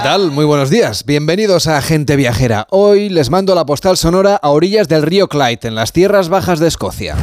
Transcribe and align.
¿Qué 0.00 0.04
tal? 0.04 0.30
Muy 0.30 0.46
buenos 0.46 0.70
días. 0.70 1.04
Bienvenidos 1.04 1.66
a 1.66 1.82
Gente 1.82 2.16
Viajera. 2.16 2.66
Hoy 2.70 3.10
les 3.10 3.28
mando 3.28 3.54
la 3.54 3.66
postal 3.66 3.98
sonora 3.98 4.34
a 4.36 4.48
orillas 4.48 4.88
del 4.88 5.02
río 5.02 5.28
Clyde, 5.28 5.68
en 5.68 5.74
las 5.74 5.92
tierras 5.92 6.30
bajas 6.30 6.58
de 6.58 6.68
Escocia. 6.68 7.16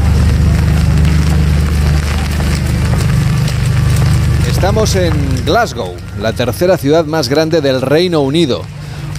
Estamos 4.48 4.96
en 4.96 5.12
Glasgow, 5.44 5.96
la 6.22 6.34
tercera 6.34 6.78
ciudad 6.78 7.06
más 7.06 7.30
grande 7.30 7.62
del 7.62 7.82
Reino 7.82 8.22
Unido. 8.22 8.62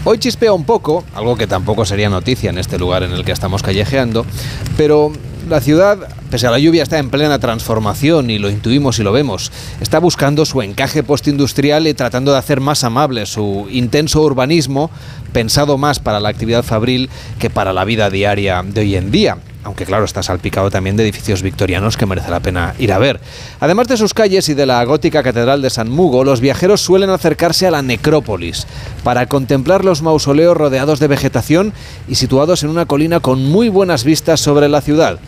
Hoy 0.04 0.18
chispea 0.18 0.52
un 0.52 0.62
poco, 0.62 1.02
algo 1.12 1.34
que 1.34 1.48
tampoco 1.48 1.84
sería 1.84 2.08
noticia 2.08 2.50
en 2.50 2.58
este 2.58 2.78
lugar 2.78 3.02
en 3.02 3.10
el 3.10 3.24
que 3.24 3.32
estamos 3.32 3.64
callejeando, 3.64 4.24
pero 4.76 5.10
la 5.48 5.60
ciudad, 5.60 5.98
pese 6.30 6.46
a 6.46 6.50
la 6.50 6.58
lluvia, 6.58 6.82
está 6.82 6.98
en 6.98 7.10
plena 7.10 7.38
transformación 7.38 8.30
y 8.30 8.38
lo 8.38 8.50
intuimos 8.50 8.98
y 8.98 9.02
lo 9.02 9.12
vemos. 9.12 9.50
Está 9.80 9.98
buscando 9.98 10.44
su 10.44 10.62
encaje 10.62 11.02
postindustrial 11.02 11.86
y 11.86 11.94
tratando 11.94 12.32
de 12.32 12.38
hacer 12.38 12.60
más 12.60 12.84
amable 12.84 13.26
su 13.26 13.66
intenso 13.70 14.22
urbanismo, 14.22 14.90
pensado 15.32 15.78
más 15.78 15.98
para 15.98 16.20
la 16.20 16.28
actividad 16.28 16.62
fabril 16.62 17.08
que 17.38 17.50
para 17.50 17.72
la 17.72 17.84
vida 17.84 18.10
diaria 18.10 18.62
de 18.62 18.80
hoy 18.80 18.96
en 18.96 19.10
día 19.10 19.38
aunque 19.64 19.84
claro 19.84 20.06
está 20.06 20.22
salpicado 20.22 20.70
también 20.70 20.96
de 20.96 21.02
edificios 21.02 21.42
victorianos 21.42 21.98
que 21.98 22.06
merece 22.06 22.30
la 22.30 22.40
pena 22.40 22.74
ir 22.78 22.90
a 22.90 22.98
ver. 22.98 23.20
Además 23.60 23.86
de 23.86 23.98
sus 23.98 24.14
calles 24.14 24.48
y 24.48 24.54
de 24.54 24.64
la 24.64 24.82
gótica 24.84 25.22
catedral 25.22 25.60
de 25.60 25.68
San 25.68 25.90
Mugo, 25.90 26.24
los 26.24 26.40
viajeros 26.40 26.80
suelen 26.80 27.10
acercarse 27.10 27.66
a 27.66 27.70
la 27.70 27.82
necrópolis 27.82 28.66
para 29.04 29.26
contemplar 29.26 29.84
los 29.84 30.00
mausoleos 30.00 30.56
rodeados 30.56 31.00
de 31.00 31.08
vegetación 31.08 31.74
y 32.08 32.14
situados 32.14 32.62
en 32.62 32.70
una 32.70 32.86
colina 32.86 33.20
con 33.20 33.44
muy 33.44 33.68
buenas 33.68 34.04
vistas 34.04 34.40
sobre 34.40 34.70
la 34.70 34.80
ciudad 34.80 35.18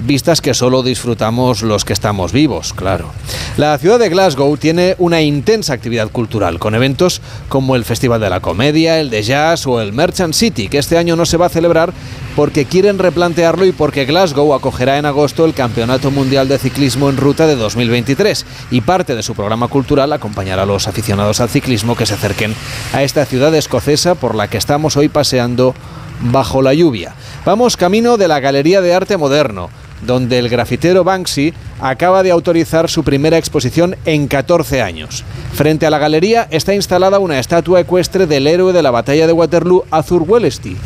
vistas 0.00 0.40
que 0.40 0.54
solo 0.54 0.82
disfrutamos 0.82 1.62
los 1.62 1.84
que 1.84 1.92
estamos 1.92 2.32
vivos, 2.32 2.72
claro. 2.72 3.10
La 3.56 3.76
ciudad 3.78 3.98
de 3.98 4.08
Glasgow 4.08 4.56
tiene 4.56 4.94
una 4.98 5.20
intensa 5.22 5.72
actividad 5.72 6.10
cultural, 6.10 6.58
con 6.58 6.74
eventos 6.74 7.20
como 7.48 7.76
el 7.76 7.84
Festival 7.84 8.20
de 8.20 8.30
la 8.30 8.40
Comedia, 8.40 9.00
el 9.00 9.10
de 9.10 9.22
Jazz 9.22 9.66
o 9.66 9.80
el 9.80 9.92
Merchant 9.92 10.34
City, 10.34 10.68
que 10.68 10.78
este 10.78 10.98
año 10.98 11.16
no 11.16 11.26
se 11.26 11.36
va 11.36 11.46
a 11.46 11.50
celebrar 11.50 11.92
porque 12.36 12.66
quieren 12.66 12.98
replantearlo 12.98 13.64
y 13.64 13.72
porque 13.72 14.04
Glasgow 14.04 14.54
acogerá 14.54 14.98
en 14.98 15.06
agosto 15.06 15.44
el 15.44 15.54
Campeonato 15.54 16.10
Mundial 16.10 16.46
de 16.46 16.58
Ciclismo 16.58 17.10
en 17.10 17.16
Ruta 17.16 17.46
de 17.46 17.56
2023 17.56 18.46
y 18.70 18.80
parte 18.80 19.16
de 19.16 19.22
su 19.22 19.34
programa 19.34 19.68
cultural 19.68 20.12
acompañará 20.12 20.62
a 20.62 20.66
los 20.66 20.86
aficionados 20.86 21.40
al 21.40 21.48
ciclismo 21.48 21.96
que 21.96 22.06
se 22.06 22.14
acerquen 22.14 22.54
a 22.92 23.02
esta 23.02 23.26
ciudad 23.26 23.54
escocesa 23.54 24.14
por 24.14 24.34
la 24.34 24.48
que 24.48 24.58
estamos 24.58 24.96
hoy 24.96 25.08
paseando 25.08 25.74
bajo 26.20 26.62
la 26.62 26.74
lluvia. 26.74 27.14
Vamos 27.44 27.76
camino 27.76 28.16
de 28.16 28.28
la 28.28 28.40
Galería 28.40 28.80
de 28.80 28.94
Arte 28.94 29.16
Moderno, 29.16 29.70
donde 30.06 30.38
el 30.38 30.48
grafitero 30.48 31.04
Banksy 31.04 31.54
acaba 31.80 32.22
de 32.22 32.30
autorizar 32.30 32.88
su 32.88 33.04
primera 33.04 33.38
exposición 33.38 33.96
en 34.04 34.28
14 34.28 34.82
años. 34.82 35.24
Frente 35.52 35.86
a 35.86 35.90
la 35.90 35.98
galería 35.98 36.46
está 36.50 36.74
instalada 36.74 37.18
una 37.18 37.38
estatua 37.38 37.80
ecuestre 37.80 38.26
del 38.26 38.46
héroe 38.46 38.72
de 38.72 38.82
la 38.82 38.90
batalla 38.90 39.26
de 39.26 39.32
Waterloo, 39.32 39.84
Arthur 39.90 40.24
Wellesley. 40.26 40.76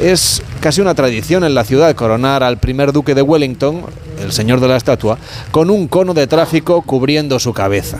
Es 0.00 0.42
casi 0.60 0.80
una 0.80 0.94
tradición 0.94 1.44
en 1.44 1.54
la 1.54 1.64
ciudad 1.64 1.94
coronar 1.94 2.42
al 2.42 2.58
primer 2.58 2.92
duque 2.92 3.14
de 3.14 3.22
Wellington, 3.22 3.82
el 4.20 4.32
señor 4.32 4.60
de 4.60 4.68
la 4.68 4.76
estatua, 4.76 5.18
con 5.50 5.70
un 5.70 5.86
cono 5.86 6.14
de 6.14 6.26
tráfico 6.26 6.82
cubriendo 6.82 7.38
su 7.38 7.52
cabeza. 7.52 7.98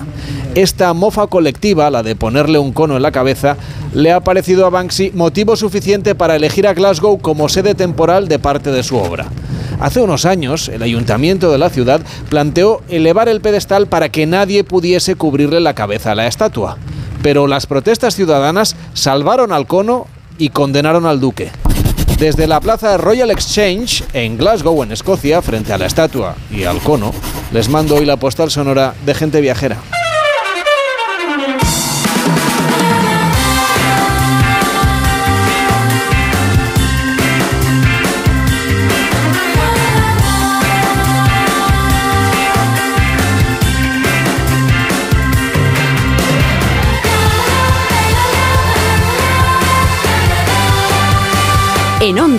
Esta 0.55 0.93
mofa 0.95 1.27
colectiva, 1.27 1.91
la 1.91 2.03
de 2.03 2.17
ponerle 2.17 2.59
un 2.59 2.73
cono 2.73 2.97
en 2.97 3.03
la 3.03 3.13
cabeza, 3.13 3.57
le 3.95 4.13
ha 4.13 4.21
parecido 4.21 4.67
a 4.67 4.71
Banksy 4.71 5.13
motivo 5.15 5.57
suficiente 5.57 6.15
para 6.15 6.37
elegir 6.37 6.67
a 6.67 6.75
Glasgow 6.75 7.19
como 7.19 7.49
sede 7.49 7.75
temporal 7.75 8.27
de 8.27 8.39
parte 8.39 8.73
de 8.73 8.83
su 8.83 8.97
obra. 8.97 9.27
Hace 9.81 10.01
unos 10.01 10.25
años, 10.27 10.69
el 10.69 10.83
ayuntamiento 10.83 11.51
de 11.51 11.59
la 11.59 11.71
ciudad 11.71 12.01
planteó 12.29 12.83
elevar 12.89 13.29
el 13.29 13.41
pedestal 13.41 13.87
para 13.87 14.11
que 14.11 14.27
nadie 14.27 14.65
pudiese 14.65 15.17
cubrirle 15.17 15.61
la 15.61 15.75
cabeza 15.75 16.13
a 16.13 16.15
la 16.15 16.27
estatua. 16.27 16.79
Pero 17.23 17.47
las 17.47 17.67
protestas 17.67 18.15
ciudadanas 18.15 18.77
salvaron 18.95 19.53
al 19.53 19.67
cono 19.67 20.07
y 20.39 20.51
condenaron 20.51 21.07
al 21.07 21.21
duque. 21.21 21.51
Desde 22.19 22.47
la 22.47 22.61
plaza 22.61 22.97
Royal 22.97 23.31
Exchange, 23.31 24.05
en 24.13 24.37
Glasgow, 24.37 24.83
en 24.83 24.93
Escocia, 24.93 25.43
frente 25.43 25.73
a 25.73 25.79
la 25.79 25.87
estatua 25.87 26.37
y 26.51 26.65
al 26.65 26.79
cono, 26.79 27.13
les 27.53 27.69
mando 27.69 27.97
hoy 27.97 28.07
la 28.07 28.17
postal 28.17 28.51
sonora 28.51 28.95
de 29.05 29.15
gente 29.15 29.41
viajera. 29.41 29.79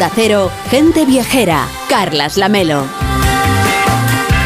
Onda 0.04 0.16
Cero, 0.16 0.52
gente 0.70 1.06
viajera, 1.06 1.66
Carlas 1.88 2.36
Lamelo. 2.36 2.84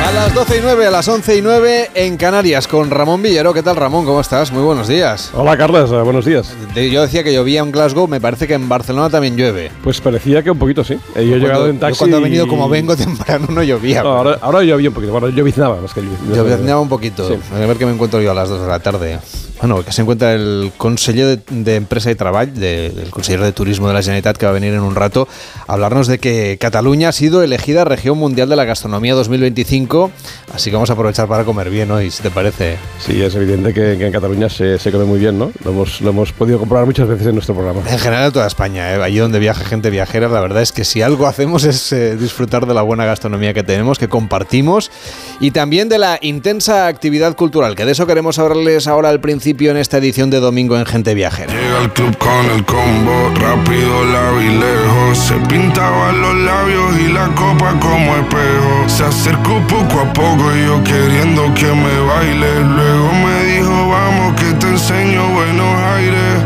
A 0.06 0.12
las 0.12 0.31
12 0.35 0.57
y 0.57 0.59
9, 0.62 0.85
a 0.85 0.91
las 0.91 1.07
11 1.07 1.35
y 1.35 1.41
9 1.41 1.90
en 1.95 2.16
Canarias 2.16 2.68
con 2.68 2.91
Ramón 2.91 3.23
Villero. 3.23 3.56
¿Qué 3.56 3.63
tal, 3.63 3.75
Ramón? 3.75 4.06
¿Cómo 4.06 4.22
estás? 4.22 4.51
Muy 4.51 4.62
buenos 4.62 4.88
días. 4.88 5.31
Hola, 5.34 5.57
Carlos. 5.57 5.91
Eh, 5.91 5.95
buenos 6.03 6.25
días. 6.25 6.53
Yo 6.75 7.01
decía 7.01 7.23
que 7.23 7.34
llovía 7.34 7.62
en 7.62 7.72
Glasgow, 7.72 8.07
me 8.07 8.22
parece 8.22 8.45
que 8.45 8.53
en 8.53 8.69
Barcelona 8.69 9.09
también 9.09 9.35
llueve. 9.35 9.72
Pues 9.84 10.00
parecía 10.00 10.44
que 10.44 10.51
un 10.51 10.59
poquito 10.59 10.84
sí. 10.84 10.94
Eh, 11.16 11.28
yo 11.28 11.38
he 11.38 11.40
llegado 11.40 11.68
en 11.68 11.79
taxi. 11.79 11.95
Yo 11.95 12.00
cuando 12.01 12.18
he 12.18 12.22
venido 12.22 12.47
como 12.47 12.69
vengo 12.69 12.95
temprano 12.95 13.47
no 13.50 13.63
llovía. 13.63 14.01
ahora, 14.01 14.38
ahora 14.39 14.62
llovía 14.62 14.89
un 14.89 14.94
poquito. 14.94 15.12
Bueno, 15.12 15.29
lloviznaba 15.29 15.81
más 15.81 15.91
que 15.91 16.01
llovía. 16.01 16.35
Lloviznaba 16.35 16.81
un 16.81 16.89
poquito. 16.89 17.28
A 17.51 17.57
ver 17.57 17.78
qué 17.78 17.88
me 17.88 17.94
encuentro 17.94 18.22
yo 18.22 18.29
a 18.29 18.35
las 18.35 18.47
2 18.47 18.62
de 18.62 18.68
la 18.68 18.79
tarde. 18.79 19.18
Bueno, 19.59 19.84
que 19.84 19.91
se 19.91 20.03
encuentra 20.03 20.34
el 20.34 20.72
consejero 20.78 21.35
de, 21.50 21.75
Empresa 21.75 22.12
y 22.12 22.16
Trabajo, 22.16 22.45
del 22.53 23.09
consejero 23.09 23.44
de 23.44 23.51
Turismo 23.51 23.88
de 23.88 23.95
la 23.95 24.01
Generalitat, 24.01 24.38
que 24.38 24.45
va 24.45 24.51
a 24.51 24.53
venir 24.53 24.73
en 24.73 24.81
un 24.81 24.94
rato 24.94 25.28
a 25.66 25.73
hablarnos 25.73 26.06
de 26.06 26.19
que 26.19 26.57
Cataluña 26.59 27.09
ha 27.09 27.12
sido 27.12 27.41
elegida 27.41 27.84
Región 27.84 28.19
Mundial 28.19 28.50
de 28.50 28.56
la 28.56 28.66
Gastronomía 28.66 29.16
2025, 29.16 30.12
así 30.53 30.69
que 30.69 30.75
vamos 30.75 30.91
a 30.91 30.94
aprovechar 30.94 31.28
para 31.28 31.44
comer 31.44 31.72
bien 31.72 31.90
hoy, 31.90 32.12
si 32.12 32.22
te 32.22 32.29
parece. 32.29 32.78
Sí, 33.00 33.19
es 33.19 33.34
evidente 33.34 33.73
que, 33.73 33.94
en 33.94 34.12
Cataluña 34.12 34.47
se, 34.47 34.78
come 34.91 35.06
muy 35.06 35.19
bien, 35.19 35.40
¿no? 35.40 35.51
Lo 35.63 35.72
hemos, 35.72 36.01
lo 36.01 36.12
hemos 36.12 36.31
podido 36.34 36.59
comprobar 36.59 36.85
muchas 36.85 37.07
veces 37.07 37.25
en 37.25 37.34
nuestro 37.34 37.56
programa. 37.56 37.81
En 37.89 37.97
general 37.97 38.28
en 38.28 38.34
toda 38.34 38.45
España, 38.45 38.94
¿eh? 38.94 39.01
allí 39.01 39.18
donde 39.18 39.39
viaja 39.39 39.66
gente 39.66 39.89
viajera, 39.89 40.28
la 40.28 40.39
verdad 40.39 40.62
es 40.62 40.72
que 40.72 40.85
si 40.85 41.01
algo 41.01 41.25
hacemos 41.25 41.63
es 41.63 41.91
eh, 41.94 42.16
disfrutar 42.16 42.68
de 42.68 42.75
la 42.75 42.84
buena 42.84 43.06
gastronomía 43.06 43.56
que 43.56 43.63
tenemos, 43.63 43.97
que 43.97 44.07
compartimos, 44.07 44.91
y 45.39 45.50
también 45.50 45.89
de 45.89 45.97
la 45.97 46.19
intensa 46.22 46.85
actividad 46.85 47.35
cultural, 47.35 47.75
que 47.75 47.85
de 47.85 47.94
eso 47.94 48.06
queremos 48.06 48.38
hablarles 48.38 48.88
ahora 48.88 49.09
al 49.09 49.19
principio 49.19 49.47
en 49.50 49.78
esta 49.78 49.97
edición 49.97 50.30
de 50.30 50.41
Domingo 50.41 50.78
en 50.78 50.85
Gente 50.85 51.13
Viajera. 51.13 51.53
Llega 51.53 51.80
al 51.80 51.94
club 51.94 52.18
con 52.18 52.46
el 52.52 52.66
combo, 52.66 53.31
rápido 53.35 54.03
la 54.06 54.31
vi 54.31 54.50
lejos. 54.50 55.18
Se 55.18 55.35
pintaban 55.47 56.22
los 56.22 56.35
labios 56.35 57.00
y 57.00 57.13
la 57.13 57.28
copa 57.30 57.74
como 57.80 58.16
espejo. 58.18 58.90
Se 58.90 59.06
acercó 59.06 59.62
poco 59.68 60.02
a 60.02 60.13
poco 60.13 60.53
y 60.53 60.66
yo 60.66 60.84
queriendo 60.84 61.53
que 61.53 61.68
me 61.68 62.00
baile. 62.07 62.59
Luego 62.59 63.12
me 63.13 63.44
dijo, 63.46 63.90
vamos 63.90 64.36
que 64.36 64.52
te 64.59 64.68
enseño 64.68 65.37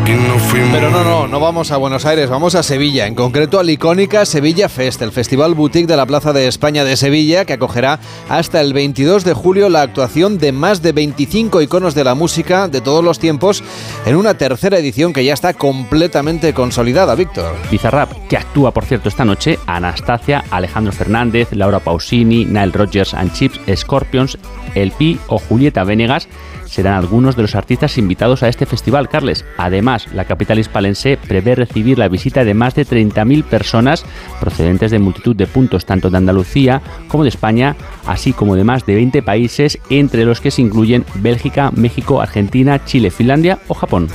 Pero 0.04 0.90
no, 0.90 1.04
no, 1.04 1.26
no 1.28 1.40
vamos 1.40 1.70
a 1.70 1.76
Buenos 1.76 2.06
Aires, 2.06 2.30
vamos 2.30 2.54
a 2.54 2.62
Sevilla. 2.62 3.06
En 3.06 3.14
concreto 3.14 3.58
al 3.58 3.70
icónica 3.70 4.24
Sevilla 4.24 4.68
Fest, 4.68 5.02
el 5.02 5.12
festival 5.12 5.54
boutique 5.54 5.86
de 5.86 5.96
la 5.96 6.06
Plaza 6.06 6.32
de 6.32 6.46
España 6.46 6.84
de 6.84 6.96
Sevilla, 6.96 7.44
que 7.44 7.54
acogerá 7.54 7.98
hasta 8.28 8.60
el 8.60 8.72
22 8.72 9.24
de 9.24 9.32
julio 9.32 9.68
la 9.68 9.82
actuación 9.82 10.38
de 10.38 10.52
más 10.52 10.82
de 10.82 10.92
25 10.92 11.62
iconos 11.62 11.94
de 11.94 12.04
la 12.04 12.14
música 12.14 12.68
de 12.68 12.80
todo 12.80 12.92
todos 12.92 13.02
los 13.02 13.18
tiempos 13.18 13.64
en 14.04 14.16
una 14.16 14.34
tercera 14.34 14.76
edición 14.76 15.14
que 15.14 15.24
ya 15.24 15.32
está 15.32 15.54
completamente 15.54 16.52
consolidada, 16.52 17.14
Víctor. 17.14 17.56
Bizarrap, 17.70 18.12
que 18.28 18.36
actúa, 18.36 18.70
por 18.70 18.84
cierto, 18.84 19.08
esta 19.08 19.24
noche, 19.24 19.58
Anastasia, 19.66 20.44
Alejandro 20.50 20.92
Fernández, 20.92 21.48
Laura 21.52 21.78
Pausini, 21.78 22.44
Nile 22.44 22.70
Rogers 22.70 23.14
and 23.14 23.32
Chips, 23.32 23.58
Scorpions, 23.74 24.36
El 24.74 24.90
Pi 24.90 25.18
o 25.28 25.38
Julieta 25.38 25.84
Venegas 25.84 26.28
serán 26.72 26.94
algunos 26.94 27.36
de 27.36 27.42
los 27.42 27.54
artistas 27.54 27.98
invitados 27.98 28.42
a 28.42 28.48
este 28.48 28.64
festival, 28.64 29.10
Carles. 29.10 29.44
Además, 29.58 30.08
la 30.14 30.24
capital 30.24 30.58
hispalense 30.58 31.18
prevé 31.18 31.54
recibir 31.54 31.98
la 31.98 32.08
visita 32.08 32.44
de 32.44 32.54
más 32.54 32.74
de 32.74 32.86
30.000 32.86 33.44
personas 33.44 34.06
procedentes 34.40 34.90
de 34.90 34.98
multitud 34.98 35.36
de 35.36 35.46
puntos 35.46 35.84
tanto 35.84 36.08
de 36.08 36.16
Andalucía 36.16 36.80
como 37.08 37.24
de 37.24 37.28
España, 37.28 37.76
así 38.06 38.32
como 38.32 38.56
de 38.56 38.64
más 38.64 38.86
de 38.86 38.94
20 38.94 39.22
países, 39.22 39.78
entre 39.90 40.24
los 40.24 40.40
que 40.40 40.50
se 40.50 40.62
incluyen 40.62 41.04
Bélgica, 41.16 41.70
México, 41.74 42.22
Argentina, 42.22 42.82
Chile, 42.86 43.10
Finlandia 43.10 43.58
o 43.68 43.74
Japón. 43.74 44.08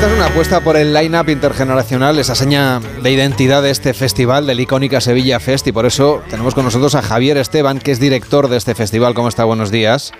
Esta 0.00 0.12
es 0.12 0.16
una 0.16 0.28
apuesta 0.28 0.60
por 0.62 0.78
el 0.78 0.94
line-up 0.94 1.28
intergeneracional, 1.28 2.18
esa 2.18 2.34
seña 2.34 2.80
de 3.02 3.10
identidad 3.10 3.62
de 3.62 3.68
este 3.68 3.92
festival, 3.92 4.46
del 4.46 4.58
icónica 4.58 4.98
Sevilla 4.98 5.38
Fest, 5.40 5.66
y 5.66 5.72
por 5.72 5.84
eso 5.84 6.22
tenemos 6.30 6.54
con 6.54 6.64
nosotros 6.64 6.94
a 6.94 7.02
Javier 7.02 7.36
Esteban, 7.36 7.80
que 7.80 7.90
es 7.90 8.00
director 8.00 8.48
de 8.48 8.56
este 8.56 8.74
festival. 8.74 9.12
¿Cómo 9.12 9.28
está? 9.28 9.44
Buenos 9.44 9.70
días. 9.70 10.12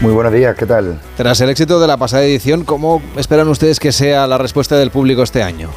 Muy 0.00 0.12
buenos 0.12 0.32
días, 0.32 0.56
¿qué 0.56 0.66
tal? 0.66 1.00
Tras 1.16 1.40
el 1.40 1.50
éxito 1.50 1.78
de 1.78 1.86
la 1.86 1.98
pasada 1.98 2.24
edición, 2.24 2.64
¿cómo 2.64 3.00
esperan 3.16 3.46
ustedes 3.46 3.78
que 3.78 3.92
sea 3.92 4.26
la 4.26 4.38
respuesta 4.38 4.76
del 4.76 4.90
público 4.90 5.22
este 5.22 5.44
año? 5.44 5.70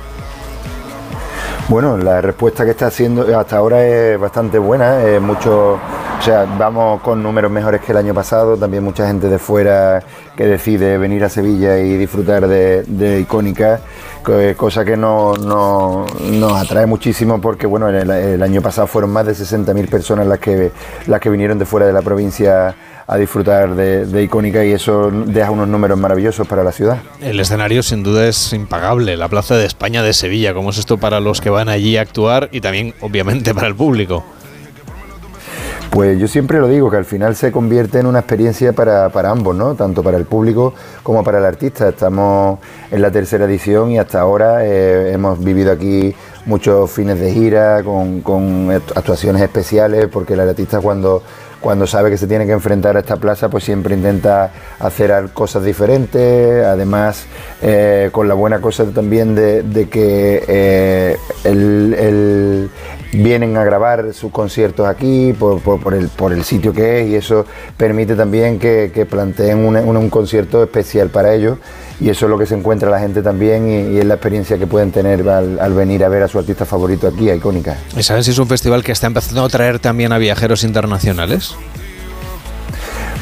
Bueno, 1.70 1.98
la 1.98 2.22
respuesta 2.22 2.66
que 2.66 2.72
está 2.72 2.88
haciendo 2.88 3.38
hasta 3.40 3.58
ahora 3.58 3.86
es 3.86 4.20
bastante 4.20 4.60
buena. 4.60 5.04
Eh, 5.04 5.20
muchos 5.20 5.80
o 6.22 6.24
sea, 6.24 6.46
vamos 6.46 7.02
con 7.02 7.24
números 7.24 7.52
mejores 7.52 7.82
que 7.82 7.94
el 7.94 7.98
año 7.98 8.14
pasado, 8.14 8.56
también 8.56 8.84
mucha 8.84 9.08
gente 9.08 9.28
de 9.28 9.40
fuera 9.40 10.04
que 10.38 10.46
decide 10.46 11.00
venir 11.00 11.24
a 11.24 11.30
Sevilla 11.30 11.80
y 11.80 11.98
disfrutar 11.98 12.48
de, 12.48 13.20
icónica, 13.20 13.80
cosa 14.56 14.86
que 14.86 14.96
no, 14.96 15.34
nos 15.34 16.62
atrae 16.62 16.86
muchísimo 16.86 17.42
porque 17.42 17.66
bueno, 17.66 17.90
el, 17.90 18.44
año 18.44 18.62
pasado 18.62 18.86
fueron 18.86 19.10
más 19.10 19.26
de 19.26 19.32
60.000 19.32 19.90
personas 19.90 20.28
las 20.28 20.38
que, 20.38 20.72
las 21.08 21.20
que 21.20 21.32
vinieron 21.32 21.58
de 21.58 21.66
fuera 21.66 21.88
de 21.88 21.94
la 21.94 22.04
provincia 22.04 22.76
a 23.12 23.18
disfrutar 23.18 23.76
de, 23.76 24.24
icónica 24.24 24.64
y 24.64 24.72
eso 24.72 25.12
deja 25.12 25.52
unos 25.52 25.68
números 25.68 26.00
maravillosos 26.00 26.48
para 26.48 26.64
la 26.64 26.72
ciudad. 26.72 27.00
El 27.20 27.42
escenario 27.42 27.84
sin 27.84 28.04
duda 28.04 28.26
es 28.26 28.54
impagable, 28.54 29.18
la 29.18 29.28
Plaza 29.28 29.58
de 29.58 29.66
España 29.66 30.02
de 30.02 30.14
Sevilla, 30.14 30.54
¿cómo 30.54 30.70
es 30.70 30.78
esto 30.78 30.98
para 30.98 31.20
los 31.20 31.42
que 31.42 31.50
van 31.50 31.68
allí 31.68 31.98
a 31.98 32.04
actuar 32.04 32.48
y 32.54 32.62
también 32.62 32.94
obviamente 33.02 33.54
para 33.54 33.68
el 33.68 33.76
público? 33.76 34.24
Pues 35.90 36.18
yo 36.18 36.30
siempre 36.30 36.62
lo 36.62 36.70
digo, 36.70 36.90
que 36.90 36.96
al 36.96 37.04
final 37.04 37.36
se 37.36 37.52
convierte 37.52 38.00
en 38.00 38.06
una 38.06 38.20
experiencia 38.20 38.72
para, 38.72 39.12
ambos, 39.30 39.58
¿no? 39.58 39.76
Tanto 39.76 40.02
para 40.02 40.16
el 40.16 40.24
público 40.24 40.74
como 41.04 41.22
para 41.22 41.40
el 41.40 41.44
artista. 41.44 41.90
Estamos 41.90 42.60
en 42.92 43.02
la 43.02 43.12
tercera 43.12 43.44
edición 43.44 43.92
y 43.92 43.98
hasta 43.98 44.22
ahora 44.22 44.66
eh, 44.66 45.12
hemos 45.12 45.44
vivido 45.44 45.70
aquí 45.74 46.16
muchos 46.46 46.90
fines 46.90 47.20
de 47.20 47.34
gira 47.34 47.84
con, 47.84 48.22
con 48.22 48.72
actuaciones 48.72 49.42
especiales, 49.42 50.08
porque 50.08 50.36
el 50.36 50.40
artista 50.40 50.80
cuando 50.80 51.24
cuando 51.62 51.88
sabe 51.88 52.10
que 52.10 52.18
se 52.18 52.28
tiene 52.28 52.46
que 52.46 52.52
enfrentar 52.52 52.98
a 52.98 53.00
esta 53.00 53.18
plaza, 53.18 53.50
pues 53.50 53.64
siempre 53.64 53.96
intenta 53.96 54.52
hacer 54.80 55.30
cosas 55.34 55.64
diferentes, 55.64 56.66
además 56.66 57.26
eh, 57.62 58.10
con 58.12 58.28
la 58.28 58.34
buena 58.34 58.60
cosa 58.60 58.86
también 58.86 59.36
de, 59.36 59.88
que 59.90 60.44
eh, 60.48 61.18
vienen 63.14 63.58
a 63.58 63.64
grabar 63.64 64.14
sus 64.14 64.32
conciertos 64.32 64.88
aquí 64.88 65.34
por, 65.34 65.62
el, 65.94 66.10
por 66.10 66.34
el 66.34 66.44
sitio 66.44 66.74
que 66.74 67.02
es 67.02 67.10
y 67.10 67.16
eso 67.16 67.46
permite 67.78 68.16
también 68.16 68.60
que, 68.60 69.08
planteen 69.10 69.60
un 69.60 70.10
concierto 70.10 70.64
especial 70.64 71.10
para 71.10 71.34
ellos 71.34 71.58
y 72.02 72.10
eso 72.10 72.26
es 72.26 72.30
lo 72.32 72.38
que 72.38 72.48
se 72.48 72.56
encuentra 72.56 72.90
la 72.90 73.00
gente 73.00 73.22
también 73.22 73.94
y, 73.94 74.00
es 74.00 74.06
la 74.06 74.16
experiencia 74.16 74.58
que 74.58 74.66
pueden 74.66 74.92
tener 74.92 75.28
al, 75.30 75.74
venir 75.74 76.04
a 76.04 76.10
ver 76.10 76.24
a 76.24 76.28
su 76.28 76.40
artista 76.40 76.66
favorito 76.66 77.08
aquí, 77.08 77.30
a 77.30 77.36
Icónica. 77.36 77.78
¿Y 77.96 78.02
saben 78.02 78.24
si 78.24 78.32
es 78.32 78.40
un 78.40 78.48
festival 78.48 78.84
que 78.84 78.92
está 78.92 79.06
empezando 79.06 79.46
a 79.46 79.50
traer 79.50 79.78
también 79.78 80.12
a 80.12 80.18
viajeros 80.18 80.64
internacionales? 80.64 81.56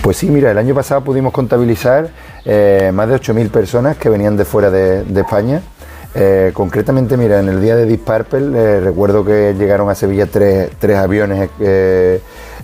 Pues 0.02 0.16
sí, 0.16 0.30
mira, 0.30 0.52
el 0.52 0.58
año 0.58 0.74
pasado 0.74 1.04
pudimos 1.04 1.34
contabilizar 1.34 2.10
eh, 2.46 2.92
más 2.94 3.10
de 3.10 3.16
8.000 3.16 3.50
personas 3.50 3.98
que 3.98 4.08
venían 4.08 4.38
de 4.38 4.46
fuera 4.46 4.72
de, 4.72 5.04
España. 5.14 5.62
Eh, 6.16 6.52
concretamente, 6.54 7.18
mira, 7.18 7.42
en 7.42 7.50
el 7.50 7.62
día 7.62 7.76
de 7.76 7.98
Purple 7.98 8.58
eh, 8.58 8.80
recuerdo 8.80 9.26
que 9.26 9.56
llegaron 9.60 9.90
a 9.90 9.96
Sevilla 9.96 10.26
tres, 10.26 10.70
tres 10.80 10.98
aviones 10.98 11.50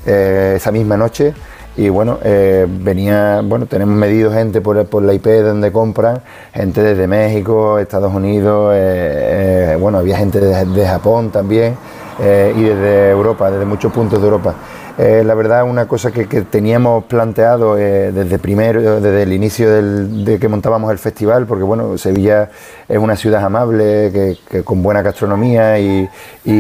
esa 0.05 0.71
misma 0.71 0.95
noche 0.95 1.33
y 1.77 1.89
bueno, 1.89 2.19
eh, 2.23 2.65
venía, 2.69 3.41
bueno, 3.43 3.65
tenemos 3.65 3.95
medido 3.95 4.31
gente 4.31 4.61
por, 4.61 4.85
por 4.85 5.03
la 5.03 5.13
IP 5.13 5.27
donde 5.43 5.71
compran, 5.71 6.21
gente 6.53 6.81
desde 6.81 7.05
México, 7.07 7.79
Estados 7.79 8.13
Unidos, 8.13 8.73
eh, 8.75 9.73
eh, 9.73 9.77
bueno, 9.79 9.97
había 9.97 10.17
gente 10.17 10.39
de, 10.39 10.85
Japón 10.87 11.31
también 11.31 11.75
y 12.19 12.61
desde 12.63 13.09
Europa, 13.09 13.51
desde 13.51 13.65
muchos 13.65 13.91
puntos 13.91 14.21
de 14.21 14.25
Europa. 14.25 14.55
Eh, 14.97 15.23
la 15.25 15.33
verdad, 15.33 15.65
una 15.65 15.87
cosa 15.89 16.11
que, 16.11 16.25
teníamos 16.25 17.03
planteado 17.05 17.77
eh, 17.77 18.13
desde 18.13 18.39
primero, 18.39 19.01
desde 19.01 19.23
el 19.23 19.33
inicio 19.33 19.69
de 19.69 20.39
que 20.39 20.47
montábamos 20.47 20.89
el 20.89 20.99
festival, 20.99 21.45
porque 21.45 21.63
bueno, 21.63 21.97
Sevilla 21.97 22.49
es 22.87 22.97
una 22.97 23.17
ciudad 23.17 23.43
amable, 23.43 24.37
que, 24.49 24.63
con 24.63 24.81
buena 24.81 25.01
gastronomía 25.01 25.79
y, 25.79 26.07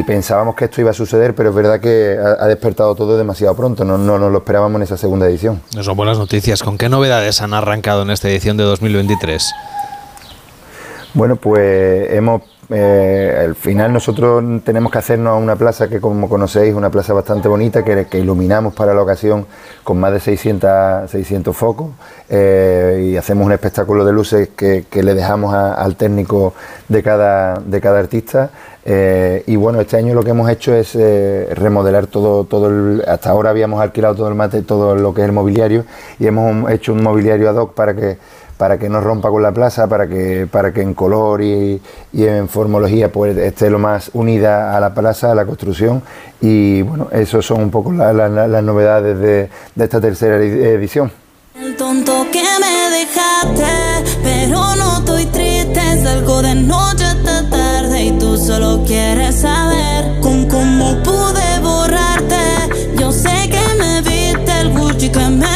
pensábamos 0.05 0.55
que 0.55 0.65
esto 0.65 0.81
iba 0.81 0.91
a 0.91 0.93
suceder, 0.93 1.33
pero 1.33 1.49
es 1.49 1.55
verdad 1.55 1.79
que 1.79 2.17
ha, 2.17 2.45
despertado 2.47 2.93
todo 2.93 3.17
demasiado 3.17 3.55
pronto, 3.55 3.85
no, 3.85 3.97
no 3.97 4.19
nos 4.19 4.31
lo 4.31 4.39
esperábamos 4.39 4.75
en 4.77 4.83
esa 4.83 4.97
segunda 4.97 5.27
edición. 5.27 5.61
Son 5.81 5.95
buenas 5.95 6.17
noticias. 6.17 6.61
¿Con 6.61 6.77
qué 6.77 6.89
novedades 6.89 7.41
han 7.41 7.53
arrancado 7.53 8.01
en 8.01 8.09
esta 8.09 8.29
edición 8.29 8.57
de 8.57 8.63
2023? 8.63 9.53
Bueno, 11.13 11.37
pues 11.37 12.11
hemos 12.11 12.41
eh, 12.69 13.43
al 13.45 13.55
final 13.55 13.93
nosotros 13.93 14.43
tenemos 14.63 14.91
que 14.91 14.97
hacernos 14.97 15.41
una 15.41 15.55
plaza 15.55 15.87
que 15.87 16.01
como 16.01 16.27
conocéis, 16.27 16.73
una 16.73 16.89
plaza 16.89 17.13
bastante 17.13 17.47
bonita, 17.47 17.83
que, 17.83 18.07
iluminamos 18.17 18.73
para 18.73 18.93
la 18.93 19.01
ocasión 19.01 19.45
con 19.83 19.99
más 19.99 20.11
de 20.11 20.19
600, 20.19 21.11
600 21.11 21.55
focos 21.55 21.89
eh, 22.29 23.11
y 23.11 23.17
hacemos 23.17 23.45
un 23.45 23.51
espectáculo 23.51 24.03
de 24.03 24.13
luces 24.13 24.49
que, 24.55 24.85
le 24.91 25.13
dejamos 25.13 25.53
al 25.53 25.95
técnico 25.95 26.53
de 26.87 27.03
cada, 27.03 27.55
de 27.59 27.81
cada 27.81 27.99
artista. 27.99 28.49
Eh, 28.87 29.43
y 29.47 29.55
bueno, 29.55 29.81
este 29.81 29.97
año 29.97 30.13
lo 30.13 30.23
que 30.23 30.29
hemos 30.31 30.49
hecho 30.49 30.73
es 30.73 30.95
remodelar 30.95 32.07
todo, 32.07 32.45
todo 32.45 32.69
el, 32.69 33.03
hasta 33.07 33.29
ahora 33.29 33.51
habíamos 33.51 33.81
alquilado 33.81 34.15
todo 34.15 34.27
el 34.27 34.35
mate, 34.35 34.61
todo 34.61 34.95
lo 34.95 35.13
que 35.13 35.21
es 35.21 35.25
el 35.25 35.33
mobiliario 35.33 35.85
y 36.19 36.27
hemos 36.27 36.71
hecho 36.71 36.93
un 36.93 37.03
mobiliario 37.03 37.49
ad 37.49 37.55
hoc 37.55 37.73
para 37.73 37.95
que 37.95 38.17
para 38.57 38.77
que 38.77 38.89
no 38.89 39.01
rompa 39.01 39.29
con 39.29 39.41
la 39.41 39.51
plaza, 39.51 39.87
para 39.87 40.07
que, 40.07 40.47
para 40.49 40.71
que 40.73 40.81
en 40.81 40.93
color 40.93 41.41
y, 41.41 41.81
en 42.13 42.47
formología 42.47 43.11
pues, 43.11 43.37
esté 43.37 43.69
lo 43.69 43.79
más 43.79 44.11
unida 44.13 44.75
a 44.75 44.79
la 44.79 44.93
plaza, 44.93 45.31
a 45.31 45.35
la 45.35 45.45
construcción. 45.45 46.01
Y 46.41 46.81
bueno, 46.83 47.07
esos 47.11 47.45
son 47.45 47.61
un 47.61 47.71
poco 47.71 47.91
las 47.91 48.63
novedades 48.63 49.19
de, 49.19 49.49
esta 49.77 49.99
tercera 49.99 50.37
edición. 50.37 51.11
El 51.59 51.75
tonto 51.77 52.25
que 52.31 52.43
me 52.59 52.97
dejaste, 52.97 54.19
pero 54.23 54.75
no 54.75 54.97
estoy 54.99 55.25
triste, 55.27 56.03
salgo 56.03 56.41
de 56.41 56.55
noche 56.55 57.05
hasta 57.05 57.49
tarde 57.49 58.03
y 58.03 58.11
tú 58.19 58.37
solo 58.37 58.83
quieres 58.85 59.35
saber 59.35 60.19
con 60.21 60.49
cómo 60.49 61.01
pude 61.03 61.59
borrarte. 61.61 62.95
Yo 62.97 63.11
sé 63.11 63.49
que 63.49 63.75
me 63.79 64.01
viste 64.01 64.59
el 64.61 64.77
Gucci 64.77 65.09
que 65.09 65.29
me 65.29 65.54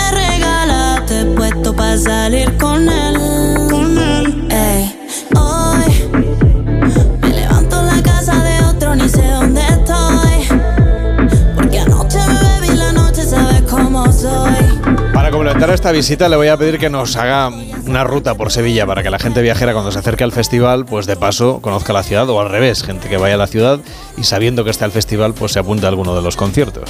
salir 2.00 2.58
con 2.58 2.88
él. 2.88 3.18
Con 3.70 3.98
él. 3.98 4.48
Ey, 4.50 4.96
hoy 5.36 6.10
me 7.22 7.30
levanto 7.30 7.80
en 7.80 7.88
la 7.88 8.02
casa 8.02 8.44
de 8.44 8.64
otro, 8.66 8.96
ni 8.96 9.10
sé 9.10 9.28
dónde 9.28 9.62
estoy. 9.62 10.60
Porque 11.56 11.80
anoche 11.80 12.18
me 12.28 12.68
bebí 12.68 12.78
la 12.78 12.92
noche, 12.94 13.24
sabes 13.24 13.62
cómo 13.70 14.12
soy. 14.12 14.54
Para 15.14 15.32
completar 15.32 15.70
esta 15.72 15.92
visita 15.92 16.30
le 16.30 16.38
voy 16.38 16.48
a 16.48 16.58
pedir 16.58 16.80
que 16.80 16.90
nos 16.90 17.16
haga 17.18 17.50
una 17.86 18.04
ruta 18.04 18.36
por 18.36 18.52
Sevilla 18.52 18.86
para 18.86 19.04
que 19.04 19.10
la 19.10 19.20
gente 19.20 19.42
viajera 19.42 19.74
cuando 19.74 19.92
se 19.92 20.00
acerque 20.00 20.24
al 20.24 20.32
festival, 20.32 20.86
pues 20.86 21.06
de 21.06 21.18
paso 21.18 21.60
conozca 21.62 21.92
la 21.92 22.04
ciudad 22.04 22.30
o 22.30 22.40
al 22.40 22.50
revés, 22.50 22.84
gente 22.84 23.10
que 23.10 23.18
vaya 23.18 23.36
a 23.36 23.38
la 23.38 23.48
ciudad 23.48 23.80
y 24.18 24.24
sabiendo 24.24 24.64
que 24.64 24.70
está 24.70 24.86
el 24.86 24.92
festival, 24.92 25.34
pues 25.34 25.52
se 25.52 25.60
apunte 25.60 25.86
a 25.86 25.90
alguno 25.90 26.16
de 26.16 26.22
los 26.22 26.36
conciertos. 26.36 26.90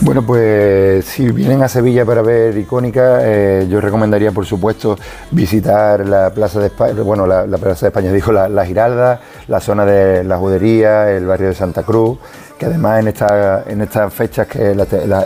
Bueno, 0.00 0.22
pues 0.22 1.04
si 1.06 1.28
vienen 1.32 1.60
a 1.62 1.68
Sevilla 1.68 2.04
para 2.04 2.22
ver 2.22 2.56
icónica, 2.56 3.18
eh, 3.22 3.66
yo 3.68 3.80
recomendaría, 3.80 4.30
por 4.30 4.46
supuesto, 4.46 4.96
visitar 5.32 6.06
la 6.06 6.30
Plaza 6.30 6.60
de 6.60 6.66
España, 6.66 7.02
bueno, 7.02 7.26
la, 7.26 7.44
Plaza 7.58 7.86
de 7.86 7.88
España, 7.88 8.12
dijo 8.12 8.30
la, 8.30 8.64
Giralda, 8.64 9.20
la 9.48 9.60
zona 9.60 9.84
de 9.84 10.22
la 10.22 10.38
Judería, 10.38 11.10
el 11.10 11.26
barrio 11.26 11.48
de 11.48 11.54
Santa 11.54 11.82
Cruz, 11.82 12.16
que 12.56 12.66
además 12.66 13.00
en, 13.00 13.08
esta, 13.08 13.64
en 13.66 13.80
estas 13.80 14.14
fechas 14.14 14.46
que 14.46 14.76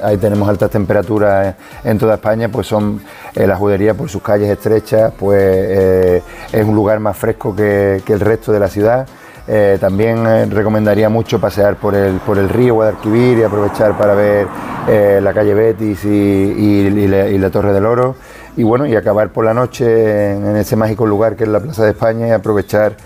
ahí 0.02 0.16
tenemos 0.16 0.48
altas 0.48 0.70
temperaturas 0.70 1.54
en, 1.84 1.98
toda 1.98 2.14
España, 2.14 2.48
pues 2.48 2.66
son 2.66 3.02
eh, 3.34 3.46
la 3.46 3.56
Judería 3.56 3.92
por 3.92 4.08
sus 4.08 4.22
calles 4.22 4.48
estrechas, 4.48 5.12
pues 5.18 5.38
eh, 5.44 6.22
es 6.50 6.64
un 6.64 6.74
lugar 6.74 6.98
más 6.98 7.16
fresco 7.16 7.54
que 7.54 8.02
el 8.06 8.20
resto 8.20 8.52
de 8.52 8.58
la 8.58 8.68
ciudad 8.68 9.06
eh, 9.48 9.76
también 9.80 10.24
eh, 10.24 10.46
recomendaría 10.46 11.08
mucho 11.08 11.40
pasear 11.40 11.74
por 11.76 11.94
el, 11.94 12.18
por 12.18 12.38
el 12.38 12.48
río 12.48 12.74
Guadalquivir 12.74 13.38
y 13.38 13.42
aprovechar 13.42 13.98
para 13.98 14.14
ver 14.14 14.46
eh, 14.88 15.20
la 15.20 15.32
calle 15.34 15.52
Betis 15.52 16.04
y, 16.04 17.08
la, 17.38 17.50
Torre 17.50 17.72
del 17.72 17.86
Oro. 17.86 18.14
Y 18.56 18.62
bueno, 18.62 18.86
y 18.86 18.94
acabar 18.94 19.30
por 19.30 19.44
la 19.44 19.54
noche 19.54 20.32
en, 20.32 20.56
ese 20.56 20.76
mágico 20.76 21.06
lugar 21.06 21.34
que 21.36 21.44
es 21.44 21.50
la 21.50 21.60
Plaza 21.60 21.84
de 21.84 21.90
España 21.90 22.28
y 22.28 22.30
aprovechar 22.30 22.96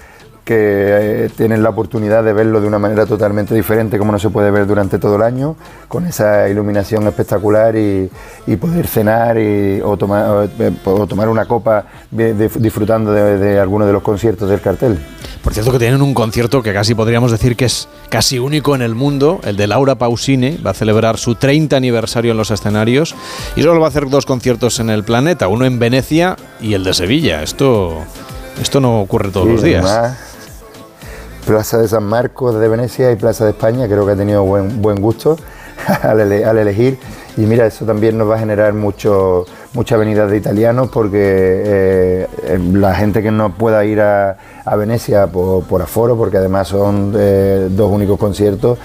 que 0.45 1.29
tienen 1.37 1.61
la 1.63 1.71
oportunidad 1.71 2.23
de 2.23 2.33
verlo 2.33 2.61
de 2.61 2.69
una 2.69 2.79
manera 2.79 3.05
totalmente 3.05 3.53
diferente 3.53 3.99
como 3.99 4.13
no 4.13 4.19
se 4.21 4.31
puede 4.31 4.53
ver 4.53 4.65
durante 4.65 4.99
todo 5.01 5.17
el 5.17 5.23
año, 5.23 5.57
con 5.89 6.07
esa 6.07 6.49
iluminación 6.49 7.05
espectacular 7.09 7.75
y, 7.75 8.09
poder 8.61 8.87
cenar 8.87 9.39
y, 9.39 9.81
o, 9.83 9.97
tomar, 9.97 10.49
tomar 11.09 11.29
una 11.29 11.47
copa 11.47 11.87
disfrutando 12.13 13.11
de, 13.13 13.39
de 13.39 13.59
alguno 13.59 13.87
de 13.87 13.93
los 13.93 14.03
conciertos 14.03 14.49
del 14.49 14.61
cartel. 14.61 15.01
Por 15.47 15.55
cierto 15.55 15.71
que 15.71 15.79
tienen 15.79 16.03
un 16.03 16.13
concierto 16.13 16.61
que 16.61 16.75
casi 16.75 16.97
podríamos 16.97 17.31
decir 17.31 17.55
que 17.55 17.67
es 17.67 17.87
casi 18.09 18.41
único 18.41 18.75
en 18.75 18.83
el 18.83 18.97
mundo, 18.97 19.39
el 19.45 19.57
de 19.57 19.69
Laura 19.69 19.95
Pausini, 19.95 20.57
va 20.57 20.73
a 20.73 20.75
celebrar 20.75 21.19
su 21.19 21.37
30 21.37 21.77
aniversario 21.77 22.33
en 22.33 22.37
los 22.37 22.51
escenarios 22.51 23.15
y 23.55 23.63
solo 23.63 23.79
va 23.79 23.87
a 23.87 23.91
hacer 23.91 24.11
dos 24.11 24.27
conciertos 24.27 24.81
en 24.81 24.91
el 24.91 25.05
planeta, 25.05 25.47
uno 25.47 25.65
en 25.65 25.79
Venecia 25.79 26.35
y 26.61 26.75
el 26.75 26.83
de 26.83 26.95
Sevilla. 26.95 27.45
Esto, 27.45 28.03
esto 28.61 28.81
no 28.81 29.01
ocurre 29.01 29.29
todos 29.29 29.47
los 29.47 29.63
días. 29.63 30.17
Plaza 31.47 31.79
de 31.79 31.87
San 31.87 32.03
Marcos 32.03 32.59
de 32.59 32.67
Venecia 32.67 33.13
y 33.13 33.15
Plaza 33.15 33.45
de 33.45 33.53
España, 33.53 33.87
creo 33.87 34.05
que 34.05 34.15
ha 34.15 34.17
tenido 34.17 34.43
buen, 34.43 34.83
buen 34.83 35.01
gusto 35.01 35.39
al, 36.03 36.19
elegir. 36.59 36.99
Y 37.37 37.43
mira, 37.43 37.67
eso 37.67 37.85
también 37.85 38.19
nos 38.19 38.29
va 38.29 38.35
a 38.35 38.41
generar 38.41 38.75
mucho, 38.75 39.47
muchas 39.77 39.99
venidas 39.99 40.31
de 40.31 40.39
italianos 40.39 40.89
porque 40.91 41.19
eh, 41.21 42.27
eh, 42.45 42.59
la 42.73 42.95
gente 42.95 43.23
que 43.23 43.31
no 43.31 43.55
pueda 43.55 43.85
ir 43.85 44.01
a, 44.01 44.37
Venecia 44.77 45.29
por, 45.29 45.81
aforo, 45.81 46.17
porque 46.17 46.39
además 46.39 46.67
son 46.67 47.13
eh, 47.17 47.69
dos 47.71 47.89
únicos 47.89 48.19
conciertos, 48.19 48.79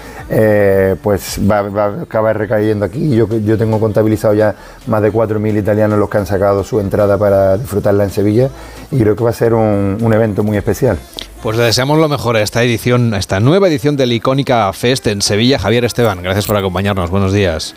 pues 1.02 1.40
va, 1.50 1.58
a 1.58 2.02
acabar 2.02 2.38
recayendo 2.38 2.84
aquí. 2.84 3.10
Yo, 3.10 3.26
yo 3.26 3.58
tengo 3.58 3.80
contabilizado 3.80 4.32
ya 4.34 4.54
más 4.86 5.02
de 5.02 5.12
4.000 5.12 5.58
italianos 5.58 5.98
los 5.98 6.08
que 6.08 6.18
han 6.18 6.26
sacado 6.26 6.62
su 6.62 6.78
entrada 6.78 7.18
para 7.18 7.56
disfrutarla 7.58 8.04
en 8.04 8.10
Sevilla 8.10 8.48
y 8.92 8.98
creo 8.98 9.16
que 9.16 9.24
va 9.24 9.30
a 9.30 9.32
ser 9.32 9.54
un, 9.54 9.98
un 10.00 10.12
evento 10.12 10.44
muy 10.44 10.56
especial. 10.56 10.98
Pues 11.42 11.56
le 11.56 11.64
deseamos 11.64 11.98
lo 11.98 12.08
mejor 12.08 12.36
a 12.36 12.42
esta 12.42 12.62
edición, 12.62 13.14
a 13.14 13.18
esta 13.18 13.40
nueva 13.40 13.66
edición 13.66 13.96
del 13.96 14.12
Icónica 14.12 14.72
Fest 14.72 15.08
en 15.08 15.20
Sevilla. 15.20 15.58
Javier 15.58 15.84
Esteban, 15.84 16.22
gracias 16.22 16.46
por 16.46 16.56
acompañarnos. 16.56 17.10
Buenos 17.10 17.32
días. 17.32 17.74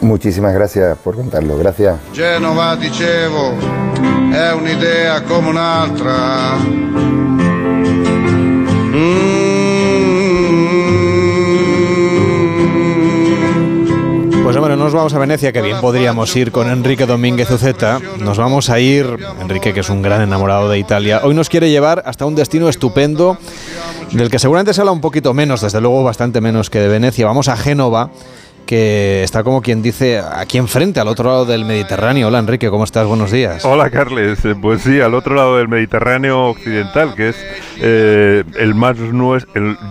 Muchísimas 0.00 0.54
gracias 0.54 0.96
por 0.98 1.16
contarlo, 1.16 1.58
gracias. 1.58 1.98
Genova, 2.12 2.76
dicevo, 2.76 3.54
è 4.32 4.52
un'idea 4.52 5.22
come 5.24 5.48
un'altra. 5.48 6.56
Pues 14.42 14.58
bueno, 14.58 14.76
nos 14.76 14.92
vamos 14.92 15.14
a 15.14 15.18
Venecia, 15.18 15.52
que 15.52 15.62
bien 15.62 15.80
podríamos 15.80 16.34
ir 16.34 16.50
con 16.50 16.68
Enrique 16.68 17.06
Domínguez 17.06 17.50
Uceta. 17.50 18.00
Nos 18.18 18.38
vamos 18.38 18.70
a 18.70 18.80
ir, 18.80 19.06
Enrique, 19.40 19.72
que 19.72 19.80
es 19.80 19.90
un 19.90 20.02
gran 20.02 20.22
enamorado 20.22 20.68
de 20.68 20.78
Italia, 20.78 21.20
hoy 21.22 21.34
nos 21.34 21.48
quiere 21.48 21.70
llevar 21.70 22.02
hasta 22.06 22.26
un 22.26 22.34
destino 22.34 22.68
estupendo, 22.68 23.38
del 24.12 24.30
que 24.30 24.38
seguramente 24.38 24.74
se 24.74 24.80
habla 24.80 24.92
un 24.92 25.00
poquito 25.00 25.34
menos, 25.34 25.60
desde 25.60 25.80
luego 25.80 26.02
bastante 26.02 26.40
menos 26.40 26.68
que 26.68 26.80
de 26.80 26.88
Venecia. 26.88 27.26
Vamos 27.26 27.48
a 27.48 27.56
Génova 27.56 28.10
que 28.66 29.22
está 29.22 29.42
como 29.42 29.62
quien 29.62 29.82
dice 29.82 30.20
aquí 30.20 30.58
enfrente, 30.58 31.00
al 31.00 31.08
otro 31.08 31.28
lado 31.28 31.44
del 31.44 31.64
Mediterráneo. 31.64 32.28
Hola 32.28 32.38
Enrique, 32.38 32.70
¿cómo 32.70 32.84
estás? 32.84 33.06
Buenos 33.06 33.30
días. 33.30 33.64
Hola 33.64 33.90
Carles, 33.90 34.40
pues 34.60 34.82
sí, 34.82 35.00
al 35.00 35.14
otro 35.14 35.34
lado 35.34 35.56
del 35.56 35.68
Mediterráneo 35.68 36.50
occidental, 36.50 37.14
que 37.14 37.30
es 37.30 37.36
eh, 37.80 38.44
el 38.58 38.74
más 38.74 38.96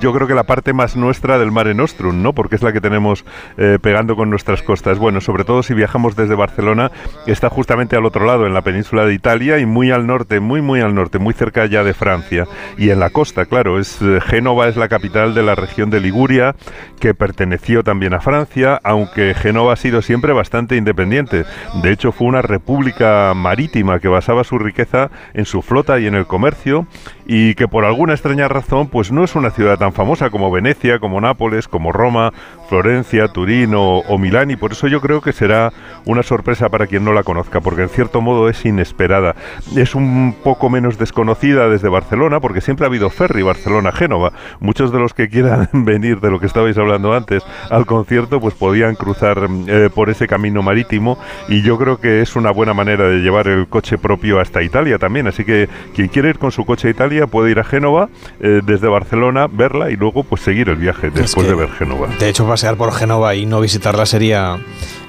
yo 0.02 0.14
creo 0.14 0.28
que 0.28 0.34
la 0.34 0.44
parte 0.44 0.74
más 0.74 0.96
nuestra 0.96 1.40
del 1.40 1.52
Mare 1.52 1.74
Nostrum, 1.74 2.22
¿no? 2.22 2.34
Porque 2.34 2.56
es 2.56 2.62
la 2.62 2.72
que 2.72 2.82
tenemos 2.82 3.26
eh, 3.58 3.80
pegando 3.82 4.16
con 4.16 4.30
nuestras 4.30 4.62
costas. 4.62 5.00
Bueno, 5.00 5.22
sobre 5.22 5.44
todo 5.44 5.64
si 5.64 5.74
viajamos 5.74 6.16
desde 6.16 6.36
Barcelona, 6.36 6.92
está 7.26 7.50
justamente 7.50 7.96
al 7.96 8.06
otro 8.06 8.26
lado, 8.26 8.46
en 8.46 8.54
la 8.54 8.62
península 8.62 9.06
de 9.06 9.14
Italia 9.14 9.60
y 9.60 9.66
muy 9.66 9.92
al 9.92 10.08
norte, 10.08 10.40
muy 10.40 10.62
muy 10.62 10.82
al 10.82 10.96
norte, 10.96 11.20
muy 11.20 11.34
cerca 11.34 11.66
ya 11.66 11.84
de 11.84 11.94
Francia 11.94 12.48
y 12.78 12.90
en 12.90 13.00
la 13.00 13.10
costa, 13.10 13.46
claro. 13.46 13.80
Es 13.80 14.02
eh, 14.02 14.20
Génova 14.22 14.68
es 14.68 14.78
la 14.78 14.88
capital 14.88 15.34
de 15.34 15.44
la 15.44 15.56
región 15.56 15.90
de 15.90 16.00
Liguria, 16.00 16.56
que 17.00 17.14
perteneció 17.14 17.84
también 17.84 18.14
a 18.14 18.22
Francia 18.22 18.69
aunque 18.76 19.34
Génova 19.34 19.74
ha 19.74 19.76
sido 19.76 20.02
siempre 20.02 20.34
bastante 20.34 20.76
independiente. 20.76 21.46
De 21.82 21.92
hecho, 21.92 22.12
fue 22.12 22.28
una 22.28 22.42
república 22.42 23.34
marítima 23.36 24.00
que 24.00 24.08
basaba 24.08 24.44
su 24.44 24.60
riqueza 24.60 25.10
en 25.34 25.46
su 25.46 25.62
flota 25.62 26.00
y 26.00 26.08
en 26.08 26.16
el 26.16 26.26
comercio 26.26 26.88
y 27.31 27.53
que 27.53 27.67
por 27.67 27.86
alguna 27.86 28.13
extraña 28.13 28.48
razón 28.48 28.88
pues 28.88 29.12
no 29.12 29.24
es 29.24 29.36
una 29.36 29.51
ciudad 29.51 29.77
tan 29.77 29.93
famosa 29.93 30.31
como 30.31 30.50
Venecia, 30.50 30.98
como 30.98 31.21
Nápoles, 31.21 31.67
como 31.67 31.91
Roma, 31.91 32.33
Florencia, 32.69 33.27
Turín 33.27 33.74
o, 33.75 34.17
Milán 34.17 34.50
y 34.50 34.55
por 34.55 34.71
eso 34.71 34.88
yo 34.88 35.00
creo 35.00 35.21
que 35.21 35.31
será 35.31 35.71
una 36.05 36.24
sorpresa 36.24 36.69
para 36.69 36.88
quien 36.88 37.05
no 37.05 37.13
la 37.13 37.21
conozca 37.21 37.62
porque 37.62 37.83
en 37.83 37.89
cierto 37.89 38.21
modo 38.21 38.50
es 38.50 38.65
inesperada. 38.65 39.36
Es 39.75 39.93
un 39.93 40.36
poco 40.43 40.71
menos 40.71 40.98
desconocida 40.98 41.69
desde 41.69 41.88
Barcelona 41.88 42.39
porque 42.39 42.62
siempre 42.62 42.88
ha 42.88 42.89
habido 42.89 43.12
ferry 43.12 43.43
Barcelona-Génova. 43.43 44.33
Muchos 44.59 44.91
de 44.91 44.98
los 44.98 45.13
que 45.13 45.29
quieran 45.29 45.69
venir 45.74 46.21
de 46.21 46.31
lo 46.31 46.39
que 46.39 46.48
estabais 46.48 46.79
hablando 46.79 47.13
antes 47.13 47.43
al 47.69 47.86
concierto 47.86 48.41
pues 48.41 48.55
podían 48.55 48.95
cruzar 48.95 49.48
eh, 49.67 49.91
por 49.93 50.09
ese 50.09 50.27
camino 50.27 50.63
marítimo 50.63 51.19
y 51.48 51.62
yo 51.62 51.77
creo 51.77 52.00
que 52.00 52.21
es 52.21 52.36
una 52.36 52.50
buena 52.50 52.74
manera 52.74 53.07
de 53.07 53.19
llevar 53.19 53.48
el 53.48 53.67
coche 53.67 54.00
propio 54.00 54.39
hasta 54.39 54.63
Italia 54.63 54.98
también. 54.98 55.27
Así 55.27 55.45
que 55.45 55.69
quien 55.93 56.07
quiere 56.07 56.29
ir 56.29 56.39
con 56.39 56.51
su 56.51 56.65
coche 56.65 56.88
a 56.88 56.91
Italia 56.91 57.19
puede 57.28 57.52
ir 57.52 57.60
a 57.60 57.64
Génova 57.64 58.10
eh, 58.40 58.62
desde 58.64 58.88
Barcelona, 58.88 59.48
verla 59.52 59.92
y 59.92 59.96
luego 59.96 60.24
pues 60.24 60.42
seguir 60.42 60.70
el 60.70 60.76
viaje 60.76 61.10
después 61.10 61.48
de 61.48 61.56
ver 61.56 61.70
Génova. 61.70 62.08
De 62.20 62.30
hecho, 62.30 62.48
pasear 62.48 62.76
por 62.76 62.92
Génova 62.94 63.36
y 63.36 63.46
no 63.46 63.62
visitarla 63.62 64.06
sería, 64.06 64.60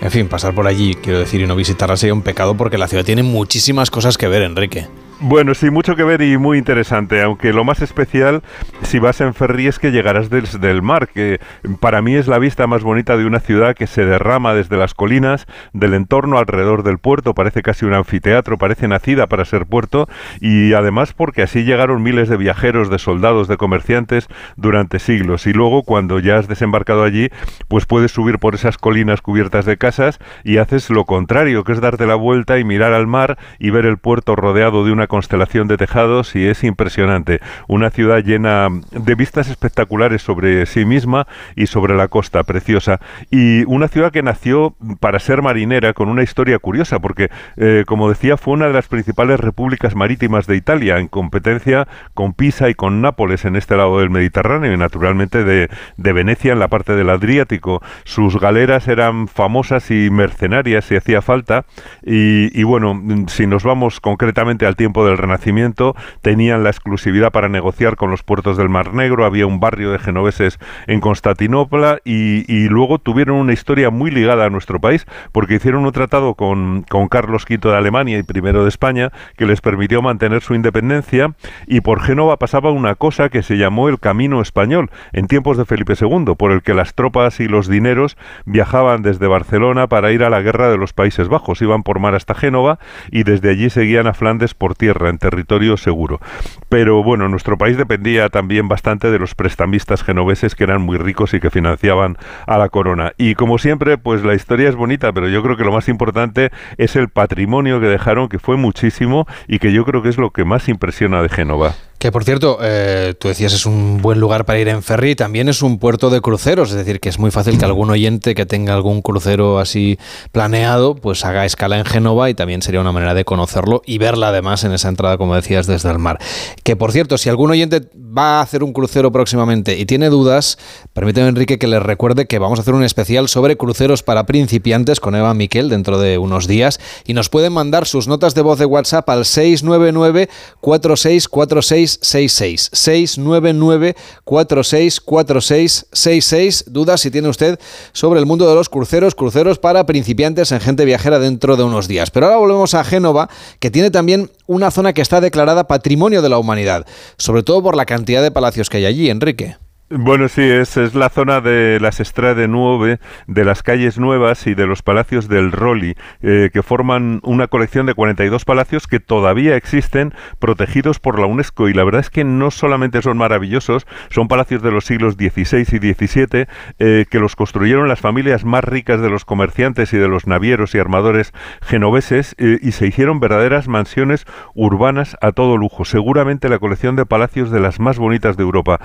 en 0.00 0.10
fin, 0.10 0.28
pasar 0.28 0.54
por 0.54 0.66
allí, 0.66 0.94
quiero 0.94 1.18
decir, 1.18 1.40
y 1.40 1.46
no 1.46 1.56
visitarla 1.56 1.96
sería 1.96 2.14
un 2.14 2.22
pecado 2.22 2.56
porque 2.56 2.78
la 2.78 2.88
ciudad 2.88 3.04
tiene 3.04 3.22
muchísimas 3.22 3.90
cosas 3.90 4.18
que 4.18 4.28
ver, 4.28 4.42
Enrique. 4.42 4.86
Bueno, 5.22 5.54
sí, 5.54 5.68
mucho 5.68 5.96
que 5.96 6.02
ver 6.02 6.22
y 6.22 6.38
muy 6.38 6.56
interesante, 6.56 7.20
aunque 7.20 7.52
lo 7.52 7.62
más 7.62 7.82
especial 7.82 8.42
si 8.80 8.98
vas 8.98 9.20
en 9.20 9.34
ferry 9.34 9.66
es 9.66 9.78
que 9.78 9.92
llegarás 9.92 10.30
desde 10.30 10.70
el 10.70 10.80
mar, 10.80 11.08
que 11.08 11.40
para 11.78 12.00
mí 12.00 12.14
es 12.14 12.26
la 12.26 12.38
vista 12.38 12.66
más 12.66 12.82
bonita 12.82 13.18
de 13.18 13.26
una 13.26 13.38
ciudad 13.38 13.76
que 13.76 13.86
se 13.86 14.06
derrama 14.06 14.54
desde 14.54 14.78
las 14.78 14.94
colinas, 14.94 15.46
del 15.74 15.92
entorno 15.92 16.38
alrededor 16.38 16.84
del 16.84 16.96
puerto, 16.96 17.34
parece 17.34 17.60
casi 17.60 17.84
un 17.84 17.92
anfiteatro, 17.92 18.56
parece 18.56 18.88
nacida 18.88 19.26
para 19.26 19.44
ser 19.44 19.66
puerto, 19.66 20.08
y 20.40 20.72
además 20.72 21.12
porque 21.12 21.42
así 21.42 21.64
llegaron 21.64 22.02
miles 22.02 22.30
de 22.30 22.38
viajeros, 22.38 22.88
de 22.88 22.98
soldados, 22.98 23.46
de 23.46 23.58
comerciantes 23.58 24.26
durante 24.56 24.98
siglos, 24.98 25.46
y 25.46 25.52
luego 25.52 25.82
cuando 25.82 26.18
ya 26.18 26.38
has 26.38 26.48
desembarcado 26.48 27.04
allí, 27.04 27.28
pues 27.68 27.84
puedes 27.84 28.10
subir 28.10 28.38
por 28.38 28.54
esas 28.54 28.78
colinas 28.78 29.20
cubiertas 29.20 29.66
de 29.66 29.76
casas 29.76 30.18
y 30.44 30.56
haces 30.56 30.88
lo 30.88 31.04
contrario, 31.04 31.62
que 31.62 31.72
es 31.72 31.80
darte 31.82 32.06
la 32.06 32.14
vuelta 32.14 32.58
y 32.58 32.64
mirar 32.64 32.94
al 32.94 33.06
mar 33.06 33.36
y 33.58 33.68
ver 33.68 33.84
el 33.84 33.98
puerto 33.98 34.34
rodeado 34.34 34.82
de 34.82 34.92
una 34.92 35.09
constelación 35.10 35.68
de 35.68 35.76
tejados 35.76 36.34
y 36.34 36.46
es 36.46 36.64
impresionante. 36.64 37.40
Una 37.68 37.90
ciudad 37.90 38.24
llena 38.24 38.68
de 38.92 39.14
vistas 39.14 39.48
espectaculares 39.48 40.22
sobre 40.22 40.64
sí 40.64 40.86
misma 40.86 41.26
y 41.56 41.66
sobre 41.66 41.94
la 41.94 42.08
costa, 42.08 42.42
preciosa. 42.44 43.00
Y 43.30 43.64
una 43.64 43.88
ciudad 43.88 44.12
que 44.12 44.22
nació 44.22 44.74
para 45.00 45.18
ser 45.18 45.42
marinera 45.42 45.92
con 45.92 46.08
una 46.08 46.22
historia 46.22 46.58
curiosa, 46.58 47.00
porque, 47.00 47.28
eh, 47.56 47.84
como 47.86 48.08
decía, 48.08 48.38
fue 48.38 48.54
una 48.54 48.68
de 48.68 48.72
las 48.72 48.88
principales 48.88 49.38
repúblicas 49.38 49.94
marítimas 49.94 50.46
de 50.46 50.56
Italia, 50.56 50.98
en 50.98 51.08
competencia 51.08 51.88
con 52.14 52.32
Pisa 52.32 52.70
y 52.70 52.74
con 52.74 53.02
Nápoles 53.02 53.44
en 53.44 53.56
este 53.56 53.76
lado 53.76 53.98
del 53.98 54.10
Mediterráneo 54.10 54.72
y 54.72 54.76
naturalmente 54.76 55.44
de, 55.44 55.68
de 55.96 56.12
Venecia 56.12 56.52
en 56.52 56.60
la 56.60 56.68
parte 56.68 56.94
del 56.94 57.10
Adriático. 57.10 57.82
Sus 58.04 58.38
galeras 58.38 58.88
eran 58.88 59.26
famosas 59.26 59.90
y 59.90 60.08
mercenarias 60.10 60.84
si 60.84 60.96
hacía 60.96 61.20
falta. 61.20 61.64
Y, 62.04 62.58
y 62.58 62.62
bueno, 62.62 63.26
si 63.26 63.46
nos 63.46 63.64
vamos 63.64 64.00
concretamente 64.00 64.66
al 64.66 64.76
tiempo 64.76 64.99
del 65.06 65.18
Renacimiento 65.18 65.94
tenían 66.22 66.64
la 66.64 66.70
exclusividad 66.70 67.32
para 67.32 67.48
negociar 67.48 67.96
con 67.96 68.10
los 68.10 68.22
puertos 68.22 68.56
del 68.56 68.68
Mar 68.68 68.94
Negro, 68.94 69.24
había 69.24 69.46
un 69.46 69.60
barrio 69.60 69.92
de 69.92 69.98
genoveses 69.98 70.58
en 70.86 71.00
Constantinopla 71.00 71.98
y, 72.04 72.68
luego 72.68 72.98
tuvieron 72.98 73.36
una 73.36 73.52
historia 73.52 73.90
muy 73.90 74.10
ligada 74.10 74.44
a 74.44 74.50
nuestro 74.50 74.80
país 74.80 75.06
porque 75.32 75.54
hicieron 75.54 75.84
un 75.84 75.92
tratado 75.92 76.34
con, 76.34 76.84
con 76.88 77.08
Carlos 77.08 77.46
V 77.48 77.68
de 77.68 77.76
Alemania 77.76 78.18
y 78.18 78.22
primero 78.22 78.62
de 78.62 78.68
España 78.68 79.10
que 79.36 79.46
les 79.46 79.60
permitió 79.60 80.02
mantener 80.02 80.42
su 80.42 80.54
independencia 80.54 81.34
y 81.66 81.80
por 81.80 82.00
Génova 82.00 82.36
pasaba 82.36 82.70
una 82.70 82.94
cosa 82.94 83.28
que 83.28 83.42
se 83.42 83.56
llamó 83.56 83.88
el 83.88 83.98
Camino 83.98 84.40
Español 84.40 84.90
en 85.12 85.26
tiempos 85.26 85.56
de 85.56 85.64
Felipe 85.64 85.94
II, 86.00 86.34
por 86.36 86.52
el 86.52 86.62
que 86.62 86.74
las 86.74 86.94
tropas 86.94 87.40
y 87.40 87.48
los 87.48 87.68
dineros 87.68 88.16
viajaban 88.44 89.02
desde 89.02 89.26
Barcelona 89.26 89.86
para 89.86 90.12
ir 90.12 90.22
a 90.22 90.30
la 90.30 90.42
guerra 90.42 90.70
de 90.70 90.76
los 90.76 90.92
Países 90.92 91.28
Bajos, 91.28 91.62
iban 91.62 91.82
por 91.82 91.98
mar 91.98 92.14
hasta 92.14 92.34
Génova 92.34 92.78
y 93.10 93.22
desde 93.22 93.50
allí 93.50 93.70
seguían 93.70 94.06
a 94.06 94.14
Flandes 94.14 94.54
por 94.54 94.74
tierra 94.74 94.89
en 94.90 95.18
territorio 95.18 95.76
seguro. 95.76 96.20
Pero 96.68 97.02
bueno, 97.02 97.28
nuestro 97.28 97.58
país 97.58 97.76
dependía 97.76 98.28
también 98.28 98.68
bastante 98.68 99.10
de 99.10 99.18
los 99.18 99.34
prestamistas 99.34 100.02
genoveses 100.02 100.54
que 100.54 100.64
eran 100.64 100.82
muy 100.82 100.98
ricos 100.98 101.34
y 101.34 101.40
que 101.40 101.50
financiaban 101.50 102.16
a 102.46 102.58
la 102.58 102.68
corona. 102.68 103.12
Y 103.16 103.34
como 103.34 103.58
siempre, 103.58 103.98
pues 103.98 104.22
la 104.22 104.34
historia 104.34 104.68
es 104.68 104.76
bonita, 104.76 105.12
pero 105.12 105.28
yo 105.28 105.42
creo 105.42 105.56
que 105.56 105.64
lo 105.64 105.72
más 105.72 105.88
importante 105.88 106.50
es 106.76 106.96
el 106.96 107.08
patrimonio 107.08 107.80
que 107.80 107.86
dejaron, 107.86 108.28
que 108.28 108.38
fue 108.38 108.56
muchísimo 108.56 109.26
y 109.48 109.58
que 109.58 109.72
yo 109.72 109.84
creo 109.84 110.02
que 110.02 110.08
es 110.08 110.18
lo 110.18 110.30
que 110.30 110.44
más 110.44 110.68
impresiona 110.68 111.22
de 111.22 111.28
Génova. 111.28 111.74
Que 112.00 112.10
por 112.10 112.24
cierto, 112.24 112.56
eh, 112.62 113.12
tú 113.20 113.28
decías 113.28 113.52
es 113.52 113.66
un 113.66 114.00
buen 114.00 114.18
lugar 114.20 114.46
para 114.46 114.58
ir 114.58 114.68
en 114.68 114.82
ferry, 114.82 115.14
también 115.14 115.50
es 115.50 115.60
un 115.60 115.78
puerto 115.78 116.08
de 116.08 116.22
cruceros, 116.22 116.70
es 116.70 116.76
decir, 116.76 116.98
que 116.98 117.10
es 117.10 117.18
muy 117.18 117.30
fácil 117.30 117.58
que 117.58 117.66
algún 117.66 117.90
oyente 117.90 118.34
que 118.34 118.46
tenga 118.46 118.72
algún 118.72 119.02
crucero 119.02 119.58
así 119.58 119.98
planeado, 120.32 120.94
pues 120.94 121.26
haga 121.26 121.44
escala 121.44 121.78
en 121.78 121.84
Génova 121.84 122.30
y 122.30 122.34
también 122.34 122.62
sería 122.62 122.80
una 122.80 122.90
manera 122.90 123.12
de 123.12 123.26
conocerlo 123.26 123.82
y 123.84 123.98
verla 123.98 124.28
además 124.28 124.64
en 124.64 124.72
esa 124.72 124.88
entrada, 124.88 125.18
como 125.18 125.34
decías, 125.34 125.66
desde 125.66 125.90
el 125.90 125.98
mar. 125.98 126.18
Que 126.64 126.74
por 126.74 126.90
cierto, 126.90 127.18
si 127.18 127.28
algún 127.28 127.50
oyente 127.50 127.82
va 127.94 128.38
a 128.38 128.40
hacer 128.40 128.64
un 128.64 128.72
crucero 128.72 129.12
próximamente 129.12 129.78
y 129.78 129.84
tiene 129.84 130.08
dudas, 130.08 130.56
permíteme 130.94 131.28
Enrique 131.28 131.58
que 131.58 131.66
les 131.66 131.82
recuerde 131.82 132.24
que 132.24 132.38
vamos 132.38 132.58
a 132.58 132.62
hacer 132.62 132.72
un 132.72 132.82
especial 132.82 133.28
sobre 133.28 133.58
cruceros 133.58 134.02
para 134.02 134.24
principiantes 134.24 135.00
con 135.00 135.16
Eva 135.16 135.34
Miquel 135.34 135.68
dentro 135.68 135.98
de 135.98 136.16
unos 136.16 136.46
días 136.46 136.80
y 137.04 137.12
nos 137.12 137.28
pueden 137.28 137.52
mandar 137.52 137.86
sus 137.86 138.08
notas 138.08 138.34
de 138.34 138.40
voz 138.40 138.58
de 138.58 138.64
WhatsApp 138.64 139.06
al 139.10 139.26
699 139.26 140.30
4646 140.62 141.89
666 142.02 142.70
699 142.72 143.96
464666 144.24 146.64
Dudas 146.68 147.00
si 147.00 147.10
tiene 147.10 147.28
usted 147.28 147.58
sobre 147.92 148.20
el 148.20 148.26
mundo 148.26 148.48
de 148.48 148.54
los 148.54 148.68
cruceros, 148.68 149.14
cruceros 149.14 149.58
para 149.58 149.86
principiantes 149.86 150.52
en 150.52 150.60
gente 150.60 150.84
viajera 150.84 151.18
dentro 151.18 151.56
de 151.56 151.64
unos 151.64 151.88
días. 151.88 152.10
Pero 152.10 152.26
ahora 152.26 152.38
volvemos 152.38 152.74
a 152.74 152.84
Génova, 152.84 153.28
que 153.58 153.70
tiene 153.70 153.90
también 153.90 154.30
una 154.46 154.70
zona 154.70 154.92
que 154.92 155.02
está 155.02 155.20
declarada 155.20 155.66
Patrimonio 155.66 156.22
de 156.22 156.28
la 156.28 156.38
Humanidad, 156.38 156.86
sobre 157.16 157.42
todo 157.42 157.62
por 157.62 157.76
la 157.76 157.86
cantidad 157.86 158.22
de 158.22 158.30
palacios 158.30 158.68
que 158.68 158.78
hay 158.78 158.86
allí, 158.86 159.10
Enrique. 159.10 159.56
Bueno, 159.92 160.28
sí, 160.28 160.42
es, 160.42 160.76
es 160.76 160.94
la 160.94 161.08
zona 161.08 161.40
de 161.40 161.80
las 161.80 161.98
Estrade 161.98 162.46
Nueve, 162.46 163.00
de 163.26 163.44
las 163.44 163.64
calles 163.64 163.98
nuevas 163.98 164.46
y 164.46 164.54
de 164.54 164.68
los 164.68 164.82
palacios 164.82 165.26
del 165.26 165.50
Roli, 165.50 165.96
eh, 166.22 166.50
que 166.52 166.62
forman 166.62 167.18
una 167.24 167.48
colección 167.48 167.86
de 167.86 167.94
42 167.94 168.44
palacios 168.44 168.86
que 168.86 169.00
todavía 169.00 169.56
existen 169.56 170.14
protegidos 170.38 171.00
por 171.00 171.18
la 171.18 171.26
UNESCO. 171.26 171.68
Y 171.68 171.74
la 171.74 171.82
verdad 171.82 172.02
es 172.02 172.10
que 172.10 172.22
no 172.22 172.52
solamente 172.52 173.02
son 173.02 173.18
maravillosos, 173.18 173.84
son 174.10 174.28
palacios 174.28 174.62
de 174.62 174.70
los 174.70 174.84
siglos 174.84 175.14
XVI 175.14 175.62
y 175.62 175.92
XVII 175.94 176.46
eh, 176.78 177.06
que 177.10 177.18
los 177.18 177.34
construyeron 177.34 177.88
las 177.88 177.98
familias 177.98 178.44
más 178.44 178.62
ricas 178.62 179.00
de 179.00 179.10
los 179.10 179.24
comerciantes 179.24 179.92
y 179.92 179.98
de 179.98 180.06
los 180.06 180.28
navieros 180.28 180.72
y 180.76 180.78
armadores 180.78 181.32
genoveses 181.62 182.36
eh, 182.38 182.60
y 182.62 182.70
se 182.70 182.86
hicieron 182.86 183.18
verdaderas 183.18 183.66
mansiones 183.66 184.24
urbanas 184.54 185.16
a 185.20 185.32
todo 185.32 185.56
lujo. 185.56 185.84
Seguramente 185.84 186.48
la 186.48 186.60
colección 186.60 186.94
de 186.94 187.06
palacios 187.06 187.50
de 187.50 187.58
las 187.58 187.80
más 187.80 187.98
bonitas 187.98 188.36
de 188.36 188.44
Europa. 188.44 188.78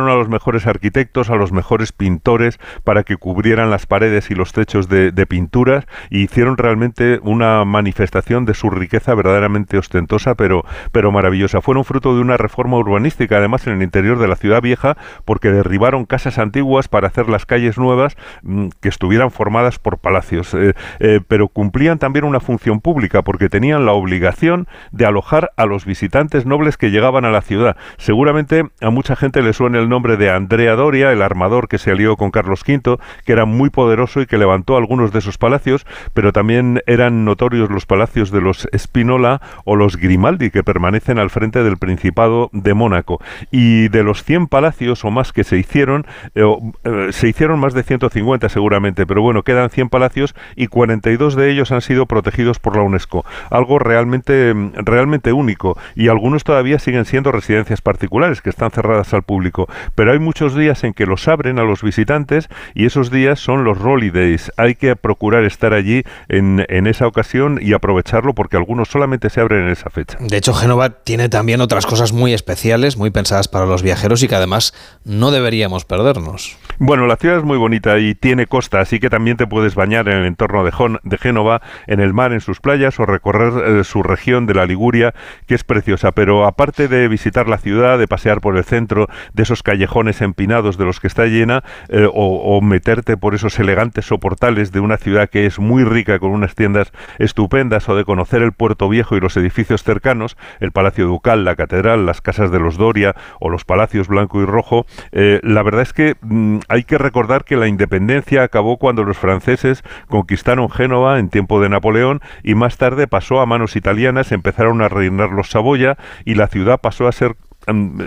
A 0.00 0.16
los 0.16 0.28
mejores 0.28 0.66
arquitectos, 0.66 1.30
a 1.30 1.36
los 1.36 1.52
mejores 1.52 1.92
pintores 1.92 2.58
para 2.84 3.02
que 3.02 3.16
cubrieran 3.16 3.70
las 3.70 3.86
paredes 3.86 4.30
y 4.30 4.34
los 4.34 4.52
techos 4.52 4.88
de, 4.88 5.12
pinturas 5.26 5.86
y 6.10 6.22
hicieron 6.22 6.56
realmente 6.56 7.20
una 7.22 7.64
manifestación 7.64 8.44
de 8.44 8.54
su 8.54 8.70
riqueza 8.70 9.14
verdaderamente 9.14 9.78
ostentosa 9.78 10.34
pero, 10.34 10.64
pero 10.90 11.12
maravillosa. 11.12 11.60
Fueron 11.60 11.84
fruto 11.84 12.14
de 12.14 12.20
una 12.20 12.36
reforma 12.36 12.76
urbanística 12.76 13.36
además 13.36 13.66
en 13.66 13.74
el 13.74 13.82
interior 13.82 14.18
de 14.18 14.28
la 14.28 14.36
ciudad 14.36 14.60
vieja 14.60 14.96
porque 15.24 15.50
derribaron 15.50 16.04
casas 16.06 16.38
antiguas 16.38 16.88
para 16.88 17.08
hacer 17.08 17.28
las 17.28 17.46
calles 17.46 17.78
nuevas 17.78 18.16
mm, 18.42 18.68
que 18.80 18.88
estuvieran 18.88 19.30
formadas 19.30 19.78
por 19.78 19.98
palacios. 19.98 20.54
Eh, 20.54 20.74
eh, 21.00 21.20
pero 21.26 21.48
cumplían 21.48 21.98
también 21.98 22.24
una 22.24 22.40
función 22.40 22.80
pública 22.80 23.22
porque 23.22 23.48
tenían 23.48 23.86
la 23.86 23.92
obligación 23.92 24.66
de 24.90 25.06
alojar 25.06 25.52
a 25.56 25.66
los 25.66 25.84
visitantes 25.84 26.46
nobles 26.46 26.76
que 26.76 26.90
llegaban 26.90 27.24
a 27.24 27.30
la 27.30 27.42
ciudad. 27.42 27.76
Seguramente 27.98 28.64
a 28.80 28.90
mucha 28.90 29.16
gente 29.16 29.42
le 29.42 29.52
suena 29.52 29.78
el 29.82 29.88
nombre 29.88 30.16
de 30.16 30.30
Andrea 30.30 30.74
Doria, 30.74 31.12
el 31.12 31.22
armador 31.22 31.68
que 31.68 31.78
se 31.78 31.90
alió 31.90 32.16
con 32.16 32.30
Carlos 32.30 32.62
V, 32.66 32.98
que 33.24 33.32
era 33.32 33.44
muy 33.44 33.70
poderoso 33.70 34.20
y 34.20 34.26
que 34.26 34.38
levantó 34.38 34.76
algunos 34.76 35.12
de 35.12 35.18
esos 35.18 35.38
palacios, 35.38 35.86
pero 36.14 36.32
también 36.32 36.80
eran 36.86 37.24
notorios 37.24 37.70
los 37.70 37.86
palacios 37.86 38.30
de 38.30 38.40
los 38.40 38.68
Spinola 38.76 39.40
o 39.64 39.76
los 39.76 39.96
Grimaldi, 39.96 40.50
que 40.50 40.64
permanecen 40.64 41.18
al 41.18 41.30
frente 41.30 41.62
del 41.62 41.76
Principado 41.76 42.48
de 42.52 42.74
Mónaco. 42.74 43.20
Y 43.50 43.88
de 43.88 44.02
los 44.02 44.24
100 44.24 44.46
palacios 44.46 45.04
o 45.04 45.10
más 45.10 45.32
que 45.32 45.44
se 45.44 45.58
hicieron, 45.58 46.06
eh, 46.34 46.44
eh, 46.84 47.08
se 47.10 47.28
hicieron 47.28 47.60
más 47.60 47.74
de 47.74 47.82
150 47.82 48.48
seguramente, 48.48 49.06
pero 49.06 49.22
bueno, 49.22 49.42
quedan 49.42 49.70
100 49.70 49.88
palacios 49.88 50.34
y 50.56 50.68
42 50.68 51.36
de 51.36 51.50
ellos 51.50 51.72
han 51.72 51.82
sido 51.82 52.06
protegidos 52.06 52.58
por 52.58 52.76
la 52.76 52.82
UNESCO. 52.82 53.24
Algo 53.50 53.78
realmente, 53.78 54.54
realmente 54.74 55.32
único. 55.32 55.76
Y 55.94 56.08
algunos 56.08 56.44
todavía 56.44 56.78
siguen 56.78 57.04
siendo 57.04 57.32
residencias 57.32 57.80
particulares 57.80 58.40
que 58.40 58.50
están 58.50 58.70
cerradas 58.70 59.12
al 59.14 59.22
público 59.22 59.68
pero 59.94 60.12
hay 60.12 60.18
muchos 60.18 60.54
días 60.54 60.84
en 60.84 60.94
que 60.94 61.06
los 61.06 61.28
abren 61.28 61.58
a 61.58 61.64
los 61.64 61.82
visitantes 61.82 62.48
y 62.74 62.86
esos 62.86 63.10
días 63.10 63.40
son 63.40 63.64
los 63.64 63.78
Days. 64.12 64.50
Hay 64.56 64.74
que 64.74 64.96
procurar 64.96 65.44
estar 65.44 65.74
allí 65.74 66.04
en, 66.28 66.64
en 66.68 66.86
esa 66.86 67.06
ocasión 67.06 67.58
y 67.60 67.72
aprovecharlo 67.72 68.34
porque 68.34 68.56
algunos 68.56 68.88
solamente 68.88 69.28
se 69.30 69.40
abren 69.40 69.64
en 69.64 69.68
esa 69.70 69.90
fecha. 69.90 70.16
De 70.20 70.36
hecho, 70.36 70.54
Génova 70.54 70.90
tiene 70.90 71.28
también 71.28 71.60
otras 71.60 71.86
cosas 71.86 72.12
muy 72.12 72.32
especiales, 72.32 72.96
muy 72.96 73.10
pensadas 73.10 73.48
para 73.48 73.66
los 73.66 73.82
viajeros 73.82 74.22
y 74.22 74.28
que 74.28 74.34
además 74.34 74.74
no 75.04 75.30
deberíamos 75.30 75.84
perdernos. 75.84 76.56
Bueno, 76.78 77.06
la 77.06 77.16
ciudad 77.16 77.38
es 77.38 77.44
muy 77.44 77.58
bonita 77.58 77.98
y 77.98 78.14
tiene 78.14 78.46
costa, 78.46 78.80
así 78.80 78.98
que 78.98 79.10
también 79.10 79.36
te 79.36 79.46
puedes 79.46 79.74
bañar 79.74 80.08
en 80.08 80.18
el 80.18 80.26
entorno 80.26 80.64
de, 80.64 80.72
de 81.02 81.18
Génova, 81.18 81.60
en 81.86 82.00
el 82.00 82.12
mar, 82.12 82.32
en 82.32 82.40
sus 82.40 82.60
playas 82.60 82.98
o 82.98 83.06
recorrer 83.06 83.80
eh, 83.80 83.84
su 83.84 84.02
región 84.02 84.46
de 84.46 84.54
la 84.54 84.66
Liguria, 84.66 85.14
que 85.46 85.54
es 85.54 85.64
preciosa. 85.64 86.12
Pero 86.12 86.46
aparte 86.46 86.88
de 86.88 87.08
visitar 87.08 87.48
la 87.48 87.58
ciudad, 87.58 87.98
de 87.98 88.08
pasear 88.08 88.40
por 88.40 88.56
el 88.56 88.64
centro, 88.64 89.08
de 89.32 89.42
esos 89.42 89.61
callejones 89.62 90.20
empinados 90.20 90.78
de 90.78 90.84
los 90.84 91.00
que 91.00 91.06
está 91.06 91.26
llena 91.26 91.64
eh, 91.88 92.08
o, 92.12 92.60
meterte 92.60 93.16
por 93.16 93.34
esos 93.34 93.58
elegantes 93.58 94.06
soportales 94.06 94.72
de 94.72 94.80
una 94.80 94.96
ciudad 94.96 95.28
que 95.28 95.46
es 95.46 95.58
muy 95.58 95.84
rica 95.84 96.18
con 96.18 96.30
unas 96.30 96.54
tiendas 96.54 96.92
estupendas 97.18 97.88
o 97.88 97.96
de 97.96 98.04
conocer 98.04 98.42
el 98.42 98.52
puerto 98.52 98.88
viejo 98.88 99.16
y 99.16 99.20
los 99.20 99.36
edificios 99.36 99.82
cercanos, 99.82 100.36
el 100.60 100.72
Palacio 100.72 101.06
Ducal, 101.06 101.44
la 101.44 101.56
Catedral, 101.56 102.06
las 102.06 102.20
casas 102.20 102.50
de 102.50 102.60
los 102.60 102.76
Doria 102.76 103.14
o 103.40 103.50
los 103.50 103.64
palacios 103.64 104.08
blanco 104.08 104.40
y 104.40 104.44
rojo, 104.44 104.86
eh, 105.12 105.40
la 105.42 105.62
verdad 105.62 105.82
es 105.82 105.92
que 105.92 106.16
mm, 106.20 106.58
hay 106.68 106.84
que 106.84 106.98
recordar 106.98 107.44
que 107.44 107.56
la 107.56 107.68
independencia 107.68 108.42
acabó 108.42 108.78
cuando 108.78 109.04
los 109.04 109.18
franceses 109.18 109.82
conquistaron 110.08 110.70
Génova 110.70 111.18
en 111.18 111.28
tiempo 111.28 111.60
de 111.60 111.68
Napoleón 111.68 112.20
y 112.42 112.54
más 112.54 112.76
tarde 112.76 113.06
pasó 113.06 113.40
a 113.40 113.46
manos 113.46 113.76
italianas, 113.76 114.32
empezaron 114.32 114.82
a 114.82 114.88
reinar 114.88 115.30
los 115.30 115.50
Saboya 115.50 115.96
y 116.24 116.34
la 116.34 116.46
ciudad 116.48 116.80
pasó 116.80 117.06
a 117.06 117.12
ser 117.12 117.36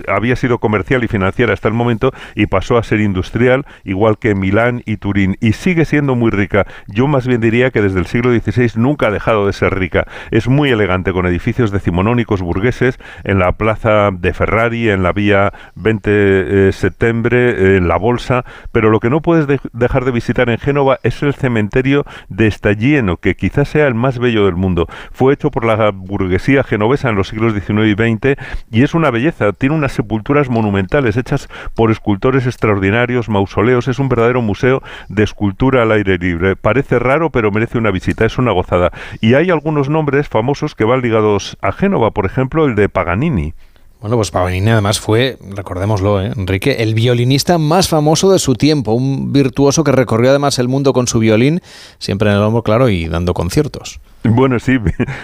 había 0.08 0.36
sido 0.36 0.60
comercial 0.60 1.04
y 1.04 1.08
financiera 1.08 1.54
hasta 1.54 1.68
el 1.68 1.74
momento 1.74 2.12
y 2.36 2.48
pasó 2.48 2.78
a 2.78 2.84
ser 2.84 3.00
industrial, 3.00 3.66
igual 3.84 4.18
que 4.18 4.36
Milán 4.36 4.82
y 4.86 4.98
Turín, 4.98 5.38
y 5.42 5.54
sigue 5.54 5.86
siendo 5.86 6.16
muy 6.16 6.32
rica. 6.32 6.66
Yo 6.88 7.08
más 7.08 7.28
bien 7.28 7.42
diría 7.42 7.72
que 7.72 7.82
desde 7.82 8.00
el 8.00 8.06
siglo 8.06 8.32
XVI 8.32 8.72
nunca 8.76 9.08
ha 9.08 9.12
dejado 9.12 9.48
de 9.48 9.54
ser 9.54 9.78
rica. 9.78 10.08
Es 10.32 10.48
muy 10.48 10.70
elegante, 10.70 11.14
con 11.14 11.26
edificios 11.26 11.72
decimonónicos 11.72 12.42
burgueses 12.42 13.00
en 13.24 13.40
la 13.40 13.54
plaza 13.54 14.12
de 14.12 14.34
Ferrari, 14.34 14.90
en 14.90 15.04
la 15.04 15.14
vía 15.14 15.54
20 15.76 16.10
de 16.10 16.70
eh, 16.70 16.72
septiembre, 16.72 17.78
en 17.78 17.88
la 17.88 17.98
Bolsa, 17.98 18.46
pero 18.72 18.90
lo 18.90 19.00
que 19.00 19.10
no 19.10 19.22
puedes 19.22 19.48
dejar 19.74 20.06
de 20.06 20.12
visitar 20.12 20.50
en 20.50 20.58
Génova 20.58 21.00
es 21.04 21.22
el 21.24 21.34
cementerio 21.34 22.06
de 22.30 22.50
Staglieno, 22.50 23.18
que 23.18 23.36
quizás 23.36 23.70
sea 23.70 23.88
el 23.88 23.96
más 23.96 24.20
bello 24.20 24.46
del 24.46 24.56
mundo. 24.56 24.88
Fue 25.12 25.34
hecho 25.34 25.52
por 25.52 25.66
la 25.66 25.92
burguesía 25.92 26.64
genovesa 26.64 27.10
en 27.10 27.16
los 27.16 27.28
siglos 27.28 27.54
XIX 27.54 27.88
y 27.88 27.94
XX 27.94 28.38
y 28.72 28.84
es 28.84 28.94
una 28.94 29.12
belleza 29.12 29.45
tiene 29.54 29.76
unas 29.76 29.94
sepulturas 29.94 30.50
monumentales 30.50 31.18
hechas 31.18 31.48
por 31.74 31.92
escultores 31.92 32.46
extraordinarios, 32.46 33.30
mausoleos, 33.30 33.88
es 33.88 34.00
un 34.00 34.10
verdadero 34.10 34.42
museo 34.42 34.82
de 35.10 35.24
escultura 35.24 35.84
al 35.84 35.92
aire 35.92 36.18
libre. 36.18 36.56
Parece 36.56 37.00
raro, 37.00 37.30
pero 37.30 37.52
merece 37.52 37.78
una 37.78 37.92
visita, 37.92 38.26
es 38.26 38.38
una 38.38 38.52
gozada. 38.52 38.92
Y 39.22 39.34
hay 39.34 39.50
algunos 39.50 39.90
nombres 39.90 40.28
famosos 40.28 40.76
que 40.76 40.86
van 40.86 41.02
ligados 41.02 41.58
a 41.62 41.72
Génova, 41.72 42.12
por 42.12 42.26
ejemplo, 42.26 42.66
el 42.66 42.76
de 42.76 42.90
Paganini. 42.90 43.54
Bueno, 44.02 44.18
pues 44.18 44.30
Paganini 44.30 44.70
además 44.70 45.00
fue, 45.00 45.38
recordémoslo, 45.56 46.22
¿eh? 46.22 46.32
Enrique, 46.36 46.84
el 46.84 46.94
violinista 46.94 47.58
más 47.58 47.88
famoso 47.88 48.32
de 48.32 48.40
su 48.40 48.54
tiempo, 48.54 48.94
un 48.94 49.34
virtuoso 49.34 49.84
que 49.84 49.92
recorrió 49.92 50.30
además 50.30 50.60
el 50.60 50.68
mundo 50.68 50.94
con 50.94 51.08
su 51.08 51.20
violín, 51.20 51.62
siempre 51.98 52.30
en 52.30 52.36
el 52.36 52.44
hombro 52.44 52.62
claro 52.62 52.90
y 52.90 53.08
dando 53.08 53.34
conciertos. 53.34 54.00
Bueno, 54.30 54.60
sí, 54.60 54.80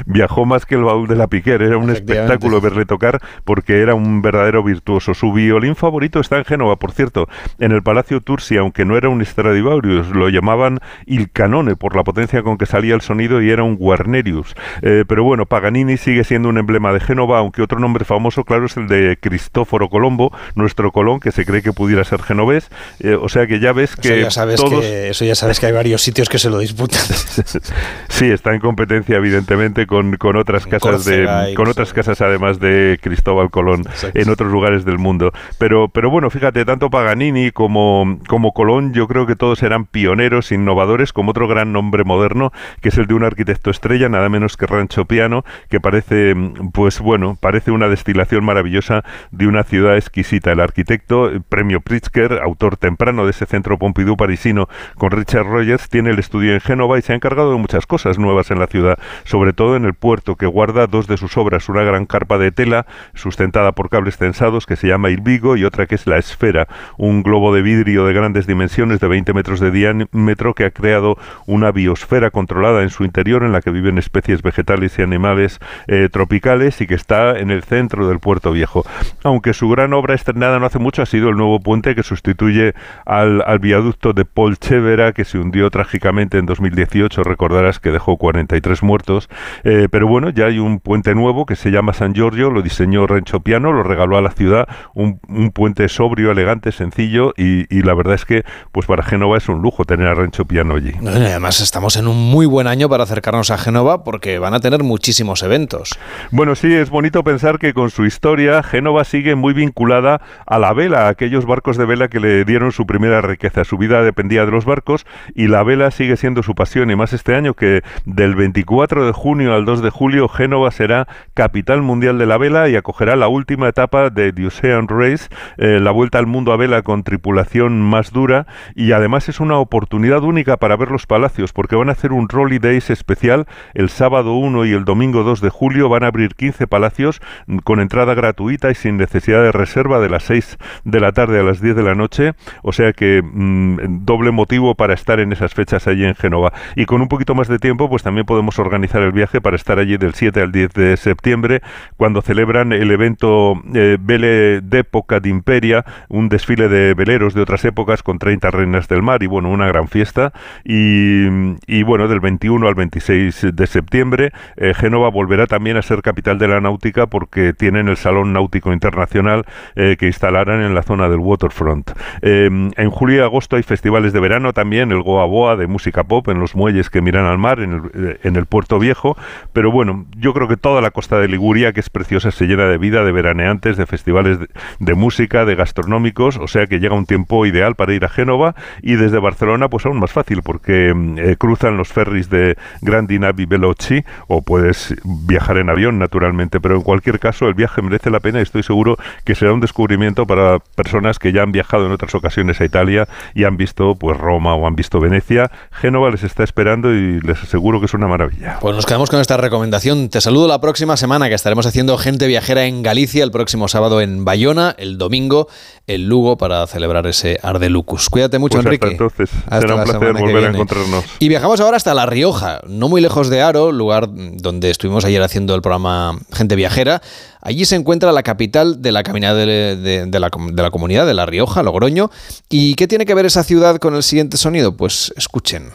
viajó 0.06 0.46
más 0.46 0.66
que 0.66 0.76
el 0.76 0.84
baúl 0.84 1.08
de 1.08 1.16
la 1.16 1.28
Piquer. 1.28 1.62
Era 1.62 1.78
un 1.78 1.90
espectáculo 1.90 2.62
verle 2.62 2.86
tocar 2.86 3.20
porque 3.44 3.82
era 3.82 3.96
un 3.96 4.22
verdadero 4.22 4.64
virtuoso. 4.64 5.14
Su 5.14 5.34
violín 5.34 5.76
favorito 5.76 6.20
está 6.20 6.38
en 6.38 6.46
Génova, 6.46 6.78
por 6.78 6.92
cierto, 6.92 7.28
en 7.60 7.72
el 7.72 7.82
Palacio 7.82 8.22
Tursi, 8.22 8.58
aunque 8.58 8.86
no 8.86 8.98
era 8.98 9.10
un 9.10 9.26
Stradivarius, 9.26 10.10
lo 10.10 10.30
llamaban 10.30 10.80
Il 11.06 11.32
Canone 11.32 11.76
por 11.76 11.96
la 11.96 12.04
potencia 12.04 12.44
con 12.44 12.58
que 12.58 12.66
salía 12.66 12.96
el 12.96 13.02
sonido 13.02 13.42
y 13.42 13.50
era 13.50 13.64
un 13.64 13.76
Guarnerius. 13.76 14.56
Eh, 14.82 15.04
pero 15.08 15.24
bueno, 15.24 15.46
Paganini 15.46 15.98
sigue 15.98 16.24
siendo 16.24 16.50
un 16.50 16.58
emblema 16.58 16.94
de 16.94 17.00
Génova, 17.00 17.40
aunque 17.40 17.62
otro 17.62 17.80
nombre 17.80 18.06
famoso, 18.06 18.44
claro, 18.44 18.66
es 18.66 18.78
el 18.78 18.88
de 18.88 19.18
Cristóforo 19.20 19.90
Colombo, 19.90 20.32
nuestro 20.56 20.92
Colón, 20.92 21.20
que 21.20 21.32
se 21.32 21.46
cree 21.46 21.62
que 21.62 21.74
pudiera 21.74 22.04
ser 22.04 22.22
genovés. 22.22 22.70
Eh, 23.00 23.16
o 23.20 23.30
sea 23.30 23.48
que 23.48 23.60
ya 23.60 23.74
ves 23.74 23.96
que. 23.96 24.20
Eso 24.20 24.22
ya 24.22 24.32
sabes, 24.32 24.62
que, 24.62 25.10
eso 25.10 25.26
ya 25.26 25.36
sabes 25.36 25.60
que 25.60 25.66
hay 25.66 25.72
varios 25.72 26.02
sitios 26.02 26.30
que 26.30 26.38
se 26.38 26.50
lo 26.50 26.60
disputan. 26.60 27.02
sí, 28.10 28.26
está 28.26 28.54
en 28.54 28.60
competencia 28.60 28.91
evidentemente 28.92 29.88
con, 29.88 30.18
con 30.18 30.36
otras 30.36 30.68
casas 30.68 31.06
de 31.06 31.54
con 31.56 31.68
otras 31.68 31.94
casas 31.94 32.22
además 32.22 32.60
de 32.60 33.00
Cristóbal 33.02 33.50
Colón 33.50 33.84
en 34.14 34.30
otros 34.30 34.52
lugares 34.52 34.86
del 34.86 34.98
mundo. 34.98 35.32
Pero 35.58 35.90
pero 35.90 36.10
bueno, 36.10 36.30
fíjate, 36.30 36.66
tanto 36.66 36.90
Paganini 36.90 37.52
como 37.52 38.20
como 38.28 38.54
Colón, 38.54 38.94
yo 38.94 39.08
creo 39.08 39.26
que 39.26 39.36
todos 39.36 39.64
eran 39.64 39.86
pioneros, 39.86 40.52
innovadores, 40.52 41.14
como 41.14 41.32
otro 41.32 41.48
gran 41.48 41.72
nombre 41.74 42.04
moderno 42.04 42.52
que 42.82 42.90
es 42.90 42.98
el 42.98 43.08
de 43.08 43.14
un 43.14 43.24
arquitecto 43.24 43.70
estrella, 43.70 44.10
nada 44.10 44.30
menos 44.30 44.58
que 44.58 44.66
Rancho 44.66 45.06
Piano, 45.06 45.44
que 45.70 45.80
parece 45.80 46.36
pues 46.74 47.00
bueno, 47.00 47.38
parece 47.40 47.72
una 47.72 47.88
destilación 47.88 48.44
maravillosa 48.44 49.04
de 49.32 49.48
una 49.48 49.64
ciudad 49.64 49.98
exquisita. 49.98 50.52
El 50.52 50.60
arquitecto, 50.60 51.32
premio 51.50 51.82
Pritzker, 51.82 52.40
autor 52.44 52.78
temprano 52.78 53.26
de 53.26 53.32
ese 53.32 53.46
centro 53.46 53.78
Pompidou 53.78 54.18
parisino 54.18 54.68
con 54.96 55.12
Richard 55.12 55.46
Rogers, 55.46 55.90
tiene 55.90 56.12
el 56.12 56.20
estudio 56.20 56.54
en 56.54 56.62
Génova 56.62 56.98
y 56.98 57.02
se 57.02 57.14
ha 57.14 57.16
encargado 57.16 57.52
de 57.52 57.58
muchas 57.58 57.86
cosas 57.86 58.18
nuevas 58.18 58.52
en 58.52 58.60
la 58.60 58.68
ciudad 58.68 58.81
sobre 59.24 59.54
todo 59.54 59.76
en 59.76 59.86
el 59.86 59.94
puerto, 59.94 60.36
que 60.36 60.46
guarda 60.46 60.88
dos 60.88 61.08
de 61.08 61.18
sus 61.18 61.38
obras, 61.38 61.70
una 61.70 61.84
gran 61.84 62.06
carpa 62.06 62.38
de 62.38 62.52
tela 62.52 62.86
sustentada 63.14 63.72
por 63.74 63.90
cables 63.90 64.18
tensados 64.18 64.66
que 64.66 64.76
se 64.76 64.88
llama 64.88 65.10
Il 65.10 65.22
Vigo 65.22 65.58
y 65.58 65.66
otra 65.66 65.86
que 65.86 65.96
es 65.96 66.08
la 66.08 66.18
Esfera, 66.18 66.68
un 66.98 67.24
globo 67.24 67.54
de 67.54 67.62
vidrio 67.62 68.06
de 68.06 68.14
grandes 68.14 68.48
dimensiones 68.48 69.00
de 69.00 69.08
20 69.08 69.34
metros 69.34 69.60
de 69.60 69.72
diámetro 69.72 70.54
que 70.54 70.66
ha 70.66 70.72
creado 70.72 71.18
una 71.46 71.72
biosfera 71.72 72.32
controlada 72.32 72.84
en 72.84 72.90
su 72.90 73.04
interior 73.04 73.44
en 73.44 73.52
la 73.52 73.62
que 73.62 73.72
viven 73.72 73.98
especies 73.98 74.42
vegetales 74.42 74.98
y 74.98 75.02
animales 75.02 75.60
eh, 75.88 76.10
tropicales 76.12 76.80
y 76.82 76.88
que 76.88 76.96
está 76.96 77.38
en 77.38 77.52
el 77.52 77.64
centro 77.64 78.08
del 78.08 78.20
puerto 78.20 78.52
viejo. 78.52 78.86
Aunque 79.24 79.54
su 79.54 79.70
gran 79.70 79.94
obra 79.94 80.16
estrenada 80.16 80.60
no 80.60 80.66
hace 80.66 80.80
mucho 80.80 81.02
ha 81.02 81.06
sido 81.06 81.30
el 81.30 81.36
nuevo 81.36 81.60
puente 81.60 81.96
que 81.96 82.04
sustituye 82.04 82.74
al, 83.06 83.44
al 83.46 83.60
viaducto 83.60 84.14
de 84.14 84.26
Polchevera 84.26 85.12
que 85.14 85.26
se 85.26 85.38
hundió 85.38 85.70
trágicamente 85.70 86.38
en 86.38 86.46
2018, 86.46 87.24
recordarás 87.24 87.80
que 87.80 87.92
dejó 87.92 88.18
43 88.18 88.71
tres 88.72 88.84
muertos. 88.84 89.28
Eh, 89.66 89.90
pero 89.92 90.08
bueno, 90.08 90.30
ya 90.30 90.46
hay 90.46 90.60
un 90.60 90.80
puente 90.80 91.14
nuevo 91.14 91.46
que 91.46 91.58
se 91.58 91.72
llama 91.72 91.92
San 91.92 92.14
Giorgio, 92.14 92.50
lo 92.52 92.62
diseñó 92.62 93.06
Rencho 93.06 93.42
Piano, 93.42 93.74
lo 93.74 93.84
regaló 93.84 94.18
a 94.18 94.22
la 94.22 94.32
ciudad, 94.32 94.66
un, 94.94 95.20
puente 95.54 95.90
sobrio, 95.90 96.32
elegante, 96.32 96.72
sencillo 96.72 97.34
y, 97.36 97.82
la 97.82 97.94
verdad 97.94 98.14
es 98.14 98.26
que 98.26 98.46
pues 98.72 98.86
para 98.86 99.04
Génova 99.04 99.38
es 99.38 99.50
un 99.50 99.62
lujo 99.62 99.84
tener 99.84 100.08
a 100.08 100.14
Rencho 100.14 100.46
Piano 100.46 100.76
allí. 100.76 100.94
además 101.06 101.60
estamos 101.60 101.98
en 101.98 102.08
un 102.08 102.32
muy 102.32 102.46
buen 102.46 102.68
año 102.68 102.88
para 102.88 103.04
acercarnos 103.04 103.52
a 103.52 103.58
Génova 103.58 104.04
porque 104.04 104.40
van 104.40 104.54
a 104.54 104.62
tener 104.62 104.84
muchísimos 104.84 105.44
eventos. 105.44 105.98
Bueno, 106.30 106.56
sí, 106.56 106.74
es 106.74 106.90
bonito 106.90 107.24
pensar 107.24 107.60
que 107.60 107.74
con 107.74 107.90
su 107.90 108.06
historia 108.06 108.64
Génova 108.64 109.04
sigue 109.04 109.36
muy 109.36 109.54
vinculada 109.54 110.22
a 110.46 110.60
la 110.60 110.72
vela, 110.74 111.08
a 111.08 111.10
aquellos 111.10 111.46
barcos 111.46 111.76
de 111.76 111.86
vela 111.86 112.08
que 112.08 112.22
le 112.22 112.46
dieron 112.46 112.72
su 112.72 112.86
primera 112.86 113.20
riqueza. 113.22 113.66
Su 113.66 113.78
vida 113.78 114.04
dependía 114.04 114.46
de 114.46 114.52
los 114.52 114.64
barcos 114.64 115.06
y 115.36 115.48
la 115.48 115.64
vela 115.64 115.92
sigue 115.92 116.16
siendo 116.16 116.44
su 116.44 116.56
pasión 116.56 116.90
y 116.92 116.96
más 116.96 117.12
este 117.12 117.36
año 117.36 117.56
que 117.56 117.82
del 118.06 118.36
24 118.52 119.06
de 119.06 119.14
junio 119.14 119.54
al 119.54 119.64
2 119.64 119.82
de 119.82 119.90
julio 119.90 120.28
Génova 120.28 120.72
será 120.72 121.08
capital 121.34 121.82
mundial 121.82 122.18
de 122.18 122.26
la 122.26 122.38
vela 122.38 122.68
y 122.68 122.76
acogerá 122.76 123.16
la 123.16 123.30
última 123.30 123.70
etapa 123.70 124.10
de 124.10 124.34
The 124.34 124.48
Ocean 124.48 124.90
Race, 124.90 125.30
la 125.58 125.92
vuelta 125.92 126.20
al 126.20 126.28
mundo 126.28 126.52
a 126.52 126.58
vela 126.58 126.82
con 126.82 127.04
tripulación 127.04 127.82
más 127.82 128.12
dura. 128.12 128.48
Y 128.76 128.92
además 128.92 129.30
es 129.30 129.40
una 129.40 129.58
oportunidad 129.58 130.24
única 130.24 130.58
para 130.58 130.76
ver 130.76 130.92
los 130.92 131.08
palacios 131.08 131.54
porque 131.54 131.78
van 131.78 131.88
a 131.88 131.94
hacer 131.94 132.12
un 132.12 132.28
Rolly 132.28 132.60
Days 132.60 132.90
especial 132.90 133.46
el 133.74 133.88
sábado 133.88 134.34
1 134.34 134.66
y 134.66 134.74
el 134.74 134.84
domingo 134.84 135.24
2 135.24 135.40
de 135.40 135.50
julio. 135.50 135.88
Van 135.88 136.04
a 136.04 136.08
abrir 136.08 136.36
15 136.36 136.68
palacios 136.68 137.22
con 137.64 137.80
entrada 137.80 138.14
gratuita 138.16 138.70
y 138.70 138.76
sin 138.76 138.98
necesidad 138.98 139.44
de 139.44 139.54
reserva 139.54 140.02
de 140.02 140.10
las 140.10 140.24
6 140.24 140.58
de 140.84 141.00
la 141.00 141.14
tarde 141.14 141.40
a 141.40 141.44
las 141.44 141.62
10 141.62 141.78
de 141.78 141.84
la 141.84 141.96
noche, 141.96 142.34
o 142.64 142.74
sea 142.74 142.92
que 142.92 143.22
mm, 143.24 144.06
doble 144.06 144.32
motivo 144.32 144.76
para 144.76 144.94
estar 144.94 145.22
en 145.22 145.32
esas 145.32 145.54
fechas 145.54 145.88
allí 145.88 146.04
en 146.04 146.16
Génova. 146.16 146.52
Y 146.76 146.86
con 146.86 147.02
un 147.02 147.08
poquito 147.08 147.34
más 147.34 147.48
de 147.48 147.60
tiempo, 147.60 147.90
pues 147.90 148.04
también 148.04 148.26
podemos 148.26 148.41
organizar 148.60 149.02
el 149.02 149.12
viaje 149.12 149.42
para 149.42 149.56
estar 149.56 149.80
allí 149.80 149.98
del 149.98 150.14
7 150.14 150.42
al 150.42 150.52
10 150.52 150.74
de 150.74 150.98
septiembre, 150.98 151.62
cuando 151.98 152.22
celebran 152.22 152.74
el 152.74 152.92
evento 152.92 153.62
eh, 153.74 153.98
Vele 154.00 154.62
d'Época 154.62 155.20
Imperia, 155.24 155.86
un 156.10 156.30
desfile 156.30 156.68
de 156.68 156.94
veleros 156.94 157.34
de 157.34 157.42
otras 157.42 157.64
épocas 157.66 158.04
con 158.04 158.20
30 158.20 158.52
reinas 158.52 158.88
del 158.88 159.02
mar 159.02 159.24
y 159.24 159.28
bueno, 159.28 159.50
una 159.50 159.68
gran 159.68 159.88
fiesta. 159.88 160.34
Y, 160.64 161.84
bueno, 161.84 162.08
del 162.08 162.20
21 162.20 162.68
al 162.68 162.76
26 162.76 163.48
de 163.54 163.68
septiembre, 163.68 164.32
eh, 164.58 164.74
Génova 164.74 165.10
volverá 165.10 165.48
también 165.48 165.78
a 165.78 165.82
ser 165.82 166.02
capital 166.02 166.38
de 166.38 166.48
la 166.48 166.62
náutica 166.62 167.08
porque 167.08 167.54
tienen 167.54 167.88
el 167.88 167.98
Salón 167.98 168.34
Náutico 168.34 168.74
Internacional 168.74 169.46
eh, 169.76 169.96
que 170.00 170.08
instalarán 170.08 170.62
en 170.62 170.74
la 170.74 170.84
zona 170.84 171.10
del 171.10 171.20
waterfront. 171.20 171.92
Em, 172.22 172.72
en 172.78 172.90
julio 172.90 173.18
y 173.18 173.20
agosto 173.20 173.56
hay 173.56 173.64
festivales 173.64 174.14
de 174.14 174.20
verano 174.20 174.54
también, 174.54 174.92
el 174.92 175.02
Goa 175.02 175.26
Boa 175.26 175.56
de 175.56 175.68
música 175.68 176.04
pop 176.04 176.28
en 176.30 176.40
los 176.40 176.56
muelles 176.56 176.90
que 176.90 177.02
miran 177.02 177.26
al 177.26 177.38
mar, 177.38 177.60
en 177.60 177.74
el, 177.74 178.08
eh, 178.08 178.20
en 178.32 178.38
el 178.38 178.46
puerto 178.46 178.80
viejo, 178.80 179.18
pero 179.54 179.72
bueno, 179.72 180.06
yo 180.18 180.34
creo 180.34 180.48
que 180.48 180.58
toda 180.58 180.82
la 180.82 180.92
costa 180.92 181.20
de 181.20 181.28
Liguria, 181.28 181.74
que 181.74 181.80
es 181.80 181.90
preciosa, 181.90 182.32
se 182.32 182.46
llena 182.46 182.66
de 182.66 182.78
vida, 182.78 183.04
de 183.04 183.12
veraneantes, 183.12 183.78
de 183.78 183.86
festivales 183.86 184.40
de, 184.80 184.94
música, 184.94 185.46
de 185.46 185.56
gastronómicos, 185.56 186.38
o 186.38 186.48
sea 186.48 186.68
que 186.68 186.80
llega 186.80 186.96
un 186.96 187.06
tiempo 187.06 187.46
ideal 187.46 187.76
para 187.76 187.94
ir 187.94 188.06
a 188.06 188.10
Génova 188.10 188.56
y 188.82 188.96
desde 188.96 189.20
Barcelona 189.20 189.70
pues 189.70 189.86
aún 189.86 190.00
más 190.00 190.12
fácil 190.12 190.42
porque 190.44 190.90
em, 190.90 191.18
eh, 191.18 191.36
cruzan 191.38 191.78
los 191.78 191.90
ferries 191.90 192.30
de 192.30 192.58
Grandi 192.82 193.20
Navi 193.20 193.46
Veloci 193.46 194.04
o 194.28 194.42
puedes 194.42 194.96
viajar 195.04 195.58
en 195.58 195.70
avión 195.70 196.00
naturalmente, 196.00 196.60
pero 196.60 196.76
en 196.76 196.82
cualquier 196.82 197.20
caso 197.20 197.48
el 197.48 197.54
viaje 197.54 197.82
merece 197.82 198.10
la 198.10 198.20
pena 198.20 198.40
y 198.40 198.44
estoy 198.44 198.64
seguro 198.64 198.98
que 199.26 199.36
será 199.36 199.54
un 199.54 199.60
descubrimiento 199.60 200.26
para 200.26 200.60
personas 200.76 201.20
que 201.20 201.32
ya 201.32 201.44
han 201.44 201.52
viajado 201.52 201.86
en 201.86 201.92
otras 201.92 202.16
ocasiones 202.16 202.62
a 202.62 202.66
Italia 202.66 203.08
y 203.34 203.44
han 203.44 203.58
visto 203.58 203.96
pues 203.96 204.18
Roma 204.18 204.56
o 204.56 204.68
han 204.68 204.76
visto 204.76 205.00
Venecia. 205.00 205.52
Génova 205.72 206.10
les 206.10 206.24
está 206.24 206.44
esperando 206.44 206.94
y 206.94 207.20
les 207.22 207.42
aseguro 207.44 207.80
que 207.80 207.86
es 207.86 207.94
una 207.94 208.08
maravilla. 208.08 208.21
Pues 208.60 208.76
nos 208.76 208.86
quedamos 208.86 209.10
con 209.10 209.20
esta 209.20 209.38
recomendación. 209.38 210.10
Te 210.10 210.22
saludo 210.22 210.48
la 210.48 210.62
próxima 210.62 210.98
semana 210.98 211.30
que 211.30 211.36
estaremos 211.36 211.66
haciendo 211.66 211.98
gente 211.98 212.28
viajera 212.28 212.66
en 212.66 212.84
Galicia 212.84 213.24
el 213.24 213.32
próximo 213.32 213.68
sábado 213.68 214.02
en 214.02 214.26
Bayona, 214.26 214.76
el 214.78 214.98
domingo 214.98 215.48
en 215.88 216.08
Lugo 216.08 216.38
para 216.38 216.66
celebrar 216.68 217.08
ese 217.08 217.40
Ardelucus. 217.42 218.10
Cuídate 218.10 218.40
mucho, 218.40 218.58
pues 218.58 218.66
Enrique. 218.66 218.86
Hasta 218.86 218.92
entonces, 218.92 219.30
será 219.60 219.76
un 219.76 219.84
placer 219.84 220.14
volver 220.14 220.46
a 220.46 220.50
encontrarnos. 220.50 221.06
Y 221.20 221.30
viajamos 221.30 221.60
ahora 221.60 221.78
hasta 221.78 221.94
La 221.94 222.06
Rioja, 222.06 222.62
no 222.68 222.90
muy 222.90 223.02
lejos 223.02 223.30
de 223.30 223.42
Aro, 223.42 223.72
lugar 223.72 224.08
donde 224.10 224.70
estuvimos 224.70 225.06
ayer 225.06 225.22
haciendo 225.22 225.56
el 225.56 225.62
programa 225.62 226.20
Gente 226.34 226.56
Viajera. 226.56 227.02
Allí 227.42 227.66
se 227.66 227.76
encuentra 227.76 228.12
la 228.12 228.24
capital 228.24 228.82
de 228.82 228.92
la 228.92 229.04
caminada 229.04 229.36
de, 229.36 230.08
la, 230.12 230.30
de 230.30 230.62
la 230.62 230.70
comunidad 230.72 231.08
de 231.08 231.14
La 231.14 231.26
Rioja, 231.26 231.64
Logroño. 231.64 232.12
¿Y 232.50 232.76
qué 232.76 232.88
tiene 232.88 233.06
que 233.06 233.16
ver 233.16 233.26
esa 233.26 233.44
ciudad 233.44 233.78
con 233.78 233.96
el 233.96 234.04
siguiente 234.04 234.38
sonido? 234.38 234.76
Pues 234.78 235.12
escuchen. 235.18 235.72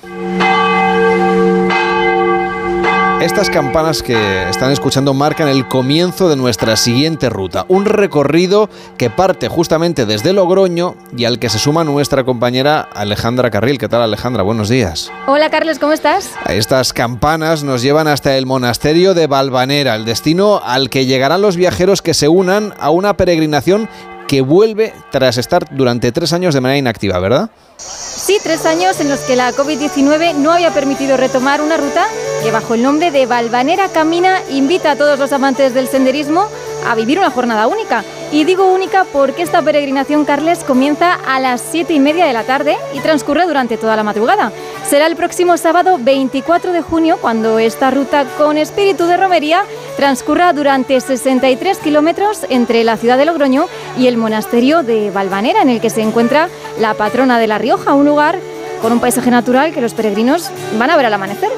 Estas 3.21 3.49
campanas 3.49 4.03
que 4.03 4.47
están 4.51 4.71
escuchando 4.73 5.15
marcan 5.15 5.49
el 5.49 5.67
comienzo 5.67 6.29
de 6.29 6.37
nuestra 6.37 6.77
siguiente 6.77 7.31
ruta, 7.31 7.65
un 7.67 7.87
recorrido 7.87 8.69
que 8.99 9.09
parte 9.09 9.49
justamente 9.49 10.05
desde 10.05 10.35
Logroño 10.35 10.97
y 11.17 11.25
al 11.25 11.39
que 11.39 11.49
se 11.49 11.59
suma 11.59 11.83
nuestra 11.83 12.25
compañera 12.25 12.83
Alejandra 12.83 13.51
Carril. 13.51 13.79
¿Qué 13.79 13.89
tal 13.89 14.03
Alejandra? 14.03 14.43
Buenos 14.43 14.69
días. 14.69 15.11
Hola 15.27 15.49
Carlos, 15.49 15.79
¿cómo 15.79 15.95
estás? 15.95 16.35
Estas 16.47 16.93
campanas 16.93 17.65
nos 17.65 17.81
llevan 17.81 18.07
hasta 18.07 18.37
el 18.37 18.45
monasterio 18.45 19.15
de 19.15 19.27
Valvanera, 19.27 19.95
el 19.95 20.05
destino 20.05 20.61
al 20.63 20.91
que 20.91 21.07
llegarán 21.07 21.41
los 21.41 21.57
viajeros 21.57 22.03
que 22.03 22.13
se 22.13 22.29
unan 22.29 22.75
a 22.79 22.91
una 22.91 23.17
peregrinación 23.17 23.89
que 24.29 24.43
vuelve 24.43 24.93
tras 25.11 25.39
estar 25.39 25.75
durante 25.75 26.13
tres 26.13 26.35
años 26.35 26.53
de 26.53 26.61
manera 26.61 26.79
inactiva, 26.79 27.19
¿verdad? 27.19 27.51
Sí, 27.79 28.39
tres 28.43 28.65
años 28.65 29.01
en 29.01 29.09
los 29.09 29.21
que 29.21 29.37
la 29.37 29.53
COVID-19 29.53 30.35
no 30.35 30.53
había 30.53 30.73
permitido 30.73 31.17
retomar 31.17 31.61
una 31.61 31.77
ruta 31.77 32.07
que 32.43 32.51
bajo 32.51 32.75
el 32.75 32.83
nombre 32.83 33.11
de 33.11 33.27
Valvanera 33.27 33.89
Camina 33.91 34.41
invita 34.51 34.93
a 34.93 34.97
todos 34.97 35.19
los 35.19 35.33
amantes 35.33 35.75
del 35.75 35.89
senderismo 35.89 36.49
a 36.87 36.95
vivir 36.95 37.19
una 37.19 37.31
jornada 37.31 37.67
única. 37.67 38.05
Y 38.33 38.45
digo 38.45 38.73
única 38.73 39.05
porque 39.13 39.43
esta 39.43 39.63
peregrinación, 39.63 40.25
Carles, 40.25 40.65
comienza 40.65 41.15
a 41.15 41.41
las 41.41 41.61
siete 41.61 41.95
y 41.95 42.01
media 42.01 42.27
de 42.27 42.33
la 42.33 42.45
tarde 42.45 42.77
y 42.95 43.01
transcurre 43.01 43.47
durante 43.47 43.77
toda 43.77 43.97
la 43.97 44.03
madrugada. 44.03 44.53
Será 44.89 45.07
el 45.07 45.17
próximo 45.17 45.57
sábado 45.57 45.99
24 46.01 46.73
de 46.73 46.83
junio 46.83 47.19
cuando 47.21 47.59
esta 47.59 47.91
ruta 47.91 48.25
con 48.39 48.57
espíritu 48.59 49.07
de 49.07 49.17
romería 49.17 49.65
transcurra 49.97 50.53
durante 50.53 51.01
63 51.01 51.79
kilómetros 51.79 52.47
entre 52.49 52.85
la 52.85 52.97
ciudad 52.97 53.19
de 53.19 53.25
Logroño 53.25 53.67
y 53.99 54.07
el 54.07 54.17
monasterio 54.17 54.83
de 54.83 55.11
Valvanera, 55.11 55.63
en 55.63 55.71
el 55.71 55.81
que 55.81 55.91
se 55.91 56.03
encuentra 56.03 56.49
la 56.79 56.95
patrona 56.95 57.39
de 57.39 57.47
La 57.47 57.59
Rioja, 57.59 57.95
un 57.95 58.07
lugar 58.07 58.39
con 58.83 58.93
un 58.93 59.01
paisaje 59.01 59.31
natural 59.31 59.73
que 59.73 59.81
los 59.81 59.95
peregrinos 59.95 60.51
van 60.79 60.91
a 60.91 60.97
ver 60.97 61.07
al 61.07 61.15
amanecer. 61.15 61.51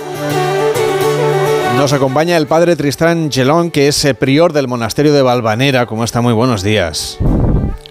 Nos 1.79 1.93
acompaña 1.93 2.37
el 2.37 2.49
padre 2.49 2.75
Tristán 2.75 3.31
Gelón, 3.31 3.71
que 3.71 3.87
es 3.87 4.05
eh, 4.05 4.13
prior 4.13 4.53
del 4.53 4.67
monasterio 4.67 5.13
de 5.13 5.23
Valvanera. 5.23 5.87
¿Cómo 5.87 6.03
está? 6.03 6.21
Muy 6.21 6.33
buenos 6.33 6.65
días. 6.65 7.19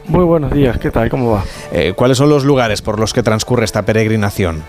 Muy 0.09 0.25
buenos 0.25 0.51
días, 0.51 0.77
¿qué 0.77 0.91
tal? 0.91 1.09
¿Cómo 1.09 1.31
va? 1.31 1.45
Eh, 1.71 1.93
¿Cuáles 1.95 2.17
son 2.17 2.27
los 2.27 2.43
lugares 2.43 2.81
por 2.81 2.99
los 2.99 3.13
que 3.13 3.23
transcurre 3.23 3.63
esta 3.63 3.83
peregrinación? 3.83 4.61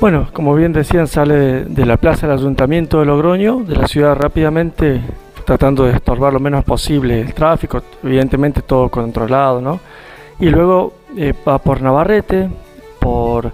Bueno, 0.00 0.28
como 0.32 0.56
bien 0.56 0.72
decían, 0.72 1.06
sale 1.06 1.64
de 1.64 1.86
la 1.86 1.98
plaza 1.98 2.26
del 2.26 2.36
Ayuntamiento 2.36 2.98
de 2.98 3.06
Logroño, 3.06 3.60
de 3.60 3.76
la 3.76 3.86
ciudad 3.86 4.16
rápidamente, 4.16 5.00
tratando 5.44 5.84
de 5.84 5.92
estorbar 5.92 6.32
lo 6.32 6.40
menos 6.40 6.64
posible 6.64 7.20
el 7.20 7.32
tráfico, 7.32 7.80
evidentemente 8.02 8.62
todo 8.62 8.88
controlado, 8.88 9.60
¿no? 9.60 9.78
Y 10.40 10.48
luego 10.48 10.94
eh, 11.16 11.32
va 11.46 11.58
por 11.58 11.80
Navarrete, 11.80 12.50
por 12.98 13.52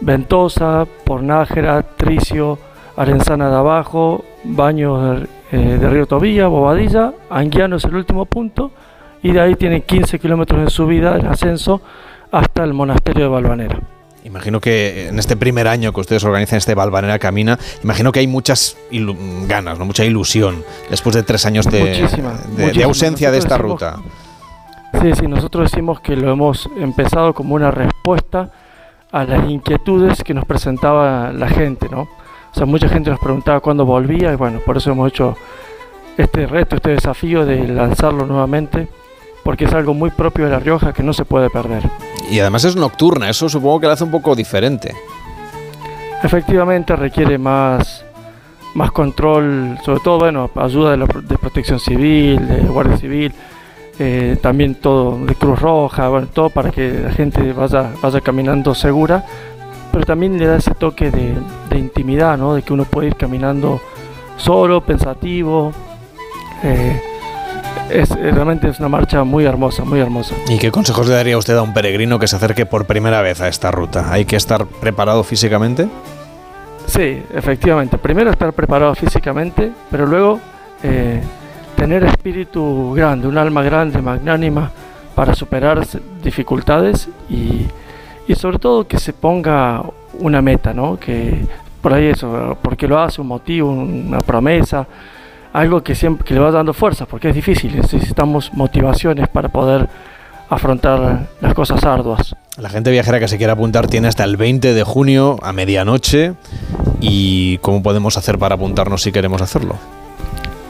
Ventosa, 0.00 0.86
por 1.04 1.22
Nájera, 1.22 1.82
Tricio, 1.82 2.58
Arenzana 2.98 3.48
de 3.48 3.56
Abajo, 3.56 4.24
Baños 4.42 5.22
eh, 5.52 5.56
de 5.56 5.88
Río 5.88 6.06
Tobilla, 6.06 6.48
Bobadilla, 6.48 7.12
Anguiano 7.30 7.76
es 7.76 7.84
el 7.84 7.94
último 7.94 8.26
punto 8.26 8.72
y 9.22 9.30
de 9.30 9.40
ahí 9.40 9.54
tiene 9.54 9.82
15 9.82 10.18
kilómetros 10.18 10.64
de 10.64 10.70
subida 10.70 11.16
en 11.16 11.26
ascenso 11.26 11.80
hasta 12.32 12.64
el 12.64 12.74
monasterio 12.74 13.22
de 13.24 13.28
Valvanera. 13.28 13.80
Imagino 14.24 14.60
que 14.60 15.08
en 15.08 15.18
este 15.20 15.36
primer 15.36 15.68
año 15.68 15.92
que 15.92 16.00
ustedes 16.00 16.24
organizan 16.24 16.58
este 16.58 16.74
Valvanera 16.74 17.20
Camina, 17.20 17.56
imagino 17.84 18.10
que 18.10 18.18
hay 18.18 18.26
muchas 18.26 18.76
ganas, 19.46 19.78
¿no? 19.78 19.84
mucha 19.84 20.04
ilusión 20.04 20.64
después 20.90 21.14
de 21.14 21.22
tres 21.22 21.46
años 21.46 21.66
de, 21.66 22.04
de 22.74 22.82
ausencia 22.82 23.30
de 23.30 23.38
esta 23.38 23.58
ruta. 23.58 24.00
Sí, 25.00 25.12
sí, 25.14 25.28
nosotros 25.28 25.70
decimos 25.70 26.00
que 26.00 26.16
lo 26.16 26.32
hemos 26.32 26.68
empezado 26.76 27.32
como 27.32 27.54
una 27.54 27.70
respuesta 27.70 28.50
a 29.12 29.24
las 29.24 29.48
inquietudes 29.48 30.22
que 30.24 30.34
nos 30.34 30.44
presentaba 30.44 31.32
la 31.32 31.48
gente, 31.48 31.88
¿no? 31.88 32.08
O 32.50 32.54
sea, 32.54 32.66
mucha 32.66 32.88
gente 32.88 33.10
nos 33.10 33.20
preguntaba 33.20 33.60
cuándo 33.60 33.84
volvía 33.84 34.32
y 34.32 34.36
bueno, 34.36 34.60
por 34.60 34.76
eso 34.76 34.90
hemos 34.90 35.08
hecho 35.08 35.36
este 36.16 36.46
reto, 36.46 36.76
este 36.76 36.90
desafío 36.90 37.44
de 37.44 37.68
lanzarlo 37.68 38.26
nuevamente, 38.26 38.88
porque 39.44 39.66
es 39.66 39.72
algo 39.72 39.94
muy 39.94 40.10
propio 40.10 40.46
de 40.46 40.50
La 40.50 40.58
Rioja 40.58 40.92
que 40.92 41.02
no 41.02 41.12
se 41.12 41.24
puede 41.24 41.50
perder. 41.50 41.82
Y 42.30 42.40
además 42.40 42.64
es 42.64 42.76
nocturna, 42.76 43.30
eso 43.30 43.48
supongo 43.48 43.80
que 43.80 43.86
lo 43.86 43.92
hace 43.92 44.04
un 44.04 44.10
poco 44.10 44.34
diferente. 44.34 44.94
Efectivamente 46.22 46.96
requiere 46.96 47.38
más, 47.38 48.04
más 48.74 48.90
control, 48.90 49.78
sobre 49.84 50.00
todo, 50.00 50.18
bueno, 50.18 50.50
ayuda 50.56 50.96
de, 50.96 51.06
de 51.06 51.38
protección 51.38 51.78
civil, 51.78 52.48
de 52.48 52.60
guardia 52.62 52.96
civil, 52.96 53.32
eh, 54.00 54.36
también 54.40 54.76
todo 54.76 55.18
de 55.24 55.34
Cruz 55.34 55.60
Roja, 55.60 56.08
bueno, 56.08 56.28
todo 56.28 56.50
para 56.50 56.70
que 56.70 57.00
la 57.02 57.10
gente 57.10 57.52
vaya, 57.52 57.90
vaya 58.00 58.20
caminando 58.20 58.74
segura, 58.74 59.24
pero 59.98 60.06
también 60.06 60.38
le 60.38 60.46
da 60.46 60.58
ese 60.58 60.74
toque 60.76 61.10
de, 61.10 61.34
de 61.68 61.76
intimidad, 61.76 62.38
¿no? 62.38 62.54
De 62.54 62.62
que 62.62 62.72
uno 62.72 62.84
puede 62.84 63.08
ir 63.08 63.16
caminando 63.16 63.80
solo, 64.36 64.80
pensativo. 64.80 65.72
Eh, 66.62 67.02
es, 67.90 68.08
realmente 68.10 68.68
es 68.68 68.78
una 68.78 68.88
marcha 68.88 69.24
muy 69.24 69.44
hermosa, 69.44 69.82
muy 69.82 69.98
hermosa. 69.98 70.36
¿Y 70.48 70.56
qué 70.58 70.70
consejos 70.70 71.08
le 71.08 71.14
daría 71.14 71.36
usted 71.36 71.56
a 71.56 71.62
un 71.62 71.74
peregrino 71.74 72.20
que 72.20 72.28
se 72.28 72.36
acerque 72.36 72.64
por 72.64 72.84
primera 72.84 73.22
vez 73.22 73.40
a 73.40 73.48
esta 73.48 73.72
ruta? 73.72 74.12
¿Hay 74.12 74.24
que 74.24 74.36
estar 74.36 74.66
preparado 74.66 75.24
físicamente? 75.24 75.88
Sí, 76.86 77.20
efectivamente. 77.34 77.98
Primero 77.98 78.30
estar 78.30 78.52
preparado 78.52 78.94
físicamente, 78.94 79.72
pero 79.90 80.06
luego 80.06 80.38
eh, 80.84 81.20
tener 81.74 82.04
espíritu 82.04 82.92
grande, 82.94 83.26
un 83.26 83.36
alma 83.36 83.64
grande, 83.64 84.00
magnánima, 84.00 84.70
para 85.16 85.34
superar 85.34 85.84
dificultades 86.22 87.08
y, 87.28 87.66
y 88.28 88.34
sobre 88.34 88.58
todo 88.58 88.86
que 88.86 88.98
se 88.98 89.14
ponga 89.14 89.82
una 90.20 90.42
meta, 90.42 90.74
¿no? 90.74 91.00
Que 91.00 91.46
por 91.80 91.94
ahí 91.94 92.06
eso, 92.06 92.56
porque 92.62 92.86
lo 92.86 92.98
hace, 92.98 93.20
un 93.22 93.28
motivo, 93.28 93.70
una 93.70 94.18
promesa, 94.18 94.86
algo 95.52 95.82
que 95.82 95.94
siempre 95.94 96.26
que 96.26 96.34
le 96.34 96.40
va 96.40 96.50
dando 96.50 96.74
fuerza, 96.74 97.06
porque 97.06 97.30
es 97.30 97.34
difícil, 97.34 97.74
necesitamos 97.74 98.52
motivaciones 98.52 99.28
para 99.28 99.48
poder 99.48 99.88
afrontar 100.50 101.28
las 101.40 101.54
cosas 101.54 101.82
arduas. 101.84 102.36
La 102.58 102.68
gente 102.68 102.90
viajera 102.90 103.18
que 103.18 103.28
se 103.28 103.38
quiera 103.38 103.54
apuntar 103.54 103.86
tiene 103.86 104.08
hasta 104.08 104.24
el 104.24 104.36
20 104.36 104.74
de 104.74 104.82
junio 104.82 105.38
a 105.42 105.52
medianoche 105.52 106.34
y 107.00 107.58
¿cómo 107.58 107.82
podemos 107.82 108.18
hacer 108.18 108.38
para 108.38 108.56
apuntarnos 108.56 109.02
si 109.02 109.10
queremos 109.10 109.40
hacerlo? 109.40 109.76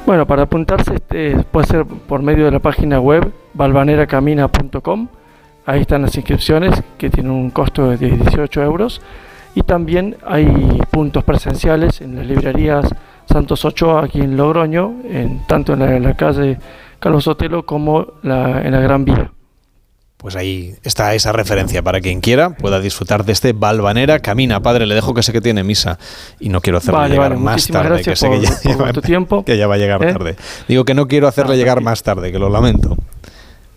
Bueno, 0.07 0.27
para 0.27 0.45
apuntarse 0.45 0.95
este, 0.95 1.37
puede 1.51 1.67
ser 1.67 1.85
por 1.85 2.23
medio 2.23 2.45
de 2.45 2.53
la 2.53 2.61
página 2.61 3.01
web 3.01 3.33
balvaneracamina.com. 3.55 5.09
Ahí 5.69 5.83
están 5.83 6.01
las 6.01 6.17
inscripciones 6.17 6.83
que 6.97 7.11
tienen 7.11 7.31
un 7.31 7.51
costo 7.51 7.91
de 7.91 7.99
18 7.99 8.63
euros. 8.63 9.03
Y 9.55 9.61
también 9.61 10.17
hay 10.27 10.47
puntos 10.91 11.25
presenciales 11.25 12.01
en 12.01 12.17
las 12.17 12.27
librerías 12.27 12.87
Santos 13.31 13.67
Ochoa 13.67 14.07
aquí 14.07 14.23
en 14.23 14.35
Logroño, 14.35 15.03
en, 15.05 15.47
tanto 15.47 15.75
en 15.75 16.03
la, 16.03 16.17
calle 16.17 16.59
Carlos 16.99 17.25
Sotelo 17.25 17.67
como 17.67 18.15
en 18.23 18.31
la 18.73 18.81
Gran 18.81 19.05
Vía. 19.05 19.31
Pues 20.17 20.37
ahí 20.37 20.75
está 20.85 21.15
esa 21.15 21.33
referencia 21.33 21.83
para 21.83 22.01
quien 22.01 22.23
quiera 22.23 22.57
pueda 22.57 22.81
disfrutar 22.81 23.27
de 23.27 23.33
este 23.33 23.53
Balvanera 23.53 24.21
Camina. 24.21 24.61
Padre, 24.61 24.87
le 24.87 24.95
dejo 24.95 25.13
que 25.13 25.23
sé 25.23 25.35
que 25.35 25.43
tiene 25.43 25.65
misa 25.65 25.99
y 26.41 26.49
no 26.49 26.63
quiero 26.63 26.79
hacerle 26.79 27.11
llegar 27.11 27.37
más 27.37 27.69
tarde. 27.69 28.03
Que 28.03 28.17
sé 28.17 28.31
que 28.31 28.41
ya, 28.41 28.93
tu 28.95 29.03
tiempo. 29.03 29.45
que 29.45 29.59
ya 29.59 29.67
va 29.67 29.75
a 29.75 29.79
llegar 29.79 30.03
¿Eh? 30.03 30.15
tarde. 30.15 30.37
Digo 30.67 30.87
que 30.87 30.95
no 30.95 31.09
quiero 31.09 31.29
hacerle 31.29 31.59
llegar 31.59 31.83
más 31.83 32.03
tarde, 32.03 32.33
que 32.33 32.39
lo 32.39 32.49
lamento. 32.49 32.97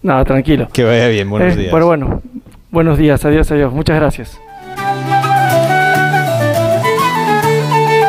Nada, 0.03 0.25
tranquilo. 0.25 0.67
Que 0.73 0.83
vaya 0.83 1.07
bien, 1.07 1.29
buenos 1.29 1.53
eh, 1.53 1.57
días. 1.57 1.71
Pero 1.71 1.85
bueno, 1.85 2.21
buenos 2.71 2.97
días, 2.97 3.23
adiós, 3.25 3.51
adiós. 3.51 3.71
Muchas 3.71 3.95
gracias. 3.97 4.39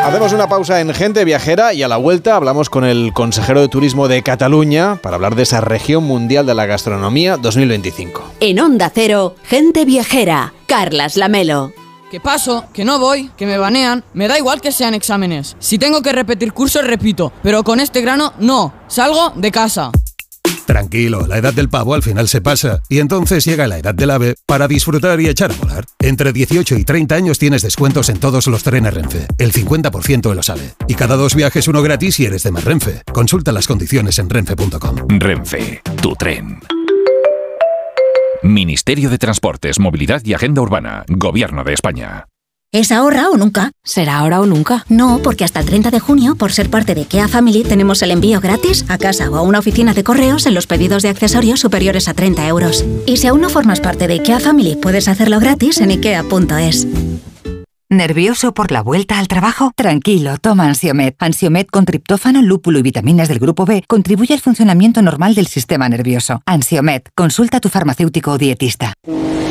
Hacemos 0.04 0.32
una 0.32 0.48
pausa 0.48 0.80
en 0.80 0.92
Gente 0.92 1.24
Viajera 1.24 1.72
y 1.72 1.82
a 1.82 1.88
la 1.88 1.96
vuelta 1.96 2.36
hablamos 2.36 2.68
con 2.68 2.84
el 2.84 3.12
consejero 3.14 3.62
de 3.62 3.68
turismo 3.68 4.08
de 4.08 4.22
Cataluña 4.22 4.96
para 4.96 5.16
hablar 5.16 5.36
de 5.36 5.44
esa 5.44 5.60
región 5.60 6.04
mundial 6.04 6.44
de 6.44 6.54
la 6.54 6.66
gastronomía 6.66 7.36
2025. 7.36 8.22
En 8.40 8.60
Onda 8.60 8.90
Cero, 8.94 9.36
Gente 9.44 9.84
Viajera, 9.84 10.52
Carlas 10.66 11.16
Lamelo. 11.16 11.72
¿Qué 12.10 12.20
paso? 12.20 12.66
Que 12.74 12.84
no 12.84 12.98
voy, 12.98 13.30
que 13.38 13.46
me 13.46 13.56
banean. 13.56 14.04
Me 14.12 14.28
da 14.28 14.36
igual 14.36 14.60
que 14.60 14.70
sean 14.70 14.92
exámenes. 14.92 15.56
Si 15.58 15.78
tengo 15.78 16.02
que 16.02 16.12
repetir 16.12 16.52
cursos, 16.52 16.86
repito. 16.86 17.32
Pero 17.42 17.64
con 17.64 17.80
este 17.80 18.02
grano, 18.02 18.34
no. 18.38 18.74
Salgo 18.88 19.32
de 19.34 19.50
casa. 19.50 19.92
Tranquilo, 20.66 21.26
la 21.26 21.38
edad 21.38 21.52
del 21.52 21.68
pavo 21.68 21.94
al 21.94 22.02
final 22.02 22.28
se 22.28 22.40
pasa 22.40 22.82
y 22.88 22.98
entonces 23.00 23.44
llega 23.44 23.66
la 23.66 23.78
edad 23.78 23.94
del 23.94 24.10
ave 24.10 24.34
para 24.46 24.68
disfrutar 24.68 25.20
y 25.20 25.28
echar 25.28 25.52
a 25.52 25.56
volar. 25.56 25.84
Entre 25.98 26.32
18 26.32 26.76
y 26.76 26.84
30 26.84 27.14
años 27.14 27.38
tienes 27.38 27.62
descuentos 27.62 28.08
en 28.08 28.18
todos 28.18 28.46
los 28.46 28.62
trenes 28.62 28.94
Renfe, 28.94 29.26
el 29.38 29.52
50% 29.52 30.28
de 30.28 30.34
los 30.34 30.50
AVE. 30.50 30.74
Y 30.88 30.94
cada 30.94 31.16
dos 31.16 31.34
viajes 31.34 31.68
uno 31.68 31.82
gratis 31.82 32.16
si 32.16 32.26
eres 32.26 32.42
de 32.42 32.50
más 32.50 32.64
Renfe. 32.64 33.02
Consulta 33.12 33.52
las 33.52 33.66
condiciones 33.66 34.18
en 34.18 34.30
renfe.com. 34.30 34.96
Renfe, 35.08 35.82
tu 36.00 36.14
tren. 36.14 36.60
Ministerio 38.42 39.08
de 39.08 39.18
Transportes, 39.18 39.78
Movilidad 39.78 40.20
y 40.24 40.34
Agenda 40.34 40.62
Urbana, 40.62 41.04
Gobierno 41.08 41.62
de 41.62 41.74
España. 41.74 42.26
¿Es 42.74 42.90
ahora 42.90 43.28
o 43.28 43.36
nunca? 43.36 43.72
¿Será 43.84 44.20
ahora 44.20 44.40
o 44.40 44.46
nunca? 44.46 44.86
No, 44.88 45.20
porque 45.22 45.44
hasta 45.44 45.60
el 45.60 45.66
30 45.66 45.90
de 45.90 46.00
junio, 46.00 46.36
por 46.36 46.52
ser 46.52 46.70
parte 46.70 46.94
de 46.94 47.02
IKEA 47.02 47.28
Family, 47.28 47.64
tenemos 47.64 48.00
el 48.00 48.10
envío 48.10 48.40
gratis 48.40 48.86
a 48.88 48.96
casa 48.96 49.28
o 49.28 49.36
a 49.36 49.42
una 49.42 49.58
oficina 49.58 49.92
de 49.92 50.02
correos 50.02 50.46
en 50.46 50.54
los 50.54 50.66
pedidos 50.66 51.02
de 51.02 51.10
accesorios 51.10 51.60
superiores 51.60 52.08
a 52.08 52.14
30 52.14 52.48
euros. 52.48 52.82
Y 53.04 53.18
si 53.18 53.26
aún 53.26 53.42
no 53.42 53.50
formas 53.50 53.80
parte 53.80 54.08
de 54.08 54.14
IKEA 54.14 54.40
Family, 54.40 54.76
puedes 54.76 55.08
hacerlo 55.08 55.38
gratis 55.38 55.82
en 55.82 55.90
ikea.es. 55.90 56.86
¿Nervioso 57.92 58.54
por 58.54 58.72
la 58.72 58.80
vuelta 58.82 59.18
al 59.18 59.28
trabajo? 59.28 59.70
Tranquilo, 59.76 60.38
toma 60.38 60.66
Ansiomet. 60.66 61.14
Ansiomet 61.18 61.68
con 61.68 61.84
triptófano, 61.84 62.40
lúpulo 62.40 62.78
y 62.78 62.82
vitaminas 62.82 63.28
del 63.28 63.38
grupo 63.38 63.66
B 63.66 63.84
contribuye 63.86 64.32
al 64.32 64.40
funcionamiento 64.40 65.02
normal 65.02 65.34
del 65.34 65.46
sistema 65.46 65.90
nervioso. 65.90 66.40
Ansiomet, 66.46 67.10
consulta 67.14 67.58
a 67.58 67.60
tu 67.60 67.68
farmacéutico 67.68 68.30
o 68.30 68.38
dietista. 68.38 68.94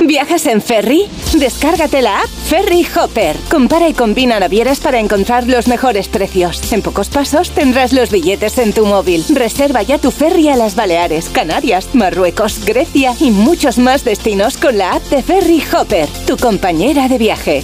¿Viajas 0.03 0.47
en 0.47 0.59
ferry? 0.59 1.03
Descárgate 1.37 2.01
la 2.01 2.21
app 2.21 2.25
Ferry 2.25 2.83
Hopper. 2.95 3.37
Compara 3.51 3.87
y 3.87 3.93
combina 3.93 4.39
navieras 4.39 4.79
para 4.79 4.99
encontrar 4.99 5.45
los 5.45 5.67
mejores 5.67 6.07
precios. 6.07 6.73
En 6.73 6.81
pocos 6.81 7.09
pasos 7.09 7.51
tendrás 7.51 7.93
los 7.93 8.09
billetes 8.09 8.57
en 8.57 8.73
tu 8.73 8.87
móvil. 8.87 9.23
Reserva 9.35 9.83
ya 9.83 9.99
tu 9.99 10.09
ferry 10.09 10.49
a 10.49 10.55
las 10.55 10.73
Baleares, 10.73 11.29
Canarias, 11.29 11.93
Marruecos, 11.93 12.65
Grecia 12.65 13.13
y 13.19 13.29
muchos 13.29 13.77
más 13.77 14.03
destinos 14.03 14.57
con 14.57 14.79
la 14.79 14.93
app 14.93 15.03
de 15.11 15.21
Ferry 15.21 15.61
Hopper, 15.71 16.09
tu 16.25 16.37
compañera 16.37 17.07
de 17.07 17.19
viaje. 17.19 17.63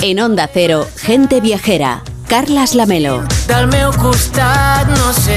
En 0.00 0.18
Onda 0.18 0.48
Cero, 0.50 0.88
Gente 0.96 1.42
Viajera, 1.42 2.02
Carlas 2.26 2.74
Lamelo. 2.74 3.22
Del 3.46 3.66
meu 3.66 3.92
costat, 3.92 4.88
no 4.88 5.12
sé, 5.12 5.36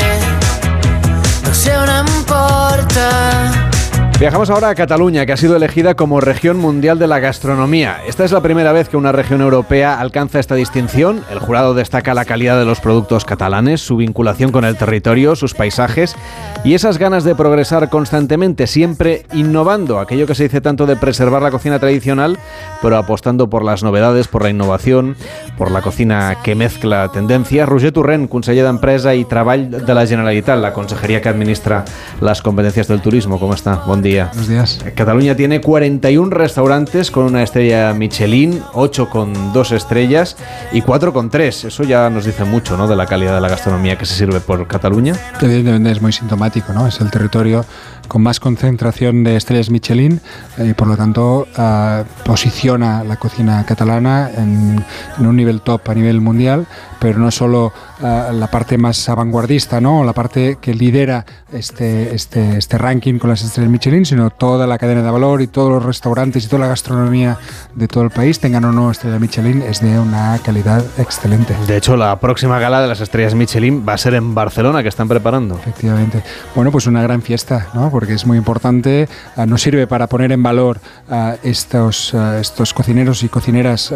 no 1.44 1.54
sé 1.54 1.78
on 1.78 1.90
em 1.90 2.24
porta. 2.24 3.79
Viajamos 4.20 4.50
ahora 4.50 4.68
a 4.68 4.76
Cataluña, 4.76 5.26
que 5.26 5.32
ha 5.32 5.38
sido 5.38 5.56
elegida 5.56 5.96
como 5.96 6.20
región 6.20 6.58
mundial 6.58 7.00
de 7.00 7.08
la 7.08 7.20
gastronomía. 7.20 8.02
Esta 8.06 8.26
es 8.26 8.34
la 8.34 8.42
primera 8.42 8.74
vez 8.74 8.90
que 8.90 8.98
una 8.98 9.14
región 9.14 9.40
europea 9.40 9.98
alcanza 9.98 10.42
esta 10.42 10.56
distinción. 10.56 11.24
El 11.32 11.40
jurado 11.40 11.74
destaca 11.74 12.14
la 12.14 12.26
calidad 12.26 12.60
de 12.60 12.66
los 12.66 12.82
productos 12.82 13.24
catalanes, 13.24 13.80
su 13.80 13.96
vinculación 13.96 14.52
con 14.52 14.66
el 14.66 14.76
territorio, 14.76 15.38
sus 15.38 15.54
paisajes 15.54 16.18
y 16.66 16.74
esas 16.74 16.98
ganas 16.98 17.24
de 17.24 17.34
progresar 17.34 17.90
constantemente, 17.90 18.68
siempre 18.68 19.26
innovando, 19.32 20.00
aquello 20.00 20.28
que 20.28 20.36
se 20.36 20.44
dice 20.44 20.60
tanto 20.60 20.86
de 20.86 20.98
preservar 20.98 21.42
la 21.42 21.52
cocina 21.52 21.80
tradicional, 21.80 22.38
pero 22.82 22.98
apostando 22.98 23.50
por 23.50 23.64
las 23.64 23.84
novedades, 23.84 24.28
por 24.28 24.44
la 24.44 24.50
innovación, 24.50 25.16
por 25.60 25.72
la 25.72 25.82
cocina 25.82 26.38
que 26.42 26.56
mezcla 26.56 27.10
tendencias. 27.10 27.68
Roger 27.68 27.92
Turren, 27.92 28.28
conseller 28.28 28.64
d'Empresa 28.64 29.14
y 29.14 29.26
Treball 29.26 29.70
de 29.70 29.94
la 29.94 30.08
Generalitat, 30.08 30.58
la 30.58 30.72
consejería 30.72 31.22
que 31.22 31.28
administra 31.28 31.84
las 32.22 32.42
competencias 32.42 32.88
del 32.88 33.02
turismo. 33.02 33.38
¿Cómo 33.38 33.54
está? 33.54 33.76
Buen 33.86 34.02
día. 34.02 34.28
Buenos 34.28 34.48
días. 34.48 34.80
Cataluña 34.96 35.36
tiene 35.36 35.60
41 35.60 36.32
restaurantes 36.32 37.12
con 37.12 37.26
una 37.26 37.44
estrella 37.44 37.94
Michelin, 37.94 38.64
8 38.74 39.10
con 39.10 39.52
2 39.52 39.72
estrellas 39.74 40.38
y 40.72 40.82
4 40.82 41.12
con 41.12 41.30
3. 41.30 41.66
Eso 41.66 41.84
ya 41.84 42.10
nos 42.10 42.24
dice 42.24 42.46
mucho 42.46 42.78
¿no? 42.78 42.88
de 42.88 42.96
la 42.96 43.06
calidad 43.06 43.36
de 43.36 43.42
la 43.42 43.50
gastronomía 43.50 43.98
que 43.98 44.06
se 44.06 44.16
sirve 44.16 44.40
por 44.40 44.66
Cataluña. 44.66 45.14
Evidentemente 45.42 45.92
es 45.92 46.02
muy 46.02 46.14
sintomático, 46.14 46.72
¿no? 46.72 46.88
Es 46.88 47.02
el 47.02 47.12
territorio 47.12 47.66
con 48.10 48.22
más 48.22 48.42
concentración 48.42 49.24
de 49.24 49.38
estrellas 49.38 49.70
Michelin 49.70 50.20
y 50.58 50.74
por 50.74 50.88
lo 50.90 50.98
tanto 50.98 51.48
uh, 51.58 52.04
posiciona 52.26 53.06
la 53.06 53.16
cocina 53.16 53.64
catalana 53.66 54.30
en, 54.36 54.84
en, 55.18 55.26
un 55.26 55.36
nivel 55.38 55.62
top 55.62 55.90
a 55.90 55.94
nivel 55.94 56.20
mundial, 56.20 56.66
pero 57.00 57.20
no 57.20 57.32
solo 57.32 57.72
uh, 58.02 58.34
la 58.34 58.48
parte 58.52 58.78
más 58.78 59.08
vanguardista, 59.16 59.80
¿no? 59.80 60.04
la 60.04 60.12
parte 60.12 60.58
que 60.60 60.74
lidera 60.74 61.26
este, 61.54 62.14
este, 62.14 62.58
este 62.58 62.78
ranking 62.78 63.20
con 63.20 63.30
las 63.30 63.42
estrellas 63.42 63.72
Michelin, 63.72 64.06
sino 64.06 64.30
toda 64.30 64.68
la 64.68 64.78
cadena 64.78 65.02
de 65.02 65.12
valor 65.12 65.42
y 65.42 65.48
todos 65.48 65.72
los 65.72 65.86
restaurantes 65.86 66.44
y 66.46 66.48
toda 66.48 66.60
la 66.62 66.68
gastronomía 66.68 67.38
de 67.76 67.88
todo 67.88 68.04
el 68.04 68.10
país, 68.10 68.40
tengan 68.40 68.66
o 68.66 68.72
no 68.72 68.92
estrella 68.92 69.20
Michelin, 69.20 69.62
es 69.62 69.82
de 69.82 70.00
una 70.00 70.40
calidad 70.44 70.84
excelente. 70.98 71.56
De 71.68 71.78
hecho, 71.78 71.96
la 71.96 72.20
próxima 72.20 72.60
gala 72.60 72.82
de 72.82 72.88
las 72.88 73.02
estrellas 73.02 73.36
Michelin 73.36 73.86
va 73.88 73.94
a 73.94 73.98
ser 73.98 74.16
en 74.16 74.34
Barcelona, 74.34 74.84
que 74.84 74.90
están 74.90 75.08
preparando. 75.08 75.56
Efectivamente. 75.56 76.24
Bueno, 76.56 76.72
pues 76.72 76.88
una 76.88 77.02
gran 77.02 77.22
fiesta, 77.22 77.68
¿no? 77.74 77.90
Porque 78.00 78.14
es 78.14 78.26
muy 78.26 78.38
importante, 78.38 79.10
ah, 79.36 79.46
nos 79.46 79.62
sirve 79.62 79.86
para 79.86 80.08
poner 80.08 80.32
en 80.32 80.42
valor 80.42 80.80
a 81.10 81.36
estos, 81.44 82.14
ah, 82.16 82.38
estos 82.40 82.74
cocineros 82.74 83.24
y 83.24 83.28
cocineras 83.28 83.94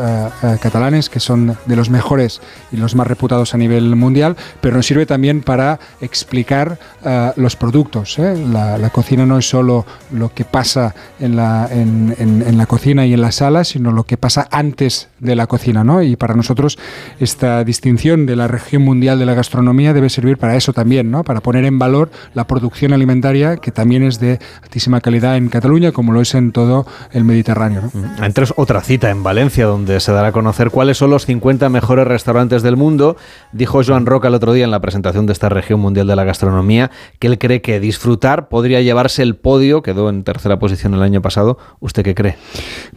catalanes, 0.61 1.09
que 1.09 1.21
son 1.21 1.55
de 1.65 1.75
los 1.77 1.89
mejores 1.89 2.41
y 2.73 2.75
los 2.75 2.95
más 2.95 3.07
reputados 3.07 3.53
a 3.53 3.57
nivel 3.57 3.95
mundial, 3.95 4.35
pero 4.59 4.75
nos 4.75 4.85
sirve 4.87 5.05
también 5.05 5.41
para 5.41 5.79
explicar 6.01 6.77
los 7.37 7.55
productos. 7.55 8.19
¿eh? 8.19 8.35
La, 8.51 8.77
la 8.77 8.89
cocina 8.89 9.25
no 9.25 9.37
es 9.37 9.47
solo 9.47 9.85
lo 10.11 10.33
que 10.33 10.43
pasa 10.43 10.93
en 11.21 11.37
la, 11.37 11.69
en, 11.71 12.13
en- 12.19 12.41
en 12.45 12.57
la 12.57 12.65
cocina 12.65 13.05
y 13.05 13.13
en 13.13 13.21
la 13.21 13.31
sala, 13.31 13.63
sino 13.63 13.91
lo 13.93 14.03
que 14.03 14.17
pasa 14.17 14.49
antes 14.51 15.07
de 15.19 15.35
la 15.37 15.47
cocina. 15.47 15.85
¿no? 15.85 16.01
Y 16.01 16.17
para 16.17 16.33
nosotros 16.33 16.77
esta 17.21 17.63
distinción 17.63 18.25
de 18.25 18.35
la 18.35 18.47
región 18.49 18.81
mundial 18.81 19.17
de 19.19 19.25
la 19.25 19.33
gastronomía 19.33 19.93
debe 19.93 20.09
servir 20.09 20.37
para 20.37 20.57
eso 20.57 20.73
también, 20.73 21.09
¿no? 21.09 21.23
para 21.23 21.39
poner 21.39 21.63
en 21.65 21.79
valor 21.79 22.09
la 22.33 22.47
producción 22.47 22.91
alimentaria, 22.91 23.57
que 23.57 23.71
también 23.71 23.92
es 24.01 24.19
de 24.19 24.39
altísima 24.63 24.99
calidad 25.01 25.37
en 25.37 25.49
Cataluña, 25.49 25.91
como 25.91 26.11
lo 26.11 26.21
es 26.21 26.33
en 26.33 26.51
todo 26.51 26.87
el 27.11 27.23
Mediterráneo. 27.23 27.91
¿no? 27.93 28.25
Entre 28.25 28.45
otra 28.55 28.81
cita 28.81 29.11
en 29.11 29.21
Valencia, 29.21 29.65
donde 29.67 29.99
se 29.99 30.11
dará 30.11 30.29
a 30.29 30.31
conocer 30.31 30.71
cuáles 30.71 30.97
son 30.97 31.11
los 31.11 31.27
50 31.27 31.69
mejores 31.69 32.07
restaurantes 32.07 32.63
del 32.63 32.77
mundo. 32.77 33.17
Dijo 33.51 33.81
Joan 33.85 34.07
Roca 34.07 34.29
el 34.29 34.33
otro 34.33 34.53
día 34.53 34.65
en 34.65 34.71
la 34.71 34.81
presentación 34.81 35.27
de 35.27 35.33
esta 35.33 35.49
región 35.49 35.79
mundial 35.79 36.07
de 36.07 36.15
la 36.15 36.23
gastronomía 36.23 36.89
que 37.19 37.27
él 37.27 37.37
cree 37.37 37.61
que 37.61 37.79
disfrutar 37.79 38.49
podría 38.49 38.81
llevarse 38.81 39.21
el 39.21 39.35
podio, 39.35 39.81
quedó 39.81 40.09
en 40.09 40.23
tercera 40.23 40.57
posición 40.57 40.93
el 40.93 41.03
año 41.03 41.21
pasado. 41.21 41.57
¿Usted 41.79 42.03
qué 42.03 42.15
cree? 42.15 42.37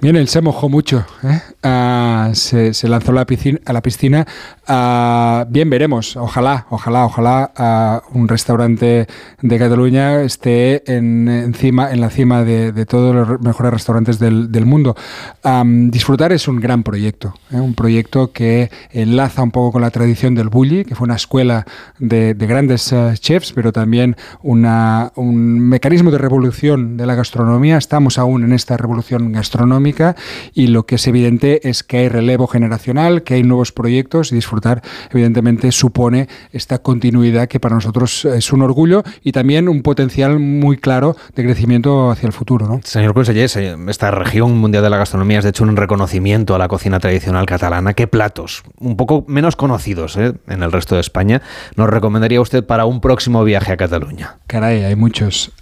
Bien, 0.01 0.17
él 0.17 0.29
se 0.29 0.41
mojó 0.41 0.69
mucho, 0.69 1.05
¿eh? 1.23 1.41
Ah, 1.63 2.31
se, 2.33 2.75
se 2.75 2.89
lanzó 2.89 3.13
a 3.13 3.15
la 3.15 3.27
piscina. 3.27 3.59
A 3.65 3.73
la 3.73 3.83
piscina. 3.83 4.27
Ah, 4.67 5.47
bien, 5.49 5.69
veremos. 5.69 6.17
Ojalá, 6.17 6.67
ojalá, 6.71 7.05
ojalá 7.05 7.53
ah, 7.57 8.03
un 8.13 8.29
restaurante 8.29 9.07
de 9.43 9.59
Cataluña 9.59 10.23
esté 10.23 10.83
en, 10.87 11.29
encima, 11.29 11.93
en 11.93 12.01
la 12.01 12.11
cima 12.11 12.45
de, 12.45 12.73
de 12.73 12.87
todos 12.87 13.15
los 13.15 13.41
mejores 13.41 13.73
restaurantes 13.73 14.19
del, 14.19 14.51
del 14.51 14.67
mundo. 14.67 14.97
Am, 15.43 15.91
disfrutar 15.91 16.33
es 16.33 16.49
un 16.49 16.61
gran 16.61 16.83
proyecto, 16.83 17.35
¿eh? 17.53 17.57
un 17.61 17.75
proyecto 17.75 18.33
que 18.33 18.71
enlaza 18.91 19.43
un 19.43 19.51
poco 19.51 19.73
con 19.73 19.83
la 19.83 19.91
tradición 19.91 20.35
del 20.35 20.49
bulli, 20.49 20.85
que 20.85 20.95
fue 20.95 21.05
una 21.07 21.17
escuela 21.17 21.65
de, 21.99 22.35
de 22.35 22.47
grandes 22.47 22.93
eh, 22.93 23.13
chefs, 23.19 23.53
pero 23.53 23.73
también 23.73 24.17
una- 24.43 25.13
un 25.17 25.61
mecanismo 25.61 26.11
de 26.11 26.19
revolución 26.19 26.97
de 26.97 27.07
la 27.07 27.15
gastronomía. 27.15 27.77
Estamos 27.77 28.19
aún 28.19 28.45
en 28.45 28.53
esta 28.53 28.77
revolución 28.77 29.33
gastronómica 29.33 30.17
y 30.55 30.67
lo 30.69 30.87
que 30.87 30.97
es 30.97 31.07
evidente 31.07 31.69
es 31.69 31.83
que 31.83 31.99
hay 31.99 32.09
relevo 32.09 32.47
generacional, 32.47 33.23
que 33.23 33.35
hay 33.35 33.43
nuevos 33.43 33.73
proyectos 33.73 34.33
y 34.33 34.35
disfrutar 34.35 34.83
evidentemente 35.11 35.71
supone 35.73 36.29
esta 36.53 36.79
continuidad 36.79 37.49
que 37.49 37.61
para 37.61 37.75
nosotros 37.77 38.25
es 38.25 38.53
un 38.53 38.63
orgullo 38.63 39.03
y 39.23 39.33
también 39.33 39.69
un 39.69 39.83
potencial 39.83 40.39
muy 40.39 40.66
claro 40.77 41.15
de 41.37 41.45
crecimiento 41.45 42.11
hacia 42.11 42.27
el 42.27 42.33
futuro. 42.33 42.67
¿no? 42.67 42.81
Señor 42.83 43.15
conseller, 43.15 43.49
se- 43.49 43.77
esta 43.89 44.11
región 44.11 44.59
mundial 44.59 44.83
de 44.83 44.91
la 44.91 44.97
gastronomía 44.97 45.39
es 45.39 45.45
de 45.45 45.51
hecho 45.51 45.63
un 45.63 45.77
reconocimiento 45.77 46.57
a 46.57 46.59
la 46.59 46.67
cocina 46.67 46.99
tradicional 46.99 47.47
catalana. 47.47 47.95
¿Qué 47.95 48.09
platos, 48.09 48.65
un 48.81 48.97
poco 48.97 49.25
menos 49.29 49.55
conocidos 49.55 50.17
¿eh? 50.17 50.35
en 50.49 50.63
el 50.65 50.73
resto 50.73 50.97
de 50.97 51.01
España, 51.03 51.43
nos 51.77 51.89
recomendaría 51.89 52.41
usted 52.41 52.67
para 52.67 52.85
un 52.87 53.01
próximo 53.01 53.45
viaje 53.45 53.71
a 53.71 53.77
Cataluña? 53.77 54.39
Caray, 54.49 54.83
hay 54.83 54.97
muchos. 54.97 55.53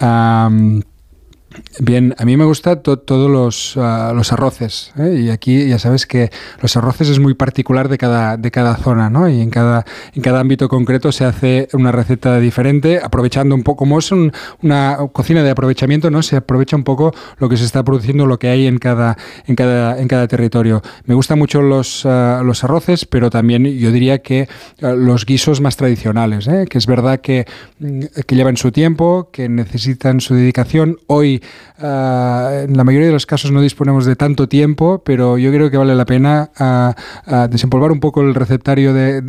Bien, 1.78 2.14
a 2.18 2.24
mí 2.24 2.36
me 2.36 2.44
gusta 2.44 2.76
todos 2.82 3.30
los, 3.30 3.74
ah, 3.76 4.12
los 4.14 4.32
arroces. 4.32 4.92
¿eh? 4.98 5.20
Y 5.24 5.30
aquí 5.30 5.68
ya 5.68 5.78
sabes 5.78 6.06
que 6.06 6.30
los 6.60 6.76
arroces 6.76 7.08
es 7.08 7.18
muy 7.18 7.34
particular 7.34 7.88
de 7.88 7.98
cada, 7.98 8.36
de 8.36 8.50
cada 8.50 8.76
zona, 8.76 9.10
¿no? 9.10 9.28
Y 9.28 9.40
en 9.40 9.50
cada, 9.50 9.84
en 10.14 10.22
cada 10.22 10.40
ámbito 10.40 10.68
concreto 10.68 11.12
se 11.12 11.24
hace 11.24 11.68
una 11.72 11.92
receta 11.92 12.38
diferente, 12.40 13.00
aprovechando 13.02 13.54
un 13.54 13.62
poco, 13.62 13.78
como 13.84 13.98
es 13.98 14.10
un- 14.12 14.32
una 14.62 14.96
cocina 15.12 15.42
de 15.42 15.50
aprovechamiento, 15.50 16.10
¿no? 16.10 16.22
Se 16.22 16.36
aprovecha 16.36 16.76
un 16.76 16.84
poco 16.84 17.12
lo 17.38 17.48
que 17.48 17.56
se 17.56 17.64
está 17.64 17.82
produciendo, 17.84 18.26
lo 18.26 18.38
que 18.38 18.48
hay 18.48 18.66
en 18.66 18.78
cada, 18.78 19.16
en 19.46 19.54
cada, 19.56 19.98
en 20.00 20.08
cada 20.08 20.26
territorio. 20.28 20.82
Me 21.06 21.14
gustan 21.14 21.38
mucho 21.38 21.60
los, 21.62 22.06
ah, 22.06 22.42
los 22.44 22.64
arroces, 22.64 23.04
pero 23.04 23.30
también 23.30 23.64
yo 23.78 23.90
diría 23.92 24.18
que 24.22 24.48
ah, 24.82 24.92
los 24.92 25.26
guisos 25.26 25.60
más 25.60 25.76
tradicionales, 25.76 26.46
¿eh? 26.48 26.66
que 26.68 26.78
es 26.78 26.86
verdad 26.86 27.20
que, 27.20 27.46
mm, 27.78 28.00
que 28.26 28.34
llevan 28.36 28.56
su 28.56 28.72
tiempo, 28.72 29.28
que 29.32 29.48
necesitan 29.48 30.20
su 30.20 30.34
dedicación. 30.34 30.98
Hoy, 31.06 31.42
ah, 31.78 32.50
en 32.64 32.76
la 32.76 32.84
mayoría 32.84 33.06
de 33.08 33.12
los 33.12 33.26
casos, 33.26 33.50
no 33.52 33.60
disponemos 33.60 34.04
de 34.06 34.16
tanto 34.16 34.48
tiempo, 34.48 35.02
pero 35.04 35.38
yo 35.38 35.50
creo 35.50 35.70
que 35.70 35.76
vale 35.76 35.94
la 35.94 36.04
pena 36.04 36.50
ah, 36.58 36.94
ah, 37.26 37.48
desempolvar 37.50 37.90
un 37.92 38.00
poco 38.00 38.20
el 38.22 38.34
recetario 38.34 38.92
de, 38.92 39.22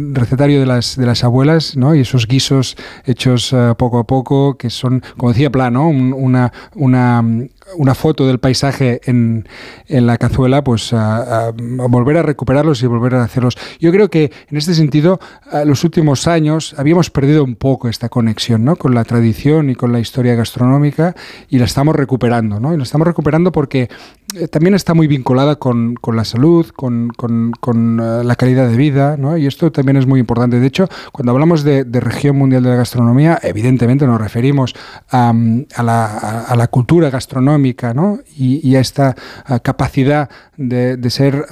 de, 0.60 0.66
las, 0.66 0.96
de 0.96 1.06
las 1.06 1.24
abuelas 1.24 1.76
¿no? 1.78 1.96
y 1.96 2.02
esos 2.02 2.28
guisos 2.28 2.76
hechos 3.06 3.54
poco 3.78 4.00
a 4.00 4.04
poco, 4.06 4.58
que 4.58 4.70
son, 4.70 5.02
como 5.18 5.32
decía 5.32 5.50
Plano, 5.50 5.88
un- 5.90 6.14
una, 6.14 6.52
una, 6.76 7.24
una 7.78 7.96
foto 7.96 8.28
del 8.28 8.40
paisaje 8.40 9.02
en, 9.06 9.48
en 9.88 10.06
la 10.08 10.18
cazuela, 10.18 10.64
pues 10.64 10.94
a, 10.94 11.48
a- 11.48 11.52
volver 11.52 12.18
a 12.18 12.22
recuperarlos 12.22 12.82
y 12.84 12.88
volver 12.88 13.16
a 13.16 13.24
hacerlos. 13.24 13.58
Yo 13.80 13.92
creo 13.92 14.10
que 14.10 14.32
en 14.50 14.58
este 14.58 14.74
sentido, 14.74 15.20
los 15.66 15.84
últimos 15.84 16.28
años 16.28 16.76
habíamos 16.78 17.10
perdido 17.10 17.44
un 17.44 17.56
poco 17.56 17.90
esta 17.90 18.10
conexión 18.10 18.64
¿no? 18.64 18.76
con 18.76 18.94
la 18.94 19.04
tradición 19.04 19.70
y 19.70 19.76
con 19.76 19.92
la 19.92 20.00
historia 20.00 20.36
gastronómica 20.36 21.16
y 21.50 21.58
la 21.60 21.66
estamos 21.66 21.96
recuperando. 21.96 22.60
¿no? 22.60 22.74
Y 22.74 22.78
la 22.78 22.84
estamos 22.84 23.08
recuperando 23.08 23.52
porque 23.52 23.90
eh, 24.36 24.48
también 24.48 24.74
está 24.76 24.94
muy 24.94 25.08
vinculada 25.08 25.56
con, 25.58 25.96
con 25.96 26.16
la 26.16 26.26
salud, 26.26 26.68
con, 26.76 27.10
con- 27.16 27.52
con, 27.60 28.00
eh, 28.00 28.24
la 28.24 28.36
calidad 28.36 28.70
de 28.70 28.78
vida, 28.78 29.16
¿no? 29.18 29.38
y 29.38 29.48
esto 29.48 29.72
también 29.72 29.98
es 29.98 30.06
muy 30.06 30.20
importante. 30.20 30.60
De 30.60 30.68
hecho, 30.68 30.88
cuando 31.12 31.32
hablamos 31.32 31.64
de, 31.64 31.84
de 31.84 32.00
región 32.00 32.38
mundial 32.38 32.64
de 32.64 32.70
la 32.70 32.76
gastronomía, 32.76 33.40
evidentemente 33.42 34.06
nos 34.06 34.20
referimos 34.20 34.76
a, 35.12 35.34
la, 35.84 36.06
a- 36.48 36.56
la 36.56 36.68
cultura 36.68 37.10
gastronómica 37.10 37.94
¿no? 37.94 38.20
y, 38.38 38.76
a 38.76 38.80
esta 38.80 39.16
capacidad 39.64 40.30
de, 40.58 40.98
de 40.98 41.10
ser 41.10 41.46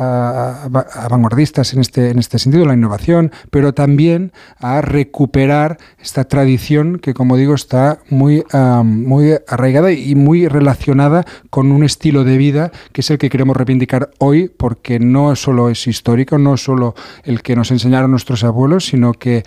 vanguardistas 1.10 1.74
en 1.74 1.80
este, 1.82 2.10
en 2.10 2.20
este 2.20 2.40
sentido, 2.40 2.66
la 2.66 2.74
innovación, 2.74 3.32
pero 3.50 3.74
también 3.74 4.32
a 4.60 4.82
recuperar 4.82 5.78
esta 6.00 6.24
tradición 6.26 7.00
que, 7.00 7.14
como 7.14 7.38
digo, 7.38 7.54
está 7.54 8.00
muy, 8.10 8.44
ah, 8.54 8.84
muy 8.86 9.36
arraigada 9.48 9.92
y 9.92 10.16
muy 10.16 10.48
relacionada 10.48 11.26
con 11.50 11.72
un 11.72 11.84
estilo 11.84 12.24
de 12.24 12.38
vida 12.38 12.72
que 12.92 13.02
es 13.02 13.10
el 13.12 13.18
que 13.18 13.30
queremos 13.30 13.56
reivindicar 13.56 14.12
hoy, 14.20 14.50
porque 14.56 15.00
no 15.00 15.36
solo 15.36 15.70
es 15.70 15.88
histórico, 15.88 16.38
no 16.38 16.58
solo 16.58 16.96
el 17.24 17.42
que 17.42 17.56
nos 17.56 17.72
enseñaron 17.72 18.12
nuestros 18.12 18.44
abuelos, 18.44 18.86
sino 18.86 19.14
que 19.14 19.44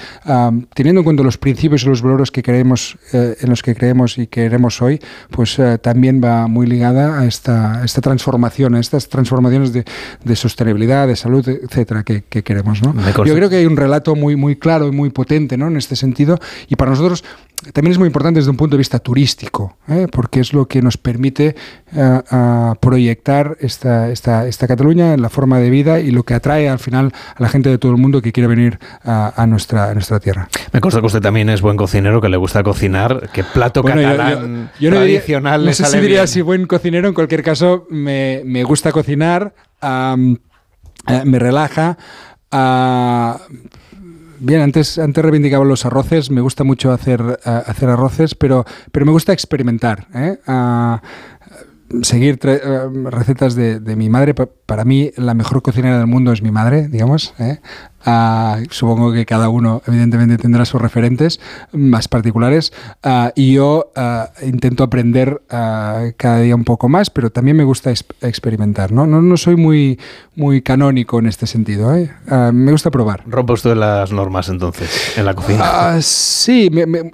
teniendo 0.74 1.00
en 1.00 1.04
cuenta 1.04 1.22
los 1.22 1.38
principios 1.38 1.84
y 1.84 1.86
los 1.86 2.02
valores 2.02 2.30
que 2.30 2.42
creemos, 2.42 2.98
eh, 3.12 3.36
en 3.40 3.50
los 3.50 3.62
que 3.62 3.74
creemos 3.74 4.18
y 4.18 4.26
queremos 4.26 4.82
hoy, 4.82 5.00
pues 5.30 5.58
eh, 5.58 5.78
también 5.78 6.20
va 6.22 6.46
muy 6.46 6.66
ligada 6.66 7.20
a 7.20 7.26
esta, 7.26 7.84
esta 7.84 8.00
transformación, 8.00 8.74
a 8.74 8.80
estas 8.80 9.08
transformaciones 9.08 9.72
de, 9.72 9.84
de 10.24 10.36
sostenibilidad, 10.36 11.06
de 11.06 11.16
salud, 11.16 11.46
etcétera, 11.48 12.02
que, 12.02 12.22
que 12.22 12.42
queremos. 12.42 12.82
¿no? 12.82 12.94
Yo 13.24 13.34
creo 13.34 13.48
que 13.48 13.56
hay 13.56 13.66
un 13.66 13.76
relato 13.76 14.14
muy, 14.14 14.36
muy 14.36 14.56
claro 14.56 14.88
y 14.88 14.92
muy 14.92 15.10
potente 15.10 15.56
¿no? 15.56 15.68
en 15.68 15.76
este 15.76 15.96
sentido, 15.96 16.38
y 16.68 16.76
para 16.76 16.90
nosotros 16.90 17.24
también 17.72 17.92
es 17.92 17.98
muy 17.98 18.06
importante 18.06 18.38
desde 18.38 18.50
un 18.50 18.56
punto 18.56 18.76
de 18.76 18.78
vista 18.78 18.98
turístico, 18.98 19.76
¿eh? 19.88 20.06
porque 20.12 20.40
es 20.40 20.52
lo 20.52 20.66
que 20.68 20.82
nos 20.82 20.96
permite 20.96 21.56
eh, 21.94 22.20
proyectar 22.80 23.56
esta, 23.60 24.10
esta, 24.10 24.46
esta 24.46 24.66
Cataluña 24.68 25.14
en 25.14 25.22
la 25.22 25.28
forma 25.30 25.58
de 25.58 25.70
vida 25.70 25.98
y 26.00 26.10
lo 26.10 26.22
que 26.22 26.34
atrae 26.34 26.68
al 26.68 26.78
final 26.78 27.12
a 27.34 27.42
la 27.42 27.48
gente 27.48 27.68
de 27.70 27.78
todo 27.78 27.92
el 27.92 27.98
mundo 27.98 28.20
que 28.22 28.30
quiere 28.32 28.46
venir 28.46 28.78
a, 29.04 29.32
a 29.42 29.46
nuestra, 29.46 29.90
a 29.90 29.94
nuestra 29.94 30.20
tierra. 30.20 30.48
Me 30.72 30.80
consta 30.80 31.00
que 31.00 31.06
usted 31.06 31.20
también 31.20 31.48
es 31.48 31.60
buen 31.62 31.76
cocinero, 31.76 32.20
que 32.20 32.28
le 32.28 32.36
gusta 32.36 32.62
cocinar, 32.62 33.30
que 33.32 33.42
plato 33.42 33.82
Bueno, 33.82 34.02
catalán 34.02 34.70
yo- 34.78 34.88
yo 34.88 34.90
no 34.90 35.00
diría- 35.00 35.20
sé 35.72 35.84
si 35.86 35.96
diría 35.98 36.18
bien. 36.20 36.28
si 36.28 36.40
buen 36.42 36.66
cocinero, 36.66 37.08
en 37.08 37.14
cualquier 37.14 37.42
caso 37.42 37.86
me, 37.90 38.42
me 38.44 38.62
gusta 38.64 38.92
cocinar, 38.92 39.54
eh, 39.82 40.36
me 41.24 41.38
relaja. 41.38 41.96
ah, 42.52 43.40
Bien, 44.38 44.60
antes, 44.60 44.98
antes 44.98 45.22
reivindicaba 45.24 45.64
los 45.64 45.86
arroces, 45.86 46.30
me 46.30 46.40
gusta 46.40 46.62
mucho 46.62 46.92
hacer, 46.92 47.40
ah, 47.44 47.62
hacer 47.66 47.88
arroces, 47.88 48.34
pero, 48.34 48.64
pero 48.92 49.06
me 49.06 49.12
gusta 49.12 49.32
experimentar. 49.32 50.06
¿eh? 50.14 50.38
Ah, 50.46 51.00
seguir 52.02 52.38
eh, 52.44 52.60
recetas 53.04 53.54
de, 53.54 53.80
de 53.80 53.96
mi 53.96 54.08
madre. 54.08 54.34
Pa- 54.34 54.48
Para 54.66 54.84
mí, 54.84 55.10
la 55.16 55.34
mejor 55.34 55.62
cocinera 55.62 55.98
del 55.98 56.06
mundo 56.06 56.32
es 56.32 56.42
mi 56.42 56.50
madre, 56.50 56.88
digamos. 56.88 57.34
¿eh? 57.38 57.60
Ah, 58.04 58.58
supongo 58.70 59.12
que 59.12 59.24
cada 59.26 59.48
uno, 59.48 59.82
evidentemente, 59.86 60.38
tendrá 60.38 60.64
sus 60.64 60.80
referentes 60.80 61.40
más 61.72 62.08
particulares. 62.08 62.72
Ah, 63.02 63.32
y 63.34 63.52
yo 63.54 63.90
ah, 63.96 64.30
intento 64.42 64.84
aprender 64.84 65.42
cada 65.48 66.40
día 66.40 66.54
un 66.54 66.64
poco 66.64 66.88
más, 66.88 67.10
pero 67.10 67.30
también 67.30 67.56
me 67.56 67.64
gusta 67.64 67.90
ex- 67.90 68.04
experimentar. 68.20 68.92
¿no? 68.92 69.06
No, 69.06 69.22
no 69.22 69.36
soy 69.36 69.56
muy, 69.56 69.98
muy 70.34 70.62
canónico 70.62 71.18
en 71.18 71.26
este 71.26 71.46
sentido. 71.46 71.94
¿eh? 71.94 72.10
Me 72.52 72.72
gusta 72.72 72.90
probar. 72.90 73.22
Rompe 73.26 73.52
usted 73.52 73.76
las 73.76 74.12
normas 74.12 74.48
entonces 74.48 75.16
en 75.16 75.24
la 75.24 75.34
cocina. 75.34 76.00
Sí, 76.02 76.68
me- 76.72 76.86
me- 76.86 77.10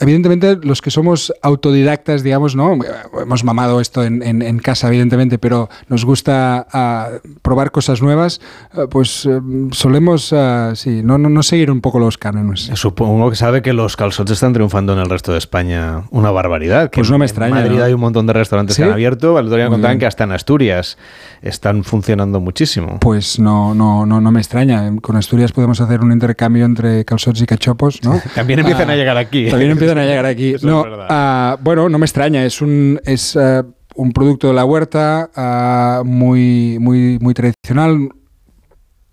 evidentemente 0.00 0.56
los 0.62 0.80
que 0.82 0.90
somos 0.90 1.32
autodidactas, 1.42 2.22
digamos, 2.22 2.54
¿no? 2.56 2.78
Hemos 3.20 3.44
mamado 3.44 3.80
esto 3.80 4.04
en, 4.04 4.22
en- 4.22 4.42
en 4.42 4.58
casa, 4.58 4.88
evidentemente, 4.88 5.38
pero 5.38 5.68
nos 5.88 6.04
gusta 6.04 6.66
ah, 6.72 7.08
probar 7.42 7.70
cosas 7.70 8.00
nuevas, 8.02 8.40
ah, 8.72 8.86
pues 8.90 9.26
eh, 9.26 9.40
solemos, 9.72 10.32
ah, 10.32 10.72
sí, 10.74 11.02
no, 11.02 11.18
no, 11.18 11.28
no 11.28 11.42
seguir 11.42 11.70
un 11.70 11.80
poco 11.80 11.98
los 11.98 12.18
cánones. 12.18 12.70
Supongo 12.74 13.30
que 13.30 13.36
sabe 13.36 13.62
que 13.62 13.72
los 13.72 13.96
calzots 13.96 14.30
están 14.30 14.52
triunfando 14.52 14.92
en 14.92 14.98
el 15.00 15.08
resto 15.10 15.32
de 15.32 15.38
España 15.38 16.04
una 16.10 16.30
barbaridad. 16.30 16.90
Que 16.90 17.00
Pues 17.00 17.10
no 17.10 17.18
me 17.18 17.24
en 17.24 17.28
extraña, 17.28 17.54
Madrid 17.56 17.78
¿no? 17.78 17.84
hay 17.84 17.92
un 17.92 18.00
montón 18.00 18.26
de 18.26 18.32
restaurantes 18.32 18.76
¿Sí? 18.76 18.82
que 18.82 18.86
han 18.88 18.92
abierto. 18.94 19.38
El 19.38 19.46
otro 19.46 19.56
día 19.56 19.64
me 19.66 19.70
Muy 19.70 19.76
contaban 19.76 19.98
que 19.98 20.06
hasta 20.06 20.24
en 20.24 20.32
Asturias 20.32 20.96
están 21.42 21.84
funcionando 21.84 22.40
muchísimo. 22.40 22.98
Pues 23.00 23.38
no, 23.38 23.74
no, 23.74 24.06
no, 24.06 24.20
no 24.20 24.30
me 24.30 24.40
extraña. 24.40 24.90
Con 25.00 25.16
Asturias 25.16 25.52
podemos 25.52 25.80
hacer 25.80 26.00
un 26.00 26.12
intercambio 26.12 26.64
entre 26.64 27.04
calzots 27.04 27.40
y 27.42 27.46
cachopos, 27.46 28.02
¿no? 28.04 28.20
También 28.34 28.60
empiezan 28.60 28.90
Ah, 28.90 28.92
a 28.92 28.96
llegar 28.96 29.16
aquí. 29.16 29.48
También 29.48 29.70
empiezan 29.72 29.98
a 29.98 30.04
llegar 30.04 30.26
aquí. 30.26 30.54
Eso 30.54 30.66
no, 30.66 30.84
ah, 31.08 31.58
bueno, 31.62 31.88
no 31.88 31.98
me 31.98 32.06
extraña. 32.06 32.44
Es 32.44 32.60
un 32.62 33.00
es 33.04 33.36
ah, 33.36 33.64
un 33.94 34.12
producto 34.12 34.48
de 34.48 34.54
la 34.54 34.64
huerta 34.64 35.30
ah, 35.34 36.02
muy 36.04 36.78
muy 36.80 37.18
muy 37.20 37.34
tradicional. 37.34 38.10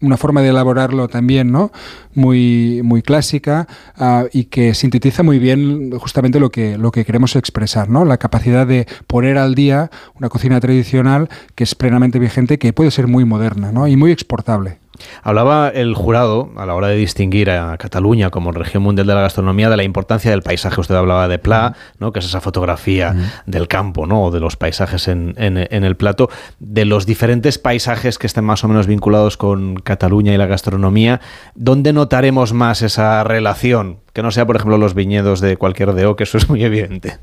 Una 0.01 0.17
forma 0.17 0.41
de 0.41 0.49
elaborarlo 0.49 1.07
también, 1.07 1.51
¿no? 1.51 1.71
Muy, 2.13 2.81
muy 2.83 3.01
clásica 3.01 3.67
ah, 3.95 4.25
y 4.31 4.45
que 4.45 4.73
sintetiza 4.73 5.23
muy 5.23 5.39
bien 5.39 5.91
justamente 5.97 6.39
lo 6.39 6.51
que, 6.51 6.77
lo 6.77 6.91
que 6.91 7.05
queremos 7.05 7.35
expresar, 7.35 7.89
¿no? 7.89 8.03
La 8.05 8.17
capacidad 8.17 8.67
de 8.67 8.87
poner 9.07 9.37
al 9.37 9.55
día 9.55 9.89
una 10.15 10.29
cocina 10.29 10.59
tradicional 10.59 11.29
que 11.55 11.63
es 11.63 11.75
plenamente 11.75 12.19
vigente, 12.19 12.59
que 12.59 12.73
puede 12.73 12.91
ser 12.91 13.07
muy 13.07 13.25
moderna, 13.25 13.71
¿no? 13.71 13.87
Y 13.87 13.95
muy 13.95 14.11
exportable. 14.11 14.79
Hablaba 15.23 15.69
el 15.69 15.93
jurado, 15.95 16.49
a 16.57 16.65
la 16.65 16.75
hora 16.75 16.87
de 16.87 16.95
distinguir 16.95 17.49
a 17.49 17.77
Cataluña 17.77 18.29
como 18.29 18.51
región 18.51 18.83
mundial 18.83 19.07
de 19.07 19.15
la 19.15 19.21
gastronomía, 19.21 19.69
de 19.69 19.77
la 19.77 19.83
importancia 19.83 20.31
del 20.31 20.41
paisaje. 20.41 20.79
Usted 20.81 20.95
hablaba 20.95 21.27
de 21.27 21.39
Pla, 21.39 21.75
¿no? 21.99 22.11
que 22.11 22.19
es 22.19 22.25
esa 22.25 22.41
fotografía 22.41 23.15
del 23.45 23.67
campo, 23.67 24.05
¿no? 24.05 24.23
o 24.23 24.31
de 24.31 24.39
los 24.39 24.55
paisajes 24.55 25.07
en, 25.07 25.33
en- 25.37 25.57
en 25.69 25.83
el 25.83 25.95
plato, 25.95 26.29
de 26.59 26.85
los 26.85 27.05
diferentes 27.05 27.57
paisajes 27.57 28.17
que 28.17 28.27
estén 28.27 28.43
más 28.45 28.63
o 28.63 28.67
menos 28.67 28.87
vinculados 28.87 29.37
con 29.37 29.75
Cataluña 29.75 30.33
y 30.33 30.37
la 30.37 30.45
gastronomía. 30.47 31.21
¿Dónde 31.55 31.93
notaremos 31.93 32.53
más 32.53 32.81
esa 32.81 33.23
relación? 33.23 33.99
Que 34.15 34.23
no 34.23 34.31
sea, 34.31 34.45
por 34.47 34.55
ejemplo, 34.55 34.77
los 34.77 34.93
viñedos 34.93 35.41
de 35.41 35.57
cualquier 35.57 35.93
DO, 35.93 36.15
que 36.15 36.23
eso 36.23 36.37
es 36.37 36.47
muy 36.47 36.63
evidente. 36.63 37.17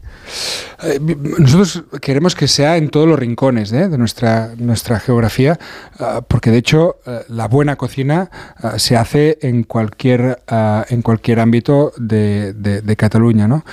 Eh, 0.82 1.00
nosotros 1.38 1.84
queremos 2.02 2.34
que 2.34 2.46
sea 2.46 2.76
en 2.76 2.90
todos 2.90 3.08
los 3.08 3.18
rincones 3.18 3.72
¿eh? 3.72 3.88
de 3.88 3.96
nuestra, 3.96 4.50
nuestra 4.58 5.00
geografía, 5.00 5.58
ah, 5.98 6.20
porque 6.26 6.50
de 6.50 6.58
hecho 6.58 6.96
eh, 7.06 7.20
la 7.28 7.48
buena 7.48 7.76
cocina 7.76 8.30
ah, 8.58 8.78
se 8.78 8.98
hace 8.98 9.38
en 9.40 9.62
cualquier, 9.62 10.42
ah, 10.48 10.84
en 10.90 11.00
cualquier 11.00 11.40
ámbito 11.40 11.92
de, 11.96 12.52
Cataluña. 12.98 13.48
¿no? 13.48 13.64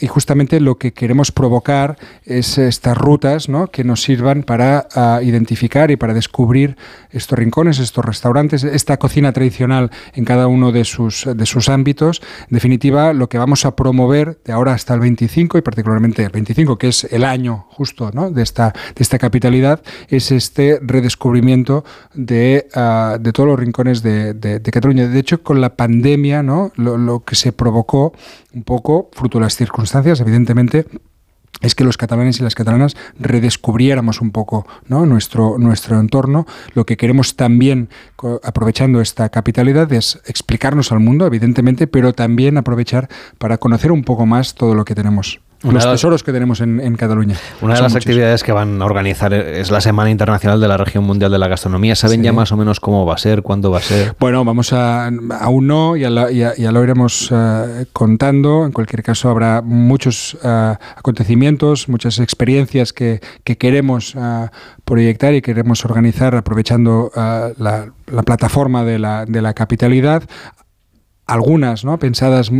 Y 0.00 0.06
justamente 0.06 0.60
lo 0.60 0.78
que 0.78 0.92
queremos 0.92 1.32
provocar 1.32 1.98
es 2.24 2.56
estas 2.56 2.96
rutas 2.96 3.48
¿no? 3.48 3.66
que 3.66 3.82
nos 3.82 4.02
sirvan 4.02 4.44
para 4.44 4.86
identificar 5.22 5.90
y 5.90 5.96
para 5.96 6.14
descubrir 6.14 6.76
estos 7.10 7.36
rincones, 7.36 7.80
estos 7.80 8.04
restaurantes, 8.04 8.62
esta 8.62 8.96
cocina 8.96 9.32
tradicional 9.32 9.90
en 10.14 10.24
cada 10.24 10.46
uno 10.46 10.70
de 10.70 10.84
sus, 10.84 11.26
de 11.26 11.46
sus 11.46 11.68
ámbitos. 11.68 12.22
En 12.42 12.54
definitiva, 12.54 13.12
lo 13.12 13.28
que 13.28 13.38
vamos 13.38 13.64
a 13.64 13.74
promover 13.76 14.38
de 14.44 14.52
ahora 14.52 14.72
hasta 14.72 14.94
el 14.94 15.00
25 15.00 15.58
y 15.58 15.62
particularmente 15.62 16.22
el 16.24 16.30
25, 16.30 16.78
que 16.78 16.88
es 16.88 17.04
el 17.04 17.24
año 17.24 17.66
justo 17.70 18.10
¿no? 18.12 18.30
de, 18.30 18.42
esta, 18.42 18.72
de 18.94 19.02
esta 19.02 19.18
capitalidad, 19.18 19.82
es 20.08 20.30
este 20.32 20.78
redescubrimiento 20.82 21.84
de, 22.14 22.68
ah, 22.74 23.18
de 23.20 23.32
todos 23.32 23.48
los 23.48 23.58
rincones 23.58 24.02
de, 24.02 24.34
de- 24.34 24.58
de 24.60 24.70
Cataluña. 24.70 25.08
De 25.08 25.18
hecho, 25.18 25.42
con 25.42 25.60
la 25.60 25.76
pandemia, 25.76 26.42
¿no? 26.42 26.72
lo, 26.76 26.96
lo 26.96 27.24
que 27.24 27.34
se 27.34 27.52
provocó 27.52 28.12
un 28.54 28.62
poco, 28.64 29.10
fruto 29.12 29.38
de 29.38 29.44
las 29.44 29.56
circunstancias, 29.56 30.20
evidentemente, 30.20 30.86
es 31.60 31.74
que 31.74 31.84
los 31.84 31.96
catalanes 31.96 32.38
y 32.38 32.42
las 32.42 32.54
catalanas 32.54 32.96
redescubriéramos 33.18 34.20
un 34.20 34.30
poco 34.30 34.66
¿no? 34.86 35.06
nuestro, 35.06 35.58
nuestro 35.58 35.98
entorno. 35.98 36.46
Lo 36.74 36.86
que 36.86 36.96
queremos 36.96 37.36
también, 37.36 37.88
aprovechando 38.42 39.00
esta 39.00 39.28
capitalidad, 39.28 39.92
es 39.92 40.20
explicarnos 40.26 40.92
al 40.92 41.00
mundo, 41.00 41.26
evidentemente, 41.26 41.86
pero 41.86 42.12
también 42.12 42.58
aprovechar 42.58 43.08
para 43.38 43.58
conocer 43.58 43.92
un 43.92 44.04
poco 44.04 44.26
más 44.26 44.54
todo 44.54 44.74
lo 44.74 44.84
que 44.84 44.94
tenemos. 44.94 45.40
Una 45.64 45.74
los 45.74 45.86
tesoros 45.90 46.22
que 46.22 46.32
tenemos 46.32 46.60
en, 46.60 46.78
en 46.80 46.94
Cataluña. 46.94 47.34
Una 47.60 47.74
de 47.74 47.80
las 47.82 47.92
muchos. 47.92 48.06
actividades 48.06 48.44
que 48.44 48.52
van 48.52 48.80
a 48.80 48.84
organizar 48.84 49.32
es 49.34 49.72
la 49.72 49.80
Semana 49.80 50.08
Internacional 50.08 50.60
de 50.60 50.68
la 50.68 50.76
Región 50.76 51.02
Mundial 51.02 51.32
de 51.32 51.38
la 51.38 51.48
Gastronomía. 51.48 51.96
¿Saben 51.96 52.20
Sí. 52.20 52.24
ya 52.26 52.32
más 52.32 52.52
o 52.52 52.56
menos 52.56 52.78
cómo 52.78 53.04
va 53.04 53.14
a 53.14 53.18
ser, 53.18 53.42
cuándo 53.42 53.70
va 53.72 53.78
a 53.78 53.82
ser? 53.82 54.14
Bueno, 54.20 54.44
vamos 54.44 54.72
a. 54.72 55.06
Aún 55.40 55.66
no, 55.66 55.96
ya, 55.96 56.10
la- 56.10 56.30
ya- 56.30 56.54
ya 56.56 56.70
lo 56.70 56.84
iremos 56.84 57.30
eh, 57.32 57.86
contando. 57.92 58.66
En 58.66 58.72
cualquier 58.72 59.02
caso, 59.02 59.30
habrá 59.30 59.60
muchos 59.60 60.38
eh, 60.44 60.74
acontecimientos, 60.96 61.88
muchas 61.88 62.20
experiencias 62.20 62.92
que, 62.92 63.20
que 63.42 63.58
queremos 63.58 64.14
eh, 64.16 64.48
proyectar 64.84 65.34
y 65.34 65.42
queremos 65.42 65.84
organizar 65.84 66.36
aprovechando 66.36 67.10
la, 67.14 67.92
la 68.06 68.22
plataforma 68.22 68.84
de 68.84 69.00
la, 69.00 69.24
de 69.26 69.42
la 69.42 69.54
capitalidad. 69.54 70.22
Algunas 71.26 71.84
¿no? 71.84 71.98
pensadas 71.98 72.50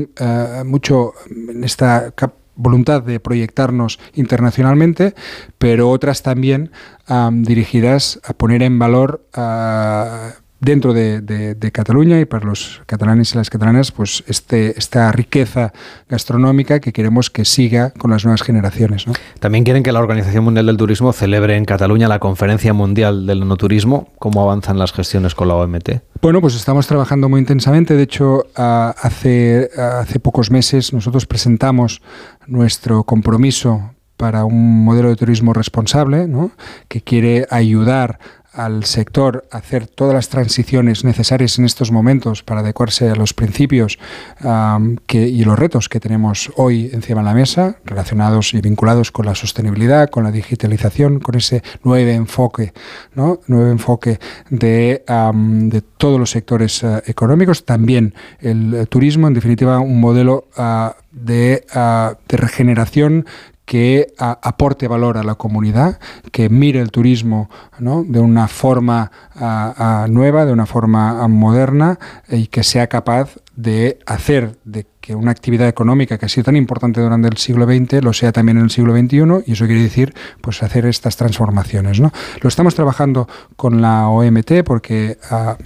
mucho 0.65 1.13
en 1.31 1.65
esta 1.65 2.11
cap- 2.11 2.35
voluntad 2.59 3.03
de 3.03 3.21
proyectarnos 3.21 3.99
internacionalmente, 4.15 5.15
pero 5.57 5.89
otras 5.91 6.23
también 6.23 6.71
am, 7.07 7.43
dirigidas 7.45 8.21
a 8.25 8.35
poner 8.35 8.63
en 8.63 8.79
valor 8.79 9.25
ah, 9.35 10.33
dentro 10.61 10.93
de, 10.93 11.21
de- 11.21 11.55
de 11.55 11.71
Cataluña 11.71 12.19
y 12.19 12.25
para 12.25 12.45
los 12.45 12.83
catalanes 12.87 13.33
y 13.33 13.37
las 13.39 13.49
catalanas, 13.49 13.93
pues 13.93 14.25
este, 14.27 14.77
esta 14.77 15.13
riqueza 15.13 15.73
gastronómica 16.09 16.81
que 16.81 16.93
queremos 16.93 17.31
que 17.31 17.45
siga 17.45 17.91
con 17.97 18.11
las 18.11 18.25
nuevas 18.25 18.43
generaciones. 18.43 19.07
¿no? 19.07 19.13
También 19.39 19.63
quieren 19.63 19.85
que 19.85 19.93
la 19.93 20.01
Organización 20.01 20.43
Mundial 20.43 20.67
del 20.67 20.77
Turismo 20.77 21.13
celebre 21.13 21.57
en 21.57 21.65
Cataluña 21.65 22.09
la 22.09 22.19
Conferencia 22.19 22.73
Mundial 22.73 23.25
del 23.27 23.47
No-Turismo. 23.47 24.09
¿Cómo 24.19 24.43
avanzan 24.43 24.81
las 24.81 24.93
gestiones 24.93 25.37
con 25.37 25.47
la 25.47 25.55
OMT? 25.55 25.91
Bueno, 26.21 26.41
pues 26.41 26.57
estamos 26.57 26.89
trabajando 26.89 27.29
muy 27.29 27.39
intensamente. 27.39 27.95
De 27.95 28.03
hecho, 28.03 28.47
ah, 28.57 28.93
hace, 29.01 29.71
ah, 29.79 30.01
hace 30.01 30.19
pocos 30.19 30.51
meses 30.51 30.93
nosotros 30.93 31.25
presentamos 31.27 32.03
nuestro 32.49 33.05
compromiso 33.05 33.93
para 34.17 34.45
un 34.45 34.85
modelo 34.85 35.11
de 35.11 35.17
turismo 35.17 35.53
responsable, 35.53 36.27
¿no? 36.27 36.51
que 36.89 37.01
quiere 37.03 37.47
ayudar 37.51 38.19
al 38.59 38.85
sector 38.85 39.47
hacer 39.53 39.87
todas 39.87 40.15
las 40.15 40.29
transiciones 40.29 41.05
necesarias 41.05 41.61
en 41.61 41.65
estos 41.65 41.93
momentos 41.93 42.43
para 42.43 42.61
adecuarse 42.61 43.09
a 43.09 43.15
los 43.15 43.33
principios 43.33 44.01
y 44.41 45.45
los 45.45 45.59
retos 45.59 45.89
que 45.89 46.01
tenemos 46.01 46.51
hoy 46.57 46.91
encima 46.93 47.21
de 47.21 47.27
la 47.27 47.35
mesa, 47.35 47.77
relacionados 47.85 48.55
y 48.55 48.61
vinculados 48.61 49.13
con 49.13 49.27
la 49.27 49.37
sostenibilidad, 49.37 50.11
con 50.11 50.25
la 50.25 50.33
digitalización, 50.33 51.21
con 51.21 51.37
ese 51.37 51.63
nuevo 51.85 52.11
enfoque, 52.11 52.73
¿no? 53.15 53.39
nuevo 53.47 53.71
enfoque 53.71 54.19
de, 54.51 55.05
de 55.07 55.83
todos 55.97 56.19
los 56.19 56.31
sectores 56.33 56.83
eh, 56.83 57.01
económicos, 57.07 57.65
también 57.65 58.13
el 58.41 58.89
turismo, 58.89 59.29
en 59.29 59.35
definitiva, 59.35 59.79
un 59.79 60.01
modelo 60.01 60.49
ah, 60.57 60.97
de, 61.13 61.65
ah, 61.75 62.17
de 62.29 62.37
regeneración 62.37 63.25
que 63.69 64.15
a- 64.19 64.39
aporte 64.43 64.89
valor 64.89 65.19
a 65.19 65.23
la 65.23 65.35
comunidad, 65.35 66.01
que 66.33 66.49
mire 66.49 66.81
el 66.81 66.91
turismo 66.91 67.51
¿no? 67.79 68.03
de 68.03 68.19
una 68.19 68.49
forma 68.49 69.13
ah, 69.37 69.75
ah, 69.77 70.07
nueva, 70.09 70.47
de 70.47 70.55
una 70.55 70.65
forma 70.65 71.29
moderna 71.29 71.99
y 72.31 72.47
que 72.47 72.63
sea 72.65 72.87
capaz 72.87 73.37
de 73.57 73.99
hacer 74.07 74.57
de 74.65 74.87
que 75.03 75.15
una 75.15 75.33
actividad 75.33 75.69
económica 75.69 76.17
que 76.17 76.25
ha 76.25 76.31
sido 76.31 76.45
tan 76.45 76.57
importante 76.57 77.03
durante 77.03 77.29
el 77.29 77.37
siglo 77.37 77.67
XX 77.67 78.03
lo 78.03 78.15
sea 78.15 78.33
también 78.33 78.57
en 78.57 78.65
el 78.65 78.71
siglo 78.71 78.97
XXI 78.97 79.45
y 79.47 79.53
eso 79.53 79.67
quiere 79.67 79.83
decir 79.83 80.15
pues 80.41 80.63
hacer 80.63 80.87
estas 80.87 81.19
transformaciones. 81.19 82.01
¿no? 82.01 82.11
Lo 82.41 82.49
estamos 82.49 82.75
trabajando 82.75 83.29
con 83.57 83.83
la 83.83 84.09
OMT 84.09 84.65
porque 84.65 85.19
ah, 85.31 85.59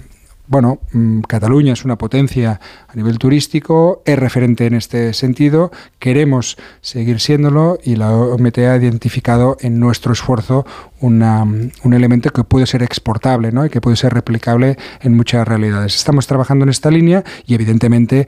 bueno, 0.47 0.79
mm, 0.91 1.21
Cataluña 1.21 1.73
es 1.73 1.85
una 1.85 1.97
potencia 1.97 2.59
a 2.87 2.95
nivel 2.95 3.17
turístico, 3.17 4.01
es 4.05 4.19
referente 4.19 4.65
en 4.65 4.73
este 4.73 5.13
sentido, 5.13 5.71
queremos 5.99 6.57
seguir 6.81 7.19
siéndolo 7.19 7.77
y 7.83 7.95
la 7.95 8.11
OMT 8.11 8.57
ha 8.59 8.75
identificado 8.75 9.57
en 9.61 9.79
nuestro 9.79 10.13
esfuerzo 10.13 10.65
una, 10.99 11.45
mm, 11.45 11.71
un 11.83 11.93
elemento 11.93 12.29
que 12.31 12.43
puede 12.43 12.65
ser 12.65 12.83
exportable 12.83 13.51
¿no? 13.51 13.65
y 13.65 13.69
que 13.69 13.81
puede 13.81 13.95
ser 13.95 14.13
replicable 14.13 14.77
en 15.01 15.15
muchas 15.15 15.47
realidades. 15.47 15.95
Estamos 15.95 16.27
trabajando 16.27 16.63
en 16.63 16.69
esta 16.69 16.91
línea 16.91 17.23
y 17.45 17.55
evidentemente 17.55 18.27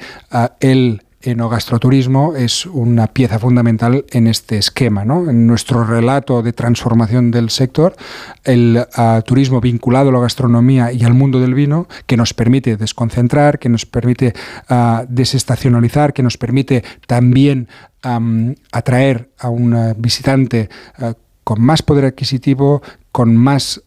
el 0.59 1.01
enogastroturismo 1.25 2.35
es 2.35 2.65
una 2.65 3.07
pieza 3.07 3.39
fundamental 3.39 4.05
en 4.11 4.27
este 4.27 4.57
esquema, 4.57 5.05
¿no? 5.05 5.29
En 5.29 5.47
nuestro 5.47 5.83
relato 5.83 6.41
de 6.41 6.53
transformación 6.53 7.31
del 7.31 7.49
sector, 7.49 7.95
el 8.43 8.85
ah, 8.95 9.21
turismo 9.25 9.61
vinculado 9.61 10.09
a 10.09 10.13
la 10.13 10.19
gastronomía 10.19 10.91
y 10.91 11.03
al 11.03 11.13
mundo 11.13 11.39
del 11.39 11.53
vino, 11.53 11.87
que 12.05 12.17
nos 12.17 12.33
permite 12.33 12.77
desconcentrar, 12.77 13.59
que 13.59 13.69
nos 13.69 13.85
permite 13.85 14.33
ah, 14.69 15.05
desestacionalizar, 15.07 16.13
que 16.13 16.23
nos 16.23 16.37
permite 16.37 16.83
también 17.07 17.67
am, 18.03 18.55
atraer 18.71 19.29
a 19.39 19.49
un 19.49 19.73
ah, 19.73 19.93
visitante 19.97 20.69
con 21.43 21.61
más 21.61 21.81
poder 21.81 22.05
adquisitivo, 22.05 22.81
con 23.11 23.35
más 23.35 23.81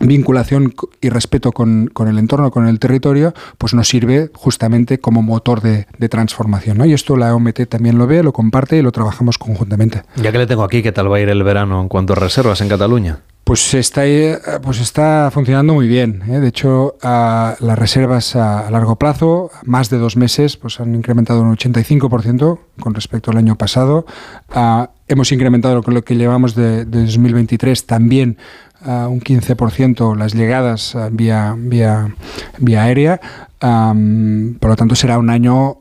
vinculación 0.00 0.74
y 1.00 1.08
respeto 1.08 1.52
con, 1.52 1.90
el 2.06 2.18
entorno, 2.18 2.50
con 2.50 2.66
el 2.66 2.78
territorio, 2.78 3.34
pues 3.58 3.74
nos 3.74 3.88
sirve 3.88 4.30
justamente 4.34 4.98
como 4.98 5.22
motor 5.22 5.60
de, 5.60 5.86
transformación. 6.08 6.78
¿no? 6.78 6.86
Y 6.86 6.94
esto 6.94 7.16
la 7.16 7.34
OMT 7.34 7.68
también 7.68 7.98
lo 7.98 8.06
ve, 8.06 8.22
lo 8.22 8.32
comparte 8.32 8.78
y 8.78 8.82
lo 8.82 8.92
trabajamos 8.92 9.36
conjuntamente. 9.38 10.02
Ya 10.16 10.32
que 10.32 10.38
le 10.38 10.46
tengo 10.46 10.64
aquí, 10.64 10.82
¿qué 10.82 10.92
tal 10.92 11.10
va 11.12 11.16
a 11.16 11.20
ir 11.20 11.28
el 11.28 11.42
verano 11.42 11.80
en 11.82 11.88
cuanto 11.88 12.14
a 12.14 12.16
reservas 12.16 12.60
en 12.60 12.68
Cataluña? 12.68 13.20
Pues 13.48 13.72
está, 13.72 14.02
pues 14.62 14.78
está 14.78 15.30
funcionando 15.32 15.72
muy 15.72 15.88
bien. 15.88 16.22
¿eh? 16.28 16.38
De 16.38 16.48
hecho, 16.48 16.96
las 17.02 17.78
reservas 17.78 18.36
a, 18.36 18.70
largo 18.70 18.96
plazo, 18.96 19.50
más 19.64 19.88
de 19.88 19.96
dos 19.96 20.18
meses, 20.18 20.58
pues 20.58 20.80
han 20.80 20.94
incrementado 20.94 21.40
un 21.40 21.56
85% 21.56 22.58
con 22.78 22.94
respecto 22.94 23.30
al 23.30 23.38
año 23.38 23.56
pasado. 23.56 24.04
hemos 25.08 25.32
incrementado 25.32 25.82
lo 25.86 26.02
que, 26.04 26.16
llevamos 26.16 26.54
de, 26.54 26.84
de 26.84 27.06
2023 27.06 27.86
también 27.86 28.36
un 28.84 29.20
15% 29.20 30.16
las 30.16 30.34
llegadas 30.34 30.96
vía, 31.10 31.54
vía, 31.56 32.14
vía 32.58 32.82
aérea. 32.82 33.20
por 33.60 34.70
lo 34.70 34.76
tanto, 34.76 34.94
será 34.94 35.18
un 35.18 35.30
año 35.30 35.78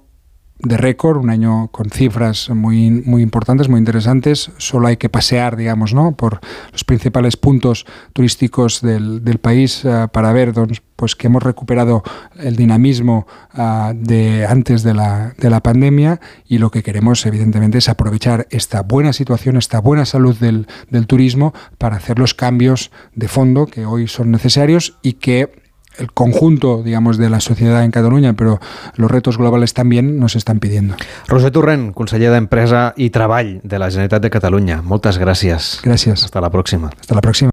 de 0.60 0.78
récord, 0.78 1.18
un 1.18 1.30
año 1.30 1.68
con 1.72 1.90
cifras 1.90 2.50
muy, 2.50 2.90
muy 2.90 3.22
importantes, 3.22 3.70
muy 3.70 3.80
interesantes. 3.80 4.52
Solo 4.58 4.88
hay 4.88 4.98
que 4.98 5.10
pasear, 5.10 5.56
digamos, 5.56 5.94
¿no? 5.94 6.16
por 6.16 6.40
los 6.72 6.84
principales 6.84 7.38
puntos 7.38 7.86
turísticos 8.14 8.82
del, 8.82 9.24
del 9.24 9.38
país 9.38 9.86
uh, 9.86 10.08
para 10.12 10.34
ver 10.34 10.54
pues, 10.96 11.16
que 11.16 11.28
hemos 11.28 11.44
recuperado 11.44 12.04
el 12.38 12.56
dinamismo 12.56 13.28
uh, 13.56 13.94
de 13.94 14.48
antes 14.48 14.82
de 14.84 14.94
la, 14.94 15.36
de 15.38 15.50
la 15.50 15.62
pandemia 15.62 16.20
y 16.48 16.58
lo 16.58 16.72
que 16.72 16.82
queremos, 16.82 17.26
evidentemente, 17.26 17.78
es 17.78 17.90
aprovechar 17.90 18.48
esta 18.50 18.82
buena 18.82 19.14
situación, 19.14 19.58
esta 19.58 19.80
buena 19.80 20.06
salud 20.06 20.36
del, 20.38 20.68
del 20.90 21.06
turismo 21.06 21.54
para 21.78 21.98
hacer 21.98 22.18
los 22.18 22.34
cambios 22.34 22.92
de 23.14 23.28
fondo 23.28 23.68
que 23.68 23.86
hoy 23.86 24.08
son 24.08 24.32
necesarios 24.32 24.98
y 25.04 25.14
que 25.14 25.67
el 25.98 26.12
conjunto, 26.12 26.84
digamos, 26.84 27.18
de 27.18 27.30
la 27.30 27.40
sociedad 27.40 27.84
en 27.84 27.92
Cataluña, 27.92 28.34
pero 28.34 28.60
los 28.96 29.10
retos 29.10 29.38
globales 29.38 29.74
también 29.74 30.20
nos 30.20 30.36
están 30.36 30.60
pidiendo. 30.60 30.96
Roser 31.28 31.52
Torrent, 31.52 31.94
consellera 31.94 32.34
d'Empresa 32.34 32.94
i 32.98 33.10
Treball 33.10 33.60
de 33.64 33.80
la 33.80 33.90
Generalitat 33.90 34.22
de 34.22 34.30
Catalunya. 34.30 34.82
Moltes 34.82 35.20
gràcies. 35.20 35.80
Gràcies. 35.84 36.24
Hasta 36.26 36.42
la 36.42 36.50
próxima. 36.50 36.90
Hasta 37.00 37.16
la 37.16 37.22
próxima. 37.22 37.52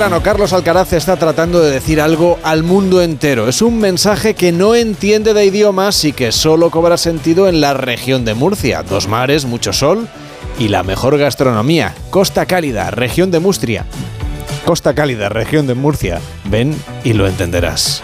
Carlos 0.00 0.54
Alcaraz 0.54 0.94
está 0.94 1.16
tratando 1.16 1.60
de 1.60 1.70
decir 1.70 2.00
algo 2.00 2.38
al 2.42 2.62
mundo 2.62 3.02
entero. 3.02 3.48
Es 3.50 3.60
un 3.60 3.78
mensaje 3.78 4.32
que 4.32 4.50
no 4.50 4.74
entiende 4.74 5.34
de 5.34 5.44
idiomas 5.44 6.06
y 6.06 6.14
que 6.14 6.32
solo 6.32 6.70
cobra 6.70 6.96
sentido 6.96 7.48
en 7.48 7.60
la 7.60 7.74
región 7.74 8.24
de 8.24 8.32
Murcia. 8.32 8.82
Dos 8.82 9.08
mares, 9.08 9.44
mucho 9.44 9.74
sol 9.74 10.08
y 10.58 10.68
la 10.68 10.84
mejor 10.84 11.18
gastronomía. 11.18 11.94
Costa 12.08 12.46
Cálida, 12.46 12.90
región 12.90 13.30
de 13.30 13.40
Mustria. 13.40 13.84
Costa 14.64 14.94
Cálida, 14.94 15.28
región 15.28 15.66
de 15.66 15.74
Murcia. 15.74 16.18
Ven 16.44 16.74
y 17.04 17.12
lo 17.12 17.28
entenderás. 17.28 18.02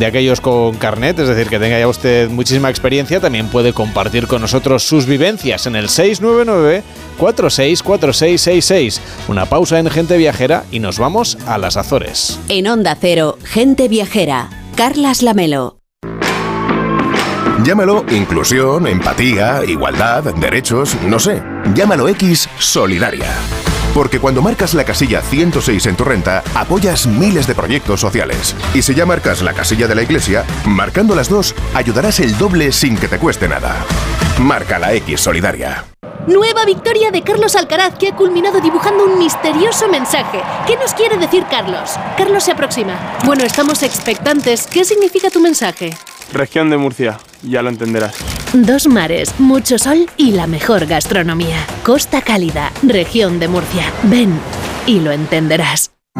de 0.00 0.06
aquellos 0.06 0.40
con 0.40 0.74
carnet, 0.74 1.20
es 1.20 1.28
decir, 1.28 1.48
que 1.48 1.60
tenga 1.60 1.78
ya 1.78 1.86
usted 1.86 2.28
muchísima 2.28 2.70
experiencia, 2.70 3.20
también 3.20 3.46
puede 3.46 3.72
compartir 3.72 4.26
con 4.26 4.42
nosotros 4.42 4.82
sus 4.82 5.06
vivencias 5.06 5.66
en 5.66 5.76
el 5.76 5.88
699 5.88 6.82
464666. 7.18 8.79
Una 9.28 9.46
pausa 9.46 9.78
en 9.78 9.90
Gente 9.90 10.16
Viajera 10.16 10.64
y 10.70 10.78
nos 10.78 10.98
vamos 10.98 11.36
a 11.46 11.58
las 11.58 11.76
Azores. 11.76 12.38
En 12.48 12.66
Onda 12.66 12.96
Cero, 12.98 13.38
Gente 13.44 13.88
Viajera, 13.88 14.48
Carlas 14.76 15.22
Lamelo. 15.22 15.78
Llámalo 17.62 18.06
inclusión, 18.10 18.86
empatía, 18.86 19.62
igualdad, 19.66 20.24
derechos, 20.36 20.96
no 21.06 21.18
sé. 21.18 21.42
Llámalo 21.74 22.08
X 22.08 22.48
Solidaria. 22.58 23.28
Porque 23.94 24.20
cuando 24.20 24.42
marcas 24.42 24.74
la 24.74 24.84
casilla 24.84 25.20
106 25.20 25.86
en 25.86 25.96
tu 25.96 26.04
renta, 26.04 26.42
apoyas 26.54 27.06
miles 27.06 27.46
de 27.46 27.54
proyectos 27.54 28.00
sociales. 28.00 28.54
Y 28.72 28.82
si 28.82 28.94
ya 28.94 29.04
marcas 29.04 29.42
la 29.42 29.52
casilla 29.52 29.88
de 29.88 29.94
la 29.94 30.02
iglesia, 30.02 30.44
marcando 30.64 31.14
las 31.14 31.28
dos, 31.28 31.54
ayudarás 31.74 32.20
el 32.20 32.36
doble 32.38 32.72
sin 32.72 32.96
que 32.96 33.08
te 33.08 33.18
cueste 33.18 33.48
nada. 33.48 33.84
Marca 34.38 34.78
la 34.78 34.94
X 34.94 35.20
Solidaria. 35.20 35.84
Nueva 36.26 36.64
victoria 36.64 37.10
de 37.10 37.22
Carlos 37.22 37.56
Alcaraz 37.56 37.94
que 37.98 38.08
ha 38.08 38.16
culminado 38.16 38.60
dibujando 38.60 39.04
un 39.04 39.18
misterioso 39.18 39.88
mensaje. 39.88 40.40
¿Qué 40.66 40.76
nos 40.76 40.94
quiere 40.94 41.16
decir 41.16 41.44
Carlos? 41.50 41.92
Carlos 42.16 42.44
se 42.44 42.52
aproxima. 42.52 43.18
Bueno, 43.24 43.42
estamos 43.42 43.82
expectantes. 43.82 44.66
¿Qué 44.66 44.84
significa 44.84 45.30
tu 45.30 45.40
mensaje? 45.40 45.96
Región 46.32 46.70
de 46.70 46.76
Murcia, 46.76 47.18
ya 47.42 47.62
lo 47.62 47.68
entenderás. 47.68 48.14
Dos 48.52 48.86
mares, 48.86 49.38
mucho 49.38 49.78
sol 49.78 50.06
y 50.16 50.32
la 50.32 50.46
mejor 50.46 50.86
gastronomía. 50.86 51.64
Costa 51.84 52.22
Cálida, 52.22 52.72
región 52.82 53.38
de 53.38 53.48
Murcia. 53.48 53.84
Ven 54.04 54.38
y 54.86 55.00
lo 55.00 55.12
entenderás. 55.12 55.92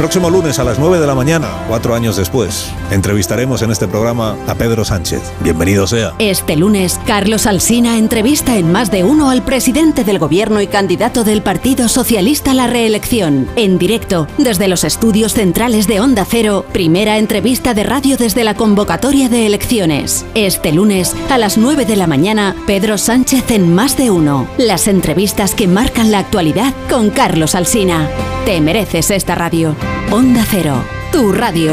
Próximo 0.00 0.30
lunes 0.30 0.58
a 0.58 0.64
las 0.64 0.78
9 0.78 0.98
de 0.98 1.06
la 1.06 1.14
mañana, 1.14 1.66
cuatro 1.68 1.94
años 1.94 2.16
después, 2.16 2.72
entrevistaremos 2.90 3.60
en 3.60 3.70
este 3.70 3.86
programa 3.86 4.34
a 4.46 4.54
Pedro 4.54 4.82
Sánchez. 4.82 5.20
Bienvenido 5.40 5.86
sea. 5.86 6.14
Este 6.18 6.56
lunes, 6.56 6.98
Carlos 7.06 7.44
Alsina 7.46 7.98
entrevista 7.98 8.56
en 8.56 8.72
más 8.72 8.90
de 8.90 9.04
uno 9.04 9.28
al 9.28 9.42
presidente 9.42 10.02
del 10.02 10.18
gobierno 10.18 10.62
y 10.62 10.68
candidato 10.68 11.22
del 11.22 11.42
Partido 11.42 11.86
Socialista 11.90 12.52
a 12.52 12.54
la 12.54 12.66
reelección. 12.66 13.46
En 13.56 13.76
directo, 13.76 14.26
desde 14.38 14.68
los 14.68 14.84
estudios 14.84 15.34
centrales 15.34 15.86
de 15.86 16.00
Onda 16.00 16.24
Cero, 16.24 16.64
primera 16.72 17.18
entrevista 17.18 17.74
de 17.74 17.82
radio 17.82 18.16
desde 18.16 18.42
la 18.42 18.54
convocatoria 18.54 19.28
de 19.28 19.44
elecciones. 19.44 20.24
Este 20.34 20.72
lunes, 20.72 21.14
a 21.28 21.36
las 21.36 21.58
9 21.58 21.84
de 21.84 21.96
la 21.96 22.06
mañana, 22.06 22.56
Pedro 22.66 22.96
Sánchez 22.96 23.50
en 23.50 23.74
más 23.74 23.98
de 23.98 24.10
uno. 24.10 24.48
Las 24.56 24.88
entrevistas 24.88 25.54
que 25.54 25.68
marcan 25.68 26.10
la 26.10 26.20
actualidad 26.20 26.72
con 26.88 27.10
Carlos 27.10 27.54
Alsina. 27.54 28.08
Te 28.44 28.60
mereces 28.60 29.10
esta 29.10 29.34
radio. 29.34 29.74
Onda 30.10 30.44
Cero, 30.48 30.82
tu 31.12 31.32
radio. 31.32 31.72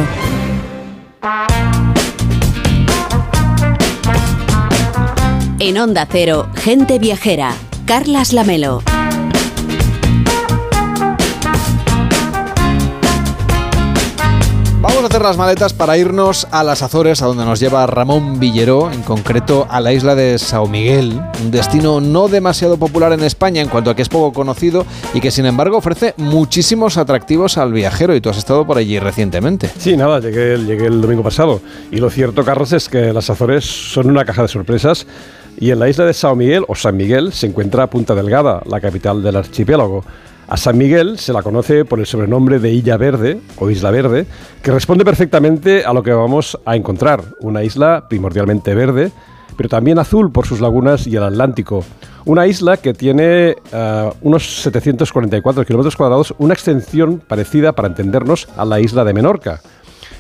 En 5.59 5.77
Onda 5.79 6.05
Cero, 6.05 6.49
gente 6.55 6.99
viajera. 6.99 7.53
Carlas 7.85 8.33
Lamelo. 8.33 8.96
Hacer 15.07 15.21
las 15.21 15.37
maletas 15.37 15.71
para 15.71 15.97
irnos 15.97 16.47
a 16.51 16.65
las 16.65 16.81
Azores, 16.81 17.21
a 17.21 17.27
donde 17.27 17.45
nos 17.45 17.61
lleva 17.61 17.87
Ramón 17.87 18.41
Villeró, 18.41 18.91
en 18.91 19.03
concreto 19.03 19.65
a 19.69 19.79
la 19.79 19.93
isla 19.93 20.15
de 20.15 20.37
Sao 20.37 20.67
Miguel, 20.67 21.21
un 21.41 21.49
destino 21.49 22.01
no 22.01 22.27
demasiado 22.27 22.75
popular 22.75 23.13
en 23.13 23.23
España 23.23 23.61
en 23.61 23.69
cuanto 23.69 23.89
a 23.89 23.95
que 23.95 24.01
es 24.01 24.09
poco 24.09 24.33
conocido 24.33 24.85
y 25.13 25.21
que 25.21 25.31
sin 25.31 25.45
embargo 25.45 25.77
ofrece 25.77 26.13
muchísimos 26.17 26.97
atractivos 26.97 27.57
al 27.57 27.71
viajero 27.71 28.15
y 28.15 28.21
tú 28.21 28.29
has 28.29 28.37
estado 28.37 28.67
por 28.67 28.77
allí 28.77 28.99
recientemente. 28.99 29.69
Sí, 29.77 29.95
nada, 29.95 30.19
llegué, 30.19 30.57
llegué 30.57 30.87
el 30.87 30.99
domingo 30.99 31.23
pasado 31.23 31.61
y 31.89 31.97
lo 31.97 32.09
cierto, 32.09 32.43
Carlos, 32.43 32.73
es 32.73 32.89
que 32.89 33.13
las 33.13 33.29
Azores 33.29 33.63
son 33.63 34.09
una 34.09 34.25
caja 34.25 34.41
de 34.41 34.49
sorpresas 34.49 35.07
y 35.57 35.71
en 35.71 35.79
la 35.79 35.87
isla 35.87 36.03
de 36.03 36.13
Sao 36.13 36.35
Miguel 36.35 36.65
o 36.67 36.75
San 36.75 36.97
Miguel 36.97 37.31
se 37.31 37.47
encuentra 37.47 37.89
Punta 37.89 38.13
Delgada, 38.13 38.61
la 38.65 38.81
capital 38.81 39.23
del 39.23 39.37
archipiélago. 39.37 40.03
A 40.47 40.55
San 40.55 40.77
Miguel 40.77 41.19
se 41.19 41.33
la 41.33 41.43
conoce 41.43 41.83
por 41.83 41.99
el 41.99 42.05
sobrenombre 42.05 42.59
de 42.59 42.71
Isla 42.71 42.95
Verde 42.95 43.41
o 43.57 43.69
Isla 43.69 43.91
Verde, 43.91 44.25
que 44.63 44.71
responde 44.71 45.03
perfectamente 45.03 45.83
a 45.83 45.91
lo 45.91 46.03
que 46.03 46.13
vamos 46.13 46.57
a 46.65 46.77
encontrar, 46.77 47.21
una 47.41 47.63
isla 47.65 48.05
primordialmente 48.07 48.73
verde, 48.73 49.11
pero 49.57 49.67
también 49.67 49.99
azul 49.99 50.31
por 50.31 50.45
sus 50.45 50.61
lagunas 50.61 51.05
y 51.05 51.17
el 51.17 51.23
Atlántico. 51.23 51.83
Una 52.23 52.47
isla 52.47 52.77
que 52.77 52.93
tiene 52.93 53.57
eh, 53.73 54.09
unos 54.21 54.61
744 54.61 55.65
kilómetros 55.65 55.97
cuadrados, 55.97 56.33
una 56.37 56.53
extensión 56.53 57.19
parecida, 57.19 57.73
para 57.73 57.89
entendernos, 57.89 58.47
a 58.55 58.63
la 58.63 58.79
isla 58.79 59.03
de 59.03 59.13
Menorca. 59.13 59.59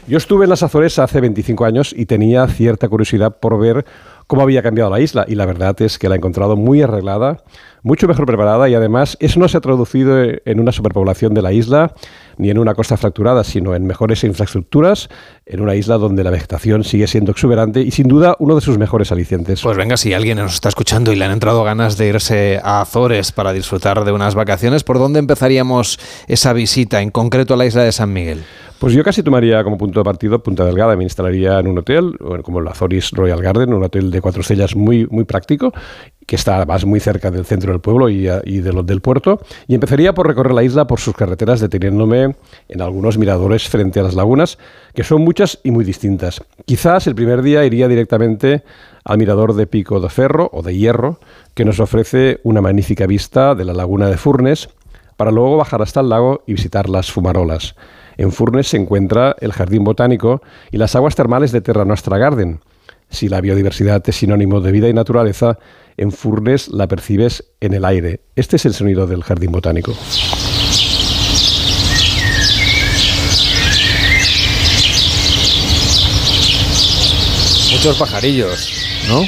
Yo 0.07 0.17
estuve 0.17 0.45
en 0.45 0.49
las 0.49 0.63
Azores 0.63 0.99
hace 0.99 1.19
25 1.19 1.65
años 1.65 1.93
y 1.93 2.05
tenía 2.05 2.47
cierta 2.47 2.87
curiosidad 2.87 3.37
por 3.41 3.59
ver 3.59 3.85
cómo 4.25 4.41
había 4.41 4.63
cambiado 4.63 4.89
la 4.89 5.01
isla 5.01 5.25
y 5.27 5.35
la 5.35 5.45
verdad 5.45 5.81
es 5.81 5.99
que 5.99 6.07
la 6.07 6.15
he 6.15 6.17
encontrado 6.17 6.55
muy 6.55 6.81
arreglada, 6.81 7.43
mucho 7.87 8.07
mejor 8.07 8.25
preparada 8.25 8.69
y 8.69 8.75
además 8.75 9.17
eso 9.19 9.39
no 9.39 9.47
se 9.47 9.57
ha 9.57 9.61
traducido 9.61 10.21
en 10.21 10.59
una 10.59 10.71
superpoblación 10.71 11.33
de 11.33 11.41
la 11.41 11.53
isla 11.53 11.93
ni 12.37 12.51
en 12.51 12.59
una 12.59 12.75
costa 12.75 12.97
fracturada, 12.97 13.43
sino 13.43 13.73
en 13.73 13.87
mejores 13.87 14.23
infraestructuras, 14.23 15.09
en 15.45 15.61
una 15.61 15.73
isla 15.73 15.97
donde 15.97 16.23
la 16.23 16.29
vegetación 16.29 16.83
sigue 16.83 17.07
siendo 17.07 17.31
exuberante 17.31 17.81
y 17.81 17.91
sin 17.91 18.07
duda 18.07 18.35
uno 18.39 18.55
de 18.55 18.61
sus 18.61 18.77
mejores 18.77 19.11
alicientes. 19.11 19.61
Pues 19.61 19.77
venga, 19.77 19.97
si 19.97 20.13
alguien 20.13 20.37
nos 20.37 20.53
está 20.53 20.69
escuchando 20.69 21.11
y 21.11 21.15
le 21.15 21.25
han 21.25 21.31
entrado 21.31 21.63
ganas 21.63 21.97
de 21.97 22.09
irse 22.09 22.59
a 22.63 22.81
Azores 22.81 23.31
para 23.31 23.53
disfrutar 23.53 24.03
de 24.03 24.11
unas 24.11 24.35
vacaciones, 24.35 24.83
¿por 24.83 24.99
dónde 24.99 25.19
empezaríamos 25.19 25.97
esa 26.27 26.53
visita, 26.53 27.01
en 27.01 27.09
concreto 27.09 27.53
a 27.53 27.57
la 27.57 27.65
isla 27.65 27.83
de 27.83 27.91
San 27.91 28.13
Miguel? 28.13 28.43
Pues 28.79 28.93
yo 28.93 29.03
casi 29.03 29.23
tomaría 29.23 29.63
como 29.63 29.75
punto 29.75 29.99
de 29.99 30.03
partido 30.03 30.43
Punta 30.43 30.63
Delgada. 30.63 30.95
Me 30.95 31.03
instalaría 31.03 31.59
en 31.59 31.67
un 31.67 31.79
hotel, 31.79 32.15
como 32.43 32.59
el 32.59 32.67
Azoris 32.67 33.09
Royal 33.09 33.41
Garden, 33.41 33.73
un 33.73 33.83
hotel 33.83 34.11
de 34.11 34.21
cuatro 34.21 34.41
estrellas 34.41 34.75
muy, 34.75 35.07
muy 35.07 35.23
práctico, 35.23 35.73
que 36.27 36.35
está 36.35 36.57
además 36.57 36.85
muy 36.85 36.99
cerca 36.99 37.31
del 37.31 37.43
centro 37.43 37.71
del 37.71 37.81
pueblo 37.81 38.07
y, 38.07 38.25
de 38.25 38.83
del 38.83 39.01
puerto. 39.01 39.41
Y 39.67 39.73
empezaría 39.73 40.13
por 40.13 40.27
recorrer 40.27 40.53
la 40.53 40.61
isla 40.61 40.85
por 40.85 40.99
sus 40.99 41.15
carreteras, 41.15 41.59
deteniéndome 41.59 42.35
en 42.69 42.81
algunos 42.81 43.17
miradores 43.17 43.67
frente 43.67 43.99
a 43.99 44.03
las 44.03 44.13
lagunas, 44.13 44.59
que 44.93 45.03
son 45.03 45.23
muchas 45.23 45.59
y 45.63 45.71
muy 45.71 45.83
distintas. 45.83 46.43
Quizás 46.65 47.07
el 47.07 47.15
primer 47.15 47.41
día 47.41 47.65
iría 47.65 47.87
directamente 47.87 48.63
al 49.03 49.17
mirador 49.17 49.55
de 49.55 49.65
Pico 49.65 49.99
de 49.99 50.09
Ferro 50.09 50.51
o 50.53 50.61
de 50.61 50.77
Hierro, 50.77 51.19
que 51.55 51.65
nos 51.65 51.79
ofrece 51.79 52.41
una 52.43 52.61
magnífica 52.61 53.07
vista 53.07 53.55
de 53.55 53.65
la 53.65 53.73
laguna 53.73 54.07
de 54.07 54.17
Furnes, 54.17 54.69
para 55.15 55.31
luego 55.31 55.57
bajar 55.57 55.81
hasta 55.81 56.01
el 56.01 56.09
lago 56.09 56.43
y 56.45 56.53
visitar 56.53 56.89
las 56.89 57.11
fumarolas. 57.11 57.73
En 58.17 58.31
Furnes 58.31 58.67
se 58.67 58.77
encuentra 58.77 59.35
el 59.39 59.53
Jardín 59.53 59.83
Botánico 59.83 60.41
y 60.71 60.77
las 60.77 60.95
aguas 60.95 61.15
termales 61.15 61.51
de 61.51 61.61
Terra 61.61 61.85
Nostra 61.85 62.17
Garden. 62.17 62.59
Si 63.09 63.29
la 63.29 63.41
biodiversidad 63.41 64.03
es 64.07 64.15
sinónimo 64.15 64.59
de 64.59 64.71
vida 64.71 64.89
y 64.89 64.93
naturaleza, 64.93 65.59
en 65.97 66.11
Furnes 66.11 66.67
la 66.69 66.87
percibes 66.87 67.43
en 67.61 67.73
el 67.73 67.85
aire. 67.85 68.21
Este 68.35 68.55
es 68.55 68.65
el 68.65 68.73
sonido 68.73 69.05
del 69.07 69.23
Jardín 69.23 69.51
Botánico. 69.51 69.93
Muchos 77.71 77.97
pajarillos, 77.97 78.73
¿no? 79.07 79.21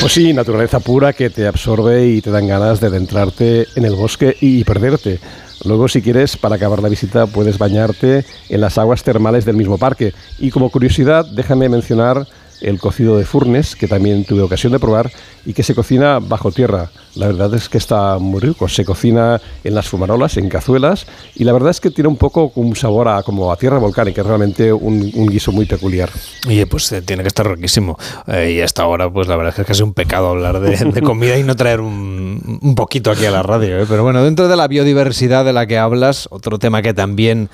Pues 0.00 0.12
sí, 0.12 0.34
naturaleza 0.34 0.80
pura 0.80 1.14
que 1.14 1.30
te 1.30 1.46
absorbe 1.46 2.06
y 2.06 2.20
te 2.20 2.30
dan 2.30 2.46
ganas 2.46 2.80
de 2.80 2.88
adentrarte 2.88 3.66
en 3.74 3.86
el 3.86 3.94
bosque 3.94 4.36
y 4.40 4.62
perderte. 4.64 5.18
Luego, 5.66 5.88
si 5.88 6.00
quieres, 6.00 6.36
para 6.36 6.56
acabar 6.56 6.80
la 6.80 6.88
visita, 6.88 7.26
puedes 7.26 7.58
bañarte 7.58 8.24
en 8.48 8.60
las 8.60 8.78
aguas 8.78 9.02
termales 9.02 9.44
del 9.44 9.56
mismo 9.56 9.78
parque. 9.78 10.14
Y 10.38 10.50
como 10.50 10.70
curiosidad, 10.70 11.26
déjame 11.26 11.68
mencionar 11.68 12.26
el 12.60 12.78
cocido 12.78 13.18
de 13.18 13.24
Furnes, 13.24 13.74
que 13.74 13.88
también 13.88 14.24
tuve 14.24 14.42
ocasión 14.42 14.72
de 14.72 14.78
probar, 14.78 15.10
y 15.46 15.54
que 15.54 15.62
se 15.62 15.74
cocina 15.74 16.18
bajo 16.18 16.50
tierra. 16.50 16.90
La 17.14 17.28
verdad 17.28 17.54
es 17.54 17.68
que 17.68 17.78
está 17.78 18.18
muy 18.18 18.40
rico. 18.40 18.68
Se 18.68 18.84
cocina 18.84 19.40
en 19.64 19.74
las 19.74 19.88
fumarolas, 19.88 20.36
en 20.36 20.48
cazuelas, 20.48 21.06
y 21.36 21.44
la 21.44 21.52
verdad 21.52 21.70
es 21.70 21.80
que 21.80 21.90
tiene 21.90 22.08
un 22.08 22.16
poco 22.16 22.52
un 22.56 22.74
sabor 22.76 23.08
a, 23.08 23.22
como 23.22 23.50
a 23.50 23.56
tierra 23.56 23.78
volcánica, 23.78 24.20
es 24.20 24.26
realmente 24.26 24.72
un, 24.72 25.10
guiso 25.28 25.52
muy 25.52 25.64
peculiar. 25.64 26.10
Oye, 26.46 26.66
pues 26.66 26.90
eh, 26.92 27.00
tiene 27.00 27.22
que 27.22 27.28
estar 27.28 27.48
riquísimo. 27.48 27.96
Eh, 28.26 28.56
y 28.56 28.60
hasta 28.60 28.82
ahora, 28.82 29.10
pues 29.10 29.28
la 29.28 29.36
verdad 29.36 29.50
es 29.50 29.54
que 29.54 29.62
es 29.62 29.68
casi 29.68 29.82
un 29.82 29.94
pecado 29.94 30.28
hablar 30.28 30.60
de, 30.60 31.02
comida 31.02 31.38
y 31.38 31.44
no 31.44 31.54
traer 31.54 31.80
un, 31.80 32.58
un, 32.60 32.74
poquito 32.74 33.12
aquí 33.12 33.24
a 33.24 33.30
la 33.30 33.42
radio. 33.42 33.80
¿eh? 33.80 33.86
Pero 33.88 34.02
bueno, 34.02 34.24
dentro 34.24 34.48
de 34.48 34.56
la 34.56 34.66
biodiversidad 34.66 35.44
de 35.44 35.52
la 35.52 35.66
que 35.66 35.78
hablas, 35.78 36.28
otro 36.30 36.58
tema 36.58 36.82
que 36.82 36.92
también 36.92 37.48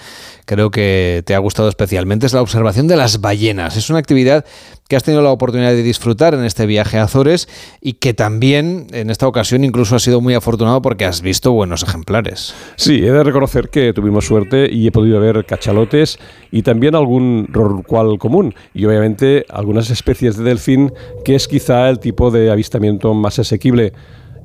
creo 0.44 0.70
que 0.70 1.22
te 1.26 1.34
ha 1.34 1.38
gustado 1.38 1.68
especialmente 1.68 2.26
es 2.26 2.32
la 2.32 2.42
observación 2.42 2.88
de 2.88 2.96
las 2.96 3.20
ballenas. 3.20 3.76
Es 3.76 3.90
una 3.90 3.98
actividad 3.98 4.44
que 4.88 4.96
has 4.96 5.04
tenido 5.04 5.22
la 5.22 5.30
oportunidad 5.30 5.70
de 5.70 5.82
disfrutar 5.82 6.34
en 6.34 6.44
este 6.44 6.66
viaje 6.66 6.98
a 6.98 7.04
Azores 7.04 7.48
y 7.84 7.94
que 7.94 8.14
también 8.14 8.86
en 8.92 9.10
esta 9.10 9.26
ocasión 9.26 9.64
incluso 9.64 9.96
has 9.96 10.02
sido 10.02 10.20
muy 10.20 10.34
afortunado 10.34 10.80
porque 10.80 11.04
has 11.04 11.20
visto 11.20 11.50
buenos 11.50 11.82
ejemplares. 11.82 12.54
Sí, 12.76 13.04
he 13.04 13.10
de 13.10 13.24
reconocer 13.24 13.70
que 13.70 13.92
tuvimos 13.92 14.24
suerte 14.26 14.72
y 14.72 14.86
he 14.86 14.92
podido 14.92 15.18
ver 15.18 15.44
cachalotes 15.44 16.20
y 16.52 16.62
también 16.62 16.94
algún 16.94 17.48
rorcual 17.50 18.18
común 18.18 18.54
y 18.72 18.84
obviamente 18.84 19.44
algunas 19.50 19.90
especies 19.90 20.36
de 20.36 20.44
delfín 20.44 20.92
que 21.24 21.34
es 21.34 21.48
quizá 21.48 21.90
el 21.90 21.98
tipo 21.98 22.30
de 22.30 22.52
avistamiento 22.52 23.14
más 23.14 23.40
asequible. 23.40 23.92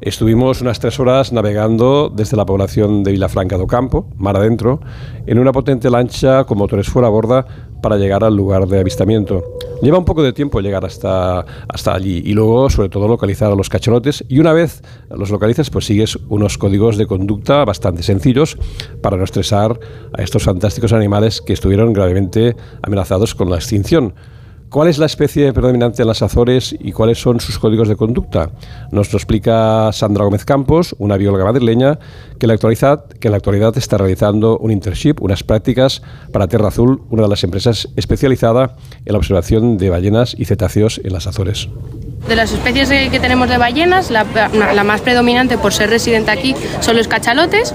Estuvimos 0.02 0.62
unas 0.62 0.80
tres 0.80 1.00
horas 1.00 1.32
navegando 1.32 2.10
desde 2.10 2.38
la 2.38 2.46
población 2.46 3.04
de 3.04 3.12
Vilafranca 3.12 3.58
do 3.58 3.66
Campo, 3.66 4.06
mar 4.18 4.38
adentro, 4.38 4.80
en 5.26 5.40
una 5.40 5.52
potente 5.52 5.90
lancha 5.90 6.44
con 6.46 6.60
motores 6.60 6.88
fuera 6.88 7.08
a 7.08 7.12
borda 7.12 7.67
para 7.82 7.98
llegar 7.98 8.24
al 8.24 8.36
lugar 8.36 8.68
de 8.68 8.80
avistamiento. 8.80 9.44
Lleva 9.82 9.98
un 9.98 10.06
poco 10.06 10.24
de 10.24 10.34
tiempo 10.34 10.60
llegar 10.60 10.86
hasta, 10.86 11.46
hasta 11.68 11.94
allí 11.94 12.22
y 12.26 12.34
luego, 12.34 12.70
sobre 12.70 12.90
todo, 12.90 13.08
localizar 13.08 13.52
a 13.52 13.56
los 13.56 13.70
cachalotes. 13.70 14.24
Y 14.28 14.40
una 14.40 14.54
vez 14.54 14.82
los 15.10 15.30
localizas, 15.30 15.70
pues 15.70 15.86
sigues 15.86 16.18
unos 16.30 16.58
códigos 16.58 16.98
de 16.98 17.06
conducta 17.06 17.64
bastante 17.64 18.02
sencillos 18.04 18.58
para 19.02 19.18
no 19.18 19.24
estresar 19.24 19.80
a 20.18 20.22
estos 20.24 20.44
fantásticos 20.44 20.94
animales 20.94 21.42
que 21.42 21.54
estuvieron 21.54 21.94
gravemente 21.94 22.56
amenazados 22.82 23.36
con 23.36 23.50
la 23.50 23.58
extinción. 23.58 24.14
¿Cuál 24.70 24.90
es 24.90 24.98
la 24.98 25.06
especie 25.06 25.54
predominante 25.54 26.02
en 26.02 26.10
las 26.10 26.22
Azores 26.22 26.76
y 26.78 26.92
cuáles 26.92 27.22
son 27.22 27.40
sus 27.40 27.58
códigos 27.58 27.88
de 27.88 27.96
conducta? 27.96 28.52
Nos 28.92 29.14
lo 29.14 29.18
explica 29.18 29.92
Sandra 29.94 30.26
Gómez 30.26 30.44
Campos, 30.44 30.94
una 31.00 31.16
bióloga 31.16 31.46
madrileña 31.46 32.00
que 32.38 32.46
en 32.46 32.50
la 33.32 33.38
actualidad, 33.38 33.78
está 33.78 33.98
realizando 33.98 34.58
un 34.58 34.72
internship, 34.72 35.22
unas 35.22 35.44
prácticas 35.44 36.02
para 36.34 36.48
Tierra 36.48 36.68
Azul, 36.68 37.02
una 37.10 37.24
de 37.24 37.30
las 37.30 37.46
empresas 37.46 37.88
especializada 37.96 38.76
en 39.06 39.14
la 39.14 39.18
observación 39.20 39.78
de 39.78 39.90
ballenas 39.90 40.36
y 40.38 40.44
cetáceos 40.44 41.00
en 41.02 41.14
las 41.14 41.28
Azores. 41.28 41.70
De 42.28 42.36
las 42.36 42.52
especies 42.52 42.90
que 43.10 43.20
tenemos 43.20 43.48
de 43.48 43.58
ballenas, 43.58 44.12
la, 44.12 44.26
más 44.84 45.02
predominante 45.02 45.58
por 45.58 45.74
ser 45.74 45.90
residente 45.90 46.32
aquí 46.32 46.56
son 46.82 46.98
los 46.98 47.08
cachalotes. 47.08 47.74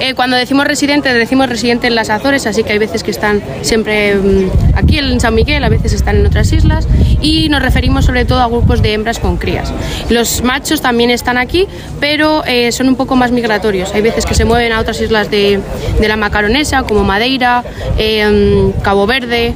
Eh, 0.00 0.14
cuando 0.14 0.36
decimos 0.36 0.66
residente, 0.66 1.12
decimos 1.14 1.48
residente 1.48 1.86
en 1.86 1.94
las 1.94 2.10
Azores, 2.10 2.46
así 2.46 2.64
que 2.64 2.72
hay 2.72 2.78
veces 2.78 3.04
que 3.04 3.12
están 3.12 3.40
siempre 3.62 4.16
mm, 4.16 4.50
aquí 4.74 4.98
en 4.98 5.20
San 5.20 5.34
Miguel, 5.34 5.62
a 5.62 5.68
veces 5.68 5.92
están 5.92 6.16
en 6.16 6.26
otras 6.26 6.52
islas. 6.52 6.88
Y 7.20 7.48
nos 7.48 7.62
referimos 7.62 8.04
sobre 8.04 8.24
todo 8.24 8.40
a 8.40 8.48
grupos 8.48 8.82
de 8.82 8.92
hembras 8.92 9.20
con 9.20 9.36
crías. 9.36 9.72
Los 10.10 10.42
machos 10.42 10.80
también 10.80 11.10
están 11.10 11.38
aquí, 11.38 11.68
pero 12.00 12.44
eh, 12.44 12.72
son 12.72 12.88
un 12.88 12.96
poco 12.96 13.14
más 13.14 13.30
migratorios. 13.30 13.94
Hay 13.94 14.02
veces 14.02 14.26
que 14.26 14.34
se 14.34 14.44
mueven 14.44 14.72
a 14.72 14.80
otras 14.80 15.00
islas 15.00 15.30
de, 15.30 15.60
la 16.00 16.16
Macaronesa, 16.16 16.82
como 16.82 17.04
Madeira, 17.04 17.62
eh, 17.98 18.72
Cabo 18.82 19.06
Verde 19.06 19.54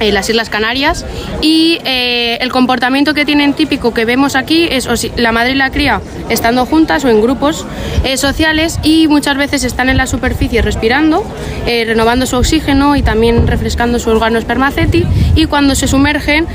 en 0.00 0.14
las 0.14 0.28
Islas 0.28 0.48
Canarias 0.48 1.04
y 1.42 1.78
eh, 1.84 2.38
el 2.50 2.52
comportamiento 2.52 3.14
que 3.14 3.24
tienen 3.24 3.54
típico 3.54 3.94
que 3.94 4.04
vemos 4.04 4.34
aquí 4.34 4.66
es 4.68 4.88
la 5.16 5.30
madre 5.30 5.52
y 5.52 5.54
la 5.54 5.70
cría 5.70 6.00
estando 6.28 6.66
juntas 6.66 7.04
o 7.04 7.08
en 7.08 7.22
grupos 7.22 7.64
eh, 8.02 8.16
sociales 8.16 8.80
y 8.82 9.06
muchas 9.06 9.36
veces 9.36 9.62
están 9.62 9.88
en 9.88 9.96
la 9.96 10.08
superficie 10.08 10.60
respirando, 10.60 11.24
eh, 11.66 11.84
renovando 11.86 12.26
su 12.26 12.36
oxígeno 12.36 12.96
y 12.96 13.02
también 13.02 13.46
refrescando 13.46 14.00
su 14.00 14.10
órgano 14.10 14.36
espermaceti 14.36 15.06
y 15.36 15.46
cuando 15.46 15.76
se 15.76 15.86
sumergen 15.86 16.48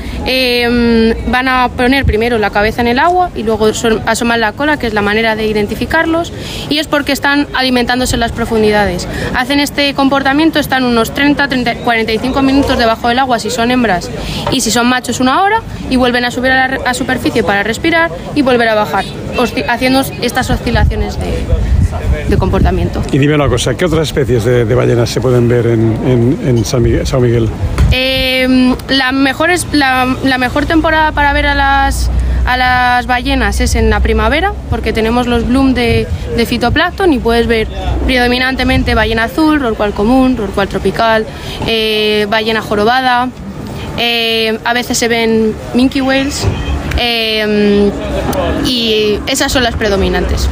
van 1.28 1.48
a 1.48 1.70
poner 1.70 2.04
primero 2.04 2.36
la 2.36 2.50
cabeza 2.50 2.82
en 2.82 2.88
el 2.88 2.98
agua 2.98 3.30
y 3.34 3.42
luego 3.42 3.70
asoman 4.04 4.40
la 4.40 4.52
cola, 4.52 4.78
que 4.78 4.86
es 4.88 4.92
la 4.92 5.00
manera 5.00 5.34
de 5.34 5.46
identificarlos 5.46 6.30
y 6.68 6.78
es 6.78 6.88
porque 6.88 7.12
están 7.12 7.46
alimentándose 7.54 8.16
en 8.16 8.20
las 8.20 8.32
profundidades. 8.32 9.08
Hacen 9.34 9.60
este 9.60 9.94
comportamiento, 9.94 10.58
están 10.58 10.84
unos 10.84 11.14
30, 11.14 11.48
30 11.48 11.74
45 11.76 12.42
minutos 12.42 12.76
debajo 12.76 13.08
del 13.08 13.18
agua 13.18 13.38
si 13.38 13.50
son 13.50 13.70
hembras 13.70 14.10
y 14.50 14.60
si 14.60 14.70
son 14.70 14.88
machos 14.88 15.20
una 15.20 15.42
hora 15.42 15.62
y 15.90 15.96
vuelven 15.96 16.24
a 16.24 16.30
subir 16.30 16.50
a 16.52 16.68
la 16.68 16.94
superficie 16.94 17.42
para 17.42 17.62
respirar 17.62 18.10
y 18.34 18.42
volver 18.42 18.68
a 18.68 18.74
bajar, 18.74 19.04
haciendo 19.68 20.02
estas 20.22 20.50
oscilaciones 20.50 21.18
de, 21.18 21.44
de 22.28 22.36
comportamiento. 22.36 23.02
Y 23.12 23.18
dime 23.18 23.34
una 23.34 23.48
cosa, 23.48 23.74
¿qué 23.76 23.84
otras 23.84 24.08
especies 24.08 24.44
de, 24.44 24.64
de 24.64 24.74
ballenas 24.74 25.08
se 25.10 25.20
pueden 25.20 25.48
ver 25.48 25.66
en, 25.66 25.96
en, 26.06 26.48
en 26.48 26.64
San 26.64 26.82
Miguel? 26.82 27.48
Eh, 27.92 28.74
la, 28.88 29.12
mejor 29.12 29.50
es, 29.50 29.66
la, 29.72 30.16
la 30.24 30.38
mejor 30.38 30.66
temporada 30.66 31.12
para 31.12 31.32
ver 31.32 31.46
a 31.46 31.54
las, 31.54 32.10
a 32.44 32.56
las 32.56 33.06
ballenas 33.06 33.60
es 33.60 33.76
en 33.76 33.90
la 33.90 34.00
primavera, 34.00 34.52
porque 34.70 34.92
tenemos 34.92 35.26
los 35.26 35.46
bloom 35.46 35.72
de, 35.74 36.06
de 36.36 36.46
fitoplancton 36.46 37.12
y 37.12 37.18
puedes 37.18 37.46
ver 37.46 37.68
predominantemente 38.06 38.94
ballena 38.94 39.24
azul, 39.24 39.60
rorcual 39.60 39.92
común, 39.92 40.36
rorcual 40.36 40.68
tropical, 40.68 41.26
eh, 41.66 42.26
ballena 42.28 42.60
jorobada, 42.60 43.28
eh, 43.98 44.58
a 44.64 44.72
veces 44.72 44.98
se 44.98 45.08
ven 45.08 45.54
minke 45.74 46.02
whales 46.02 46.44
eh, 46.98 47.90
y 48.64 49.18
esas 49.26 49.52
son 49.52 49.62
las 49.62 49.76
predominantes. 49.76 50.48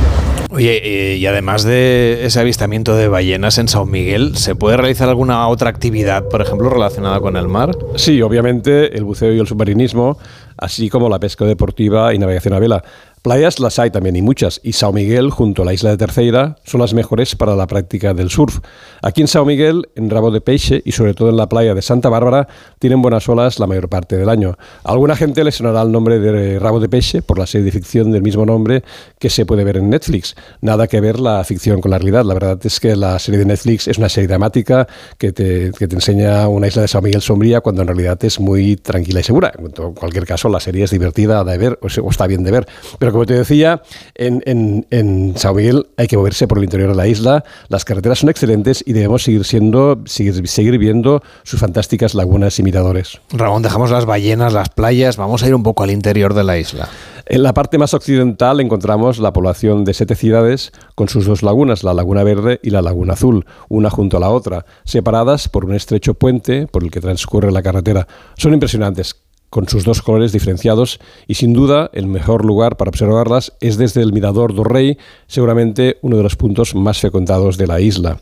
Oye, 0.54 0.80
eh, 0.84 1.16
y 1.16 1.26
además 1.26 1.64
de 1.64 2.24
ese 2.24 2.38
avistamiento 2.38 2.94
de 2.94 3.08
ballenas 3.08 3.58
en 3.58 3.66
Sao 3.66 3.86
Miguel, 3.86 4.36
¿se 4.36 4.54
puede 4.54 4.76
realizar 4.76 5.08
alguna 5.08 5.48
otra 5.48 5.68
actividad, 5.68 6.28
por 6.28 6.40
ejemplo, 6.40 6.70
relacionada 6.70 7.18
con 7.18 7.36
el 7.36 7.48
mar? 7.48 7.76
Sí, 7.96 8.22
obviamente 8.22 8.96
el 8.96 9.02
buceo 9.02 9.32
y 9.32 9.40
el 9.40 9.48
submarinismo, 9.48 10.16
así 10.56 10.88
como 10.88 11.08
la 11.08 11.18
pesca 11.18 11.44
deportiva 11.44 12.14
y 12.14 12.20
navegación 12.20 12.54
a 12.54 12.60
vela. 12.60 12.84
Playas 13.24 13.58
las 13.58 13.78
hay 13.78 13.90
también 13.90 14.16
y 14.16 14.20
muchas, 14.20 14.60
y 14.62 14.74
Sao 14.74 14.92
Miguel, 14.92 15.30
junto 15.30 15.62
a 15.62 15.64
la 15.64 15.72
isla 15.72 15.88
de 15.88 15.96
Terceira, 15.96 16.56
son 16.64 16.82
las 16.82 16.92
mejores 16.92 17.34
para 17.36 17.56
la 17.56 17.66
práctica 17.66 18.12
del 18.12 18.28
surf. 18.28 18.58
Aquí 19.00 19.22
en 19.22 19.28
Sao 19.28 19.46
Miguel, 19.46 19.88
en 19.96 20.10
Rabo 20.10 20.30
de 20.30 20.42
Peixe 20.42 20.82
y 20.84 20.92
sobre 20.92 21.14
todo 21.14 21.30
en 21.30 21.38
la 21.38 21.48
playa 21.48 21.74
de 21.74 21.80
Santa 21.80 22.10
Bárbara, 22.10 22.48
tienen 22.78 23.00
buenas 23.00 23.26
olas 23.30 23.58
la 23.58 23.66
mayor 23.66 23.88
parte 23.88 24.18
del 24.18 24.28
año. 24.28 24.58
A 24.84 24.92
alguna 24.92 25.16
gente 25.16 25.42
le 25.42 25.52
sonará 25.52 25.80
el 25.80 25.90
nombre 25.90 26.18
de 26.18 26.58
Rabo 26.58 26.80
de 26.80 26.90
Peixe 26.90 27.22
por 27.22 27.38
la 27.38 27.46
serie 27.46 27.64
de 27.64 27.72
ficción 27.72 28.12
del 28.12 28.20
mismo 28.20 28.44
nombre 28.44 28.84
que 29.18 29.30
se 29.30 29.46
puede 29.46 29.64
ver 29.64 29.78
en 29.78 29.88
Netflix. 29.88 30.36
Nada 30.60 30.86
que 30.86 31.00
ver 31.00 31.20
la 31.20 31.42
ficción 31.44 31.80
con 31.80 31.90
la 31.90 31.98
realidad. 31.98 32.24
La 32.24 32.34
verdad 32.34 32.58
es 32.64 32.80
que 32.80 32.96
la 32.96 33.18
serie 33.18 33.38
de 33.38 33.46
Netflix 33.46 33.88
es 33.88 33.98
una 33.98 34.08
serie 34.08 34.28
dramática 34.28 34.86
que 35.18 35.32
te, 35.32 35.72
que 35.78 35.88
te 35.88 35.94
enseña 35.94 36.48
una 36.48 36.66
isla 36.66 36.82
de 36.82 36.88
Sao 36.88 37.02
Miguel 37.02 37.22
sombría 37.22 37.60
cuando 37.60 37.82
en 37.82 37.88
realidad 37.88 38.22
es 38.24 38.40
muy 38.40 38.76
tranquila 38.76 39.20
y 39.20 39.22
segura. 39.22 39.52
En 39.58 39.94
cualquier 39.94 40.26
caso, 40.26 40.48
la 40.48 40.60
serie 40.60 40.84
es 40.84 40.90
divertida 40.90 41.44
de 41.44 41.58
ver 41.58 41.78
o, 41.80 42.10
está 42.10 42.26
bien 42.26 42.44
de 42.44 42.50
ver. 42.50 42.66
Pero 42.98 43.12
como 43.12 43.26
te 43.26 43.34
decía, 43.34 43.82
en, 44.14 44.42
en, 44.46 44.86
en 44.90 45.34
Sao 45.36 45.54
Miguel 45.54 45.86
hay 45.96 46.06
que 46.06 46.16
moverse 46.16 46.46
por 46.46 46.58
el 46.58 46.64
interior 46.64 46.90
de 46.90 46.96
la 46.96 47.06
isla, 47.06 47.44
las 47.68 47.84
carreteras 47.84 48.18
son 48.18 48.30
excelentes 48.30 48.82
y 48.86 48.92
debemos 48.92 49.22
seguir 49.22 49.44
siendo, 49.44 50.02
seguir, 50.06 50.46
seguir 50.48 50.78
viendo 50.78 51.22
sus 51.42 51.60
fantásticas 51.60 52.14
lagunas 52.14 52.58
y 52.58 52.62
miradores. 52.62 53.20
Ramón, 53.30 53.62
dejamos 53.62 53.90
las 53.90 54.06
ballenas, 54.06 54.52
las 54.52 54.68
playas, 54.68 55.16
vamos 55.16 55.42
a 55.42 55.48
ir 55.48 55.54
un 55.54 55.62
poco 55.62 55.82
al 55.82 55.90
interior 55.90 56.34
de 56.34 56.44
la 56.44 56.58
isla. 56.58 56.88
En 57.26 57.42
la 57.42 57.54
parte 57.54 57.78
más 57.78 57.94
occidental 57.94 58.60
encontramos 58.60 59.18
la 59.18 59.32
población 59.32 59.84
de 59.84 59.94
siete 59.94 60.14
ciudades 60.14 60.72
con 60.94 61.08
sus 61.08 61.24
dos 61.24 61.42
lagunas, 61.42 61.82
la 61.82 61.94
Laguna 61.94 62.22
Verde 62.22 62.60
y 62.62 62.68
la 62.68 62.82
Laguna 62.82 63.14
Azul, 63.14 63.46
una 63.70 63.88
junto 63.88 64.18
a 64.18 64.20
la 64.20 64.28
otra, 64.28 64.66
separadas 64.84 65.48
por 65.48 65.64
un 65.64 65.74
estrecho 65.74 66.12
puente 66.12 66.66
por 66.66 66.84
el 66.84 66.90
que 66.90 67.00
transcurre 67.00 67.50
la 67.50 67.62
carretera. 67.62 68.06
Son 68.36 68.52
impresionantes 68.52 69.22
con 69.48 69.66
sus 69.68 69.84
dos 69.84 70.02
colores 70.02 70.32
diferenciados 70.32 71.00
y 71.26 71.34
sin 71.34 71.54
duda 71.54 71.88
el 71.94 72.08
mejor 72.08 72.44
lugar 72.44 72.76
para 72.76 72.90
observarlas 72.90 73.54
es 73.60 73.78
desde 73.78 74.02
el 74.02 74.12
Mirador 74.12 74.54
do 74.54 74.64
Rey, 74.64 74.98
seguramente 75.26 75.96
uno 76.02 76.18
de 76.18 76.24
los 76.24 76.36
puntos 76.36 76.74
más 76.74 77.00
fecundados 77.00 77.56
de 77.56 77.66
la 77.66 77.80
isla. 77.80 78.20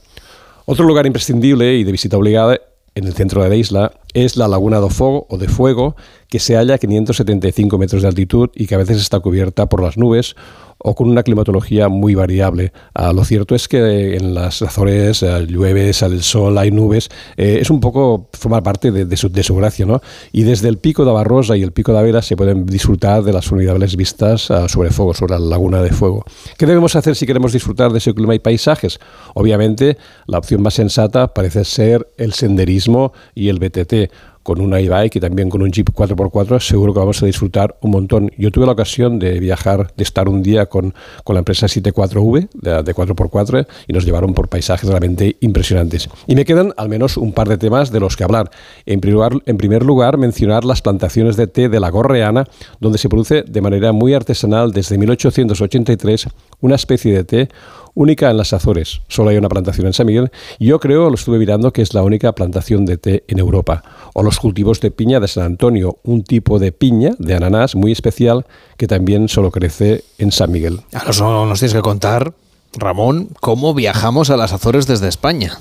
Otro 0.65 0.85
lugar 0.85 1.07
imprescindible 1.07 1.75
y 1.75 1.83
de 1.83 1.91
visita 1.91 2.17
obligada 2.17 2.61
en 2.95 3.05
el 3.05 3.15
centro 3.15 3.43
de 3.43 3.49
la 3.49 3.57
isla 3.57 3.93
es 4.15 4.37
la 4.37 4.49
Laguna 4.49 4.79
do 4.79 4.91
Fogo 4.91 5.27
o 5.31 5.39
de 5.39 5.49
Fuego, 5.49 5.97
que 6.29 6.39
se 6.39 6.57
halla 6.57 6.75
a 6.75 6.79
575 6.79 7.79
metros 7.79 8.03
de 8.03 8.09
altitud 8.09 8.51
y 8.55 8.67
que 8.67 8.75
a 8.75 8.79
veces 8.79 8.99
está 8.99 9.21
cubierta 9.21 9.69
por 9.69 9.83
las 9.83 9.97
nubes 9.97 10.37
o 10.83 10.95
con 10.95 11.09
una 11.09 11.23
climatología 11.23 11.89
muy 11.89 12.15
variable. 12.15 12.73
Ah, 12.95 13.13
lo 13.13 13.25
cierto 13.25 13.55
es 13.55 13.69
que 13.69 14.17
en 14.17 14.35
las 14.35 14.63
Azores 14.63 15.23
eh, 15.23 15.47
llueve, 15.47 15.93
sale 15.93 16.17
el 16.17 16.23
sol, 16.23 16.59
hay 16.59 16.71
nubes, 16.71 17.09
eh, 17.37 17.59
es 17.61 17.71
un 17.71 17.81
poco, 17.81 18.29
forma 18.33 18.63
parte 18.63 18.91
de, 18.91 19.17
su, 19.17 19.55
gracia, 19.55 19.87
¿no? 19.87 20.01
Y 20.33 20.43
desde 20.43 20.69
el 20.69 20.79
pico 20.79 21.05
de 21.05 21.13
Barrosa 21.13 21.57
y 21.57 21.63
el 21.63 21.73
pico 21.73 21.93
de 21.93 21.99
Avera 21.99 22.23
se 22.23 22.37
pueden 22.37 22.67
disfrutar 22.67 23.23
de 23.23 23.33
las 23.33 23.47
formidables 23.47 23.97
vistas 23.97 24.51
uh, 24.51 24.69
sobre 24.69 24.91
fuego, 24.91 25.15
sobre 25.15 25.35
la 25.35 25.41
laguna 25.41 25.83
de 25.83 25.91
fuego. 25.91 26.25
¿Qué 26.59 26.67
debemos 26.67 26.97
hacer 26.97 27.15
si 27.15 27.27
queremos 27.27 27.53
disfrutar 27.53 27.93
de 27.93 27.99
ese 27.99 28.15
clima 28.15 28.35
y 28.35 28.39
paisajes? 28.39 28.99
Obviamente, 29.35 29.99
la 30.27 30.39
opción 30.39 30.63
más 30.63 30.75
sensata 30.75 31.33
parece 31.33 31.65
ser 31.65 32.09
el 32.17 32.33
senderismo 32.33 33.13
y 33.35 33.49
el 33.49 33.59
BTT 33.59 34.11
con 34.43 34.61
una 34.61 34.81
e-bike 34.81 35.17
y 35.17 35.21
también 35.21 35.49
con 35.49 35.63
un 35.63 35.71
Jeep 35.71 35.91
4x4, 35.91 36.61
seguro 36.61 36.93
que 36.93 37.01
vamos 37.01 37.23
a 37.23 37.27
disfrutar 37.27 37.77
un 37.81 37.91
montón. 37.93 38.31
Yo 38.37 38.51
tuve 38.51 38.67
la 38.67 38.73
ocasión 38.73 39.19
de 39.19 39.39
viajar, 39.39 39.93
de 39.97 40.03
estar 40.03 40.29
un 40.29 40.43
día 40.43 40.67
con, 40.67 40.95
con 41.25 41.35
la 41.35 41.41
empresa 41.41 41.67
74V 41.67 42.49
de, 42.53 42.83
de 42.83 42.95
4x4 42.95 43.67
y 43.87 43.93
nos 43.93 44.05
llevaron 44.05 44.35
por 44.35 44.49
paisajes 44.49 44.89
realmente 44.89 45.37
impresionantes. 45.41 46.09
Y 46.27 46.35
me 46.35 46.45
quedan 46.45 46.73
al 46.77 46.89
menos 46.89 47.17
un 47.17 47.33
par 47.33 47.49
de 47.49 47.59
temas 47.59 47.93
de 47.93 48.01
los 48.01 48.17
que 48.17 48.25
hablar. 48.25 48.51
En 48.87 49.01
primer, 49.01 49.15
lugar, 49.15 49.33
en 49.47 49.57
primer 49.57 49.85
lugar, 49.85 50.19
mencionar 50.19 50.65
las 50.65 50.83
plantaciones 50.83 51.37
de 51.37 51.47
té 51.47 51.69
de 51.69 51.81
la 51.81 51.91
Gorreana, 51.91 52.49
donde 52.81 52.99
se 52.99 53.09
produce 53.09 53.43
de 53.43 53.61
manera 53.61 53.93
muy 53.93 54.15
artesanal 54.15 54.73
desde 54.73 54.99
1883 54.99 56.29
una 56.61 56.77
especie 56.77 57.13
de 57.13 57.25
té 57.25 57.49
única 57.95 58.31
en 58.31 58.37
las 58.37 58.53
Azores. 58.53 59.01
Solo 59.09 59.31
hay 59.31 59.37
una 59.37 59.49
plantación 59.49 59.87
en 59.87 59.93
San 59.93 60.07
Miguel. 60.07 60.31
Yo 60.59 60.81
creo, 60.81 61.09
lo 61.09 61.15
estuve 61.15 61.39
mirando, 61.39 61.73
que 61.73 61.83
es 61.83 61.95
la 61.95 62.03
única 62.03 62.33
plantación 62.33 62.85
de 62.85 62.97
té 62.97 63.25
en 63.29 63.39
Europa. 63.39 63.83
O 64.15 64.23
los 64.23 64.39
cultivos 64.39 64.81
de 64.81 64.91
piña 64.91 65.21
de 65.21 65.29
San 65.29 65.45
Antonio, 65.45 65.99
un 66.03 66.23
tipo 66.25 66.59
de 66.59 66.73
piña 66.73 67.13
de 67.19 67.35
ananás 67.35 67.75
muy 67.75 67.93
especial 67.93 68.47
que 68.77 68.87
también 68.87 69.29
solo 69.29 69.51
crece 69.51 70.05
en 70.19 70.33
San 70.33 70.51
Miguel. 70.51 70.81
Ahora 70.93 71.47
nos 71.47 71.59
tienes 71.59 71.75
que 71.75 71.83
contar, 71.83 72.35
Ramón, 72.75 73.29
cómo 73.41 73.75
viajamos 73.75 74.31
a 74.31 74.37
las 74.37 74.53
Azores 74.53 74.87
desde 74.87 75.09
España. 75.09 75.59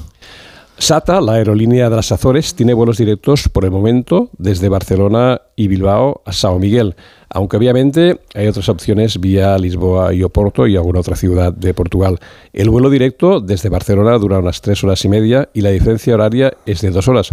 SATA, 0.81 1.21
la 1.21 1.33
aerolínea 1.33 1.91
de 1.91 1.95
las 1.95 2.11
Azores, 2.11 2.55
tiene 2.55 2.73
vuelos 2.73 2.97
directos 2.97 3.47
por 3.49 3.65
el 3.65 3.69
momento 3.69 4.31
desde 4.39 4.67
Barcelona 4.67 5.39
y 5.55 5.67
Bilbao 5.67 6.23
a 6.25 6.33
Sao 6.33 6.57
Miguel, 6.57 6.95
aunque 7.29 7.57
obviamente 7.57 8.19
hay 8.33 8.47
otras 8.47 8.67
opciones 8.67 9.19
vía 9.19 9.55
Lisboa 9.59 10.11
y 10.11 10.23
Oporto 10.23 10.65
y 10.65 10.75
alguna 10.75 11.01
otra 11.01 11.15
ciudad 11.15 11.53
de 11.53 11.75
Portugal. 11.75 12.17
El 12.51 12.71
vuelo 12.71 12.89
directo 12.89 13.41
desde 13.41 13.69
Barcelona 13.69 14.17
dura 14.17 14.39
unas 14.39 14.61
tres 14.61 14.83
horas 14.83 15.05
y 15.05 15.09
media 15.09 15.49
y 15.53 15.61
la 15.61 15.69
diferencia 15.69 16.15
horaria 16.15 16.51
es 16.65 16.81
de 16.81 16.89
dos 16.89 17.07
horas. 17.07 17.29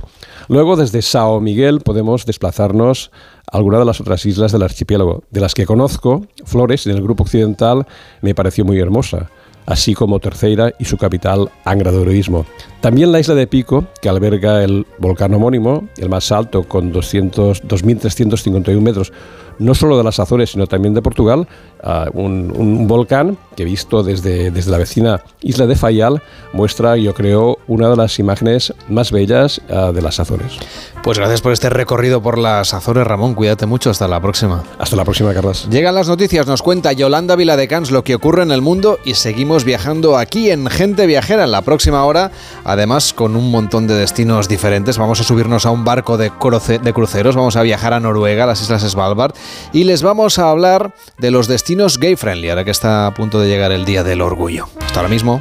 Luego 0.49 0.77
desde 0.77 1.01
Sao 1.01 1.41
Miguel 1.41 1.81
podemos 1.81 2.27
desplazarnos 2.27 3.11
a 3.51 3.57
alguna 3.57 3.79
de 3.79 3.87
las 3.87 3.99
otras 3.99 4.27
islas 4.27 4.53
del 4.53 4.63
archipiélago, 4.63 5.23
de 5.31 5.41
las 5.41 5.55
que 5.55 5.65
conozco, 5.65 6.27
Flores, 6.45 6.87
en 6.87 6.95
el 6.95 7.03
grupo 7.03 7.23
occidental, 7.23 7.87
me 8.21 8.35
pareció 8.35 8.67
muy 8.67 8.79
hermosa 8.79 9.31
así 9.69 9.95
como 9.95 10.19
Terceira 10.19 10.73
y 10.79 10.87
su 10.87 10.97
capital, 10.97 11.51
Angra 11.65 11.93
de 11.93 12.01
Heroísmo. 12.01 12.47
También 12.81 13.13
la 13.13 13.21
isla 13.21 13.35
de 13.35 13.47
Pico, 13.47 13.85
que 14.01 14.09
alberga 14.09 14.65
el 14.65 14.87
volcán 14.99 15.35
homónimo, 15.35 15.87
el 15.99 16.09
más 16.09 16.33
alto 16.33 16.63
con 16.63 16.91
2.351 16.93 18.81
metros, 18.81 19.13
no 19.59 19.75
solo 19.75 19.99
de 19.99 20.05
las 20.05 20.19
Azores, 20.19 20.51
sino 20.51 20.67
también 20.67 20.95
de 20.95 21.03
Portugal, 21.03 21.49
uh, 21.83 22.19
un, 22.19 22.53
un, 22.57 22.87
volcán 22.87 23.37
que 23.57 23.65
visto 23.65 24.03
desde, 24.03 24.51
desde 24.51 24.71
la 24.71 24.79
vecina 24.79 25.23
isla 25.41 25.67
de 25.67 25.77
Fayal 25.77 26.23
muestra, 26.53 26.97
yo 26.97 27.15
creo, 27.15 27.59
una 27.67 27.89
de 27.89 27.97
las 27.97 28.19
imágenes 28.19 28.73
más 28.89 29.13
bellas 29.13 29.61
uh, 29.69 29.93
de 29.93 30.03
las 30.03 30.21
Azores. 30.21 30.59
Pues 31.03 31.19
gracias 31.19 31.41
por 31.41 31.53
este 31.53 31.71
recorrido 31.71 32.21
por 32.23 32.39
las 32.39 32.75
Azores, 32.75 33.07
Ramón. 33.07 33.35
Cuídate 33.35 33.67
mucho. 33.67 33.91
Hasta 33.91 34.09
la 34.09 34.21
próxima. 34.21 34.63
Hasta 34.79 34.97
la 34.97 35.05
próxima, 35.05 35.33
Carlos. 35.33 35.69
Llegan 35.71 35.95
las 35.95 36.09
noticias. 36.09 36.47
Nos 36.47 36.61
cuenta 36.61 36.93
Yolanda 36.93 37.37
Viladecans 37.37 37.91
lo 37.91 38.05
que 38.05 38.15
ocurre 38.15 38.43
en 38.43 38.51
el 38.51 38.61
mundo 38.61 38.99
y 39.05 39.15
seguimos 39.15 39.65
viajando 39.65 40.19
aquí 40.19 40.51
en 40.51 40.67
Gente 40.69 41.07
Viajera 41.07 41.45
en 41.45 41.51
la 41.51 41.63
próxima 41.63 42.05
hora. 42.05 42.31
Además, 42.65 43.13
con 43.13 43.37
un 43.37 43.51
montón 43.51 43.87
de 43.87 43.95
destinos 43.95 44.49
diferentes. 44.49 44.99
Vamos 44.99 45.21
a 45.21 45.25
subirnos 45.25 45.67
a 45.67 45.71
un 45.71 45.85
barco 45.85 46.19
de, 46.19 46.31
cruce 46.31 46.79
de 46.79 46.93
cruceros. 46.93 47.37
Vamos 47.37 47.57
a 47.57 47.63
viajar 47.63 47.95
a 47.95 48.01
Noruega, 48.01 48.45
a 48.45 48.49
las 48.49 48.61
Islas 48.61 48.83
Svalbard. 48.83 49.33
Y 49.73 49.85
les 49.85 50.03
vamos 50.03 50.39
a 50.39 50.51
hablar 50.51 50.95
de 51.19 51.31
los 51.31 51.49
destinos 51.49 51.99
gay 51.99 52.17
friendly, 52.17 52.51
ahora 52.51 52.65
que 52.65 52.71
está 52.71 53.07
a 53.07 53.15
punto 53.15 53.41
de 53.41 53.49
llegar 53.49 53.73
el 53.73 53.85
Día 53.85 54.03
del 54.03 54.21
Orgullo. 54.21 54.69
Hasta 54.81 55.01
ahora 55.01 55.09
mismo. 55.09 55.41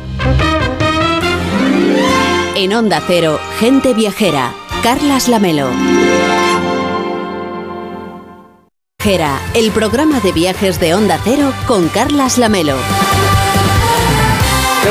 En 2.56 2.74
Onda 2.74 3.02
Cero, 3.06 3.40
Gente 3.60 3.94
Viajera. 3.94 4.54
Carlas 4.84 5.28
Lamelo. 5.28 5.70
Viajera, 9.00 9.40
el 9.54 9.72
programa 9.72 10.20
de 10.20 10.32
viajes 10.34 10.80
de 10.80 10.94
Onda 10.94 11.20
Cero 11.24 11.54
con 11.66 11.88
Carlas 11.88 12.38
Lamelo. 12.38 12.76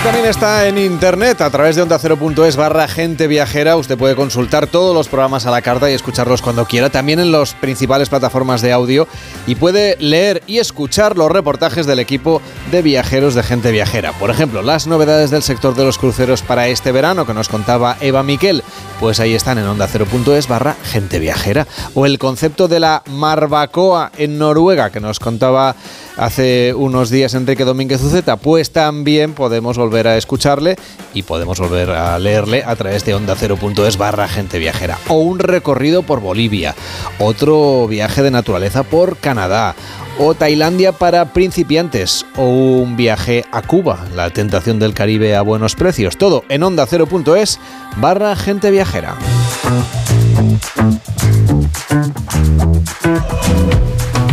También 0.02 0.26
está 0.26 0.68
en 0.68 0.78
internet 0.78 1.40
a 1.40 1.50
través 1.50 1.74
de 1.74 1.82
onda0.es 1.82 2.54
barra 2.54 2.86
gente 2.86 3.26
viajera. 3.26 3.76
Usted 3.76 3.98
puede 3.98 4.14
consultar 4.14 4.68
todos 4.68 4.94
los 4.94 5.08
programas 5.08 5.46
a 5.46 5.50
la 5.50 5.62
carta 5.62 5.90
y 5.90 5.94
escucharlos 5.94 6.42
cuando 6.42 6.64
quiera. 6.64 6.90
También 6.90 7.18
en 7.18 7.32
las 7.32 7.54
principales 7.54 8.08
plataformas 8.08 8.62
de 8.62 8.72
audio. 8.72 9.08
Y 9.48 9.56
puede 9.56 9.96
leer 9.98 10.42
y 10.46 10.58
escuchar 10.58 11.16
los 11.16 11.32
reportajes 11.32 11.86
del 11.86 11.98
equipo 11.98 12.40
de 12.70 12.82
viajeros 12.82 13.34
de 13.34 13.42
gente 13.42 13.72
viajera. 13.72 14.12
Por 14.12 14.30
ejemplo, 14.30 14.62
las 14.62 14.86
novedades 14.86 15.30
del 15.30 15.42
sector 15.42 15.74
de 15.74 15.84
los 15.84 15.98
cruceros 15.98 16.42
para 16.42 16.68
este 16.68 16.92
verano 16.92 17.26
que 17.26 17.34
nos 17.34 17.48
contaba 17.48 17.96
Eva 18.00 18.22
Miquel. 18.22 18.62
Pues 19.00 19.18
ahí 19.18 19.34
están 19.34 19.58
en 19.58 19.66
onda0.es 19.66 20.46
barra 20.46 20.76
gente 20.84 21.18
viajera. 21.18 21.66
O 21.94 22.06
el 22.06 22.18
concepto 22.18 22.68
de 22.68 22.80
la 22.80 23.02
marbacoa 23.06 24.12
en 24.16 24.38
Noruega 24.38 24.90
que 24.90 25.00
nos 25.00 25.18
contaba 25.18 25.74
hace 26.16 26.74
unos 26.74 27.10
días 27.10 27.34
Enrique 27.34 27.64
Domínguez 27.64 28.02
Uceta, 28.02 28.36
pues 28.36 28.70
también 28.70 29.32
podemos 29.32 29.78
volver 29.78 30.08
a 30.08 30.16
escucharle 30.16 30.76
y 31.14 31.22
podemos 31.22 31.58
volver 31.60 31.90
a 31.90 32.18
leerle 32.18 32.62
a 32.64 32.76
través 32.76 33.04
de 33.04 33.14
onda 33.14 33.36
0.es 33.36 33.96
barra 33.96 34.28
gente 34.28 34.58
viajera. 34.58 34.98
O 35.08 35.14
un 35.14 35.38
recorrido 35.38 36.02
por 36.02 36.20
Bolivia, 36.20 36.74
otro 37.18 37.86
viaje 37.88 38.22
de 38.22 38.30
naturaleza 38.30 38.82
por 38.82 39.18
Canadá, 39.18 39.74
o 40.18 40.34
Tailandia 40.34 40.92
para 40.92 41.32
principiantes, 41.32 42.24
o 42.36 42.44
un 42.44 42.96
viaje 42.96 43.44
a 43.52 43.62
Cuba, 43.62 44.06
la 44.14 44.30
tentación 44.30 44.78
del 44.78 44.94
Caribe 44.94 45.36
a 45.36 45.42
buenos 45.42 45.74
precios. 45.74 46.16
Todo 46.16 46.44
en 46.48 46.62
onda 46.62 46.86
0.es 46.86 47.58
barra 47.96 48.34
gente 48.36 48.70
viajera. 48.70 49.16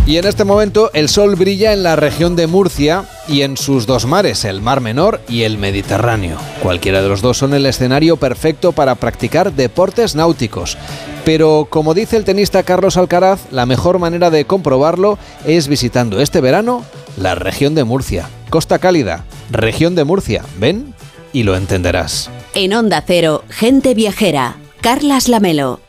Y 0.06 0.18
en 0.18 0.26
este 0.26 0.44
momento 0.44 0.92
el 0.94 1.08
sol 1.08 1.36
brilla 1.36 1.72
en 1.72 1.82
la 1.82 1.96
región 1.96 2.36
de 2.36 2.46
Murcia 2.46 3.06
y 3.26 3.44
en 3.44 3.56
sus 3.56 3.86
dos 3.86 4.06
mares, 4.06 4.44
el 4.44 4.62
Mar 4.62 4.82
Menor 4.82 5.22
y 5.30 5.44
el 5.44 5.58
Mediterráneo. 5.58 6.38
Cualquiera 6.62 7.02
de 7.02 7.08
los 7.08 7.22
dos 7.22 7.38
son 7.38 7.54
el 7.54 7.66
escenario 7.66 8.18
perfecto 8.18 8.74
para 8.74 8.96
practicar 8.96 9.54
deportes 9.54 10.14
náuticos. 10.14 10.78
Pero 11.24 11.68
como 11.70 11.94
dice 11.94 12.18
el 12.18 12.26
tenista 12.26 12.64
Carlos 12.64 12.98
Alcaraz, 12.98 13.40
la 13.50 13.66
mejor 13.66 13.98
manera 13.98 14.30
de 14.30 14.44
comprobarlo 14.44 15.18
es 15.46 15.70
visitando 15.70 16.20
este 16.20 16.42
verano 16.42 16.84
la 17.16 17.36
región 17.36 17.74
de 17.74 17.86
Murcia. 17.86 18.28
Costa 18.50 18.80
Cálida, 18.80 19.24
región 19.52 19.96
de 19.96 20.04
Murcia. 20.04 20.44
Ven 20.60 20.94
y 21.32 21.44
lo 21.44 21.56
entenderás. 21.56 22.30
En 22.56 22.74
Onda 22.74 23.02
Cero, 23.08 23.46
gente 23.50 23.94
viajera. 23.94 24.58
Carlas 24.82 25.30
Lamelo. 25.30 25.80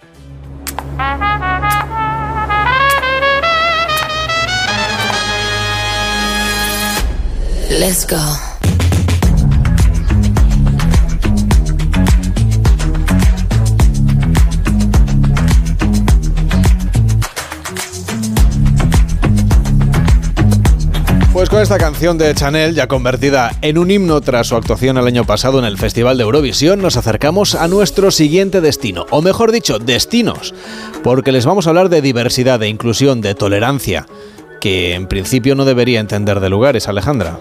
Let's 7.80 8.06
go. 8.06 8.16
Pues 21.32 21.50
con 21.50 21.60
esta 21.60 21.78
canción 21.78 22.16
de 22.16 22.32
Chanel, 22.32 22.76
ya 22.76 22.86
convertida 22.86 23.50
en 23.60 23.78
un 23.78 23.90
himno 23.90 24.20
tras 24.20 24.46
su 24.46 24.54
actuación 24.54 24.96
el 24.96 25.08
año 25.08 25.24
pasado 25.24 25.58
en 25.58 25.64
el 25.64 25.76
Festival 25.76 26.16
de 26.16 26.22
Eurovisión, 26.22 26.80
nos 26.80 26.96
acercamos 26.96 27.56
a 27.56 27.66
nuestro 27.66 28.12
siguiente 28.12 28.60
destino, 28.60 29.04
o 29.10 29.20
mejor 29.20 29.50
dicho, 29.50 29.80
destinos, 29.80 30.54
porque 31.02 31.32
les 31.32 31.44
vamos 31.44 31.66
a 31.66 31.70
hablar 31.70 31.88
de 31.88 32.02
diversidad, 32.02 32.60
de 32.60 32.68
inclusión, 32.68 33.20
de 33.20 33.34
tolerancia, 33.34 34.06
que 34.60 34.94
en 34.94 35.08
principio 35.08 35.56
no 35.56 35.64
debería 35.64 35.98
entender 35.98 36.38
de 36.38 36.50
lugares, 36.50 36.86
Alejandra. 36.86 37.40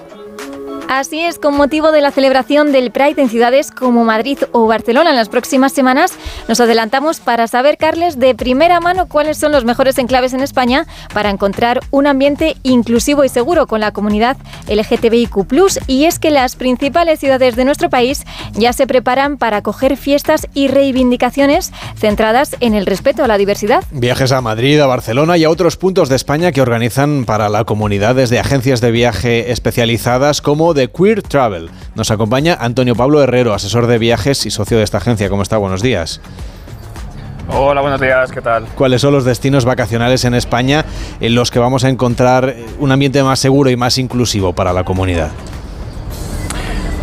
Así 0.95 1.21
es, 1.21 1.39
con 1.39 1.57
motivo 1.57 1.91
de 1.91 2.01
la 2.01 2.11
celebración 2.11 2.71
del 2.71 2.91
Pride 2.91 3.19
en 3.19 3.27
ciudades 3.27 3.71
como 3.71 4.03
Madrid 4.03 4.37
o 4.51 4.67
Barcelona 4.67 5.09
en 5.09 5.15
las 5.15 5.27
próximas 5.27 5.73
semanas, 5.73 6.11
nos 6.47 6.59
adelantamos 6.59 7.19
para 7.19 7.47
saber, 7.47 7.79
Carles, 7.79 8.19
de 8.19 8.35
primera 8.35 8.79
mano 8.79 9.07
cuáles 9.07 9.39
son 9.39 9.51
los 9.51 9.65
mejores 9.65 9.97
enclaves 9.97 10.35
en 10.35 10.41
España 10.41 10.85
para 11.11 11.31
encontrar 11.31 11.79
un 11.89 12.05
ambiente 12.05 12.57
inclusivo 12.61 13.23
y 13.23 13.29
seguro 13.29 13.65
con 13.65 13.79
la 13.79 13.91
comunidad 13.91 14.37
LGTBIQ. 14.69 15.33
Y 15.87 16.05
es 16.05 16.19
que 16.19 16.29
las 16.29 16.55
principales 16.55 17.19
ciudades 17.19 17.55
de 17.55 17.65
nuestro 17.65 17.89
país 17.89 18.23
ya 18.51 18.71
se 18.71 18.85
preparan 18.85 19.37
para 19.37 19.57
acoger 19.57 19.97
fiestas 19.97 20.47
y 20.53 20.67
reivindicaciones 20.67 21.71
centradas 21.97 22.55
en 22.59 22.75
el 22.75 22.85
respeto 22.85 23.23
a 23.23 23.27
la 23.27 23.39
diversidad. 23.39 23.83
Viajes 23.89 24.31
a 24.31 24.41
Madrid, 24.41 24.79
a 24.79 24.85
Barcelona 24.85 25.37
y 25.37 25.43
a 25.43 25.49
otros 25.49 25.75
puntos 25.75 26.07
de 26.07 26.17
España 26.17 26.51
que 26.51 26.61
organizan 26.61 27.25
para 27.25 27.49
la 27.49 27.63
comunidad 27.63 28.13
desde 28.13 28.37
agencias 28.37 28.79
de 28.79 28.91
viaje 28.91 29.51
especializadas 29.51 30.43
como 30.43 30.75
de 30.75 30.82
Queer 30.89 31.21
Travel. 31.21 31.69
Nos 31.95 32.11
acompaña 32.11 32.57
Antonio 32.59 32.95
Pablo 32.95 33.21
Herrero, 33.21 33.53
asesor 33.53 33.87
de 33.87 33.97
viajes 33.97 34.45
y 34.45 34.51
socio 34.51 34.77
de 34.77 34.83
esta 34.83 34.97
agencia. 34.97 35.29
¿Cómo 35.29 35.43
está? 35.43 35.57
Buenos 35.57 35.81
días. 35.81 36.21
Hola, 37.49 37.81
buenos 37.81 37.99
días, 37.99 38.31
¿qué 38.31 38.41
tal? 38.41 38.65
¿Cuáles 38.75 39.01
son 39.01 39.13
los 39.13 39.25
destinos 39.25 39.65
vacacionales 39.65 40.23
en 40.23 40.33
España 40.33 40.85
en 41.19 41.35
los 41.35 41.51
que 41.51 41.59
vamos 41.59 41.83
a 41.83 41.89
encontrar 41.89 42.55
un 42.79 42.91
ambiente 42.91 43.21
más 43.21 43.39
seguro 43.39 43.69
y 43.69 43.75
más 43.75 43.97
inclusivo 43.97 44.53
para 44.53 44.71
la 44.71 44.85
comunidad? 44.85 45.29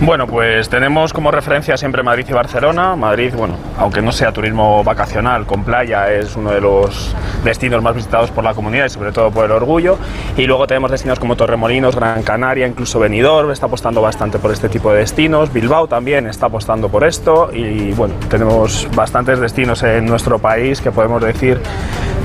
Bueno, 0.02 0.26
pues 0.26 0.70
tenemos 0.70 1.12
como 1.12 1.30
referencia 1.30 1.76
siempre 1.76 2.02
Madrid 2.02 2.24
y 2.26 2.32
Barcelona. 2.32 2.96
Madrid, 2.96 3.34
bueno, 3.36 3.56
aunque 3.76 4.00
no 4.00 4.12
sea 4.12 4.32
turismo 4.32 4.82
vacacional 4.82 5.44
con 5.44 5.62
playa, 5.62 6.10
es 6.10 6.36
uno 6.36 6.52
de 6.52 6.60
los 6.62 7.14
destinos 7.44 7.82
más 7.82 7.94
visitados 7.94 8.30
por 8.30 8.42
la 8.42 8.54
comunidad 8.54 8.86
y 8.86 8.88
sobre 8.88 9.12
todo 9.12 9.30
por 9.30 9.44
el 9.44 9.50
orgullo. 9.50 9.98
Y 10.38 10.46
luego 10.46 10.66
tenemos 10.66 10.90
destinos 10.90 11.18
como 11.18 11.36
Torremolinos, 11.36 11.94
Gran 11.94 12.22
Canaria, 12.22 12.66
incluso 12.66 12.98
Benidorm 12.98 13.50
está 13.50 13.66
apostando 13.66 14.00
bastante 14.00 14.38
por 14.38 14.50
este 14.52 14.70
tipo 14.70 14.90
de 14.90 15.00
destinos. 15.00 15.52
Bilbao 15.52 15.86
también 15.86 16.26
está 16.26 16.46
apostando 16.46 16.88
por 16.88 17.04
esto 17.04 17.50
y 17.52 17.92
bueno, 17.92 18.14
tenemos 18.30 18.88
bastantes 18.96 19.38
destinos 19.38 19.82
en 19.82 20.06
nuestro 20.06 20.38
país 20.38 20.80
que 20.80 20.90
podemos 20.90 21.22
decir 21.22 21.60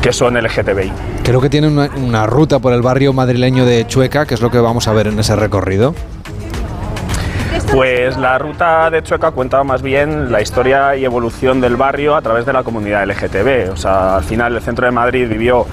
que 0.01 0.13
son 0.13 0.41
LGTBI. 0.41 0.93
Creo 1.23 1.41
que 1.41 1.49
tienen 1.49 1.73
una, 1.73 1.89
una 1.97 2.25
ruta 2.25 2.59
por 2.59 2.71
el 2.71 2.81
barrio 2.81 3.11
madrileño 3.11 3.65
de 3.65 3.85
Chueca, 3.85 4.25
que 4.25 4.35
es 4.35 4.41
lo 4.41 4.49
que 4.49 4.59
vamos 4.59 4.87
a 4.87 4.93
ver 4.93 5.07
en 5.07 5.19
ese 5.19 5.35
recorrido. 5.35 5.93
Pues 7.71 8.17
la 8.17 8.37
ruta 8.37 8.89
de 8.89 9.03
Chueca 9.03 9.31
cuenta 9.31 9.63
más 9.63 9.81
bien 9.81 10.31
la 10.31 10.41
historia 10.41 10.95
y 10.95 11.03
evolución 11.03 11.59
del 11.59 11.75
barrio 11.75 12.15
a 12.15 12.21
través 12.21 12.45
de 12.45 12.53
la 12.53 12.63
comunidad 12.63 13.05
LGTB. 13.05 13.71
O 13.73 13.75
sea, 13.75 14.17
al 14.17 14.23
final 14.23 14.55
el 14.55 14.61
centro 14.61 14.85
de 14.85 14.91
Madrid 14.91 15.27
vivió 15.27 15.65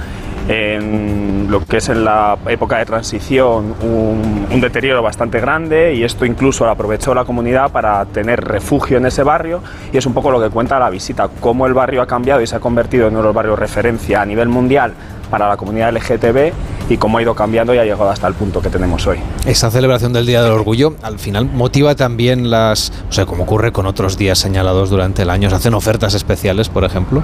en 0.49 1.47
lo 1.49 1.64
que 1.64 1.76
es 1.76 1.88
en 1.88 2.05
la 2.05 2.36
época 2.49 2.78
de 2.78 2.86
transición 2.86 3.74
un, 3.82 4.61
deterioro 4.61 5.03
bastante 5.03 5.40
grande 5.40 5.95
y 5.95 6.05
esto 6.05 6.24
incluso 6.24 6.64
lo 6.64 6.70
aprovechó 6.70 7.14
la 7.14 7.24
comunidad 7.24 7.72
para 7.72 8.05
tener 8.07 8.45
refugio 8.45 8.99
en 8.99 9.07
ese 9.07 9.22
barrio 9.22 9.61
y 9.93 9.97
es 9.97 10.07
un 10.07 10.14
poco 10.14 10.30
lo 10.30 10.40
que 10.40 10.51
cuenta 10.51 10.78
la 10.78 10.88
visita, 10.88 11.28
cómo 11.40 11.66
el 11.66 11.74
barrio 11.74 12.01
ha 12.01 12.07
cambiado 12.07 12.40
y 12.40 12.47
se 12.47 12.57
ha 12.57 12.61
convertido 12.61 13.09
en 13.09 13.14
uno 13.14 13.22
de 13.22 13.24
los 13.24 13.34
barrios 13.34 13.59
referencia 13.59 14.22
a 14.22 14.26
nivel 14.26 14.49
mundial 14.49 14.95
para 15.33 15.49
la 15.49 15.57
comunidad 15.57 15.95
LGTB 15.95 16.53
y 16.91 16.99
cómo 16.99 17.16
ha 17.16 17.22
ido 17.22 17.35
cambiando 17.35 17.74
y 17.74 17.78
ha 17.78 17.85
llegado 17.85 18.11
hasta 18.11 18.28
el 18.28 18.35
punto 18.35 18.61
que 18.61 18.68
tenemos 18.68 19.07
hoy. 19.07 19.16
Esa 19.47 19.70
celebración 19.70 20.12
del 20.12 20.26
Día 20.26 20.43
del 20.43 20.53
Orgullo 20.53 20.95
al 21.01 21.18
final 21.18 21.47
motiva 21.47 21.95
también 21.95 22.51
las, 22.51 22.93
o 23.09 23.12
sea, 23.12 23.24
como 23.24 23.45
ocurre 23.45 23.72
con 23.72 23.87
otros 23.87 24.18
días 24.18 24.39
señalados 24.39 24.91
durante 24.91 25.22
el 25.22 25.30
año, 25.30 25.49
se 25.49 25.57
hacen 25.57 25.72
ofertas 25.72 26.12
especiales, 26.12 26.68
por 26.68 26.85
ejemplo. 26.85 27.22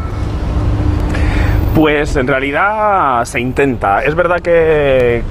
Pues 1.74 2.16
en 2.16 2.26
realidad 2.26 3.26
se 3.26 3.40
intenta. 3.40 4.02
Es 4.02 4.14
verdad 4.14 4.40
que, 4.40 5.22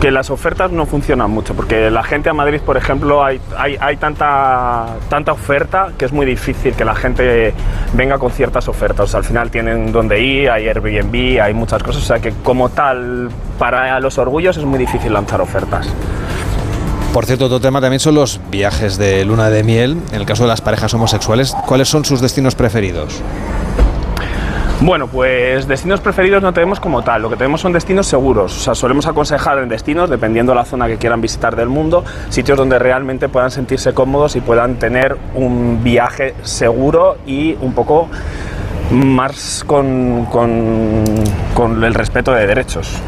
que 0.00 0.10
las 0.10 0.30
ofertas 0.30 0.72
no 0.72 0.86
funcionan 0.86 1.30
mucho, 1.30 1.54
porque 1.54 1.90
la 1.90 2.02
gente 2.02 2.30
a 2.30 2.32
Madrid, 2.32 2.60
por 2.64 2.78
ejemplo, 2.78 3.22
hay, 3.22 3.38
hay, 3.56 3.76
hay, 3.78 3.96
tanta, 3.98 4.96
tanta 5.10 5.32
oferta 5.32 5.92
que 5.98 6.06
es 6.06 6.12
muy 6.12 6.24
difícil 6.24 6.74
que 6.74 6.86
la 6.86 6.94
gente 6.94 7.52
venga 7.92 8.18
con 8.18 8.30
ciertas 8.30 8.66
ofertas. 8.68 9.14
Al 9.14 9.24
final 9.24 9.50
tienen 9.50 9.92
donde 9.92 10.20
ir, 10.20 10.50
hay 10.50 10.68
Airbnb, 10.68 11.42
hay 11.42 11.52
muchas 11.52 11.82
cosas. 11.82 12.02
O 12.02 12.06
sea 12.06 12.18
que 12.18 12.32
como 12.42 12.70
tal, 12.70 13.28
para 13.58 14.00
los 14.00 14.16
orgullos 14.16 14.56
es 14.56 14.64
muy 14.64 14.78
difícil 14.78 15.12
lanzar 15.12 15.42
ofertas. 15.42 15.86
Por 17.12 17.26
cierto, 17.26 17.46
otro 17.46 17.60
tema 17.60 17.80
también 17.80 18.00
son 18.00 18.14
los 18.14 18.40
viajes 18.50 18.96
de 18.96 19.24
luna 19.24 19.50
de 19.50 19.64
miel. 19.64 19.98
En 20.12 20.20
el 20.20 20.26
caso 20.26 20.44
de 20.44 20.48
las 20.48 20.62
parejas 20.62 20.94
homosexuales, 20.94 21.54
¿cuáles 21.66 21.88
son 21.88 22.04
sus 22.04 22.20
destinos 22.20 22.54
preferidos? 22.54 23.20
Bueno, 24.82 25.08
pues 25.08 25.68
destinos 25.68 26.00
preferidos 26.00 26.42
no 26.42 26.54
tenemos 26.54 26.80
como 26.80 27.02
tal, 27.02 27.20
lo 27.20 27.28
que 27.28 27.36
tenemos 27.36 27.60
son 27.60 27.74
destinos 27.74 28.06
seguros, 28.06 28.56
o 28.56 28.60
sea, 28.60 28.74
solemos 28.74 29.06
aconsejar 29.06 29.58
en 29.58 29.68
destinos, 29.68 30.08
dependiendo 30.08 30.52
de 30.52 30.56
la 30.56 30.64
zona 30.64 30.86
que 30.86 30.96
quieran 30.96 31.20
visitar 31.20 31.54
del 31.54 31.68
mundo, 31.68 32.02
sitios 32.30 32.56
donde 32.56 32.78
realmente 32.78 33.28
puedan 33.28 33.50
sentirse 33.50 33.92
cómodos 33.92 34.36
y 34.36 34.40
puedan 34.40 34.76
tener 34.76 35.18
un 35.34 35.84
viaje 35.84 36.34
seguro 36.42 37.18
y 37.26 37.58
un 37.60 37.74
poco 37.74 38.08
más 38.90 39.64
con, 39.66 40.24
con, 40.24 41.04
con 41.52 41.84
el 41.84 41.92
respeto 41.92 42.32
de 42.32 42.46
derechos. 42.46 43.02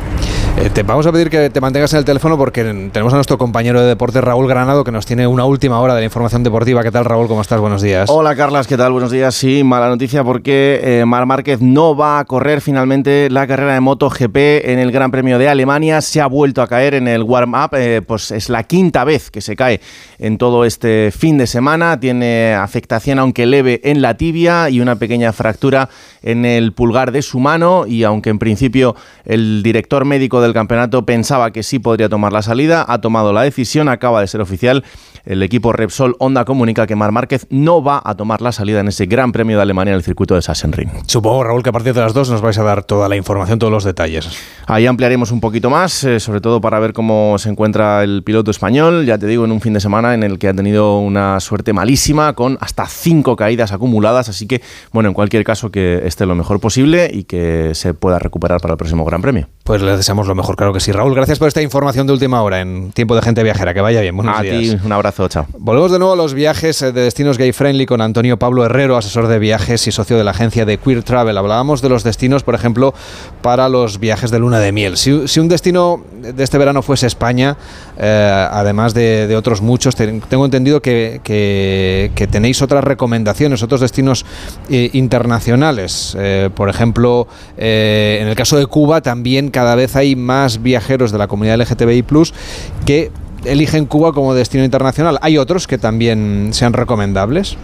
Eh, 0.59 0.70
te 0.70 0.82
vamos 0.82 1.07
a 1.07 1.12
pedir 1.12 1.30
que 1.30 1.48
te 1.50 1.61
mantengas 1.61 1.92
en 1.94 2.00
el 2.00 2.05
teléfono 2.05 2.36
porque 2.36 2.62
tenemos 2.92 3.12
a 3.12 3.16
nuestro 3.16 3.38
compañero 3.38 3.80
de 3.80 3.88
deporte 3.88 4.20
Raúl 4.20 4.46
Granado 4.46 4.84
que 4.84 4.92
nos 4.92 5.07
tiene 5.07 5.26
una 5.26 5.44
última 5.44 5.80
hora 5.80 5.94
de 5.94 6.03
la 6.03 6.05
información 6.05 6.42
deportiva. 6.42 6.82
¿Qué 6.82 6.90
tal 6.90 7.07
Raúl? 7.07 7.26
¿Cómo 7.26 7.40
estás? 7.40 7.59
Buenos 7.59 7.80
días. 7.80 8.11
Hola 8.11 8.36
Carlas, 8.36 8.66
¿qué 8.66 8.76
tal? 8.76 8.92
Buenos 8.92 9.11
días. 9.11 9.34
Sí, 9.34 9.64
mala 9.64 9.88
noticia 9.88 10.22
porque 10.22 10.80
eh, 10.82 11.05
Mar 11.07 11.24
Márquez 11.24 11.62
no 11.62 11.96
va 11.96 12.18
a 12.18 12.24
correr 12.26 12.61
finalmente 12.61 13.28
la 13.30 13.46
carrera 13.46 13.74
de 13.74 13.80
MotoGP 13.80 14.36
en 14.36 14.78
el 14.78 14.92
Gran 14.92 15.11
Premio 15.11 15.38
de 15.38 15.48
Alemania. 15.48 16.00
Se 16.03 16.20
ha 16.20 16.26
vuelto 16.26 16.61
a 16.61 16.66
caer 16.66 16.94
en 16.94 17.09
el 17.09 17.22
warm-up, 17.22 17.70
eh, 17.72 18.03
pues 18.07 18.30
es 18.30 18.50
la 18.50 18.64
quinta 18.64 19.05
vez 19.05 19.30
que 19.30 19.40
se 19.40 19.57
cae 19.57 19.80
en 20.18 20.36
todo 20.36 20.66
este 20.66 21.12
fin 21.16 21.38
de 21.38 21.46
semana. 21.46 21.98
Tiene 21.98 22.55
afectación 22.55 23.18
aunque 23.18 23.46
leve 23.46 23.80
en 23.84 24.03
la 24.03 24.18
tibia 24.18 24.68
y 24.68 24.80
una 24.80 24.96
pequeña 24.96 25.32
fractura 25.32 25.88
en 26.22 26.44
el 26.44 26.72
pulgar 26.72 27.11
de 27.11 27.22
su 27.22 27.40
mano 27.40 27.86
y 27.86 28.05
aunque 28.05 28.30
en 28.30 28.38
principio 28.38 28.94
el 29.24 29.62
director 29.62 30.05
médico 30.05 30.41
del 30.43 30.53
campeonato 30.53 31.07
pensaba 31.07 31.51
que 31.53 31.62
sí 31.62 31.78
podría 31.78 32.09
tomar 32.09 32.32
la 32.32 32.43
salida, 32.43 32.84
ha 32.88 33.01
tomado 33.01 33.32
la 33.32 33.43
decisión, 33.43 33.88
acaba 33.88 34.20
de 34.20 34.26
ser 34.26 34.40
oficial. 34.40 34.84
El 35.24 35.42
equipo 35.42 35.72
Repsol 35.72 36.16
Honda 36.18 36.44
comunica 36.44 36.86
que 36.86 36.96
Mar 36.96 37.12
Márquez 37.12 37.46
no 37.48 37.82
va 37.82 38.02
a 38.04 38.16
tomar 38.16 38.42
la 38.42 38.50
salida 38.50 38.80
en 38.80 38.88
ese 38.88 39.06
Gran 39.06 39.30
Premio 39.30 39.56
de 39.56 39.62
Alemania 39.62 39.92
en 39.92 39.96
el 39.96 40.02
circuito 40.02 40.34
de 40.34 40.42
Sachsenring. 40.42 40.90
Supongo, 41.06 41.44
Raúl, 41.44 41.62
que 41.62 41.68
a 41.68 41.72
partir 41.72 41.94
de 41.94 42.00
las 42.00 42.12
dos 42.12 42.28
nos 42.28 42.40
vais 42.40 42.58
a 42.58 42.64
dar 42.64 42.82
toda 42.82 43.08
la 43.08 43.16
información, 43.16 43.58
todos 43.58 43.72
los 43.72 43.84
detalles. 43.84 44.28
Ahí 44.66 44.86
ampliaremos 44.86 45.30
un 45.30 45.40
poquito 45.40 45.70
más, 45.70 46.02
eh, 46.02 46.18
sobre 46.18 46.40
todo 46.40 46.60
para 46.60 46.80
ver 46.80 46.92
cómo 46.92 47.36
se 47.38 47.50
encuentra 47.50 48.02
el 48.02 48.22
piloto 48.24 48.50
español, 48.50 49.06
ya 49.06 49.16
te 49.16 49.26
digo, 49.26 49.44
en 49.44 49.52
un 49.52 49.60
fin 49.60 49.74
de 49.74 49.80
semana 49.80 50.14
en 50.14 50.24
el 50.24 50.38
que 50.40 50.48
ha 50.48 50.54
tenido 50.54 50.98
una 50.98 51.38
suerte 51.38 51.72
malísima, 51.72 52.32
con 52.32 52.58
hasta 52.60 52.86
cinco 52.86 53.36
caídas 53.36 53.72
acumuladas, 53.72 54.28
así 54.28 54.48
que, 54.48 54.60
bueno, 54.92 55.08
en 55.08 55.14
cualquier 55.14 55.44
caso 55.44 55.70
que 55.70 56.02
esté 56.04 56.26
lo 56.26 56.34
mejor 56.34 56.58
posible 56.58 57.10
y 57.12 57.24
que 57.24 57.74
se 57.74 57.94
pueda 57.94 58.18
recuperar 58.18 58.60
para 58.60 58.74
el 58.74 58.78
próximo 58.78 59.04
Gran 59.04 59.22
Premio. 59.22 59.48
Pues 59.64 59.80
les 59.80 59.96
deseamos 59.96 60.26
lo 60.26 60.34
mejor, 60.34 60.56
claro 60.56 60.72
que 60.72 60.80
sí. 60.80 60.90
Raúl, 60.90 61.14
gracias 61.14 61.38
por 61.38 61.46
esta 61.46 61.62
información 61.62 62.06
de 62.08 62.12
última 62.12 62.42
hora 62.42 62.60
en 62.60 62.90
Tiempo 62.90 63.14
de 63.14 63.22
Gente 63.22 63.44
Viajera. 63.44 63.72
Que 63.72 63.80
vaya 63.80 64.00
bien. 64.00 64.16
Buenos 64.16 64.36
a 64.36 64.42
días. 64.42 64.58
ti, 64.58 64.78
un 64.84 64.90
abrazo, 64.90 65.11
chao. 65.28 65.46
Volvemos 65.58 65.92
de 65.92 65.98
nuevo 65.98 66.14
a 66.14 66.16
los 66.16 66.34
viajes 66.34 66.82
eh, 66.82 66.92
de 66.92 67.02
destinos 67.02 67.38
gay 67.38 67.52
friendly 67.52 67.86
con 67.86 68.00
Antonio 68.00 68.38
Pablo 68.38 68.64
Herrero, 68.64 68.96
asesor 68.96 69.28
de 69.28 69.38
viajes 69.38 69.86
y 69.86 69.92
socio 69.92 70.16
de 70.16 70.24
la 70.24 70.32
agencia 70.32 70.64
de 70.64 70.78
Queer 70.78 71.02
Travel. 71.02 71.36
Hablábamos 71.36 71.82
de 71.82 71.88
los 71.88 72.04
destinos, 72.04 72.42
por 72.42 72.54
ejemplo, 72.54 72.94
para 73.42 73.68
los 73.68 73.98
viajes 74.00 74.30
de 74.30 74.38
luna 74.38 74.58
de 74.58 74.72
miel. 74.72 74.96
Si, 74.96 75.12
un 75.12 75.48
destino 75.48 76.02
de 76.20 76.42
este 76.42 76.58
verano 76.58 76.82
fuese 76.82 77.06
España, 77.06 77.56
eh, 77.98 78.48
además 78.50 78.94
de, 78.94 79.34
otros 79.36 79.60
muchos, 79.60 79.94
te, 79.94 80.06
tengo 80.28 80.44
entendido 80.44 80.80
que, 80.80 81.20
tenéis 82.30 82.62
otras 82.62 82.84
recomendaciones, 82.84 83.62
otros 83.62 83.80
destinos 83.80 84.24
eh, 84.70 84.90
internacionales. 84.92 86.16
Por 86.54 86.68
ejemplo, 86.68 87.26
en 87.56 88.28
el 88.28 88.34
caso 88.34 88.56
de 88.56 88.66
Cuba 88.66 89.00
también 89.00 89.50
cada 89.50 89.74
vez 89.74 89.96
hay 89.96 90.16
más 90.16 90.62
viajeros 90.62 91.12
de 91.12 91.18
la 91.18 91.28
comunidad 91.28 91.58
LGTBI 91.58 92.04
que 92.84 93.10
eligen 93.45 93.86
Cuba 93.86 94.12
como 94.12 94.34
destino 94.34 94.64
internacional. 94.64 95.18
¿Hay 95.22 95.38
otros 95.38 95.66
que 95.66 95.78
también 95.78 96.51
sean 96.53 96.72
recomendables? 96.72 97.57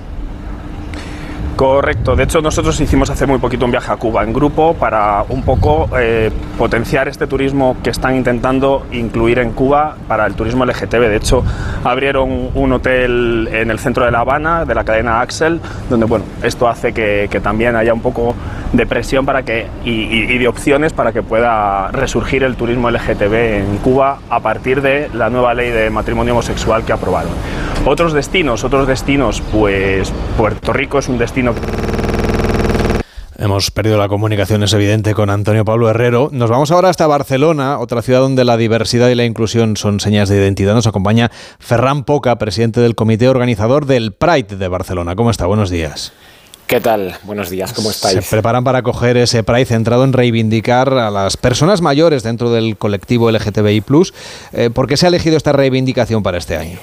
Correcto, 1.58 2.14
de 2.14 2.22
hecho 2.22 2.40
nosotros 2.40 2.80
hicimos 2.80 3.10
hace 3.10 3.26
muy 3.26 3.40
poquito 3.40 3.64
un 3.64 3.72
viaje 3.72 3.90
a 3.90 3.96
Cuba 3.96 4.22
en 4.22 4.32
grupo 4.32 4.74
para 4.74 5.24
un 5.28 5.42
poco 5.42 5.88
eh, 5.98 6.30
potenciar 6.56 7.08
este 7.08 7.26
turismo 7.26 7.76
que 7.82 7.90
están 7.90 8.14
intentando 8.14 8.86
incluir 8.92 9.40
en 9.40 9.50
Cuba 9.50 9.96
para 10.06 10.24
el 10.26 10.34
turismo 10.34 10.64
LGTB. 10.64 11.00
De 11.00 11.16
hecho, 11.16 11.42
abrieron 11.82 12.50
un 12.54 12.72
hotel 12.72 13.48
en 13.50 13.72
el 13.72 13.80
centro 13.80 14.04
de 14.04 14.12
La 14.12 14.20
Habana 14.20 14.66
de 14.66 14.72
la 14.76 14.84
cadena 14.84 15.20
Axel, 15.20 15.60
donde 15.90 16.06
bueno, 16.06 16.24
esto 16.44 16.68
hace 16.68 16.92
que, 16.92 17.28
también 17.42 17.74
haya 17.74 17.92
un 17.92 18.02
poco 18.02 18.36
de 18.72 18.86
presión 18.86 19.26
para 19.26 19.42
que, 19.42 19.66
y, 19.84 19.90
y, 19.90 20.32
y, 20.34 20.38
de 20.38 20.46
opciones 20.46 20.92
para 20.92 21.12
que 21.12 21.22
pueda 21.24 21.88
resurgir 21.88 22.44
el 22.44 22.54
turismo 22.54 22.88
LGTB 22.88 23.34
en 23.34 23.78
Cuba 23.78 24.18
a 24.30 24.38
partir 24.38 24.80
de 24.80 25.10
la 25.12 25.28
nueva 25.28 25.54
ley 25.54 25.70
de 25.70 25.90
matrimonio 25.90 26.34
homosexual 26.34 26.84
que 26.84 26.92
aprobaron. 26.92 27.32
Otros 27.84 28.12
destinos, 28.12 28.64
otros 28.64 28.86
destinos, 28.86 29.40
pues 29.52 30.12
Puerto 30.36 30.72
Rico 30.72 30.98
es 30.98 31.08
un 31.08 31.16
destino 31.16 31.47
Hemos 33.40 33.70
perdido 33.70 33.98
la 33.98 34.08
comunicación, 34.08 34.64
es 34.64 34.72
evidente, 34.72 35.14
con 35.14 35.30
Antonio 35.30 35.64
Pablo 35.64 35.88
Herrero. 35.88 36.28
Nos 36.32 36.50
vamos 36.50 36.72
ahora 36.72 36.88
hasta 36.88 37.06
Barcelona, 37.06 37.78
otra 37.78 38.02
ciudad 38.02 38.18
donde 38.18 38.44
la 38.44 38.56
diversidad 38.56 39.08
y 39.10 39.14
la 39.14 39.24
inclusión 39.24 39.76
son 39.76 40.00
señas 40.00 40.28
de 40.28 40.36
identidad. 40.36 40.74
Nos 40.74 40.88
acompaña 40.88 41.30
Ferran 41.60 42.02
Poca, 42.02 42.36
presidente 42.36 42.80
del 42.80 42.96
comité 42.96 43.28
organizador 43.28 43.86
del 43.86 44.12
Pride 44.12 44.56
de 44.56 44.66
Barcelona. 44.66 45.14
¿Cómo 45.14 45.30
está? 45.30 45.46
Buenos 45.46 45.70
días. 45.70 46.12
¿Qué 46.66 46.80
tal? 46.80 47.14
Buenos 47.22 47.48
días, 47.48 47.72
¿cómo 47.72 47.92
estáis? 47.92 48.24
Se 48.24 48.28
preparan 48.28 48.64
para 48.64 48.80
acoger 48.80 49.16
ese 49.16 49.44
Pride 49.44 49.66
centrado 49.66 50.02
en 50.02 50.12
reivindicar 50.12 50.92
a 50.92 51.08
las 51.10 51.36
personas 51.36 51.80
mayores 51.80 52.24
dentro 52.24 52.50
del 52.50 52.76
colectivo 52.76 53.30
LGTBI. 53.30 53.84
Eh, 54.52 54.70
¿Por 54.70 54.88
qué 54.88 54.96
se 54.96 55.06
ha 55.06 55.08
elegido 55.10 55.36
esta 55.36 55.52
reivindicación 55.52 56.24
para 56.24 56.38
este 56.38 56.56
año? 56.56 56.78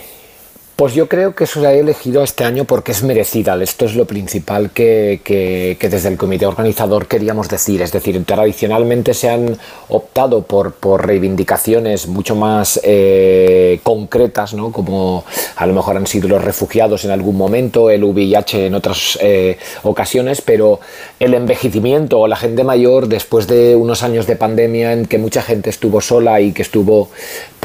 Pues 0.75 0.93
yo 0.93 1.07
creo 1.07 1.33
que 1.33 1.45
eso 1.45 1.61
se 1.61 1.67
ha 1.67 1.71
elegido 1.71 2.21
este 2.21 2.43
año 2.43 2.65
porque 2.65 2.91
es 2.91 3.01
merecida. 3.01 3.55
Esto 3.63 3.85
es 3.85 3.95
lo 3.95 4.03
principal 4.03 4.71
que, 4.71 5.77
desde 5.79 6.09
el 6.09 6.17
comité 6.17 6.45
organizador 6.45 7.07
queríamos 7.07 7.47
decir. 7.47 7.81
Es 7.81 7.93
decir, 7.93 8.21
tradicionalmente 8.25 9.13
se 9.13 9.29
han 9.29 9.57
optado 9.87 10.41
por, 10.41 10.73
por 10.73 11.07
reivindicaciones 11.07 12.07
mucho 12.07 12.35
más 12.35 12.81
eh, 12.83 13.79
concretas, 13.83 14.53
¿no? 14.53 14.73
como 14.73 15.23
a 15.55 15.65
lo 15.65 15.73
mejor 15.73 15.95
han 15.95 16.07
sido 16.07 16.27
los 16.27 16.43
refugiados 16.43 17.05
en 17.05 17.11
algún 17.11 17.37
momento, 17.37 17.89
el 17.89 18.03
VIH 18.03 18.67
en 18.67 18.75
otras 18.75 19.17
eh, 19.21 19.57
ocasiones, 19.83 20.41
pero 20.41 20.81
el 21.21 21.35
envejecimiento 21.35 22.19
o 22.19 22.27
la 22.27 22.35
gente 22.35 22.65
mayor 22.65 23.07
después 23.07 23.47
de 23.47 23.77
unos 23.77 24.03
años 24.03 24.27
de 24.27 24.35
pandemia 24.35 24.91
en 24.91 25.05
que 25.05 25.19
mucha 25.19 25.41
gente 25.41 25.69
estuvo 25.69 26.01
sola 26.01 26.41
y 26.41 26.51
que 26.51 26.63
estuvo 26.63 27.09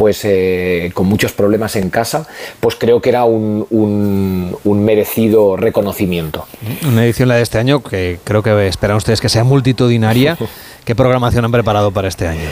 pues 0.00 0.24
eh, 0.24 0.92
con 0.94 1.06
muchos 1.06 1.32
problemas 1.32 1.76
en 1.76 1.90
casa, 1.90 2.26
pues 2.60 2.74
creo 2.74 2.99
que 3.00 3.08
era 3.10 3.24
un, 3.24 3.66
un, 3.70 4.56
un, 4.64 4.84
merecido 4.84 5.56
reconocimiento. 5.56 6.46
Una 6.86 7.04
edición 7.04 7.28
la 7.28 7.36
de 7.36 7.42
este 7.42 7.58
año 7.58 7.82
que 7.82 8.18
creo 8.24 8.42
que 8.42 8.66
esperan 8.66 8.96
ustedes 8.96 9.20
que 9.20 9.28
sea 9.28 9.44
multitudinaria. 9.44 10.36
¿Qué 10.84 10.94
programación 10.94 11.44
han 11.44 11.52
preparado 11.52 11.90
para 11.92 12.08
este 12.08 12.26
año? 12.26 12.48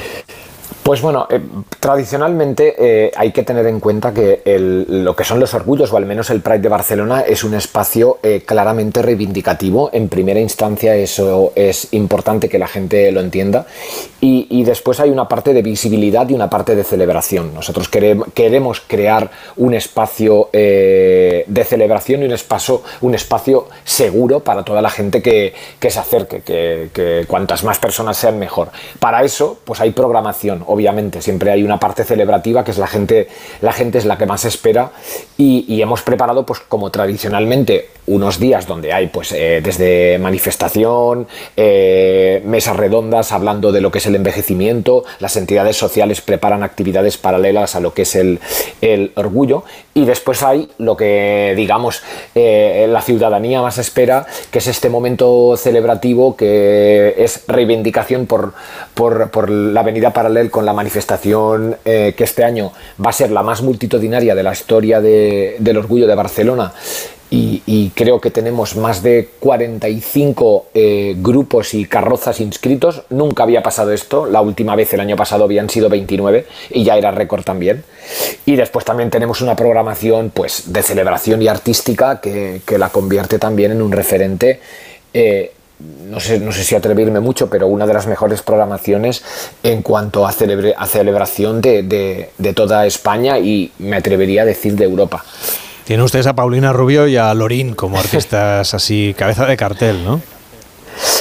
Pues 0.89 1.03
bueno, 1.03 1.27
eh, 1.29 1.39
tradicionalmente 1.81 2.75
eh, 2.79 3.13
hay 3.15 3.31
que 3.31 3.43
tener 3.43 3.67
en 3.67 3.79
cuenta 3.79 4.15
que 4.15 4.41
lo 4.89 5.15
que 5.15 5.23
son 5.23 5.39
los 5.39 5.53
orgullos, 5.53 5.93
o 5.93 5.99
al 5.99 6.07
menos 6.07 6.31
el 6.31 6.41
Pride 6.41 6.61
de 6.61 6.71
Barcelona, 6.71 7.21
es 7.21 7.45
un 7.45 7.53
espacio 7.53 8.21
eh, 8.23 8.43
claramente 8.47 9.03
reivindicativo. 9.03 9.91
En 9.93 10.09
primera 10.09 10.41
instancia 10.41 10.97
eso 10.97 11.53
es 11.55 11.93
importante 11.93 12.49
que 12.49 12.59
la 12.59 12.69
gente 12.69 13.13
lo 13.13 13.21
entienda. 13.21 13.67
Y, 14.23 14.65
después 14.65 14.99
hay 15.01 15.11
una 15.11 15.29
parte 15.29 15.55
de 15.55 15.63
visibilidad 15.63 16.29
y 16.29 16.35
una 16.35 16.51
parte 16.51 16.75
de 16.75 16.83
celebración. 16.83 17.55
Nosotros 17.55 17.89
queremos, 17.89 18.81
crear 18.81 19.31
un 19.57 19.75
espacio 19.75 20.49
de 20.53 21.65
celebración 21.67 22.23
y 22.23 22.25
un 22.27 22.33
espacio, 22.33 22.83
un 23.01 23.15
espacio 23.15 23.69
seguro 23.85 24.41
para 24.41 24.65
toda 24.65 24.83
la 24.83 24.91
gente 24.91 25.23
que, 25.23 25.55
que 25.79 25.91
se 25.91 26.01
acerque, 26.01 26.41
que, 26.41 26.91
que 26.93 27.25
cuantas 27.29 27.63
más 27.63 27.79
personas 27.79 28.17
sean 28.17 28.39
mejor. 28.39 28.71
Para 28.99 29.23
eso, 29.23 29.59
pues 29.65 29.81
hay 29.81 29.93
programación 29.93 30.65
obviamente 30.79 31.21
siempre 31.21 31.51
hay 31.51 31.65
una 31.65 31.81
parte 31.81 32.05
celebrativa 32.05 32.63
que 32.63 32.71
es 32.71 32.79
la 32.79 32.87
gente 32.87 33.27
la 33.63 33.73
gente 33.73 33.99
es 33.99 34.05
la 34.05 34.17
que 34.17 34.27
más 34.27 34.45
espera 34.45 34.93
y, 35.37 35.83
hemos 35.83 36.03
preparado 36.03 36.45
pues 36.45 36.61
como 36.61 36.91
tradicionalmente 36.91 37.91
unos 38.07 38.39
días 38.39 38.67
donde 38.67 38.93
hay 38.93 39.09
pues 39.09 39.33
eh, 39.33 39.61
desde 39.63 40.19
manifestación 40.19 41.27
eh, 41.57 42.43
mesas 42.45 42.77
redondas 42.77 43.33
hablando 43.33 43.71
de 43.71 43.81
lo 43.81 43.91
que 43.91 43.99
es 43.99 44.07
el 44.07 44.17
envejecimiento 44.17 45.05
las 45.21 45.37
entidades 45.37 45.77
sociales 45.77 46.21
preparan 46.21 46.63
actividades 46.63 47.17
paralelas 47.17 47.75
a 47.77 47.81
lo 47.81 47.95
que 47.95 48.03
es 48.03 48.15
el, 48.17 48.41
el 48.81 49.13
orgullo 49.15 49.65
y 49.95 50.05
después 50.05 50.43
hay 50.43 50.69
lo 50.79 50.97
que 50.97 51.55
digamos 51.57 52.03
eh, 52.35 52.87
la 52.89 53.03
ciudadanía 53.03 53.63
más 53.63 53.79
espera 53.79 54.27
que 54.51 54.59
es 54.59 54.67
este 54.67 54.89
momento 54.89 55.57
celebrativo 55.57 56.37
que 56.37 57.15
es 57.19 57.45
reivindicación 57.49 58.27
por, 58.27 58.55
por, 58.95 59.31
por 59.31 59.51
la 59.51 59.81
avenida 59.81 60.13
paralela 60.13 60.51
con 60.59 60.67
la 60.67 60.73
manifestación 60.73 61.77
eh, 61.85 62.15
que 62.17 62.25
este 62.25 62.43
año 62.43 62.73
va 63.01 63.11
a 63.11 63.13
ser 63.13 63.31
la 63.31 63.45
más 63.45 63.63
multitudinaria 63.63 64.35
de 64.35 64.43
la 64.43 64.51
historia 64.51 65.01
de, 65.01 65.55
del 65.61 65.77
orgullo 65.77 66.09
de 66.09 66.17
Barcelona. 66.17 66.73
Y, 67.31 67.63
y, 67.65 67.91
creo 67.91 68.21
que 68.21 68.33
tenemos 68.33 68.75
más 68.75 69.01
de 69.01 69.29
45 69.39 70.67
eh, 70.75 71.15
grupos 71.17 71.75
y 71.75 71.85
carrozas 71.85 72.41
inscritos. 72.41 73.05
Nunca 73.09 73.45
había 73.45 73.63
pasado 73.63 73.93
esto. 73.93 74.27
La 74.27 74.41
última 74.41 74.75
vez 74.75 74.93
el 74.95 74.99
año 74.99 75.15
pasado 75.15 75.45
habían 75.45 75.71
sido 75.71 75.89
29 75.89 76.47
y 76.71 76.83
ya 76.83 76.97
era 76.97 77.13
récord 77.13 77.45
también. 77.45 77.85
Y 78.45 78.57
después 78.57 78.85
también 78.85 79.11
tenemos 79.11 79.41
una 79.41 79.55
programación 79.55 80.33
pues, 80.35 80.73
de 80.73 80.83
celebración 80.83 81.41
y 81.41 81.47
artística 81.47 82.21
que, 82.21 82.63
que 82.67 82.79
la 82.79 82.89
convierte 82.89 83.39
también 83.39 83.71
en 83.71 83.81
un 83.81 83.93
referente. 83.93 84.59
Eh, 85.15 85.53
no 85.81 86.19
sé, 86.21 86.41
no 86.41 86.53
sé 86.53 86.65
si 86.65 86.75
atreverme 86.75 87.21
mucho, 87.21 87.49
pero 87.49 87.69
una 87.69 87.87
de 87.87 87.95
las 87.95 88.07
mejores 88.07 88.43
programaciones 88.43 89.23
en 89.63 89.83
cuanto 89.83 90.27
a, 90.27 90.33
celebre, 90.33 90.75
a 90.77 90.87
celebración 90.87 91.61
de, 91.61 91.83
de, 91.83 92.31
de, 92.37 92.53
toda 92.53 92.87
España 92.87 93.39
y 93.39 93.73
me 93.79 93.97
atrevería 93.97 94.43
a 94.43 94.45
decir 94.45 94.75
de 94.75 94.85
Europa. 94.85 95.25
Tiene 95.85 96.03
ustedes 96.03 96.27
a 96.27 96.35
Paulina 96.35 96.73
Rubio 96.73 97.07
y 97.07 97.17
a 97.17 97.33
Lorín 97.33 97.75
como 97.75 97.99
artistas 97.99 98.75
así, 98.75 99.15
cabeza 99.17 99.47
de 99.47 99.57
cartel, 99.57 100.05
¿no? 100.05 100.21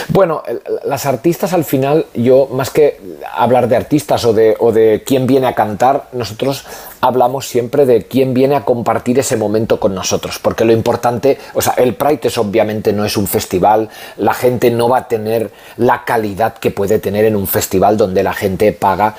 Bueno, 0.09 0.41
las 0.85 1.05
artistas 1.05 1.53
al 1.53 1.63
final, 1.63 2.05
yo 2.13 2.49
más 2.51 2.69
que 2.69 2.99
hablar 3.33 3.67
de 3.67 3.75
artistas 3.75 4.25
o 4.25 4.33
de, 4.33 4.55
o 4.59 4.71
de 4.71 5.03
quién 5.05 5.27
viene 5.27 5.47
a 5.47 5.53
cantar, 5.53 6.07
nosotros 6.13 6.65
hablamos 7.01 7.47
siempre 7.47 7.85
de 7.85 8.03
quién 8.03 8.33
viene 8.33 8.55
a 8.55 8.65
compartir 8.65 9.19
ese 9.19 9.37
momento 9.37 9.79
con 9.79 9.93
nosotros, 9.95 10.39
porque 10.39 10.65
lo 10.65 10.73
importante, 10.73 11.37
o 11.53 11.61
sea, 11.61 11.73
el 11.77 11.95
Pride 11.95 12.19
es 12.23 12.37
obviamente 12.37 12.93
no 12.93 13.05
es 13.05 13.17
un 13.17 13.27
festival, 13.27 13.89
la 14.17 14.33
gente 14.33 14.71
no 14.71 14.89
va 14.89 14.99
a 14.99 15.07
tener 15.07 15.51
la 15.77 16.03
calidad 16.03 16.55
que 16.55 16.71
puede 16.71 16.99
tener 16.99 17.25
en 17.25 17.35
un 17.35 17.47
festival 17.47 17.97
donde 17.97 18.23
la 18.23 18.33
gente 18.33 18.71
paga 18.73 19.15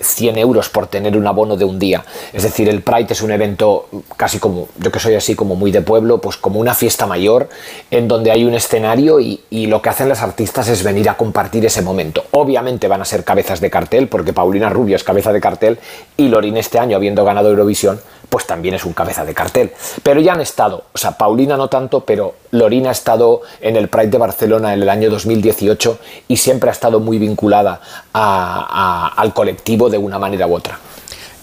100 0.00 0.38
euros 0.38 0.68
por 0.68 0.86
tener 0.86 1.16
un 1.16 1.26
abono 1.26 1.56
de 1.56 1.64
un 1.64 1.78
día. 1.78 2.04
Es 2.32 2.42
decir, 2.42 2.68
el 2.68 2.82
Pride 2.82 3.12
es 3.12 3.22
un 3.22 3.30
evento 3.30 3.88
casi 4.16 4.38
como, 4.38 4.68
yo 4.78 4.90
que 4.90 4.98
soy 4.98 5.14
así 5.14 5.34
como 5.34 5.56
muy 5.56 5.70
de 5.70 5.82
pueblo, 5.82 6.20
pues 6.20 6.36
como 6.36 6.60
una 6.60 6.74
fiesta 6.74 7.06
mayor 7.06 7.48
en 7.90 8.08
donde 8.08 8.30
hay 8.30 8.44
un 8.44 8.54
escenario 8.54 9.20
y, 9.20 9.40
lo 9.72 9.80
que 9.80 9.88
hacen 9.88 10.08
los 10.08 10.20
artistas 10.20 10.68
es 10.68 10.82
venir 10.82 11.08
a 11.08 11.16
compartir 11.16 11.64
ese 11.64 11.82
momento. 11.82 12.24
Obviamente 12.32 12.88
van 12.88 13.00
a 13.00 13.04
ser 13.04 13.24
cabezas 13.24 13.60
de 13.60 13.70
cartel, 13.70 14.08
porque 14.08 14.32
Paulina 14.32 14.68
Rubio 14.68 14.96
es 14.96 15.04
cabeza 15.04 15.32
de 15.32 15.40
cartel 15.40 15.78
y 16.16 16.28
Lorín 16.28 16.56
este 16.56 16.78
año, 16.78 16.98
habiendo 17.12 17.24
ganado 17.24 17.50
Eurovisión, 17.50 18.00
pues 18.30 18.46
también 18.46 18.74
es 18.74 18.84
un 18.86 18.94
cabeza 18.94 19.24
de 19.26 19.34
cartel. 19.34 19.72
Pero 20.02 20.20
ya 20.20 20.32
han 20.32 20.40
estado, 20.40 20.84
o 20.92 20.96
sea, 20.98 21.12
Paulina 21.18 21.56
no 21.58 21.68
tanto, 21.68 22.00
pero 22.00 22.34
Lorina 22.52 22.88
ha 22.88 22.92
estado 22.92 23.42
en 23.60 23.76
el 23.76 23.88
Pride 23.88 24.06
de 24.08 24.16
Barcelona 24.18 24.72
en 24.72 24.82
el 24.82 24.88
año 24.88 25.10
2018 25.10 25.98
y 26.28 26.38
siempre 26.38 26.70
ha 26.70 26.72
estado 26.72 26.98
muy 27.00 27.18
vinculada 27.18 27.80
a- 28.14 29.12
a- 29.14 29.20
al 29.20 29.34
colectivo 29.34 29.90
de 29.90 29.98
una 29.98 30.18
manera 30.18 30.46
u 30.46 30.54
otra. 30.54 30.78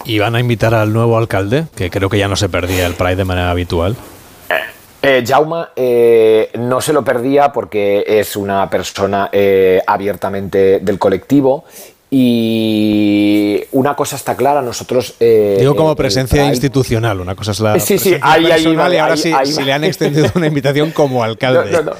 ¿Y 0.04 0.18
van 0.18 0.34
a 0.34 0.40
invitar 0.40 0.74
al 0.74 0.92
nuevo 0.92 1.16
alcalde? 1.16 1.66
Que 1.76 1.88
creo 1.90 2.08
que 2.08 2.18
ya 2.18 2.26
no 2.26 2.34
se 2.34 2.48
perdía 2.48 2.86
el 2.86 2.94
Pride 2.94 3.16
de 3.16 3.24
manera 3.24 3.50
habitual. 3.52 3.94
Eh, 5.02 5.24
Jauma 5.26 5.70
eh, 5.76 6.50
no 6.58 6.80
se 6.80 6.92
lo 6.92 7.02
perdía 7.04 7.52
porque 7.52 8.04
es 8.06 8.36
una 8.36 8.68
persona 8.68 9.28
eh, 9.32 9.80
abiertamente 9.86 10.80
del 10.80 10.98
colectivo 10.98 11.64
y 12.10 13.62
una 13.72 13.94
cosa 13.94 14.16
está 14.16 14.36
clara, 14.36 14.62
nosotros... 14.62 15.14
eh, 15.20 15.56
Digo 15.60 15.76
como 15.76 15.94
presencia 15.94 16.44
institucional, 16.46 17.20
una 17.20 17.34
cosa 17.34 17.52
es 17.52 17.60
la 17.60 17.78
Sí, 17.78 17.98
sí, 17.98 18.16
ahí, 18.20 18.50
ahí, 18.50 18.74
vale, 18.74 18.96
y 18.96 18.98
ahora 18.98 19.14
ahí, 19.14 19.18
sí, 19.20 19.32
ahí 19.32 19.46
si 19.46 19.62
le 19.62 19.72
han 19.72 19.84
extendido 19.84 20.30
una 20.34 20.46
invitación 20.48 20.90
como 20.90 21.22
alcalde. 21.24 21.70
No, 21.70 21.82
no, 21.82 21.90
no. 21.90 21.96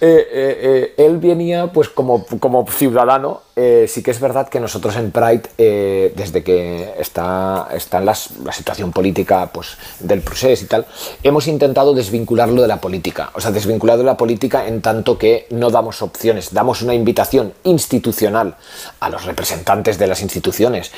Eh, 0.00 0.28
eh, 0.30 0.94
eh, 0.96 1.04
él 1.04 1.18
venía 1.18 1.72
pues 1.72 1.88
como, 1.88 2.24
como 2.38 2.66
ciudadano. 2.70 3.42
eh, 3.56 3.86
sí 3.88 4.04
que 4.04 4.12
es 4.12 4.20
verdad 4.20 4.48
que 4.48 4.60
nosotros 4.60 4.94
en 4.96 5.10
Pride, 5.10 6.12
desde 6.14 6.44
que 6.44 6.94
está, 6.98 7.68
está 7.74 7.98
en 7.98 8.06
la 8.06 8.14
situación 8.14 8.92
política 8.92 9.50
pues, 9.52 9.76
del 9.98 10.20
proceso 10.20 10.64
y 10.64 10.68
tal, 10.68 10.86
hemos 11.24 11.48
intentado 11.48 11.92
desvincularlo 11.92 12.62
de 12.62 12.68
la 12.68 12.80
política. 12.80 13.30
O 13.34 13.40
sea, 13.40 13.50
desvincularlo 13.50 14.04
de 14.04 14.06
la 14.06 14.16
política 14.16 14.68
en 14.68 14.80
tanto 14.80 15.18
que 15.18 15.46
no 15.50 15.70
damos 15.70 16.02
opciones, 16.02 16.54
damos 16.54 16.82
una 16.82 16.94
invitación 16.94 17.52
institucional 17.64 18.54
a 19.00 19.10
los 19.10 19.24
representantes 19.24 19.98
de 19.98 20.06
las 20.06 20.22
instituciones, 20.22 20.92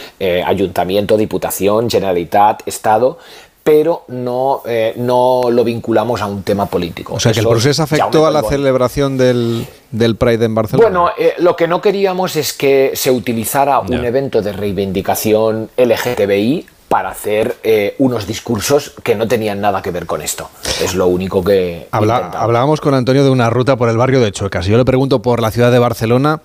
ayuntamiento, 0.44 1.16
diputación, 1.16 1.88
generalitat, 1.88 2.62
Estado, 2.66 3.18
pero 3.62 4.04
no, 4.08 4.62
eh, 4.66 4.94
no 4.96 5.42
lo 5.50 5.62
vinculamos 5.64 6.20
a 6.22 6.26
un 6.26 6.42
tema 6.42 6.66
político. 6.66 7.14
O 7.14 7.20
sea, 7.20 7.32
que 7.32 7.40
el 7.40 7.44
Eso, 7.46 7.50
proceso 7.50 7.82
afectó 7.82 8.26
a 8.26 8.30
la 8.30 8.42
celebración 8.42 9.16
del, 9.18 9.66
del 9.90 10.16
Pride 10.16 10.44
en 10.46 10.54
Barcelona. 10.54 10.88
Bueno, 10.88 11.10
eh, 11.18 11.34
lo 11.38 11.56
que 11.56 11.68
no 11.68 11.80
queríamos 11.80 12.36
es 12.36 12.52
que 12.52 12.92
se 12.94 13.10
utilizara 13.10 13.78
un 13.80 14.04
evento 14.04 14.42
de 14.42 14.52
reivindicación 14.52 15.70
LGTBI 15.76 16.66
para 16.88 17.10
hacer 17.10 17.56
eh, 17.62 17.94
unos 17.98 18.26
discursos 18.26 18.94
que 19.04 19.14
no 19.14 19.28
tenían 19.28 19.60
nada 19.60 19.80
que 19.80 19.92
ver 19.92 20.06
con 20.06 20.22
esto. 20.22 20.50
Es 20.82 20.94
lo 20.96 21.06
único 21.06 21.44
que... 21.44 21.86
Habla- 21.92 22.32
hablábamos 22.34 22.80
con 22.80 22.94
Antonio 22.94 23.22
de 23.22 23.30
una 23.30 23.48
ruta 23.48 23.76
por 23.76 23.88
el 23.88 23.96
barrio 23.96 24.20
de 24.20 24.32
Chuecas. 24.32 24.66
Yo 24.66 24.76
le 24.76 24.84
pregunto 24.84 25.22
por 25.22 25.40
la 25.40 25.52
ciudad 25.52 25.70
de 25.70 25.78
Barcelona, 25.78 26.40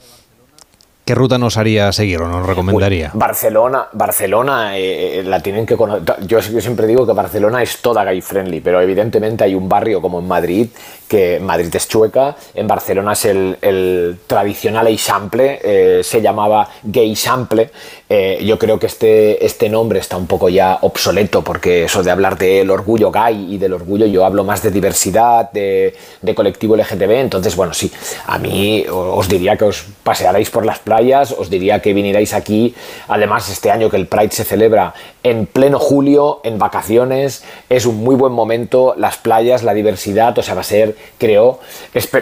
¿qué 1.05 1.13
ruta 1.13 1.37
nos 1.37 1.55
haría 1.57 1.91
seguir 1.91 2.19
o 2.21 2.27
nos 2.27 2.45
recomendaría? 2.45 3.11
Barcelona, 3.13 3.87
Barcelona 3.93 4.77
eh, 4.77 5.19
eh, 5.19 5.23
la 5.23 5.39
tienen 5.39 5.65
que 5.65 5.77
conocer. 5.77 6.03
Yo, 6.25 6.39
yo 6.39 6.59
siempre 6.59 6.87
digo 6.87 7.05
que 7.05 7.13
Barcelona 7.13 7.61
es 7.61 7.77
toda 7.77 8.03
gay 8.03 8.21
friendly, 8.21 8.59
pero 8.59 8.81
evidentemente 8.81 9.43
hay 9.43 9.53
un 9.53 9.69
barrio 9.69 10.01
como 10.01 10.19
en 10.19 10.27
Madrid, 10.27 10.67
que 11.07 11.39
Madrid 11.39 11.73
es 11.75 11.87
chueca, 11.87 12.35
en 12.55 12.67
Barcelona 12.67 13.13
es 13.13 13.25
el, 13.25 13.57
el 13.61 14.17
tradicional 14.25 14.87
Eixample, 14.87 15.59
eh, 15.63 16.01
se 16.03 16.21
llamaba 16.21 16.67
Gay 16.83 17.15
Sample. 17.15 17.69
Eh, 18.07 18.43
yo 18.45 18.59
creo 18.59 18.77
que 18.77 18.85
este, 18.85 19.43
este 19.43 19.67
nombre 19.67 19.99
está 19.99 20.15
un 20.15 20.27
poco 20.27 20.47
ya 20.49 20.77
obsoleto, 20.81 21.43
porque 21.43 21.85
eso 21.85 22.03
de 22.03 22.11
hablar 22.11 22.37
del 22.37 22.69
orgullo 22.69 23.11
gay 23.11 23.53
y 23.53 23.57
del 23.57 23.73
orgullo, 23.73 24.05
yo 24.05 24.25
hablo 24.25 24.43
más 24.43 24.61
de 24.61 24.69
diversidad, 24.69 25.51
de, 25.51 25.95
de 26.21 26.35
colectivo 26.35 26.75
LGTB. 26.75 27.11
Entonces, 27.11 27.55
bueno, 27.55 27.73
sí, 27.73 27.91
a 28.27 28.37
mí 28.37 28.85
os 28.89 29.27
diría 29.27 29.57
que 29.57 29.65
os 29.65 29.85
pasearais 30.03 30.49
por 30.51 30.65
las 30.65 30.79
playas, 30.79 31.31
os 31.31 31.49
diría 31.49 31.81
que 31.81 31.93
vinierais 31.93 32.33
aquí. 32.33 32.75
Además, 33.07 33.49
este 33.49 33.71
año 33.71 33.89
que 33.89 33.97
el 33.97 34.07
Pride 34.07 34.31
se 34.31 34.43
celebra 34.43 34.93
en 35.25 35.47
pleno 35.47 35.79
julio, 35.79 36.39
en 36.43 36.59
vacaciones, 36.59 37.43
es 37.67 37.87
un 37.87 37.97
muy 37.97 38.15
buen 38.15 38.31
momento. 38.31 38.93
Las 38.95 39.17
playas, 39.17 39.63
la 39.63 39.73
diversidad, 39.73 40.37
o 40.37 40.43
sea, 40.43 40.53
va 40.53 40.61
a 40.61 40.63
ser, 40.63 40.95
creo, 41.17 41.59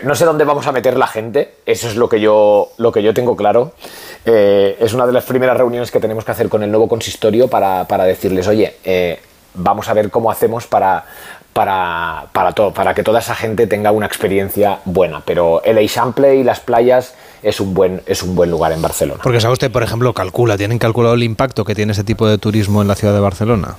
no 0.04 0.16
sé 0.16 0.24
dónde 0.24 0.46
vamos 0.46 0.68
a 0.68 0.72
meter 0.72 0.96
la 0.98 1.08
gente, 1.08 1.56
eso 1.66 1.90
es 1.90 1.98
lo 1.98 2.08
que 2.08 2.22
yo, 2.22 2.70
lo 2.78 2.94
que 2.94 3.04
yo 3.04 3.14
tengo 3.14 3.36
claro. 3.36 3.74
Eh, 4.24 4.78
es 4.80 4.94
una 4.94 5.06
de 5.06 5.12
las 5.12 5.26
primeras 5.26 5.58
reuniones 5.58 5.92
que 5.92 6.00
tenemos 6.00 6.24
que 6.24 6.32
hacer 6.32 6.48
con 6.48 6.64
el 6.64 6.72
nuevo 6.72 6.88
consistorio 6.88 7.50
para, 7.50 7.86
para 7.90 8.06
decirles, 8.06 8.48
oye, 8.48 8.78
eh, 8.86 9.20
vamos 9.54 9.90
a 9.90 9.94
ver 9.94 10.10
cómo 10.10 10.32
hacemos 10.32 10.66
para, 10.66 11.04
para, 11.54 12.26
para, 12.34 12.52
todo, 12.52 12.74
para 12.74 12.94
que 12.94 13.04
toda 13.04 13.20
esa 13.20 13.36
gente 13.36 13.68
tenga 13.68 13.92
una 13.92 14.06
experiencia 14.06 14.80
buena. 14.86 15.22
Pero 15.26 15.64
el 15.64 15.78
Eixample 15.78 16.36
y 16.36 16.44
las 16.44 16.60
playas 16.60 17.14
es 17.42 17.60
un 17.60 17.74
buen, 17.74 18.02
es 18.06 18.24
un 18.24 18.36
buen 18.36 18.50
lugar 18.52 18.72
en 18.72 18.82
Barcelona. 18.82 19.22
Porque 19.24 19.40
sabe 19.40 19.54
usted, 19.54 19.72
por 19.72 19.84
ejemplo, 19.84 20.14
calcula, 20.14 20.58
¿tienen 20.58 20.80
calculado 20.80 21.16
el 21.16 21.24
impacto 21.24 21.64
que 21.64 21.76
tiene 21.76 21.92
ese 21.92 22.04
tipo 22.04 22.28
de 22.28 22.38
turismo 22.38 22.82
en 22.82 22.88
la 22.88 22.96
ciudad 22.96 23.14
de 23.14 23.20
Barcelona? 23.20 23.76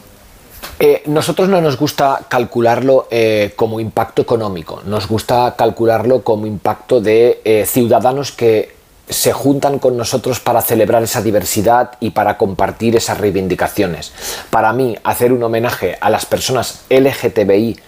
Eh, 0.80 1.02
nosotros 1.06 1.48
no 1.48 1.60
nos 1.60 1.76
gusta 1.76 2.26
calcularlo 2.28 3.06
eh, 3.10 3.52
como 3.54 3.80
impacto 3.80 4.22
económico, 4.22 4.82
nos 4.86 5.06
gusta 5.06 5.54
calcularlo 5.56 6.22
como 6.22 6.46
impacto 6.46 7.00
de 7.00 7.40
eh, 7.44 7.64
ciudadanos 7.66 8.32
que 8.32 8.73
se 9.08 9.32
juntan 9.32 9.78
con 9.78 9.96
nosotros 9.96 10.40
para 10.40 10.62
celebrar 10.62 11.02
esa 11.02 11.22
diversidad 11.22 11.92
y 12.00 12.10
para 12.10 12.36
compartir 12.38 12.96
esas 12.96 13.18
reivindicaciones. 13.18 14.12
Para 14.50 14.72
mí, 14.72 14.96
hacer 15.04 15.32
un 15.32 15.42
homenaje 15.42 15.98
a 16.00 16.10
las 16.10 16.26
personas 16.26 16.84
LGTBI 16.88 17.78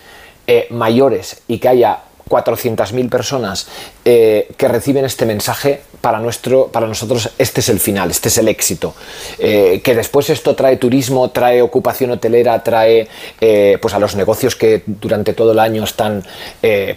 eh, 0.46 0.66
mayores 0.70 1.42
y 1.48 1.58
que 1.58 1.68
haya 1.68 2.00
400.000 2.28 3.08
personas 3.08 3.66
eh, 4.04 4.48
que 4.56 4.68
reciben 4.68 5.04
este 5.04 5.26
mensaje, 5.26 5.82
para, 6.00 6.18
nuestro, 6.20 6.68
para 6.68 6.86
nosotros 6.86 7.30
este 7.38 7.60
es 7.60 7.68
el 7.68 7.80
final, 7.80 8.10
este 8.10 8.28
es 8.28 8.38
el 8.38 8.46
éxito. 8.48 8.94
Eh, 9.38 9.80
que 9.82 9.94
después 9.94 10.30
esto 10.30 10.54
trae 10.54 10.76
turismo, 10.76 11.30
trae 11.30 11.62
ocupación 11.62 12.10
hotelera, 12.12 12.62
trae 12.62 13.08
eh, 13.40 13.78
pues 13.80 13.94
a 13.94 13.98
los 13.98 14.14
negocios 14.14 14.54
que 14.54 14.82
durante 14.86 15.32
todo 15.34 15.52
el 15.52 15.58
año 15.58 15.84
están 15.84 16.24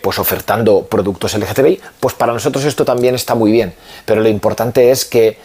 pues 0.03 0.19
ofertando 0.19 0.84
productos 0.86 1.34
LGTBI, 1.36 1.80
pues 1.99 2.13
para 2.15 2.34
nosotros 2.34 2.65
esto 2.65 2.86
también 2.86 3.15
está 3.15 3.36
muy 3.36 3.51
bien. 3.51 3.73
Pero 4.05 4.21
lo 4.21 4.30
importante 4.30 4.91
es 4.91 5.05
que 5.05 5.38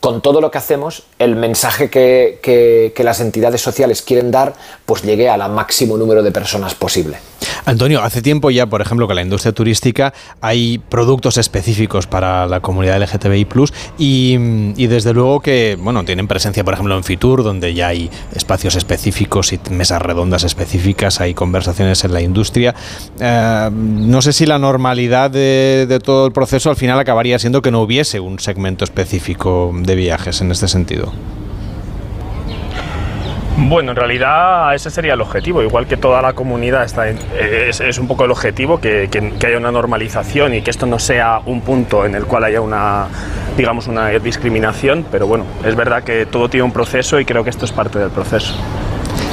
con 0.00 0.20
todo 0.22 0.40
lo 0.40 0.50
que 0.52 0.58
hacemos, 0.58 1.04
el 1.18 1.34
mensaje 1.34 1.90
que, 1.90 2.38
que- 2.40 2.92
que 2.94 3.02
las 3.04 3.18
entidades 3.20 3.60
sociales 3.60 4.02
quieren 4.02 4.30
dar, 4.30 4.54
pues 4.86 5.02
llegue 5.02 5.28
al 5.28 5.50
máximo 5.50 5.96
número 5.96 6.22
de 6.22 6.30
personas 6.30 6.74
posible. 6.74 7.18
Antonio, 7.64 8.02
hace 8.02 8.22
tiempo 8.22 8.50
ya, 8.50 8.66
por 8.66 8.80
ejemplo, 8.80 9.06
que 9.06 9.12
en 9.12 9.16
la 9.16 9.22
industria 9.22 9.52
turística 9.52 10.12
hay 10.40 10.78
productos 10.78 11.36
específicos 11.36 12.06
para 12.06 12.46
la 12.46 12.60
comunidad 12.60 13.00
LGTBI+, 13.00 13.46
y, 13.98 14.38
y 14.76 14.86
desde 14.86 15.12
luego 15.12 15.40
que, 15.40 15.76
bueno, 15.80 16.04
tienen 16.04 16.28
presencia, 16.28 16.64
por 16.64 16.74
ejemplo, 16.74 16.96
en 16.96 17.04
Fitur, 17.04 17.42
donde 17.42 17.74
ya 17.74 17.88
hay 17.88 18.10
espacios 18.34 18.76
específicos 18.76 19.52
y 19.52 19.60
mesas 19.70 20.00
redondas 20.00 20.44
específicas, 20.44 21.20
hay 21.20 21.34
conversaciones 21.34 22.04
en 22.04 22.12
la 22.12 22.20
industria. 22.20 22.74
Eh, 23.20 23.70
no 23.72 24.22
sé 24.22 24.32
si 24.32 24.46
la 24.46 24.58
normalidad 24.58 25.30
de, 25.30 25.86
de 25.88 26.00
todo 26.00 26.26
el 26.26 26.32
proceso 26.32 26.70
al 26.70 26.76
final 26.76 26.98
acabaría 26.98 27.38
siendo 27.38 27.62
que 27.62 27.70
no 27.70 27.82
hubiese 27.82 28.20
un 28.20 28.38
segmento 28.38 28.84
específico 28.84 29.72
de 29.74 29.94
viajes 29.94 30.40
en 30.40 30.50
este 30.50 30.68
sentido. 30.68 31.12
Bueno, 33.60 33.90
en 33.90 33.96
realidad 33.96 34.72
ese 34.74 34.88
sería 34.88 35.14
el 35.14 35.20
objetivo, 35.20 35.62
igual 35.62 35.86
que 35.86 35.96
toda 35.96 36.22
la 36.22 36.32
comunidad 36.32 36.84
está 36.84 37.08
en- 37.08 37.18
es, 37.38 37.80
es 37.80 37.98
un 37.98 38.06
poco 38.06 38.24
el 38.24 38.30
objetivo, 38.30 38.80
que, 38.80 39.08
que- 39.10 39.32
que 39.32 39.46
haya 39.48 39.58
una 39.58 39.72
normalización 39.72 40.54
y 40.54 40.62
que 40.62 40.70
esto 40.70 40.86
no 40.86 40.98
sea 41.00 41.40
un 41.44 41.60
punto 41.62 42.06
en 42.06 42.14
el 42.14 42.24
cual 42.24 42.44
haya 42.44 42.60
una, 42.60 43.06
digamos, 43.56 43.88
una 43.88 44.10
discriminación, 44.10 45.04
pero 45.10 45.26
bueno, 45.26 45.44
es 45.64 45.74
verdad 45.74 46.04
que 46.04 46.24
todo 46.26 46.48
tiene 46.48 46.64
un 46.64 46.72
proceso 46.72 47.18
y 47.18 47.24
creo 47.24 47.42
que 47.42 47.50
esto 47.50 47.64
es 47.64 47.72
parte 47.72 47.98
del 47.98 48.10
proceso. 48.10 48.54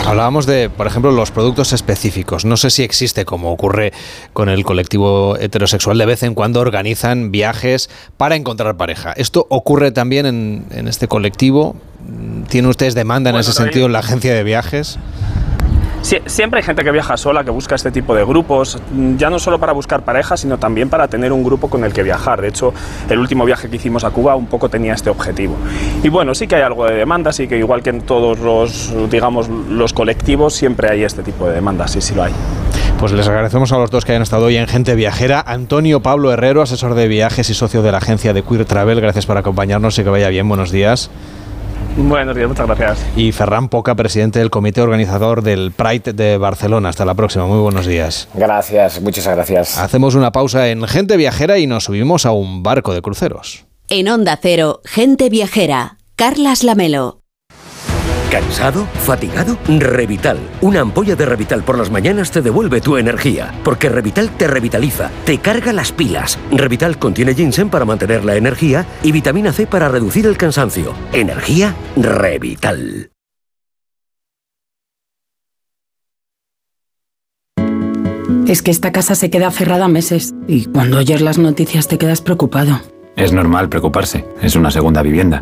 Hablábamos 0.06 0.46
de, 0.46 0.70
por 0.70 0.86
ejemplo, 0.86 1.10
los 1.12 1.32
productos 1.32 1.74
específicos. 1.74 2.46
No 2.46 2.58
sé 2.58 2.70
si 2.70 2.84
existe, 2.84 3.26
como 3.26 3.52
ocurre 3.52 3.92
con 4.34 4.50
el 4.50 4.64
colectivo 4.64 5.36
heterosexual, 5.38 5.98
de 5.98 6.06
vez 6.06 6.22
en 6.22 6.36
cuando 6.36 6.60
organizan 6.60 7.32
viajes 7.32 7.90
para 8.16 8.36
encontrar 8.36 8.78
pareja. 8.78 9.14
¿Esto 9.14 9.48
ocurre 9.50 9.92
también 9.92 10.28
en, 10.28 10.66
en 10.70 10.88
este 10.88 11.08
colectivo? 11.08 11.76
¿Tienen 12.50 12.70
ustedes 12.70 12.94
demanda 12.94 13.32
en 13.32 13.34
Bueno, 13.34 13.42
ese 13.42 13.54
sentido 13.54 13.88
en 13.88 13.94
la 13.94 14.00
agencia 14.00 14.34
de 14.36 14.44
viajes? 14.44 15.00
Siempre 16.26 16.60
hay 16.60 16.64
gente 16.64 16.84
que 16.84 16.92
viaja 16.92 17.18
sola, 17.18 17.44
que 17.44 17.52
busca 17.52 17.76
este 17.76 17.92
tipo 17.92 18.16
de 18.16 18.24
grupos, 18.24 18.80
mm, 18.92 19.18
ya 19.18 19.30
no 19.30 19.40
solo 19.40 19.60
para 19.60 19.74
buscar 19.74 20.04
pareja, 20.04 20.38
sino 20.38 20.58
también 20.58 20.90
para 20.90 21.08
tener 21.08 21.32
un 21.32 21.44
grupo 21.44 21.70
con 21.70 21.84
el 21.84 21.94
que 21.94 22.04
viajar. 22.04 22.42
De 22.42 22.50
hecho, 22.50 22.74
el 23.10 23.20
último 23.20 23.46
viaje 23.46 23.70
que 23.70 23.78
hicimos 23.78 24.04
a 24.04 24.12
Cuba 24.12 24.36
un 24.36 24.48
poco 24.48 24.70
tenía 24.70 24.94
este 24.94 25.10
objetivo. 25.10 25.56
Y 26.04 26.10
bueno, 26.10 26.36
sí 26.36 26.48
que 26.48 26.56
hay 26.56 26.62
algo 26.62 26.86
de 26.86 26.96
demanda, 26.96 27.32
sí 27.34 27.48
que 27.48 27.58
igual 27.58 27.82
que 27.82 27.90
en 27.90 28.02
todos 28.02 28.40
los, 28.40 28.94
digamos, 29.10 29.50
los 29.50 29.94
colectivos, 29.94 30.54
siempre 30.54 30.90
hay 30.90 31.04
este 31.04 31.24
tipo 31.24 31.48
de 31.48 31.56
demandas, 31.56 31.92
sí, 31.92 32.02
sí 32.02 32.14
lo 32.14 32.24
hay. 32.24 32.34
Pues 33.00 33.12
les 33.12 33.28
agradecemos 33.28 33.72
a 33.74 33.78
los 33.78 33.92
dos 33.92 34.06
que 34.06 34.14
hayan 34.14 34.22
estado 34.22 34.46
hoy 34.46 34.56
en 34.56 34.68
Gente 34.68 34.96
Viajera. 34.96 35.44
Antonio 35.46 36.02
Pablo 36.02 36.32
Herrero, 36.32 36.62
asesor 36.62 36.96
de 36.96 37.08
viajes 37.08 37.50
y 37.50 37.54
socio 37.54 37.82
de 37.82 37.92
la 37.92 37.98
agencia 37.98 38.34
de 38.34 38.42
Queer 38.42 38.66
Travel, 38.66 39.02
gracias 39.02 39.26
por 39.26 39.38
acompañarnos 39.38 40.00
y 40.00 40.04
que 40.04 40.10
vaya 40.10 40.30
bien. 40.30 40.48
Buenos 40.48 40.72
días. 40.72 41.10
Buenos 41.98 42.36
días, 42.36 42.50
muchas 42.50 42.68
gracias. 42.68 43.06
Y 43.16 43.32
Ferran 43.32 43.70
Poca, 43.70 43.96
presidente 43.96 44.40
del 44.40 44.50
comité 44.50 44.82
organizador 44.82 45.42
del 45.42 45.72
Pride 45.72 46.12
de 46.12 46.38
Barcelona. 46.38 46.90
Hasta 46.90 47.06
la 47.06 47.14
próxima, 47.14 47.46
muy 47.48 47.60
buenos 47.60 47.86
días. 47.86 48.28
Gracias, 48.34 49.02
muchas 49.02 49.26
gracias. 49.28 49.78
Hacemos 49.78 50.16
una 50.16 50.32
pausa 50.32 50.68
en 50.70 50.86
Gente 50.88 51.16
Viajera 51.16 51.58
y 51.58 51.68
nos 51.68 51.86
subimos 51.86 52.26
a 52.26 52.32
un 52.32 52.64
barco 52.64 52.94
de 52.94 53.02
cruceros. 53.02 53.66
En 53.88 54.10
Onda 54.10 54.38
Cero, 54.42 54.82
Gente 54.84 55.30
Viajera, 55.30 55.98
Carlas 56.18 56.64
Lamelo. 56.64 57.20
¿Cansado? 58.36 58.86
¿Fatigado? 59.06 59.58
Revital. 59.66 60.38
Una 60.60 60.82
ampolla 60.82 61.16
de 61.16 61.26
Revital 61.26 61.64
por 61.64 61.78
las 61.78 61.90
mañanas 61.90 62.32
te 62.32 62.42
devuelve 62.42 62.82
tu 62.82 62.98
energía. 62.98 63.54
Porque 63.64 63.88
Revital 63.88 64.30
te 64.32 64.46
revitaliza, 64.46 65.10
te 65.24 65.38
carga 65.38 65.72
las 65.72 65.94
pilas. 65.94 66.38
Revital 66.52 67.00
contiene 67.00 67.34
ginseng 67.34 67.70
para 67.70 67.86
mantener 67.86 68.26
la 68.26 68.36
energía 68.36 68.86
y 69.04 69.14
vitamina 69.14 69.54
C 69.54 69.68
para 69.68 69.88
reducir 69.88 70.26
el 70.26 70.36
cansancio. 70.36 70.94
Energía 71.14 71.74
Revital. 71.96 73.10
Es 78.50 78.62
que 78.62 78.72
esta 78.72 78.92
casa 78.92 79.16
se 79.16 79.30
queda 79.30 79.50
cerrada 79.50 79.88
meses 79.88 80.36
y 80.46 80.66
cuando 80.66 80.98
oyes 80.98 81.22
las 81.22 81.38
noticias 81.38 81.88
te 81.88 81.98
quedas 81.98 82.20
preocupado. 82.20 82.82
Es 83.16 83.32
normal 83.32 83.70
preocuparse, 83.70 84.26
es 84.42 84.58
una 84.58 84.72
segunda 84.72 85.02
vivienda. 85.04 85.42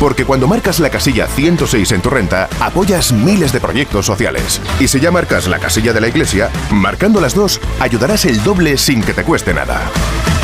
Porque 0.00 0.24
cuando 0.24 0.46
marcas 0.46 0.78
la 0.78 0.90
casilla 0.90 1.26
106 1.26 1.92
en 1.92 2.00
tu 2.00 2.10
renta, 2.10 2.48
apoyas 2.60 3.12
miles 3.12 3.52
de 3.52 3.60
proyectos 3.60 4.06
sociales. 4.06 4.60
Y 4.78 4.86
si 4.86 5.00
ya 5.00 5.10
marcas 5.10 5.48
la 5.48 5.58
casilla 5.58 5.92
de 5.92 6.00
la 6.00 6.08
iglesia, 6.08 6.50
marcando 6.70 7.20
las 7.20 7.34
dos, 7.34 7.60
ayudarás 7.80 8.24
el 8.24 8.42
doble 8.44 8.78
sin 8.78 9.02
que 9.02 9.12
te 9.12 9.24
cueste 9.24 9.52
nada. 9.52 9.80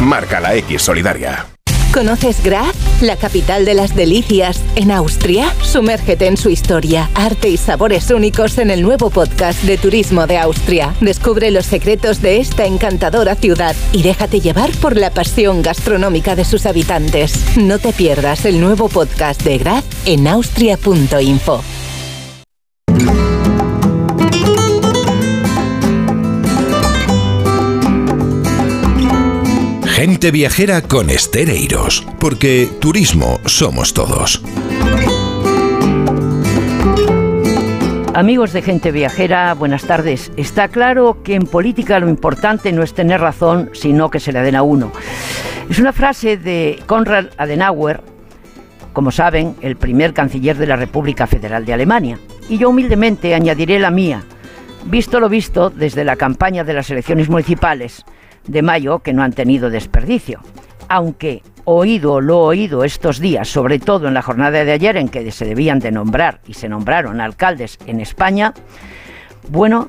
Marca 0.01 0.41
la 0.41 0.55
X 0.57 0.83
Solidaria. 0.83 1.47
¿Conoces 1.95 2.43
Graz, 2.43 2.75
la 3.03 3.15
capital 3.15 3.65
de 3.65 3.73
las 3.73 3.95
delicias, 3.95 4.61
en 4.75 4.91
Austria? 4.91 5.55
Sumérgete 5.63 6.27
en 6.27 6.37
su 6.37 6.51
historia, 6.51 7.09
arte 7.15 7.49
y 7.49 7.57
sabores 7.57 8.11
únicos 8.11 8.59
en 8.59 8.73
el 8.73 8.83
nuevo 8.83 9.11
podcast 9.11 9.63
de 9.63 9.79
Turismo 9.79 10.27
de 10.27 10.39
Austria. 10.39 10.93
Descubre 11.01 11.53
los 11.53 11.67
secretos 11.67 12.21
de 12.21 12.39
esta 12.39 12.67
encantadora 12.67 13.37
ciudad 13.37 13.77
y 13.93 14.03
déjate 14.03 14.41
llevar 14.41 14.73
por 14.79 14.97
la 14.97 15.11
pasión 15.11 15.63
gastronómica 15.63 16.35
de 16.35 16.45
sus 16.45 16.67
habitantes. 16.67 17.57
No 17.57 17.79
te 17.79 17.93
pierdas 17.93 18.45
el 18.45 18.61
nuevo 18.61 18.89
podcast 18.89 19.45
de 19.45 19.59
Graz 19.59 19.85
en 20.05 20.27
austria.info. 20.27 21.63
Gente 29.95 30.33
viajera 30.33 30.83
con 30.83 31.09
Estereiros, 31.09 32.05
porque 32.19 32.69
turismo 32.81 33.39
somos 33.47 33.95
todos. 33.95 34.43
Amigos 38.13 38.53
de 38.53 38.63
Gente 38.63 38.91
Viajera, 38.91 39.55
buenas 39.55 39.85
tardes. 39.85 40.33
Está 40.37 40.67
claro 40.67 41.23
que 41.23 41.37
en 41.37 41.47
política 41.47 42.01
lo 42.01 42.09
importante 42.09 42.73
no 42.73 42.83
es 42.83 42.93
tener 42.93 43.21
razón, 43.21 43.71
sino 43.73 44.11
que 44.11 44.19
se 44.19 44.33
le 44.33 44.41
den 44.41 44.57
a 44.57 44.65
uno. 44.65 44.91
Es 45.71 45.79
una 45.79 45.93
frase 45.93 46.39
de 46.39 46.83
Konrad 46.87 47.27
Adenauer, 47.37 48.01
como 48.93 49.13
saben, 49.13 49.55
el 49.61 49.77
primer 49.77 50.13
canciller 50.13 50.57
de 50.57 50.67
la 50.67 50.75
República 50.75 51.29
Federal 51.29 51.65
de 51.65 51.73
Alemania. 51.73 52.19
Y 52.49 52.59
yo 52.59 52.71
humildemente 52.71 53.33
añadiré 53.33 53.79
la 53.79 53.93
mía, 53.93 54.25
visto 54.87 55.21
lo 55.21 55.29
visto 55.29 55.71
desde 55.71 56.03
la 56.03 56.17
campaña 56.17 56.65
de 56.65 56.75
las 56.75 56.91
elecciones 56.91 57.29
municipales 57.29 58.05
de 58.47 58.63
mayo 58.63 59.01
que 59.01 59.13
no 59.13 59.23
han 59.23 59.33
tenido 59.33 59.71
desperdicio. 59.71 60.41
Aunque 60.89 61.43
oído 61.65 62.21
lo 62.21 62.41
oído 62.41 62.85
estos 62.85 63.19
días, 63.19 63.49
sobre 63.49 63.79
todo 63.79 64.09
en 64.09 64.15
la 64.15 64.23
jornada 64.23 64.65
de 64.65 64.73
ayer 64.73 64.97
en 64.97 65.09
que 65.09 65.31
se 65.31 65.45
debían 65.45 65.79
de 65.79 65.93
nombrar 65.93 66.41
y 66.47 66.55
se 66.55 66.69
nombraron 66.69 67.21
alcaldes 67.21 67.79
en 67.87 68.01
España, 68.01 68.53
bueno, 69.49 69.89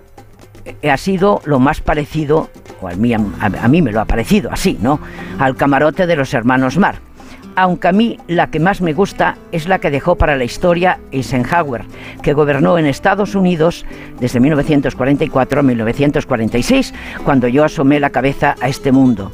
eh, 0.64 0.90
ha 0.90 0.98
sido 0.98 1.41
lo 1.45 1.60
más 1.60 1.82
parecido, 1.82 2.49
o 2.82 2.88
a 2.88 2.94
mí, 2.94 3.14
a 3.14 3.68
mí 3.68 3.82
me 3.82 3.91
lo 3.91 4.02
ha 4.02 4.06
parecido 4.06 4.52
así, 4.52 4.77
¿no? 4.82 4.99
Al 5.38 5.56
camarote 5.56 6.07
de 6.07 6.15
los 6.15 6.34
hermanos 6.34 6.77
Marx 6.77 7.02
aunque 7.56 7.88
a 7.88 7.91
mí 7.91 8.18
la 8.27 8.52
que 8.52 8.60
más 8.60 8.82
me 8.82 8.94
gusta 8.94 9.38
es 9.52 9.68
la 9.68 9.80
que 9.80 9.91
dejó 9.91 10.15
para 10.15 10.36
la 10.36 10.44
historia 10.44 10.99
Eisenhower, 11.11 11.86
que 12.22 12.34
gobernó 12.34 12.77
en 12.77 12.86
Estados 12.86 13.36
Unidos 13.36 13.86
desde 14.19 14.40
1944 14.40 15.60
a 15.60 15.64
1946, 15.64 16.94
cuando 17.23 17.48
yo 17.48 17.64
asomé 17.64 17.99
la 17.99 18.10
cabeza 18.10 18.56
a 18.61 18.68
este 18.68 18.91
mundo. 18.91 19.32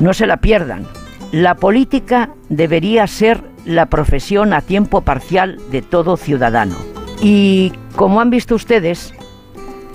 No 0.00 0.12
se 0.12 0.26
la 0.26 0.38
pierdan. 0.38 0.86
La 1.32 1.54
política 1.54 2.30
debería 2.48 3.06
ser 3.06 3.42
la 3.64 3.86
profesión 3.86 4.52
a 4.52 4.60
tiempo 4.60 5.00
parcial 5.00 5.58
de 5.70 5.82
todo 5.82 6.16
ciudadano. 6.16 6.76
Y 7.20 7.72
como 7.96 8.20
han 8.20 8.30
visto 8.30 8.54
ustedes, 8.54 9.12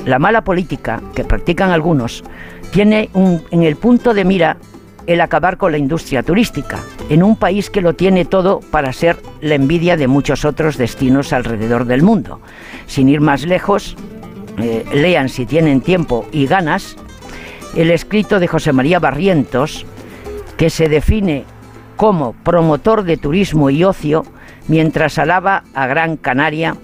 la 0.06 0.20
mala 0.20 0.44
política 0.44 1.02
que 1.16 1.24
practican 1.24 1.70
algunos 1.70 2.24
tiene 2.72 3.10
en 3.14 3.64
el 3.64 3.76
punto 3.76 4.14
de 4.14 4.26
mira 4.26 4.58
el 5.08 5.22
acabar 5.22 5.58
con 5.58 5.72
la 5.72 5.78
industria 5.78 6.24
turística, 6.24 6.80
en 7.10 7.24
un 7.24 7.36
país 7.36 7.70
que 7.70 7.82
lo 7.82 7.94
tiene 7.94 8.26
todo 8.26 8.60
para 8.60 8.94
ser 8.94 9.18
la 9.42 9.56
envidia 9.56 9.98
de 9.98 10.08
muchos 10.08 10.46
otros 10.46 10.78
destinos 10.78 11.34
alrededor 11.34 11.86
del 11.86 12.04
mundo. 12.04 12.40
Sin 12.88 13.10
ir 13.10 13.22
más 13.22 13.46
lejos, 13.46 13.96
eh, 14.58 14.86
lean 14.94 15.30
si 15.30 15.46
tienen 15.46 15.82
tiempo 15.82 16.28
y 16.32 16.46
ganas 16.46 16.96
el 17.76 17.92
escrito 17.92 18.40
de 18.40 18.48
José 18.48 18.74
María 18.74 19.00
Barrientos, 19.00 19.86
que 20.58 20.70
se 20.70 20.90
define 20.90 21.46
como 21.96 22.34
promotor 22.34 23.04
de 23.04 23.18
turismo 23.18 23.70
y 23.70 23.84
ocio, 23.84 24.26
mientras 24.68 25.18
alaba 25.18 25.64
a 25.74 25.88
Gran 25.88 26.18
Canaria 26.18 26.76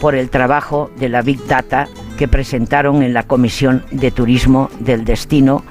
por 0.00 0.14
el 0.14 0.30
trabajo 0.30 0.90
de 0.98 1.08
la 1.08 1.22
Big 1.22 1.46
Data 1.46 1.88
que 2.18 2.28
presentaron 2.28 3.02
en 3.02 3.14
la 3.14 3.22
Comisión 3.22 3.84
de 3.90 4.10
Turismo 4.10 4.70
del 4.80 5.04
Destino 5.04 5.64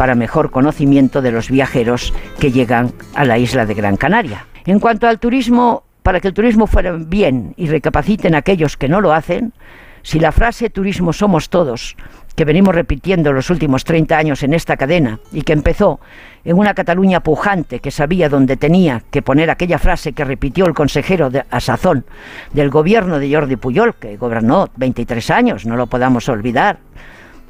para 0.00 0.14
mejor 0.14 0.50
conocimiento 0.50 1.20
de 1.20 1.30
los 1.30 1.50
viajeros 1.50 2.14
que 2.38 2.50
llegan 2.50 2.94
a 3.14 3.26
la 3.26 3.36
isla 3.36 3.66
de 3.66 3.74
Gran 3.74 3.98
Canaria. 3.98 4.46
En 4.64 4.80
cuanto 4.80 5.06
al 5.06 5.18
turismo, 5.18 5.82
para 6.02 6.20
que 6.20 6.28
el 6.28 6.32
turismo 6.32 6.66
fuera 6.66 6.92
bien 6.92 7.52
y 7.58 7.66
recapaciten 7.66 8.34
aquellos 8.34 8.78
que 8.78 8.88
no 8.88 9.02
lo 9.02 9.12
hacen, 9.12 9.52
si 10.00 10.18
la 10.18 10.32
frase 10.32 10.70
turismo 10.70 11.12
somos 11.12 11.50
todos, 11.50 11.98
que 12.34 12.46
venimos 12.46 12.74
repitiendo 12.74 13.34
los 13.34 13.50
últimos 13.50 13.84
30 13.84 14.16
años 14.16 14.42
en 14.42 14.54
esta 14.54 14.78
cadena 14.78 15.20
y 15.32 15.42
que 15.42 15.52
empezó 15.52 16.00
en 16.46 16.56
una 16.56 16.72
Cataluña 16.72 17.20
pujante 17.20 17.80
que 17.80 17.90
sabía 17.90 18.30
dónde 18.30 18.56
tenía 18.56 19.02
que 19.10 19.20
poner 19.20 19.50
aquella 19.50 19.78
frase 19.78 20.14
que 20.14 20.24
repitió 20.24 20.64
el 20.64 20.72
consejero 20.72 21.28
de, 21.28 21.44
a 21.50 21.60
sazón 21.60 22.06
del 22.54 22.70
gobierno 22.70 23.18
de 23.18 23.30
Jordi 23.30 23.56
Puyol, 23.56 23.96
que 23.96 24.16
gobernó 24.16 24.70
23 24.76 25.30
años, 25.30 25.66
no 25.66 25.76
lo 25.76 25.88
podamos 25.88 26.26
olvidar, 26.30 26.78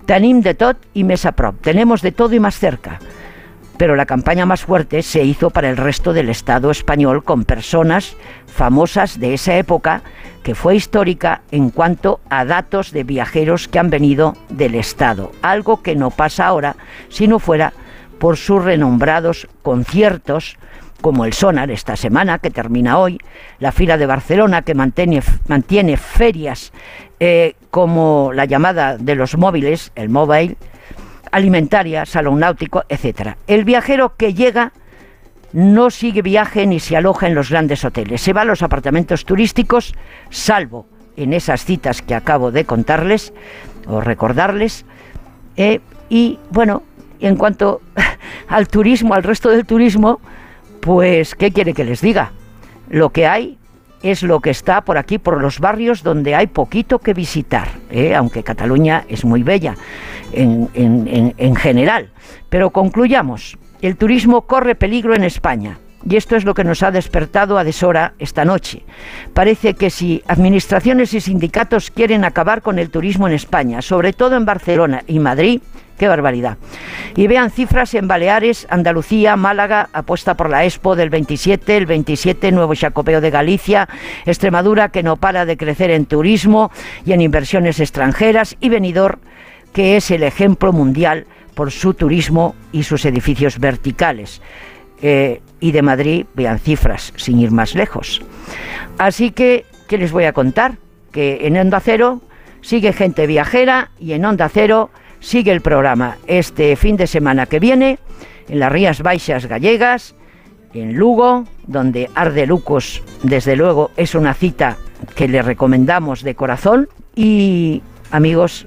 Tenim 0.06 0.40
de 0.40 0.54
tot 0.54 0.76
y 0.94 1.04
mesa 1.04 1.32
prop. 1.32 1.56
Tenemos 1.60 2.02
de 2.02 2.12
todo 2.12 2.34
y 2.34 2.40
más 2.40 2.58
cerca. 2.58 2.98
Pero 3.76 3.96
la 3.96 4.06
campaña 4.06 4.44
más 4.44 4.62
fuerte 4.62 5.02
se 5.02 5.22
hizo 5.24 5.50
para 5.50 5.70
el 5.70 5.76
resto 5.76 6.12
del 6.12 6.28
Estado 6.28 6.70
español 6.70 7.24
con 7.24 7.44
personas 7.44 8.16
famosas 8.46 9.18
de 9.18 9.32
esa 9.32 9.56
época 9.56 10.02
que 10.42 10.54
fue 10.54 10.76
histórica 10.76 11.42
en 11.50 11.70
cuanto 11.70 12.20
a 12.28 12.44
datos 12.44 12.92
de 12.92 13.04
viajeros 13.04 13.68
que 13.68 13.78
han 13.78 13.88
venido 13.88 14.36
del 14.50 14.74
Estado. 14.74 15.32
Algo 15.40 15.82
que 15.82 15.96
no 15.96 16.10
pasa 16.10 16.46
ahora 16.46 16.76
si 17.08 17.26
no 17.26 17.38
fuera 17.38 17.72
por 18.18 18.36
sus 18.36 18.62
renombrados 18.62 19.48
conciertos 19.62 20.58
como 21.00 21.24
el 21.24 21.32
Sonar 21.32 21.70
esta 21.70 21.96
semana, 21.96 22.38
que 22.38 22.50
termina 22.50 22.98
hoy, 22.98 23.18
la 23.58 23.72
Fila 23.72 23.96
de 23.96 24.06
Barcelona, 24.06 24.62
que 24.62 24.74
mantiene, 24.74 25.22
mantiene 25.48 25.96
ferias 25.96 26.72
eh, 27.18 27.54
como 27.70 28.32
la 28.34 28.44
llamada 28.44 28.96
de 28.96 29.14
los 29.14 29.36
móviles, 29.36 29.92
el 29.94 30.08
mobile, 30.08 30.56
alimentaria, 31.30 32.06
salón 32.06 32.40
náutico, 32.40 32.84
etc. 32.88 33.36
El 33.46 33.64
viajero 33.64 34.16
que 34.16 34.34
llega 34.34 34.72
no 35.52 35.90
sigue 35.90 36.22
viaje 36.22 36.66
ni 36.66 36.80
se 36.80 36.96
aloja 36.96 37.26
en 37.26 37.34
los 37.34 37.50
grandes 37.50 37.84
hoteles, 37.84 38.20
se 38.20 38.32
va 38.32 38.42
a 38.42 38.44
los 38.44 38.62
apartamentos 38.62 39.24
turísticos, 39.24 39.94
salvo 40.30 40.86
en 41.16 41.32
esas 41.32 41.64
citas 41.64 42.02
que 42.02 42.14
acabo 42.14 42.52
de 42.52 42.64
contarles 42.64 43.32
o 43.86 44.00
recordarles. 44.00 44.84
Eh, 45.56 45.80
y 46.08 46.38
bueno, 46.50 46.82
en 47.20 47.36
cuanto 47.36 47.80
al 48.48 48.68
turismo, 48.68 49.14
al 49.14 49.22
resto 49.22 49.50
del 49.50 49.66
turismo, 49.66 50.20
pues, 50.80 51.34
¿qué 51.34 51.52
quiere 51.52 51.74
que 51.74 51.84
les 51.84 52.00
diga? 52.00 52.32
Lo 52.88 53.10
que 53.10 53.26
hay 53.26 53.58
es 54.02 54.22
lo 54.22 54.40
que 54.40 54.50
está 54.50 54.80
por 54.80 54.98
aquí, 54.98 55.18
por 55.18 55.40
los 55.40 55.60
barrios 55.60 56.02
donde 56.02 56.34
hay 56.34 56.46
poquito 56.46 56.98
que 56.98 57.14
visitar, 57.14 57.68
¿eh? 57.90 58.14
aunque 58.14 58.42
Cataluña 58.42 59.04
es 59.08 59.24
muy 59.24 59.42
bella 59.42 59.76
en, 60.32 60.70
en 60.74 61.56
general. 61.56 62.10
Pero 62.48 62.70
concluyamos, 62.70 63.58
el 63.82 63.96
turismo 63.96 64.42
corre 64.42 64.74
peligro 64.74 65.14
en 65.14 65.24
España. 65.24 65.78
Y 66.08 66.16
esto 66.16 66.34
es 66.34 66.44
lo 66.44 66.54
que 66.54 66.64
nos 66.64 66.82
ha 66.82 66.90
despertado 66.90 67.58
a 67.58 67.64
deshora 67.64 68.14
esta 68.18 68.44
noche. 68.44 68.82
Parece 69.34 69.74
que 69.74 69.90
si 69.90 70.22
administraciones 70.26 71.12
y 71.12 71.20
sindicatos 71.20 71.90
quieren 71.90 72.24
acabar 72.24 72.62
con 72.62 72.78
el 72.78 72.88
turismo 72.88 73.28
en 73.28 73.34
España, 73.34 73.82
sobre 73.82 74.14
todo 74.14 74.36
en 74.36 74.46
Barcelona 74.46 75.02
y 75.06 75.18
Madrid, 75.18 75.60
Qué 76.00 76.08
barbaridad. 76.08 76.56
Y 77.14 77.26
vean 77.26 77.50
cifras 77.50 77.92
en 77.92 78.08
Baleares, 78.08 78.66
Andalucía, 78.70 79.36
Málaga, 79.36 79.90
apuesta 79.92 80.34
por 80.34 80.48
la 80.48 80.64
Expo 80.64 80.96
del 80.96 81.10
27, 81.10 81.76
el 81.76 81.84
27 81.84 82.52
Nuevo 82.52 82.74
Chacopeo 82.74 83.20
de 83.20 83.28
Galicia, 83.28 83.86
Extremadura 84.24 84.88
que 84.88 85.02
no 85.02 85.16
para 85.16 85.44
de 85.44 85.58
crecer 85.58 85.90
en 85.90 86.06
turismo 86.06 86.70
y 87.04 87.12
en 87.12 87.20
inversiones 87.20 87.80
extranjeras 87.80 88.56
y 88.60 88.70
Benidorm 88.70 89.20
que 89.74 89.98
es 89.98 90.10
el 90.10 90.22
ejemplo 90.22 90.72
mundial 90.72 91.26
por 91.52 91.70
su 91.70 91.92
turismo 91.92 92.54
y 92.72 92.84
sus 92.84 93.04
edificios 93.04 93.58
verticales. 93.58 94.40
Eh, 95.02 95.42
y 95.60 95.72
de 95.72 95.82
Madrid, 95.82 96.24
vean 96.32 96.60
cifras, 96.60 97.12
sin 97.16 97.40
ir 97.40 97.50
más 97.50 97.74
lejos. 97.74 98.22
Así 98.96 99.32
que, 99.32 99.66
¿qué 99.86 99.98
les 99.98 100.12
voy 100.12 100.24
a 100.24 100.32
contar? 100.32 100.78
Que 101.12 101.46
en 101.46 101.58
Onda 101.58 101.78
Cero 101.80 102.22
sigue 102.62 102.94
gente 102.94 103.26
viajera 103.26 103.90
y 103.98 104.12
en 104.12 104.24
Onda 104.24 104.48
Cero 104.48 104.88
sigue 105.20 105.52
el 105.52 105.60
programa 105.60 106.16
este 106.26 106.74
fin 106.76 106.96
de 106.96 107.06
semana 107.06 107.46
que 107.46 107.60
viene 107.60 107.98
en 108.48 108.58
las 108.58 108.72
Rías 108.72 109.02
Baixas 109.02 109.46
Gallegas, 109.46 110.14
en 110.74 110.96
Lugo, 110.96 111.46
donde 111.66 112.10
Arde 112.14 112.46
Lucos, 112.46 113.02
desde 113.22 113.56
luego, 113.56 113.90
es 113.96 114.14
una 114.14 114.34
cita 114.34 114.76
que 115.14 115.28
le 115.28 115.42
recomendamos 115.42 116.22
de 116.22 116.34
corazón. 116.34 116.88
Y 117.14 117.82
amigos, 118.10 118.66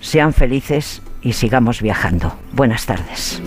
sean 0.00 0.32
felices 0.32 1.02
y 1.22 1.32
sigamos 1.32 1.80
viajando. 1.80 2.34
Buenas 2.52 2.86
tardes. 2.86 3.40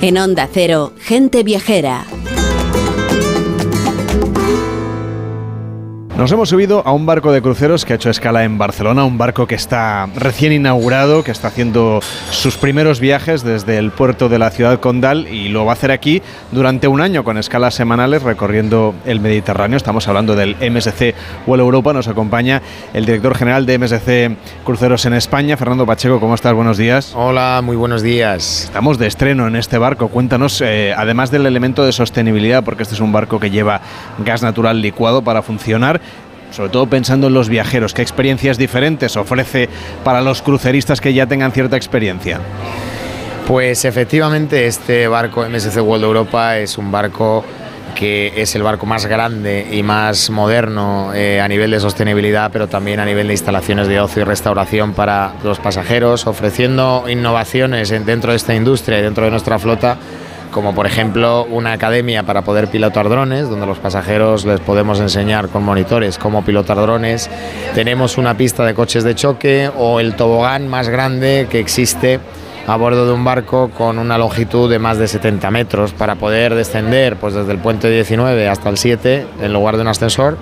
En 0.00 0.18
Onda 0.18 0.48
Cero, 0.52 0.92
gente 1.00 1.42
viajera 1.42 2.04
Nos 6.16 6.30
hemos 6.30 6.48
subido 6.48 6.80
a 6.86 6.92
un 6.92 7.06
barco 7.06 7.32
de 7.32 7.42
cruceros 7.42 7.84
que 7.84 7.92
ha 7.92 7.96
hecho 7.96 8.08
escala 8.08 8.44
en 8.44 8.56
Barcelona, 8.56 9.04
un 9.04 9.18
barco 9.18 9.48
que 9.48 9.56
está 9.56 10.06
recién 10.14 10.52
inaugurado, 10.52 11.24
que 11.24 11.32
está 11.32 11.48
haciendo 11.48 11.98
sus 12.30 12.56
primeros 12.56 13.00
viajes 13.00 13.42
desde 13.42 13.78
el 13.78 13.90
puerto 13.90 14.28
de 14.28 14.38
la 14.38 14.52
ciudad 14.52 14.78
condal 14.78 15.26
y 15.26 15.48
lo 15.48 15.64
va 15.64 15.72
a 15.72 15.74
hacer 15.74 15.90
aquí 15.90 16.22
durante 16.52 16.86
un 16.86 17.00
año 17.00 17.24
con 17.24 17.36
escalas 17.36 17.74
semanales 17.74 18.22
recorriendo 18.22 18.94
el 19.04 19.18
Mediterráneo. 19.18 19.76
Estamos 19.76 20.06
hablando 20.06 20.36
del 20.36 20.54
MSC 20.54 21.16
World 21.48 21.64
Europa. 21.64 21.92
Nos 21.92 22.06
acompaña 22.06 22.62
el 22.92 23.06
director 23.06 23.34
general 23.34 23.66
de 23.66 23.76
MSC 23.76 24.64
Cruceros 24.64 25.06
en 25.06 25.14
España, 25.14 25.56
Fernando 25.56 25.84
Pacheco. 25.84 26.20
¿Cómo 26.20 26.36
estás? 26.36 26.54
Buenos 26.54 26.78
días. 26.78 27.12
Hola, 27.16 27.60
muy 27.60 27.74
buenos 27.74 28.02
días. 28.02 28.62
Estamos 28.66 28.98
de 28.98 29.08
estreno 29.08 29.48
en 29.48 29.56
este 29.56 29.78
barco. 29.78 30.06
Cuéntanos, 30.06 30.60
eh, 30.60 30.94
además 30.96 31.32
del 31.32 31.44
elemento 31.44 31.84
de 31.84 31.90
sostenibilidad, 31.90 32.62
porque 32.62 32.84
este 32.84 32.94
es 32.94 33.00
un 33.00 33.10
barco 33.10 33.40
que 33.40 33.50
lleva 33.50 33.80
gas 34.24 34.44
natural 34.44 34.80
licuado 34.80 35.22
para 35.22 35.42
funcionar 35.42 36.03
sobre 36.54 36.70
todo 36.70 36.86
pensando 36.86 37.26
en 37.26 37.34
los 37.34 37.48
viajeros, 37.48 37.94
¿qué 37.94 38.02
experiencias 38.02 38.58
diferentes 38.58 39.16
ofrece 39.16 39.68
para 40.04 40.22
los 40.22 40.40
cruceristas 40.40 41.00
que 41.00 41.12
ya 41.12 41.26
tengan 41.26 41.52
cierta 41.52 41.76
experiencia? 41.76 42.40
Pues 43.46 43.84
efectivamente 43.84 44.66
este 44.66 45.08
barco 45.08 45.44
MSC 45.48 45.76
World 45.82 46.04
Europa 46.04 46.58
es 46.58 46.78
un 46.78 46.92
barco 46.92 47.44
que 47.94 48.32
es 48.36 48.54
el 48.54 48.62
barco 48.62 48.86
más 48.86 49.06
grande 49.06 49.68
y 49.70 49.82
más 49.82 50.30
moderno 50.30 51.12
eh, 51.14 51.40
a 51.40 51.48
nivel 51.48 51.70
de 51.70 51.80
sostenibilidad, 51.80 52.50
pero 52.52 52.66
también 52.68 53.00
a 53.00 53.04
nivel 53.04 53.28
de 53.28 53.34
instalaciones 53.34 53.86
de 53.88 54.00
ocio 54.00 54.22
y 54.22 54.24
restauración 54.24 54.94
para 54.94 55.34
los 55.44 55.58
pasajeros, 55.58 56.26
ofreciendo 56.26 57.04
innovaciones 57.08 57.90
dentro 58.04 58.30
de 58.30 58.36
esta 58.36 58.54
industria 58.54 58.98
y 58.98 59.02
dentro 59.02 59.24
de 59.24 59.30
nuestra 59.30 59.58
flota 59.58 59.96
como 60.54 60.72
por 60.72 60.86
ejemplo 60.86 61.44
una 61.50 61.72
academia 61.72 62.22
para 62.22 62.42
poder 62.42 62.68
pilotar 62.68 63.08
drones, 63.08 63.50
donde 63.50 63.66
los 63.66 63.78
pasajeros 63.78 64.44
les 64.46 64.60
podemos 64.60 65.00
enseñar 65.00 65.48
con 65.48 65.64
monitores 65.64 66.16
cómo 66.16 66.44
pilotar 66.44 66.76
drones. 66.76 67.28
Tenemos 67.74 68.16
una 68.18 68.36
pista 68.36 68.64
de 68.64 68.72
coches 68.72 69.02
de 69.02 69.16
choque 69.16 69.68
o 69.76 69.98
el 69.98 70.14
tobogán 70.14 70.68
más 70.68 70.88
grande 70.88 71.48
que 71.50 71.58
existe 71.58 72.20
a 72.68 72.76
bordo 72.76 73.04
de 73.04 73.12
un 73.12 73.24
barco 73.24 73.70
con 73.76 73.98
una 73.98 74.16
longitud 74.16 74.70
de 74.70 74.78
más 74.78 74.96
de 74.96 75.08
70 75.08 75.50
metros 75.50 75.92
para 75.92 76.14
poder 76.14 76.54
descender 76.54 77.16
pues 77.16 77.34
desde 77.34 77.50
el 77.50 77.58
puente 77.58 77.90
19 77.90 78.48
hasta 78.48 78.70
el 78.70 78.78
7 78.78 79.26
en 79.42 79.52
lugar 79.52 79.74
de 79.74 79.82
un 79.82 79.88
ascensor, 79.88 80.38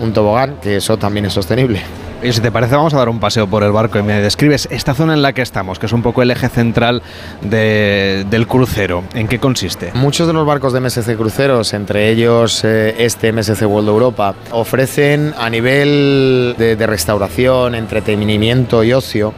un 0.00 0.14
tobogán, 0.14 0.56
que 0.62 0.76
eso 0.76 0.96
también 0.96 1.26
es 1.26 1.34
sostenible. 1.34 1.82
Y 2.22 2.32
si 2.32 2.40
te 2.40 2.52
parece, 2.52 2.76
vamos 2.76 2.94
a 2.94 2.98
dar 2.98 3.08
un 3.08 3.18
paseo 3.18 3.48
por 3.48 3.64
el 3.64 3.72
barco 3.72 3.98
y 3.98 4.02
me 4.04 4.20
describes 4.20 4.68
esta 4.70 4.94
zona 4.94 5.12
en 5.12 5.22
la 5.22 5.32
que 5.32 5.42
estamos, 5.42 5.80
que 5.80 5.86
es 5.86 5.92
un 5.92 6.02
poco 6.02 6.22
el 6.22 6.30
eje 6.30 6.48
central 6.48 7.02
del 7.42 8.46
crucero. 8.46 9.02
¿En 9.14 9.26
qué 9.26 9.40
consiste? 9.40 9.90
Muchos 9.94 10.28
de 10.28 10.32
los 10.32 10.46
barcos 10.46 10.72
de 10.72 10.80
MSC 10.80 11.16
Cruceros, 11.16 11.74
entre 11.74 12.10
ellos 12.10 12.62
eh, 12.62 12.94
este 12.98 13.32
MSC 13.32 13.62
World 13.62 13.88
Europa, 13.88 14.36
ofrecen 14.52 15.34
a 15.36 15.50
nivel 15.50 16.54
de, 16.56 16.76
de 16.76 16.86
restauración, 16.86 17.74
entretenimiento 17.74 18.84
y 18.84 18.92
ocio 18.92 19.34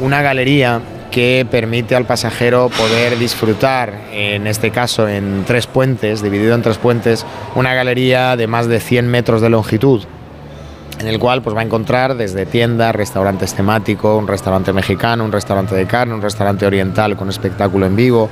una 0.00 0.20
galería 0.22 0.80
que 1.12 1.46
permite 1.48 1.94
al 1.94 2.06
pasajero 2.06 2.68
poder 2.76 3.16
disfrutar, 3.16 3.94
en 4.12 4.48
este 4.48 4.72
caso 4.72 5.06
en 5.06 5.44
tres 5.46 5.68
puentes, 5.68 6.20
dividido 6.20 6.56
en 6.56 6.62
tres 6.62 6.78
puentes, 6.78 7.24
una 7.54 7.74
galería 7.74 8.34
de 8.34 8.48
más 8.48 8.66
de 8.66 8.80
100 8.80 9.06
metros 9.06 9.40
de 9.40 9.50
longitud 9.50 10.04
en 11.00 11.08
el 11.08 11.18
cual 11.18 11.42
pues 11.42 11.56
va 11.56 11.60
a 11.60 11.64
encontrar 11.64 12.16
desde 12.16 12.46
tiendas, 12.46 12.94
restaurantes 12.94 13.54
temáticos, 13.54 14.18
un 14.18 14.28
restaurante 14.28 14.72
mexicano, 14.72 15.24
un 15.24 15.32
restaurante 15.32 15.74
de 15.74 15.86
carne, 15.86 16.14
un 16.14 16.22
restaurante 16.22 16.66
oriental 16.66 17.16
con 17.16 17.28
espectáculo 17.28 17.86
en 17.86 17.96
vivo. 17.96 18.30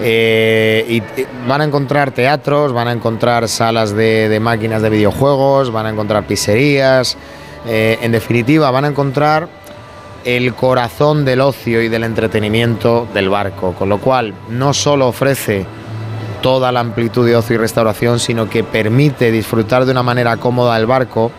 Eh, 0.00 0.84
y 0.88 1.02
van 1.46 1.60
a 1.60 1.64
encontrar 1.64 2.10
teatros, 2.10 2.72
van 2.72 2.88
a 2.88 2.92
encontrar 2.92 3.48
salas 3.48 3.94
de, 3.94 4.38
máquinas 4.40 4.82
de 4.82 4.90
videojuegos, 4.90 5.70
van 5.70 5.86
a 5.86 5.90
encontrar 5.90 6.26
pizzerías, 6.26 7.16
eh, 7.66 7.98
en 8.02 8.12
definitiva 8.12 8.70
van 8.70 8.86
a 8.86 8.88
encontrar 8.88 9.48
el 10.24 10.54
corazón 10.54 11.24
del 11.24 11.40
ocio 11.42 11.82
y 11.82 11.88
del 11.88 12.02
entretenimiento 12.02 13.06
del 13.14 13.28
barco, 13.28 13.74
con 13.74 13.88
lo 13.88 13.98
cual 13.98 14.34
no 14.48 14.72
solo 14.72 15.08
ofrece 15.08 15.66
toda 16.40 16.72
la 16.72 16.80
amplitud 16.80 17.26
de 17.26 17.36
ocio 17.36 17.54
y 17.54 17.58
restauración, 17.58 18.18
sino 18.18 18.48
que 18.48 18.64
permite 18.64 19.30
disfrutar 19.30 19.84
de 19.84 19.92
una 19.92 20.02
manera 20.02 20.36
cómoda 20.38 20.76
el 20.76 20.86
barco 20.86 21.30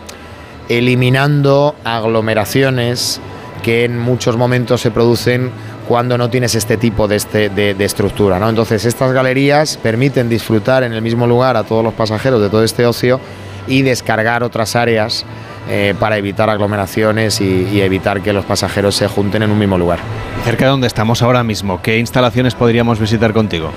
eliminando 0.68 1.74
aglomeraciones 1.84 3.20
que 3.62 3.84
en 3.84 3.98
muchos 3.98 4.36
momentos 4.36 4.80
se 4.80 4.90
producen 4.90 5.50
cuando 5.88 6.18
no 6.18 6.30
tienes 6.30 6.54
este 6.54 6.76
tipo 6.76 7.08
de, 7.08 7.16
este, 7.16 7.48
de, 7.48 7.84
estructura. 7.84 8.38
¿no? 8.38 8.48
Entonces 8.48 8.84
estas 8.84 9.12
galerías 9.12 9.76
permiten 9.76 10.28
disfrutar 10.28 10.82
en 10.82 10.92
el 10.92 11.02
mismo 11.02 11.26
lugar 11.26 11.56
a 11.56 11.64
todos 11.64 11.84
los 11.84 11.94
pasajeros 11.94 12.40
de 12.40 12.48
todo 12.48 12.64
este 12.64 12.86
ocio 12.86 13.20
y 13.66 13.82
descargar 13.82 14.42
otras 14.42 14.76
áreas 14.76 15.24
eh, 15.68 15.94
para 15.98 16.16
evitar 16.16 16.48
aglomeraciones 16.48 17.40
y, 17.40 17.68
y, 17.72 17.80
evitar 17.80 18.20
que 18.20 18.32
los 18.32 18.44
pasajeros 18.44 18.94
se 18.94 19.08
junten 19.08 19.42
en 19.42 19.50
un 19.50 19.58
mismo 19.58 19.76
lugar. 19.76 19.98
Cerca 20.44 20.66
de 20.66 20.70
donde 20.70 20.86
estamos 20.86 21.22
ahora 21.22 21.42
mismo, 21.42 21.82
¿qué 21.82 21.98
instalaciones 21.98 22.54
podríamos 22.54 23.00
visitar 23.00 23.32
contigo? 23.32 23.72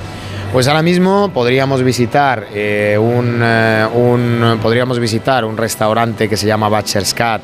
Pues 0.51 0.67
ahora 0.67 0.81
mismo 0.81 1.29
podríamos 1.31 1.83
visitar 1.83 2.47
eh, 2.51 2.97
un, 2.99 3.39
eh, 3.43 3.85
un, 3.93 4.57
podríamos 4.59 4.97
visitar 4.99 5.45
un 5.45 5.55
restaurante 5.55 6.27
que 6.27 6.35
se 6.35 6.47
llama 6.47 6.67
Butcher's 6.69 7.13
Cat 7.13 7.41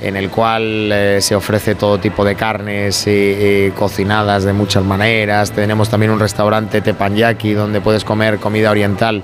en 0.00 0.16
el 0.16 0.28
cual 0.28 0.90
eh, 0.92 1.18
se 1.20 1.36
ofrece 1.36 1.76
todo 1.76 1.98
tipo 1.98 2.24
de 2.24 2.34
carnes 2.34 3.06
y, 3.06 3.70
cocinadas 3.76 4.42
de 4.42 4.52
muchas 4.52 4.82
maneras. 4.84 5.52
Tenemos 5.52 5.88
también 5.88 6.10
un 6.10 6.18
restaurante 6.18 6.80
Tepanyaki 6.80 7.52
donde 7.52 7.80
puedes 7.80 8.04
comer 8.04 8.38
comida 8.38 8.72
oriental 8.72 9.22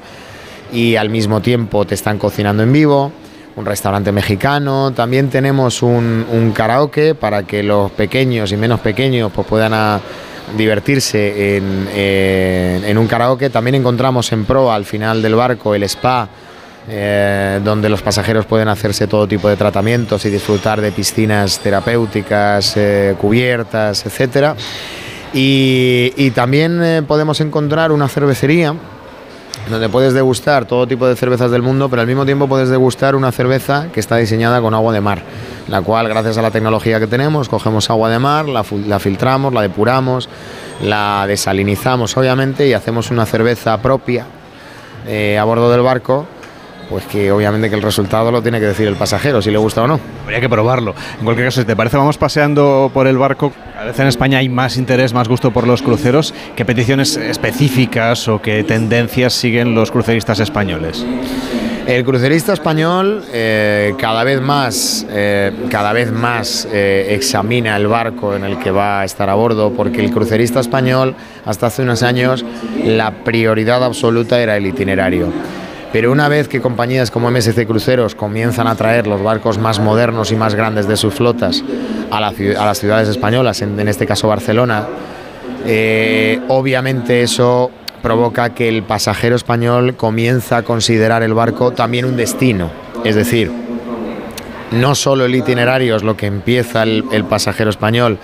y 0.72 0.94
al 0.94 1.10
mismo 1.10 1.40
tiempo 1.40 1.84
te 1.84 1.96
están 1.96 2.18
cocinando 2.18 2.62
en 2.62 2.72
vivo. 2.72 3.10
un 3.56 3.66
restaurante 3.66 4.12
mexicano, 4.12 4.92
también 4.92 5.28
tenemos 5.28 5.82
un, 5.82 6.52
karaoke 6.54 7.16
para 7.16 7.42
que 7.42 7.64
los 7.64 7.90
pequeños 7.90 8.52
y 8.52 8.56
menos 8.56 8.78
pequeños 8.78 9.32
pues, 9.32 9.46
puedan 9.46 9.72
divertirse 10.56 11.56
en, 11.56 11.88
en- 11.94 12.98
un 12.98 13.06
karaoke. 13.06 13.50
También 13.50 13.74
encontramos 13.76 14.30
en 14.32 14.44
proa 14.44 14.74
al 14.74 14.84
final 14.84 15.20
del 15.22 15.34
barco 15.34 15.74
el 15.74 15.82
spa, 15.84 16.28
eh, 16.88 17.60
donde 17.64 17.88
los 17.88 18.02
pasajeros 18.02 18.46
pueden 18.46 18.68
hacerse 18.68 19.06
todo 19.06 19.26
tipo 19.26 19.48
de 19.48 19.56
tratamientos 19.56 20.24
y 20.26 20.30
disfrutar 20.30 20.80
de 20.80 20.92
piscinas 20.92 21.58
terapéuticas, 21.58 22.74
eh, 22.76 23.14
cubiertas, 23.20 24.04
etcétera. 24.06 24.54
Y, 25.32 26.30
también 26.30 26.80
eh, 26.82 27.02
podemos 27.02 27.40
encontrar 27.40 27.90
una 27.90 28.08
cervecería 28.08 28.74
donde 29.68 29.88
puedes 29.88 30.12
degustar 30.12 30.66
todo 30.66 30.86
tipo 30.86 31.06
de 31.06 31.16
cervezas 31.16 31.50
del 31.50 31.62
mundo, 31.62 31.88
pero 31.88 32.02
al 32.02 32.08
mismo 32.08 32.24
tiempo 32.24 32.46
puedes 32.46 32.68
degustar 32.68 33.16
una 33.16 33.32
cerveza 33.32 33.88
que 33.92 34.00
está 34.00 34.16
diseñada 34.16 34.60
con 34.60 34.74
agua 34.74 34.92
de 34.92 35.00
mar, 35.00 35.22
la 35.68 35.80
cual 35.82 36.08
gracias 36.08 36.36
a 36.38 36.42
la 36.42 36.50
tecnología 36.50 37.00
que 37.00 37.06
tenemos, 37.06 37.48
cogemos 37.48 37.88
agua 37.90 38.10
de 38.10 38.18
mar, 38.18 38.46
la, 38.46 38.64
filtramos, 38.98 39.54
la 39.54 39.62
depuramos, 39.62 40.28
la 40.82 41.24
desalinizamos 41.26 42.16
obviamente 42.16 42.66
y 42.66 42.74
hacemos 42.74 43.10
una 43.10 43.26
cerveza 43.26 43.80
propia 43.80 44.26
eh, 45.06 45.38
a 45.38 45.44
bordo 45.44 45.70
del 45.70 45.82
barco, 45.82 46.26
pues 46.88 47.04
que 47.06 47.30
obviamente 47.32 47.68
que 47.68 47.76
el 47.76 47.82
resultado 47.82 48.30
lo 48.30 48.42
tiene 48.42 48.60
que 48.60 48.66
decir 48.66 48.88
el 48.88 48.96
pasajero, 48.96 49.42
si 49.42 49.50
le 49.50 49.58
gusta 49.58 49.82
o 49.82 49.86
no. 49.86 50.00
Habría 50.24 50.40
que 50.40 50.48
probarlo. 50.48 50.94
En 51.18 51.24
cualquier 51.24 51.48
caso, 51.48 51.60
si 51.60 51.66
te 51.66 51.76
parece, 51.76 51.96
vamos 51.96 52.18
paseando 52.18 52.90
por 52.92 53.06
el 53.06 53.18
barco. 53.18 53.52
A 53.78 53.84
veces 53.84 54.00
en 54.00 54.06
España 54.08 54.38
hay 54.38 54.48
más 54.48 54.76
interés, 54.76 55.12
más 55.12 55.28
gusto 55.28 55.50
por 55.50 55.66
los 55.66 55.82
cruceros. 55.82 56.34
¿Qué 56.56 56.64
peticiones 56.64 57.16
específicas 57.16 58.28
o 58.28 58.40
qué 58.40 58.64
tendencias 58.64 59.32
siguen 59.32 59.74
los 59.74 59.90
cruceristas 59.90 60.40
españoles? 60.40 61.04
El 61.86 62.02
crucerista 62.02 62.54
español 62.54 63.22
eh, 63.30 63.94
cada 63.98 64.24
vez 64.24 64.40
más, 64.40 65.06
eh, 65.10 65.52
cada 65.68 65.92
vez 65.92 66.10
más 66.10 66.66
eh, 66.72 67.08
examina 67.10 67.76
el 67.76 67.88
barco 67.88 68.34
en 68.34 68.44
el 68.44 68.58
que 68.58 68.70
va 68.70 69.02
a 69.02 69.04
estar 69.04 69.28
a 69.28 69.34
bordo, 69.34 69.70
porque 69.70 70.02
el 70.02 70.10
crucerista 70.10 70.60
español 70.60 71.14
hasta 71.44 71.66
hace 71.66 71.82
unos 71.82 72.02
años 72.02 72.42
la 72.82 73.10
prioridad 73.22 73.84
absoluta 73.84 74.40
era 74.40 74.56
el 74.56 74.66
itinerario. 74.66 75.30
Pero 75.94 76.10
una 76.10 76.26
vez 76.26 76.48
que 76.48 76.60
compañías 76.60 77.12
como 77.12 77.30
MSC 77.30 77.68
Cruceros 77.68 78.16
comienzan 78.16 78.66
a 78.66 78.74
traer 78.74 79.06
los 79.06 79.22
barcos 79.22 79.58
más 79.58 79.78
modernos 79.78 80.32
y 80.32 80.34
más 80.34 80.56
grandes 80.56 80.88
de 80.88 80.96
sus 80.96 81.14
flotas 81.14 81.62
a, 82.10 82.20
la 82.20 82.30
a 82.30 82.66
las 82.66 82.80
ciudades 82.80 83.08
españolas, 83.08 83.62
en, 83.62 83.78
en 83.78 83.86
este 83.86 84.04
caso 84.04 84.26
Barcelona, 84.26 84.88
eh, 85.64 86.40
obviamente 86.48 87.22
eso 87.22 87.70
provoca 88.02 88.54
que 88.54 88.68
el 88.68 88.82
pasajero 88.82 89.36
español 89.36 89.94
comienza 89.94 90.56
a 90.56 90.62
considerar 90.64 91.22
el 91.22 91.32
barco 91.32 91.70
también 91.70 92.06
un 92.06 92.16
destino. 92.16 92.72
Es 93.04 93.14
decir, 93.14 93.52
no 94.72 94.96
solo 94.96 95.26
el 95.26 95.34
itinerario 95.36 95.94
es 95.94 96.02
lo 96.02 96.16
que 96.16 96.26
empieza 96.26 96.82
el, 96.82 97.04
el 97.12 97.22
pasajero 97.22 97.70
español 97.70 98.18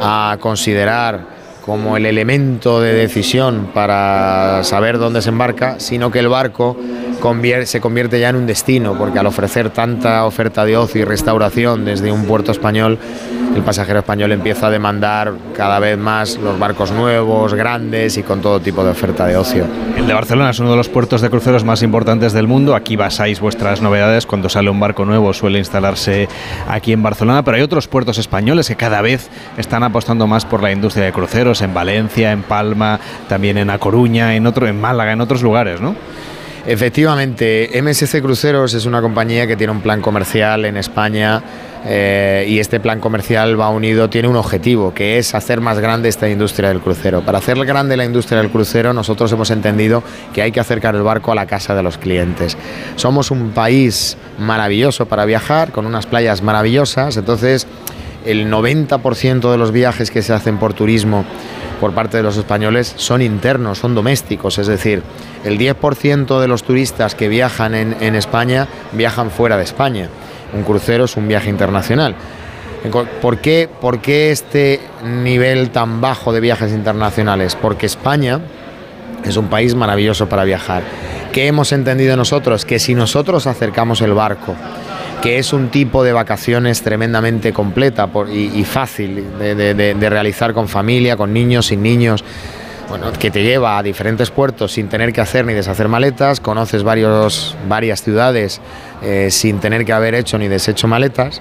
a 0.00 0.38
considerar 0.40 1.30
como 1.64 1.96
el 1.96 2.06
elemento 2.06 2.80
de 2.80 2.92
decisión 2.92 3.70
para 3.72 4.64
saber 4.64 4.98
dónde 4.98 5.22
se 5.22 5.28
embarca, 5.28 5.78
sino 5.78 6.10
que 6.10 6.18
el 6.18 6.28
barco 6.28 6.76
se 7.64 7.80
convierte 7.80 8.18
ya 8.18 8.30
en 8.30 8.36
un 8.36 8.46
destino, 8.46 8.98
porque 8.98 9.20
al 9.20 9.26
ofrecer 9.26 9.70
tanta 9.70 10.24
oferta 10.24 10.64
de 10.64 10.76
ocio 10.76 11.02
y 11.02 11.04
restauración 11.04 11.84
desde 11.84 12.10
un 12.10 12.24
puerto 12.24 12.50
español, 12.50 12.98
el 13.54 13.62
pasajero 13.62 14.00
español 14.00 14.32
empieza 14.32 14.66
a 14.66 14.70
demandar 14.70 15.34
cada 15.56 15.78
vez 15.78 15.96
más 15.96 16.36
los 16.38 16.58
barcos 16.58 16.90
nuevos, 16.90 17.54
grandes 17.54 18.16
y 18.16 18.24
con 18.24 18.40
todo 18.40 18.58
tipo 18.58 18.82
de 18.82 18.90
oferta 18.90 19.24
de 19.26 19.36
ocio. 19.36 19.66
El 19.96 20.08
de 20.08 20.14
Barcelona 20.14 20.50
es 20.50 20.58
uno 20.58 20.72
de 20.72 20.76
los 20.76 20.88
puertos 20.88 21.20
de 21.20 21.30
cruceros 21.30 21.62
más 21.62 21.82
importantes 21.82 22.32
del 22.32 22.48
mundo. 22.48 22.74
Aquí 22.74 22.96
basáis 22.96 23.38
vuestras 23.38 23.80
novedades. 23.80 24.26
Cuando 24.26 24.48
sale 24.48 24.68
un 24.68 24.80
barco 24.80 25.04
nuevo 25.04 25.32
suele 25.32 25.60
instalarse 25.60 26.28
aquí 26.66 26.92
en 26.92 27.04
Barcelona, 27.04 27.44
pero 27.44 27.56
hay 27.56 27.62
otros 27.62 27.86
puertos 27.86 28.18
españoles 28.18 28.66
que 28.66 28.74
cada 28.74 29.00
vez 29.00 29.30
están 29.56 29.84
apostando 29.84 30.26
más 30.26 30.44
por 30.44 30.60
la 30.60 30.72
industria 30.72 31.04
de 31.04 31.12
cruceros, 31.12 31.62
en 31.62 31.72
Valencia, 31.72 32.32
en 32.32 32.42
Palma, 32.42 32.98
también 33.28 33.58
en 33.58 33.70
A 33.70 33.78
Coruña, 33.78 34.34
en 34.34 34.46
otro, 34.46 34.66
en 34.66 34.80
Málaga, 34.80 35.12
en 35.12 35.20
otros 35.20 35.42
lugares, 35.42 35.80
¿no? 35.80 35.94
Efectivamente, 36.64 37.70
MSC 37.82 38.22
Cruceros 38.22 38.74
es 38.74 38.86
una 38.86 39.00
compañía 39.00 39.48
que 39.48 39.56
tiene 39.56 39.72
un 39.72 39.80
plan 39.80 40.00
comercial 40.00 40.64
en 40.64 40.76
España 40.76 41.42
eh, 41.84 42.46
y 42.48 42.60
este 42.60 42.78
plan 42.78 43.00
comercial 43.00 43.60
va 43.60 43.68
unido, 43.68 44.08
tiene 44.08 44.28
un 44.28 44.36
objetivo, 44.36 44.94
que 44.94 45.18
es 45.18 45.34
hacer 45.34 45.60
más 45.60 45.80
grande 45.80 46.08
esta 46.08 46.28
industria 46.28 46.68
del 46.68 46.80
crucero. 46.80 47.22
Para 47.22 47.38
hacer 47.38 47.58
grande 47.64 47.96
la 47.96 48.04
industria 48.04 48.40
del 48.40 48.50
crucero, 48.50 48.92
nosotros 48.92 49.32
hemos 49.32 49.50
entendido 49.50 50.04
que 50.32 50.42
hay 50.42 50.52
que 50.52 50.60
acercar 50.60 50.94
el 50.94 51.02
barco 51.02 51.32
a 51.32 51.34
la 51.34 51.46
casa 51.46 51.74
de 51.74 51.82
los 51.82 51.98
clientes. 51.98 52.56
Somos 52.94 53.32
un 53.32 53.50
país 53.50 54.16
maravilloso 54.38 55.06
para 55.06 55.24
viajar, 55.24 55.72
con 55.72 55.84
unas 55.84 56.06
playas 56.06 56.42
maravillosas, 56.42 57.16
entonces 57.16 57.66
el 58.24 58.48
90% 58.48 59.50
de 59.50 59.58
los 59.58 59.72
viajes 59.72 60.12
que 60.12 60.22
se 60.22 60.32
hacen 60.32 60.58
por 60.58 60.74
turismo 60.74 61.24
por 61.82 61.94
parte 61.94 62.16
de 62.16 62.22
los 62.22 62.36
españoles 62.36 62.94
son 62.96 63.22
internos, 63.22 63.78
son 63.78 63.96
domésticos, 63.96 64.56
es 64.58 64.68
decir, 64.68 65.02
el 65.44 65.58
10% 65.58 66.40
de 66.40 66.46
los 66.46 66.62
turistas 66.62 67.16
que 67.16 67.26
viajan 67.26 67.74
en, 67.74 68.14
España 68.14 68.68
viajan 68.92 69.32
fuera 69.32 69.56
de 69.56 69.64
España. 69.64 70.08
Un 70.54 70.62
crucero 70.62 71.06
es 71.06 71.16
un 71.16 71.26
viaje 71.26 71.50
internacional. 71.50 72.14
¿Por 73.20 73.38
qué, 73.38 73.68
¿Por 73.80 73.98
qué 74.00 74.30
este 74.30 74.78
nivel 75.04 75.70
tan 75.70 76.00
bajo 76.00 76.32
de 76.32 76.38
viajes 76.38 76.70
internacionales? 76.70 77.56
Porque 77.60 77.86
España 77.86 78.38
es 79.24 79.36
un 79.36 79.48
país 79.48 79.74
maravilloso 79.74 80.28
para 80.28 80.44
viajar. 80.44 80.82
¿Qué 81.32 81.46
hemos 81.46 81.72
entendido 81.72 82.16
nosotros? 82.16 82.64
Que 82.64 82.78
si 82.78 82.94
nosotros 82.94 83.46
acercamos 83.46 84.00
el 84.00 84.12
barco, 84.12 84.54
que 85.22 85.38
es 85.38 85.52
un 85.52 85.68
tipo 85.68 86.02
de 86.04 86.12
vacaciones 86.12 86.82
tremendamente 86.82 87.52
completa 87.52 88.08
y, 88.32 88.64
fácil 88.64 89.24
de 89.38 90.10
realizar 90.10 90.52
con 90.52 90.68
familia, 90.68 91.16
con 91.16 91.32
niños, 91.32 91.66
sin 91.66 91.82
niños, 91.82 92.24
bueno, 92.92 93.10
que 93.18 93.30
te 93.30 93.42
lleva 93.42 93.78
a 93.78 93.82
diferentes 93.82 94.30
puertos 94.30 94.72
sin 94.72 94.88
tener 94.88 95.14
que 95.14 95.22
hacer 95.22 95.46
ni 95.46 95.54
deshacer 95.54 95.88
maletas, 95.88 96.40
conoces 96.40 96.82
varios, 96.82 97.56
varias 97.66 98.02
ciudades 98.02 98.60
eh, 99.02 99.28
sin 99.30 99.60
tener 99.60 99.86
que 99.86 99.94
haber 99.94 100.14
hecho 100.14 100.36
ni 100.36 100.46
deshecho 100.46 100.88
maletas. 100.88 101.40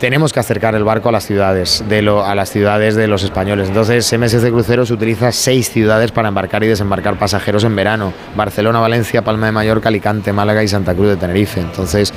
Tenemos 0.00 0.32
que 0.32 0.38
acercar 0.38 0.76
el 0.76 0.84
barco 0.84 1.08
a 1.08 1.12
las 1.12 1.24
ciudades, 1.26 1.82
de 1.88 2.02
lo- 2.02 2.24
a 2.24 2.34
las 2.36 2.50
ciudades 2.50 2.94
de 2.94 3.08
los 3.08 3.24
españoles. 3.24 3.66
Entonces, 3.68 4.12
MSC 4.12 4.50
Cruceros 4.50 4.92
utiliza 4.92 5.32
seis 5.32 5.70
ciudades 5.70 6.12
para 6.12 6.28
embarcar 6.28 6.62
y 6.62 6.68
desembarcar 6.68 7.18
pasajeros 7.18 7.64
en 7.64 7.74
verano: 7.74 8.12
Barcelona, 8.36 8.78
Valencia, 8.78 9.22
Palma 9.22 9.46
de 9.46 9.52
Mallorca, 9.52 9.88
Alicante, 9.88 10.32
Málaga 10.32 10.62
y 10.62 10.68
Santa 10.68 10.94
Cruz 10.94 11.08
de 11.08 11.16
Tenerife. 11.16 11.60
Entonces, 11.60 12.12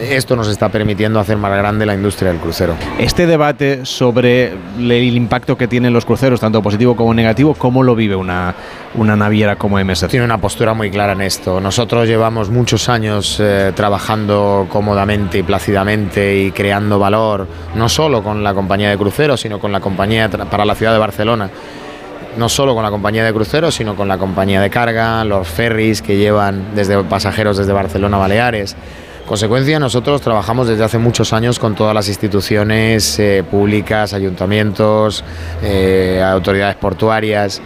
esto 0.00 0.36
nos 0.36 0.48
está 0.48 0.68
permitiendo 0.68 1.18
hacer 1.20 1.36
más 1.36 1.50
grande 1.56 1.86
la 1.86 1.94
industria 1.94 2.30
del 2.30 2.40
crucero. 2.40 2.74
Este 2.98 3.26
debate 3.26 3.84
sobre 3.86 4.52
el 4.78 5.16
impacto 5.16 5.56
que 5.56 5.68
tienen 5.68 5.92
los 5.92 6.04
cruceros, 6.04 6.40
tanto 6.40 6.62
positivo 6.62 6.94
como 6.96 7.14
negativo, 7.14 7.54
¿cómo 7.54 7.82
lo 7.82 7.94
vive 7.94 8.14
una, 8.14 8.54
una 8.94 9.16
naviera 9.16 9.56
como 9.56 9.82
MSC? 9.82 10.08
Tiene 10.08 10.24
una 10.24 10.38
postura 10.38 10.74
muy 10.74 10.90
clara 10.90 11.12
en 11.12 11.22
esto. 11.22 11.60
Nosotros 11.60 12.06
llevamos 12.06 12.50
muchos 12.50 12.88
años 12.88 13.38
eh, 13.40 13.72
trabajando 13.74 14.66
cómodamente 14.70 15.38
y 15.38 15.42
plácidamente 15.42 16.36
y 16.36 16.50
creando 16.50 16.98
valor, 16.98 17.46
no 17.74 17.88
solo 17.88 18.22
con 18.22 18.42
la 18.42 18.54
compañía 18.54 18.90
de 18.90 18.98
cruceros, 18.98 19.40
sino 19.40 19.58
con 19.58 19.72
la 19.72 19.80
compañía 19.80 20.28
para 20.28 20.64
la 20.64 20.74
ciudad 20.74 20.92
de 20.92 20.98
Barcelona. 20.98 21.50
No 22.36 22.48
solo 22.48 22.74
con 22.74 22.84
la 22.84 22.90
compañía 22.90 23.24
de 23.24 23.32
cruceros, 23.32 23.74
sino 23.74 23.96
con 23.96 24.06
la 24.06 24.16
compañía 24.16 24.60
de 24.60 24.70
carga, 24.70 25.24
los 25.24 25.48
ferries 25.48 26.00
que 26.00 26.16
llevan 26.16 26.76
desde 26.76 27.02
pasajeros 27.02 27.56
desde 27.56 27.72
Barcelona 27.72 28.18
a 28.18 28.20
Baleares. 28.20 28.76
Consecuencia, 29.30 29.78
nosotros 29.78 30.20
trabajamos 30.22 30.66
desde 30.66 30.82
hace 30.82 30.98
muchos 30.98 31.32
años 31.32 31.60
con 31.60 31.76
todas 31.76 31.94
las 31.94 32.08
instituciones 32.08 33.16
eh, 33.20 33.44
públicas, 33.48 34.12
ayuntamientos, 34.12 35.22
eh, 35.62 36.20
autoridades 36.20 36.74
portuarias. 36.74 37.62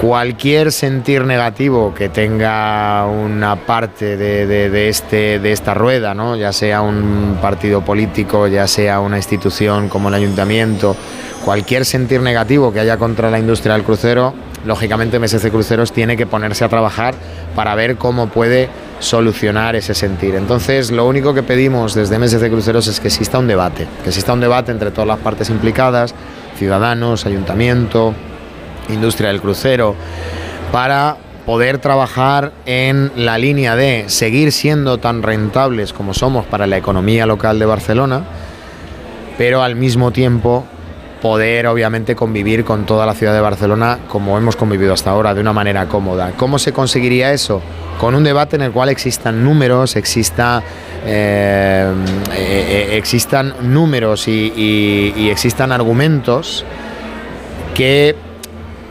Cualquier 0.00 0.70
sentir 0.70 1.24
negativo 1.24 1.92
que 1.92 2.08
tenga 2.08 3.04
una 3.06 3.56
parte 3.56 4.16
de, 4.16 4.46
de- 4.46 4.88
este, 4.88 5.40
de 5.40 5.50
esta 5.50 5.74
rueda, 5.74 6.14
¿no? 6.14 6.36
ya 6.36 6.52
sea 6.52 6.82
un 6.82 7.36
partido 7.42 7.80
político, 7.80 8.46
ya 8.46 8.68
sea 8.68 9.00
una 9.00 9.16
institución 9.16 9.88
como 9.88 10.06
el 10.08 10.14
ayuntamiento, 10.14 10.94
cualquier 11.44 11.84
sentir 11.84 12.20
negativo 12.20 12.72
que 12.72 12.78
haya 12.78 12.96
contra 12.96 13.28
la 13.28 13.40
industria 13.40 13.74
del 13.74 13.82
crucero, 13.82 14.34
lógicamente 14.64 15.18
MSC 15.18 15.50
Cruceros 15.50 15.90
tiene 15.90 16.16
que 16.16 16.26
ponerse 16.26 16.64
a 16.64 16.68
trabajar 16.68 17.16
para 17.56 17.74
ver 17.74 17.96
cómo 17.96 18.28
puede 18.28 18.68
solucionar 18.98 19.76
ese 19.76 19.94
sentir. 19.94 20.34
Entonces, 20.34 20.90
lo 20.90 21.06
único 21.06 21.34
que 21.34 21.42
pedimos 21.42 21.94
desde 21.94 22.18
MSC 22.18 22.48
Cruceros 22.48 22.86
es 22.86 23.00
que 23.00 23.08
exista 23.08 23.38
un 23.38 23.46
debate, 23.46 23.86
que 24.02 24.08
exista 24.08 24.32
un 24.32 24.40
debate 24.40 24.72
entre 24.72 24.90
todas 24.90 25.06
las 25.08 25.18
partes 25.18 25.50
implicadas, 25.50 26.14
ciudadanos, 26.56 27.26
ayuntamiento, 27.26 28.14
industria 28.88 29.28
del 29.28 29.40
crucero, 29.40 29.94
para 30.72 31.16
poder 31.44 31.78
trabajar 31.78 32.52
en 32.64 33.12
la 33.14 33.38
línea 33.38 33.76
de 33.76 34.06
seguir 34.08 34.50
siendo 34.50 34.98
tan 34.98 35.22
rentables 35.22 35.92
como 35.92 36.12
somos 36.12 36.44
para 36.44 36.66
la 36.66 36.76
economía 36.76 37.24
local 37.26 37.58
de 37.58 37.66
Barcelona, 37.66 38.24
pero 39.38 39.62
al 39.62 39.76
mismo 39.76 40.10
tiempo 40.10 40.64
poder 41.22 41.66
obviamente 41.66 42.16
convivir 42.16 42.64
con 42.64 42.84
toda 42.84 43.06
la 43.06 43.14
ciudad 43.14 43.32
de 43.32 43.40
Barcelona 43.40 43.98
como 44.08 44.36
hemos 44.38 44.56
convivido 44.56 44.92
hasta 44.92 45.10
ahora, 45.10 45.34
de 45.34 45.40
una 45.40 45.52
manera 45.52 45.86
cómoda. 45.86 46.32
¿Cómo 46.36 46.58
se 46.58 46.72
conseguiría 46.72 47.32
eso? 47.32 47.62
Con 47.98 48.14
un 48.14 48.24
debate 48.24 48.56
en 48.56 48.62
el 48.62 48.72
cual 48.72 48.88
existan 48.88 49.42
números, 49.42 49.96
exista, 49.96 50.62
eh, 51.04 51.92
eh, 52.34 52.88
existan 52.92 53.54
números 53.62 54.28
y 54.28 55.28
existan 55.30 55.72
argumentos 55.72 56.64
que 57.74 58.16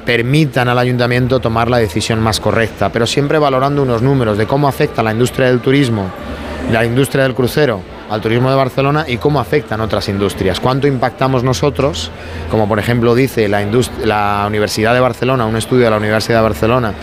permitan 0.06 0.70
al 0.70 0.78
ayuntamiento 0.78 1.40
tomar 1.40 1.70
la 1.70 1.80
decisión 1.80 2.20
más 2.20 2.40
correcta, 2.40 2.90
pero 2.90 3.08
siempre 3.08 3.40
valorando 3.40 3.82
unos 3.82 4.02
números 4.02 4.38
de 4.38 4.46
cómo 4.46 4.68
afecta 4.68 5.02
la 5.02 5.12
industria 5.12 5.48
del 5.48 5.60
turismo, 5.60 6.06
la 6.72 6.86
industria 6.86 7.24
del 7.24 7.34
crucero 7.34 7.82
al 8.10 8.22
turismo 8.22 8.52
de 8.52 8.56
Barcelona 8.56 9.06
y 9.08 9.18
cómo 9.18 9.40
afectan 9.40 9.82
otras 9.82 10.08
industrias. 10.10 10.60
¿Cuánto 10.60 10.86
impactamos 10.86 11.44
nosotros? 11.44 12.12
Como 12.52 12.68
por 12.68 12.78
ejemplo 12.78 13.16
dice 13.16 13.48
la 13.48 14.46
Universidad 14.48 14.94
de 14.94 15.00
Barcelona, 15.00 15.48
un 15.48 15.56
estudio 15.56 15.86
de 15.86 15.90
la 15.90 15.98
Universidad 15.98 16.38
de 16.38 16.44
Barcelona, 16.44 16.94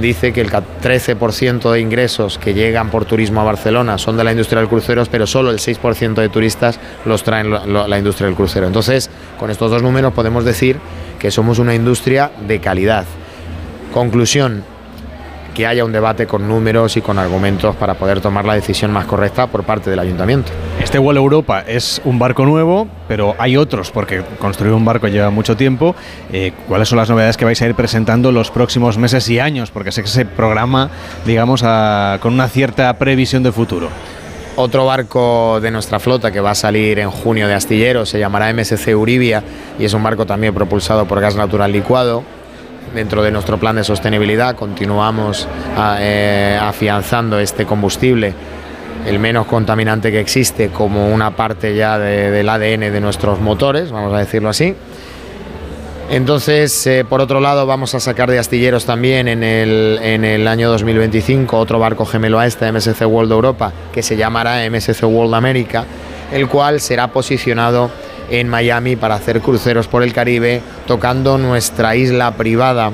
dice 0.00 0.32
que 0.32 0.40
el 0.40 0.50
13% 0.50 1.70
de 1.70 1.80
ingresos 1.80 2.38
que 2.38 2.54
llegan 2.54 2.90
por 2.90 3.04
turismo 3.04 3.40
a 3.40 3.44
Barcelona 3.44 3.98
son 3.98 4.16
de 4.16 4.24
la 4.24 4.32
industria 4.32 4.60
del 4.60 4.68
crucero, 4.68 5.02
pero 5.10 5.26
solo 5.26 5.50
el 5.50 5.58
6% 5.58 6.14
de 6.14 6.28
turistas 6.28 6.80
los 7.04 7.22
traen 7.22 7.50
la 7.50 7.98
industria 7.98 8.26
del 8.26 8.36
crucero. 8.36 8.66
Entonces, 8.66 9.10
con 9.38 9.50
estos 9.50 9.70
dos 9.70 9.82
números 9.82 10.12
podemos 10.12 10.44
decir 10.44 10.78
que 11.18 11.30
somos 11.30 11.58
una 11.58 11.74
industria 11.74 12.30
de 12.46 12.60
calidad. 12.60 13.04
Conclusión, 13.92 14.64
que 15.54 15.66
haya 15.66 15.84
un 15.84 15.92
debate 15.92 16.26
con 16.26 16.48
números 16.48 16.96
y 16.96 17.02
con 17.02 17.18
argumentos 17.18 17.76
para 17.76 17.94
poder 17.94 18.20
tomar 18.20 18.44
la 18.44 18.54
decisión 18.54 18.92
más 18.92 19.06
correcta 19.06 19.46
por 19.46 19.64
parte 19.64 19.90
del 19.90 19.98
ayuntamiento. 19.98 20.52
Este 20.82 20.98
vuelo 20.98 21.20
Europa 21.20 21.64
es 21.66 22.00
un 22.04 22.18
barco 22.18 22.44
nuevo, 22.44 22.88
pero 23.08 23.34
hay 23.38 23.56
otros, 23.56 23.90
porque 23.90 24.22
construir 24.38 24.72
un 24.72 24.84
barco 24.84 25.08
lleva 25.08 25.30
mucho 25.30 25.56
tiempo. 25.56 25.94
Eh, 26.32 26.52
¿Cuáles 26.68 26.88
son 26.88 26.98
las 26.98 27.10
novedades 27.10 27.36
que 27.36 27.44
vais 27.44 27.60
a 27.62 27.66
ir 27.66 27.74
presentando 27.74 28.32
los 28.32 28.50
próximos 28.50 28.98
meses 28.98 29.28
y 29.28 29.38
años? 29.38 29.70
Porque 29.70 29.92
sé 29.92 30.02
que 30.02 30.08
se 30.08 30.24
programa, 30.24 30.90
digamos, 31.26 31.62
con 32.20 32.34
una 32.34 32.48
cierta 32.48 32.92
previsión 32.98 33.42
de 33.42 33.52
futuro. 33.52 33.88
Otro 34.56 34.84
barco 34.84 35.60
de 35.60 35.70
nuestra 35.70 36.00
flota 36.00 36.32
que 36.32 36.40
va 36.40 36.50
a 36.50 36.54
salir 36.54 36.98
en 36.98 37.10
junio 37.10 37.46
de 37.46 37.54
astillero 37.54 38.04
se 38.04 38.18
llamará 38.18 38.52
MSC 38.52 38.94
Uribia 38.96 39.42
y 39.78 39.84
es 39.84 39.94
un 39.94 40.02
barco 40.02 40.26
también 40.26 40.52
propulsado 40.52 41.06
por 41.06 41.20
gas 41.20 41.36
natural 41.36 41.72
licuado 41.72 42.24
dentro 42.94 43.22
de 43.22 43.30
nuestro 43.30 43.58
plan 43.58 43.76
de 43.76 43.84
sostenibilidad 43.84 44.56
continuamos 44.56 45.46
ah, 45.76 45.96
eh, 46.00 46.58
afianzando 46.60 47.38
este 47.38 47.66
combustible 47.66 48.34
el 49.06 49.18
menos 49.18 49.46
contaminante 49.46 50.10
que 50.10 50.20
existe 50.20 50.68
como 50.68 51.12
una 51.12 51.30
parte 51.30 51.74
ya 51.74 51.98
del 51.98 52.48
ADN 52.48 52.92
de 52.92 53.00
nuestros 53.00 53.40
motores, 53.40 53.90
vamos 53.90 54.12
a 54.12 54.18
decirlo 54.18 54.50
así. 54.50 54.74
Entonces, 56.10 56.86
eh, 56.88 57.04
por 57.08 57.20
otro 57.20 57.40
lado, 57.40 57.66
vamos 57.66 57.94
a 57.94 58.00
sacar 58.00 58.28
de 58.30 58.38
astilleros 58.38 58.84
también 58.84 59.28
en 59.28 59.44
el, 59.44 60.00
en 60.02 60.24
el 60.24 60.48
año 60.48 60.68
2025 60.68 61.56
otro 61.56 61.78
barco 61.78 62.04
gemelo 62.04 62.40
a 62.40 62.46
este, 62.46 62.70
MSC 62.72 63.06
World 63.06 63.30
Europa, 63.30 63.72
que 63.92 64.02
se 64.02 64.16
llamará 64.16 64.68
MSC 64.68 65.04
World 65.04 65.34
America, 65.34 65.84
el 66.32 66.48
cual 66.48 66.80
será 66.80 67.08
posicionado 67.08 67.90
en 68.30 68.48
Miami 68.48 68.96
para 68.96 69.16
hacer 69.16 69.40
cruceros 69.40 69.88
por 69.88 70.02
el 70.02 70.12
Caribe, 70.12 70.62
tocando 70.86 71.36
nuestra 71.36 71.96
isla 71.96 72.32
privada, 72.32 72.92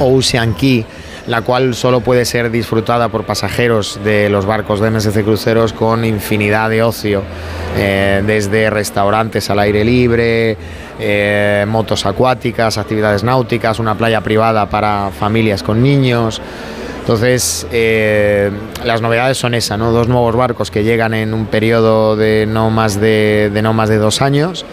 Ocean 0.00 0.54
Key, 0.54 0.84
la 1.26 1.42
cual 1.42 1.74
solo 1.74 2.00
puede 2.00 2.24
ser 2.24 2.50
disfrutada 2.50 3.08
por 3.08 3.24
pasajeros 3.24 4.00
de 4.02 4.28
los 4.28 4.46
barcos 4.46 4.80
de 4.80 4.90
MSC 4.90 5.22
Cruceros 5.22 5.72
con 5.72 6.04
infinidad 6.04 6.70
de 6.70 6.82
ocio, 6.82 7.22
eh, 7.76 8.22
desde 8.26 8.70
restaurantes 8.70 9.50
al 9.50 9.60
aire 9.60 9.84
libre, 9.84 10.56
eh, 10.98 11.64
motos 11.68 12.06
acuáticas, 12.06 12.78
actividades 12.78 13.22
náuticas, 13.22 13.78
una 13.78 13.94
playa 13.94 14.22
privada 14.22 14.68
para 14.68 15.10
familias 15.10 15.62
con 15.62 15.82
niños. 15.82 16.40
Entonces, 17.10 17.66
eh, 17.72 18.52
las 18.84 19.02
novedades 19.02 19.36
son 19.36 19.54
esas, 19.54 19.76
¿no? 19.76 19.90
Dos 19.90 20.06
nuevos 20.06 20.36
barcos 20.36 20.70
que 20.70 20.84
llegan 20.84 21.12
en 21.12 21.34
un 21.34 21.46
periodo 21.46 22.14
de 22.14 22.46
no 22.46 22.70
más 22.70 23.00
de, 23.00 23.50
no 23.64 23.72
más 23.72 23.88
de 23.88 23.96
dos 23.96 24.22
años 24.22 24.64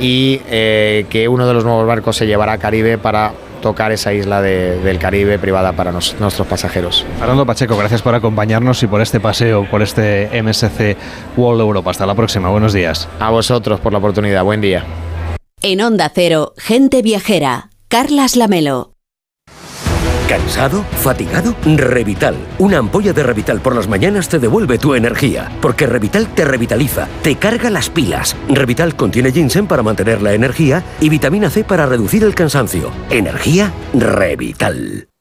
y 0.00 0.40
eh, 0.48 1.04
que 1.10 1.28
uno 1.28 1.46
de 1.46 1.52
los 1.52 1.62
nuevos 1.62 1.86
barcos 1.86 2.16
se 2.16 2.26
llevará 2.26 2.52
a 2.52 2.58
Caribe 2.58 2.96
para 2.96 3.34
tocar 3.60 3.92
esa 3.92 4.14
isla 4.14 4.40
del 4.40 4.98
Caribe 4.98 5.38
privada 5.38 5.74
para 5.74 5.92
nuestros 5.92 6.46
pasajeros. 6.46 7.04
Fernando 7.18 7.44
Pacheco, 7.44 7.76
gracias 7.76 8.00
por 8.00 8.14
acompañarnos 8.14 8.82
y 8.82 8.86
por 8.86 9.02
este 9.02 9.20
paseo, 9.20 9.68
por 9.70 9.82
este 9.82 10.42
MSC 10.42 10.96
World 11.36 11.60
Europa. 11.60 11.90
Hasta 11.90 12.06
la 12.06 12.14
próxima, 12.14 12.48
buenos 12.48 12.72
días. 12.72 13.10
A 13.20 13.28
vosotros 13.28 13.78
por 13.80 13.92
la 13.92 13.98
oportunidad, 13.98 14.42
buen 14.42 14.62
día. 14.62 14.86
En 15.60 15.82
Onda 15.82 16.10
Cero, 16.14 16.54
gente 16.56 17.02
viajera, 17.02 17.68
Carlas 17.88 18.36
Lamelo. 18.36 18.93
¿Cansado? 20.28 20.84
¿Fatigado? 21.02 21.54
Revital. 21.64 22.36
Una 22.58 22.78
ampolla 22.78 23.12
de 23.12 23.22
Revital 23.22 23.60
por 23.60 23.76
las 23.76 23.88
mañanas 23.88 24.28
te 24.28 24.38
devuelve 24.38 24.78
tu 24.78 24.94
energía. 24.94 25.50
Porque 25.60 25.86
Revital 25.86 26.28
te 26.34 26.44
revitaliza, 26.44 27.08
te 27.22 27.36
carga 27.36 27.70
las 27.70 27.90
pilas. 27.90 28.36
Revital 28.48 28.96
contiene 28.96 29.32
ginseng 29.32 29.66
para 29.66 29.82
mantener 29.82 30.22
la 30.22 30.32
energía 30.32 30.82
y 31.00 31.08
vitamina 31.08 31.50
C 31.50 31.64
para 31.64 31.86
reducir 31.86 32.24
el 32.24 32.34
cansancio. 32.34 32.90
Energía 33.10 33.72
Revital. 33.92 35.13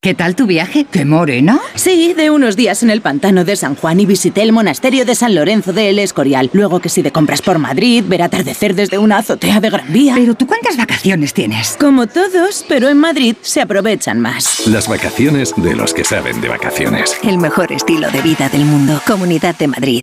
¿Qué 0.00 0.14
tal 0.14 0.36
tu 0.36 0.46
viaje? 0.46 0.86
¿Qué 0.88 1.04
morena? 1.04 1.58
Sí, 1.74 2.14
de 2.14 2.30
unos 2.30 2.54
días 2.54 2.84
en 2.84 2.90
el 2.90 3.00
pantano 3.00 3.44
de 3.44 3.56
San 3.56 3.74
Juan 3.74 3.98
y 3.98 4.06
visité 4.06 4.42
el 4.42 4.52
monasterio 4.52 5.04
de 5.04 5.16
San 5.16 5.34
Lorenzo 5.34 5.72
de 5.72 5.90
El 5.90 5.98
Escorial. 5.98 6.50
Luego 6.52 6.78
que 6.78 6.88
si 6.88 7.02
de 7.02 7.10
compras 7.10 7.42
por 7.42 7.58
Madrid, 7.58 8.04
ver 8.06 8.22
atardecer 8.22 8.76
desde 8.76 8.96
una 8.98 9.18
azotea 9.18 9.58
de 9.58 9.70
Gran 9.70 9.92
Vía. 9.92 10.14
Pero 10.14 10.36
tú 10.36 10.46
cuántas 10.46 10.76
vacaciones 10.76 11.34
tienes? 11.34 11.76
Como 11.80 12.06
todos, 12.06 12.64
pero 12.68 12.88
en 12.88 12.98
Madrid 12.98 13.34
se 13.40 13.60
aprovechan 13.60 14.20
más. 14.20 14.68
Las 14.68 14.86
vacaciones 14.86 15.52
de 15.56 15.74
los 15.74 15.92
que 15.92 16.04
saben 16.04 16.40
de 16.40 16.48
vacaciones. 16.48 17.18
El 17.24 17.38
mejor 17.38 17.72
estilo 17.72 18.08
de 18.12 18.22
vida 18.22 18.48
del 18.48 18.66
mundo. 18.66 19.02
Comunidad 19.04 19.56
de 19.56 19.66
Madrid. 19.66 20.02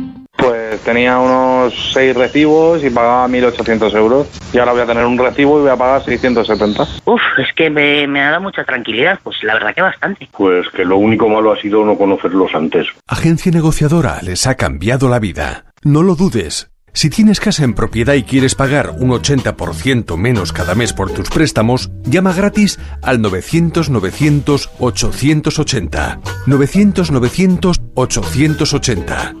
tenía 0.79 1.19
unos 1.19 1.73
6 1.93 2.15
recibos 2.15 2.83
y 2.83 2.89
pagaba 2.89 3.27
1.800 3.27 3.95
euros. 3.95 4.27
Y 4.53 4.57
ahora 4.57 4.73
voy 4.73 4.81
a 4.81 4.85
tener 4.85 5.05
un 5.05 5.17
recibo 5.17 5.59
y 5.59 5.61
voy 5.61 5.71
a 5.71 5.77
pagar 5.77 6.03
670. 6.03 6.83
Uf, 7.05 7.21
es 7.37 7.53
que 7.55 7.69
me, 7.69 8.07
me 8.07 8.21
ha 8.21 8.31
dado 8.31 8.41
mucha 8.41 8.63
tranquilidad. 8.63 9.19
Pues 9.23 9.37
la 9.43 9.53
verdad 9.53 9.73
que 9.73 9.81
bastante. 9.81 10.27
Pues 10.31 10.67
que 10.69 10.85
lo 10.85 10.97
único 10.97 11.29
malo 11.29 11.51
ha 11.51 11.57
sido 11.57 11.83
no 11.85 11.97
conocerlos 11.97 12.53
antes. 12.53 12.87
Agencia 13.07 13.51
negociadora 13.51 14.19
les 14.21 14.47
ha 14.47 14.55
cambiado 14.55 15.09
la 15.09 15.19
vida. 15.19 15.65
No 15.83 16.03
lo 16.03 16.15
dudes. 16.15 16.71
Si 16.93 17.09
tienes 17.09 17.39
casa 17.39 17.63
en 17.63 17.73
propiedad 17.73 18.15
y 18.15 18.23
quieres 18.23 18.53
pagar 18.53 18.95
un 18.99 19.11
80% 19.11 20.17
menos 20.17 20.51
cada 20.51 20.75
mes 20.75 20.91
por 20.91 21.09
tus 21.11 21.29
préstamos, 21.29 21.89
llama 22.03 22.33
gratis 22.33 22.79
al 23.01 23.21
900-900-880. 23.21 26.19
900-900-880. 26.47 29.40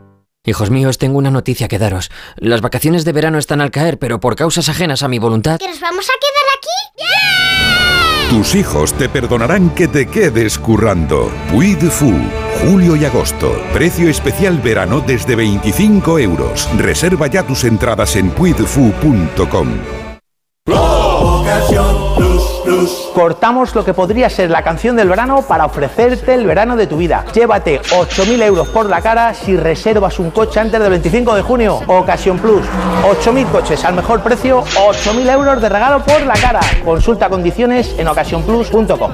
Hijos 0.43 0.71
míos, 0.71 0.97
tengo 0.97 1.19
una 1.19 1.29
noticia 1.29 1.67
que 1.67 1.77
daros. 1.77 2.09
Las 2.35 2.61
vacaciones 2.61 3.05
de 3.05 3.11
verano 3.11 3.37
están 3.37 3.61
al 3.61 3.69
caer, 3.69 3.99
pero 3.99 4.19
por 4.19 4.35
causas 4.35 4.69
ajenas 4.69 5.03
a 5.03 5.07
mi 5.07 5.19
voluntad... 5.19 5.59
¿Que 5.59 5.67
nos 5.67 5.79
vamos 5.79 6.07
a 6.09 6.13
quedar 6.19 6.45
aquí? 6.57 6.67
Tus 8.35 8.55
hijos 8.55 8.93
te 8.93 9.07
perdonarán 9.07 9.69
que 9.69 9.87
te 9.87 10.07
quedes 10.07 10.57
currando. 10.57 11.31
Puy 11.51 11.75
de 11.75 11.91
Fou, 11.91 12.15
julio 12.63 12.95
y 12.95 13.05
agosto. 13.05 13.51
Precio 13.71 14.09
especial 14.09 14.57
verano 14.57 15.03
desde 15.05 15.35
25 15.35 16.17
euros. 16.17 16.67
Reserva 16.75 17.27
ya 17.27 17.43
tus 17.43 17.63
entradas 17.63 18.15
en 18.15 18.31
puidefu.com. 18.31 19.67
Cortamos 23.13 23.75
lo 23.75 23.83
que 23.83 23.93
podría 23.93 24.29
ser 24.29 24.49
la 24.49 24.63
canción 24.63 24.95
del 24.95 25.09
verano 25.09 25.41
para 25.47 25.65
ofrecerte 25.65 26.33
el 26.33 26.45
verano 26.45 26.75
de 26.75 26.87
tu 26.87 26.97
vida. 26.97 27.25
Llévate 27.33 27.81
8.000 27.81 28.43
euros 28.43 28.69
por 28.69 28.87
la 28.87 29.01
cara 29.01 29.33
si 29.33 29.57
reservas 29.57 30.19
un 30.19 30.31
coche 30.31 30.59
antes 30.59 30.79
del 30.79 30.89
25 30.89 31.35
de 31.35 31.41
junio. 31.41 31.79
Ocasión 31.87 32.39
Plus. 32.39 32.65
8.000 33.03 33.51
coches 33.51 33.83
al 33.85 33.95
mejor 33.95 34.21
precio, 34.21 34.63
8.000 34.63 35.31
euros 35.31 35.61
de 35.61 35.69
regalo 35.69 36.03
por 36.03 36.21
la 36.25 36.33
cara. 36.33 36.61
Consulta 36.83 37.29
condiciones 37.29 37.93
en 37.97 38.07
ocasiónplus.com. 38.07 39.11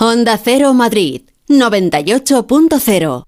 Honda 0.00 0.38
Cero 0.42 0.74
Madrid 0.74 1.22
98.0 1.48 3.27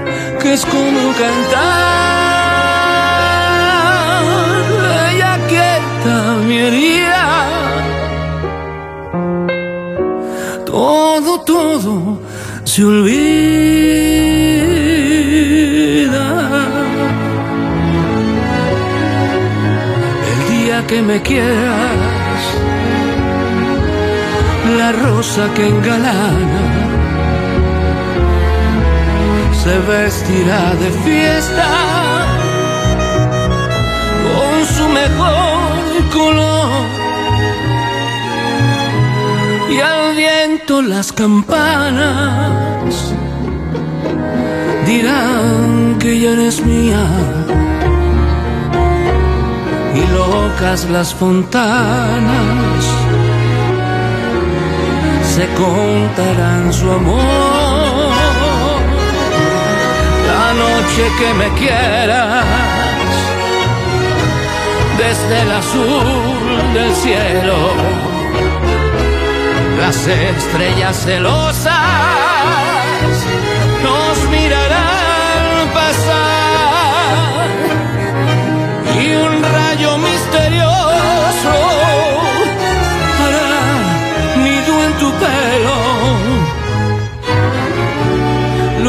que 0.41 0.53
es 0.53 0.65
como 0.65 1.13
cantar. 1.13 1.91
Ella 5.11 5.37
quieta 5.47 6.15
mi 6.47 6.57
herida. 6.57 7.47
Todo, 10.65 11.41
todo 11.41 12.19
se 12.63 12.83
olvida. 12.83 13.21
El 20.31 20.39
día 20.53 20.77
que 20.87 21.01
me 21.01 21.21
quieras, 21.21 22.41
la 24.77 24.91
rosa 24.91 25.43
que 25.55 25.67
engalana 25.67 26.60
se 29.63 29.77
vestirá 29.77 30.73
de 30.73 30.89
fiesta 31.05 31.69
con 34.27 34.55
su 34.75 34.85
mejor 34.89 36.09
color. 36.11 36.85
Y 39.69 39.79
al 39.79 40.15
viento 40.15 40.81
las 40.81 41.11
campanas 41.13 42.95
dirán 44.87 45.97
que 45.99 46.19
ya 46.19 46.31
eres 46.31 46.65
mía. 46.65 47.05
Y 49.93 50.03
locas 50.17 50.89
las 50.89 51.13
fontanas 51.13 52.83
se 55.35 55.45
contarán 55.53 56.73
su 56.73 56.91
amor 56.91 57.60
que 60.97 61.33
me 61.33 61.49
quieras, 61.57 62.45
desde 64.97 65.41
el 65.41 65.51
azul 65.51 66.73
del 66.73 66.93
cielo, 66.95 67.55
las 69.79 70.07
estrellas 70.07 70.97
celosas 70.97 71.80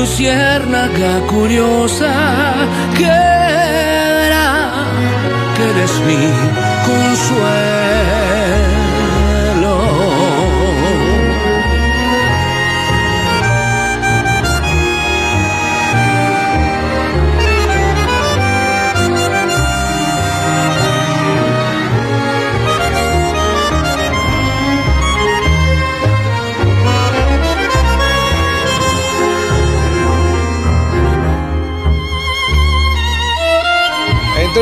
luciérnaga 0.02 1.12
curiosa 1.28 2.12
que 2.98 3.04
verá 4.18 4.84
que 5.54 5.62
eres 5.62 5.94
mi 6.08 6.22
consuelo. 6.88 8.71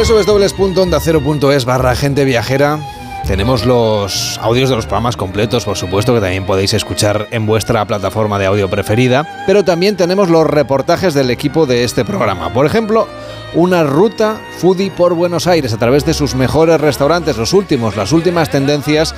www.ondacero.es 0.09 1.65
barra 1.67 1.95
gente 1.95 2.25
viajera 2.25 2.79
tenemos 3.27 3.67
los 3.67 4.39
audios 4.43 4.71
de 4.71 4.77
los 4.77 4.87
programas 4.87 5.17
completos, 5.17 5.65
por 5.65 5.77
supuesto, 5.77 6.15
que 6.15 6.21
también 6.21 6.47
podéis 6.47 6.75
escuchar 6.75 7.29
en 7.31 7.47
vuestra 7.47 7.85
plataforma 7.85 8.39
de 8.39 8.47
audio 8.47 8.69
preferida, 8.69 9.45
pero 9.47 9.63
también 9.65 9.97
tenemos 9.97 10.31
los 10.31 10.47
reportajes 10.47 11.15
del 11.15 11.31
equipo 11.31 11.67
de 11.67 11.85
este 11.85 12.05
programa. 12.05 12.53
Por 12.53 12.67
ejemplo, 12.67 13.07
una 13.55 13.83
ruta 13.83 14.41
foodie 14.59 14.91
por 14.91 15.15
Buenos 15.15 15.47
Aires 15.47 15.73
a 15.73 15.79
través 15.79 16.05
de 16.05 16.15
sus 16.15 16.35
mejores 16.35 16.81
restaurantes, 16.81 17.37
los 17.37 17.53
últimos, 17.53 17.97
las 17.97 18.13
últimas 18.13 18.51
tendencias 18.51 19.15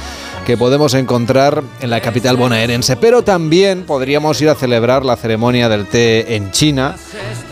que 0.46 0.56
podemos 0.56 0.94
encontrar 0.94 1.62
en 1.80 1.90
la 1.90 2.00
capital 2.00 2.36
bonaerense. 2.36 2.96
Pero 2.96 3.22
también 3.22 3.84
podríamos 3.84 4.40
ir 4.40 4.48
a 4.48 4.54
celebrar 4.54 5.04
la 5.04 5.16
ceremonia 5.16 5.68
del 5.68 5.86
té 5.86 6.36
en 6.36 6.50
China 6.50 6.96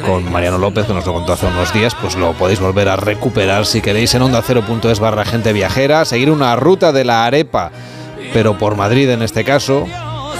con 0.07 0.31
Mariano 0.32 0.59
López, 0.59 0.86
que 0.86 0.94
nos 0.94 1.07
lo 1.07 1.12
contó 1.12 1.35
hace 1.35 1.47
unos 1.47 1.73
días, 1.74 1.94
pues 2.01 2.16
lo 2.16 2.32
podéis 2.32 2.61
volver 2.61 2.89
a 2.89 2.97
recuperar 2.97 3.66
si 3.66 3.81
queréis 3.81 4.15
en 4.15 4.23
onda 4.23 4.43
0.es 4.43 4.98
barra 4.98 5.24
gente 5.24 5.52
viajera, 5.52 6.05
seguir 6.05 6.31
una 6.31 6.57
ruta 6.57 6.93
de 6.93 7.05
la 7.05 7.27
arepa, 7.27 7.70
pero 8.32 8.57
por 8.57 8.77
Madrid 8.77 9.11
en 9.11 9.23
este 9.23 9.44
caso, 9.44 9.86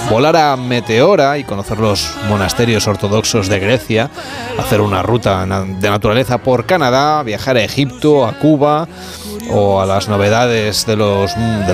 volar 0.09 0.35
a 0.35 0.57
Meteora 0.57 1.37
y 1.37 1.43
conocer 1.43 1.79
los 1.79 2.13
monasterios 2.27 2.87
ortodoxos 2.87 3.47
de 3.47 3.59
Grecia, 3.59 4.09
hacer 4.57 4.81
una 4.81 5.01
ruta 5.03 5.45
de 5.45 5.89
naturaleza 5.89 6.39
por 6.39 6.65
Canadá, 6.65 7.23
viajar 7.23 7.57
a 7.57 7.63
Egipto, 7.63 8.25
a 8.25 8.33
Cuba 8.33 8.87
o 9.49 9.81
a 9.81 9.85
las 9.85 10.07
novedades 10.07 10.85
del 10.85 10.97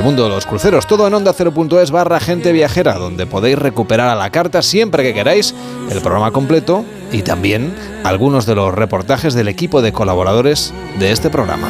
mundo 0.04 0.24
de 0.24 0.30
los 0.30 0.46
cruceros. 0.46 0.88
Todo 0.88 1.08
en 1.08 1.14
onda 1.14 1.34
0.es 1.34 1.92
barra 1.92 2.20
gente 2.20 2.52
viajera, 2.52 2.94
donde 2.94 3.26
podéis 3.26 3.60
recuperar 3.60 4.10
a 4.10 4.16
la 4.16 4.30
carta 4.30 4.62
siempre 4.62 5.04
que 5.04 5.14
queráis 5.14 5.54
el 5.90 6.02
programa 6.02 6.32
completo 6.32 6.86
y 7.12 7.22
también 7.22 7.74
algunos 8.04 8.46
de 8.46 8.56
los 8.56 8.74
reportajes 8.74 9.34
del 9.34 9.48
equipo 9.48 9.82
de 9.82 9.94
colaboradores 9.94 10.74
de 11.00 11.12
este 11.12 11.30
programa. 11.30 11.70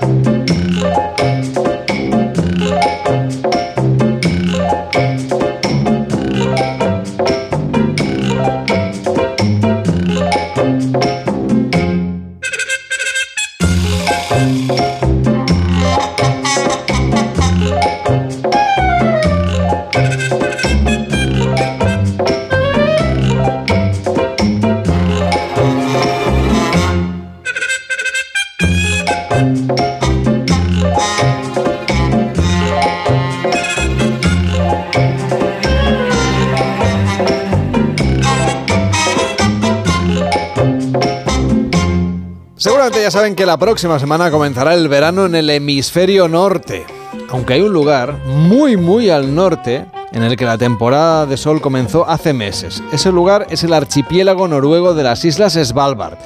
Ya 42.89 43.11
saben 43.11 43.35
que 43.35 43.45
la 43.45 43.57
próxima 43.57 43.99
semana 43.99 44.31
comenzará 44.31 44.73
el 44.73 44.87
verano 44.87 45.27
en 45.27 45.35
el 45.35 45.51
hemisferio 45.51 46.27
norte. 46.27 46.83
Aunque 47.29 47.53
hay 47.53 47.61
un 47.61 47.71
lugar 47.71 48.17
muy, 48.25 48.75
muy 48.75 49.11
al 49.11 49.35
norte 49.35 49.85
en 50.11 50.23
el 50.23 50.35
que 50.35 50.45
la 50.45 50.57
temporada 50.57 51.27
de 51.27 51.37
sol 51.37 51.61
comenzó 51.61 52.09
hace 52.09 52.33
meses. 52.33 52.81
Ese 52.91 53.11
lugar 53.11 53.45
es 53.51 53.63
el 53.63 53.73
archipiélago 53.73 54.47
noruego 54.47 54.95
de 54.95 55.03
las 55.03 55.23
Islas 55.23 55.53
Svalbard, 55.53 56.17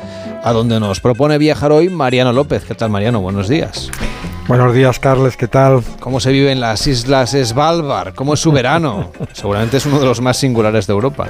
a 0.44 0.54
donde 0.54 0.80
nos 0.80 1.02
propone 1.02 1.38
viajar 1.38 1.74
hoy 1.74 1.90
Mariano 1.90 2.32
López. 2.32 2.64
¿Qué 2.64 2.74
tal, 2.74 2.90
Mariano? 2.90 3.20
Buenos 3.20 3.50
días. 3.50 3.92
Buenos 4.48 4.74
días, 4.74 4.98
Carles, 4.98 5.36
¿qué 5.36 5.50
tal? 5.50 5.84
¿Cómo 6.00 6.22
se 6.22 6.32
vive 6.32 6.54
en 6.54 6.62
las 6.62 6.88
Islas 6.88 7.32
Svalbard? 7.32 8.16
¿Cómo 8.16 8.36
es 8.36 8.40
su 8.40 8.54
verano? 8.54 9.12
Seguramente 9.34 9.78
es 9.78 9.86
uno 9.86 10.00
de 10.00 10.06
los 10.06 10.22
más 10.22 10.38
singulares 10.38 10.88
de 10.88 10.94
Europa. 10.94 11.28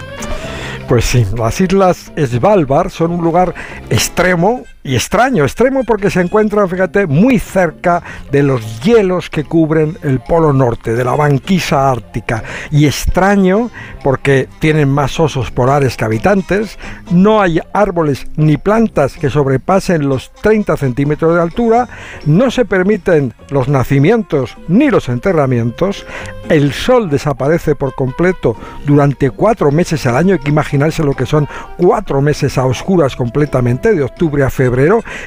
Pues 0.88 1.06
sí, 1.06 1.26
las 1.36 1.60
Islas 1.60 2.12
Svalbard 2.16 2.92
son 2.92 3.12
un 3.12 3.24
lugar 3.24 3.56
extremo 3.90 4.66
y 4.86 4.94
extraño, 4.94 5.44
extremo 5.44 5.84
porque 5.84 6.12
se 6.12 6.22
encuentra, 6.22 6.68
fíjate, 6.68 7.08
muy 7.08 7.40
cerca 7.40 8.04
de 8.32 8.44
los 8.44 8.82
hielos 8.84 9.32
que 9.32 9.44
cubren 9.44 9.98
el 10.04 10.20
Polo 10.20 10.54
Norte, 10.54 10.94
de 10.94 11.04
la 11.04 11.16
banquisa 11.16 11.90
ártica. 11.90 12.44
Y 12.70 12.86
extraño 12.86 13.72
porque 14.04 14.48
tienen 14.60 14.88
más 14.88 15.20
osos 15.20 15.50
polares 15.50 15.98
que 15.98 16.06
habitantes, 16.06 16.78
no 17.10 17.42
hay 17.42 17.60
árboles 17.74 18.28
ni 18.36 18.58
plantas 18.58 19.16
que 19.18 19.32
sobrepasen 19.32 20.08
los 20.08 20.32
30 20.44 20.78
centímetros 20.78 21.34
de 21.34 21.42
altura, 21.42 21.90
no 22.28 22.52
se 22.52 22.64
permiten 22.64 23.34
los 23.50 23.68
nacimientos 23.68 24.56
ni 24.68 24.92
los 24.92 25.10
enterramientos, 25.10 26.06
el 26.48 26.74
sol 26.74 27.10
desaparece 27.10 27.74
por 27.74 27.96
completo 27.96 28.56
durante 28.86 29.32
cuatro 29.32 29.72
meses 29.72 30.06
al 30.06 30.16
año, 30.16 30.34
hay 30.34 30.40
que 30.40 30.50
imaginarse 30.50 31.04
lo 31.04 31.16
que 31.16 31.26
son 31.26 31.48
cuatro 31.78 32.22
meses 32.22 32.60
a 32.60 32.68
oscuras 32.68 33.16
completamente, 33.16 33.96
de 33.96 34.04
octubre 34.04 34.44
a 34.44 34.52
febrero, 34.52 34.75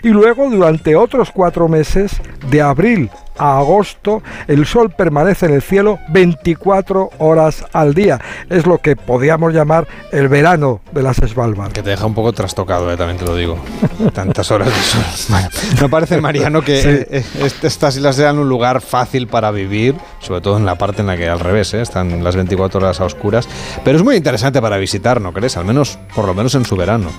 y 0.03 0.09
luego 0.09 0.49
durante 0.51 0.97
otros 0.97 1.31
cuatro 1.33 1.69
meses, 1.69 2.21
de 2.51 2.63
abril 2.63 3.11
a 3.41 3.59
agosto, 3.59 4.21
el 4.49 4.67
sol 4.67 4.91
permanece 4.91 5.47
en 5.47 5.53
el 5.55 5.63
cielo 5.63 5.99
24 6.09 7.11
horas 7.19 7.65
al 7.73 7.95
día. 7.95 8.21
Es 8.51 8.67
lo 8.67 8.79
que 8.79 8.97
podríamos 8.97 9.55
llamar 9.55 9.87
el 10.11 10.29
verano 10.29 10.81
de 10.91 11.03
las 11.05 11.19
Svalbard. 11.19 11.71
Que 11.73 11.83
te 11.83 11.91
deja 11.91 12.05
un 12.05 12.15
poco 12.15 12.33
trastocado, 12.33 12.91
eh, 12.93 12.97
también 12.97 13.17
te 13.17 13.25
lo 13.25 13.37
digo. 13.37 13.57
Tantas 14.13 14.51
horas 14.51 14.69
de 14.69 14.75
sol. 14.75 15.41
no 15.81 15.89
parece, 15.89 16.21
Mariano, 16.21 16.63
que 16.63 16.83
Sí. 16.83 16.89
eh, 16.89 17.07
eh, 17.39 17.51
estas 17.63 17.97
islas 17.97 18.17
sean 18.17 18.39
un 18.39 18.49
lugar 18.49 18.81
fácil 18.81 19.29
para 19.29 19.53
vivir, 19.53 19.95
sobre 20.19 20.41
todo 20.41 20.57
en 20.57 20.67
la 20.67 20.77
parte 20.77 21.03
en 21.03 21.07
la 21.07 21.17
que 21.17 21.29
al 21.29 21.39
revés, 21.41 21.75
eh, 21.75 21.81
están 21.81 22.25
las 22.25 22.35
24 22.35 22.81
horas 22.81 23.01
a 23.01 23.05
oscuras. 23.05 23.49
Pero 23.85 23.99
es 23.99 24.03
muy 24.05 24.17
interesante 24.17 24.61
para 24.61 24.77
visitar, 24.79 25.21
¿no 25.21 25.33
crees? 25.33 25.57
Al 25.57 25.65
menos, 25.65 25.97
por 26.15 26.25
lo 26.27 26.35
menos 26.35 26.57
en 26.57 26.65
su 26.65 26.75
verano. 26.75 27.11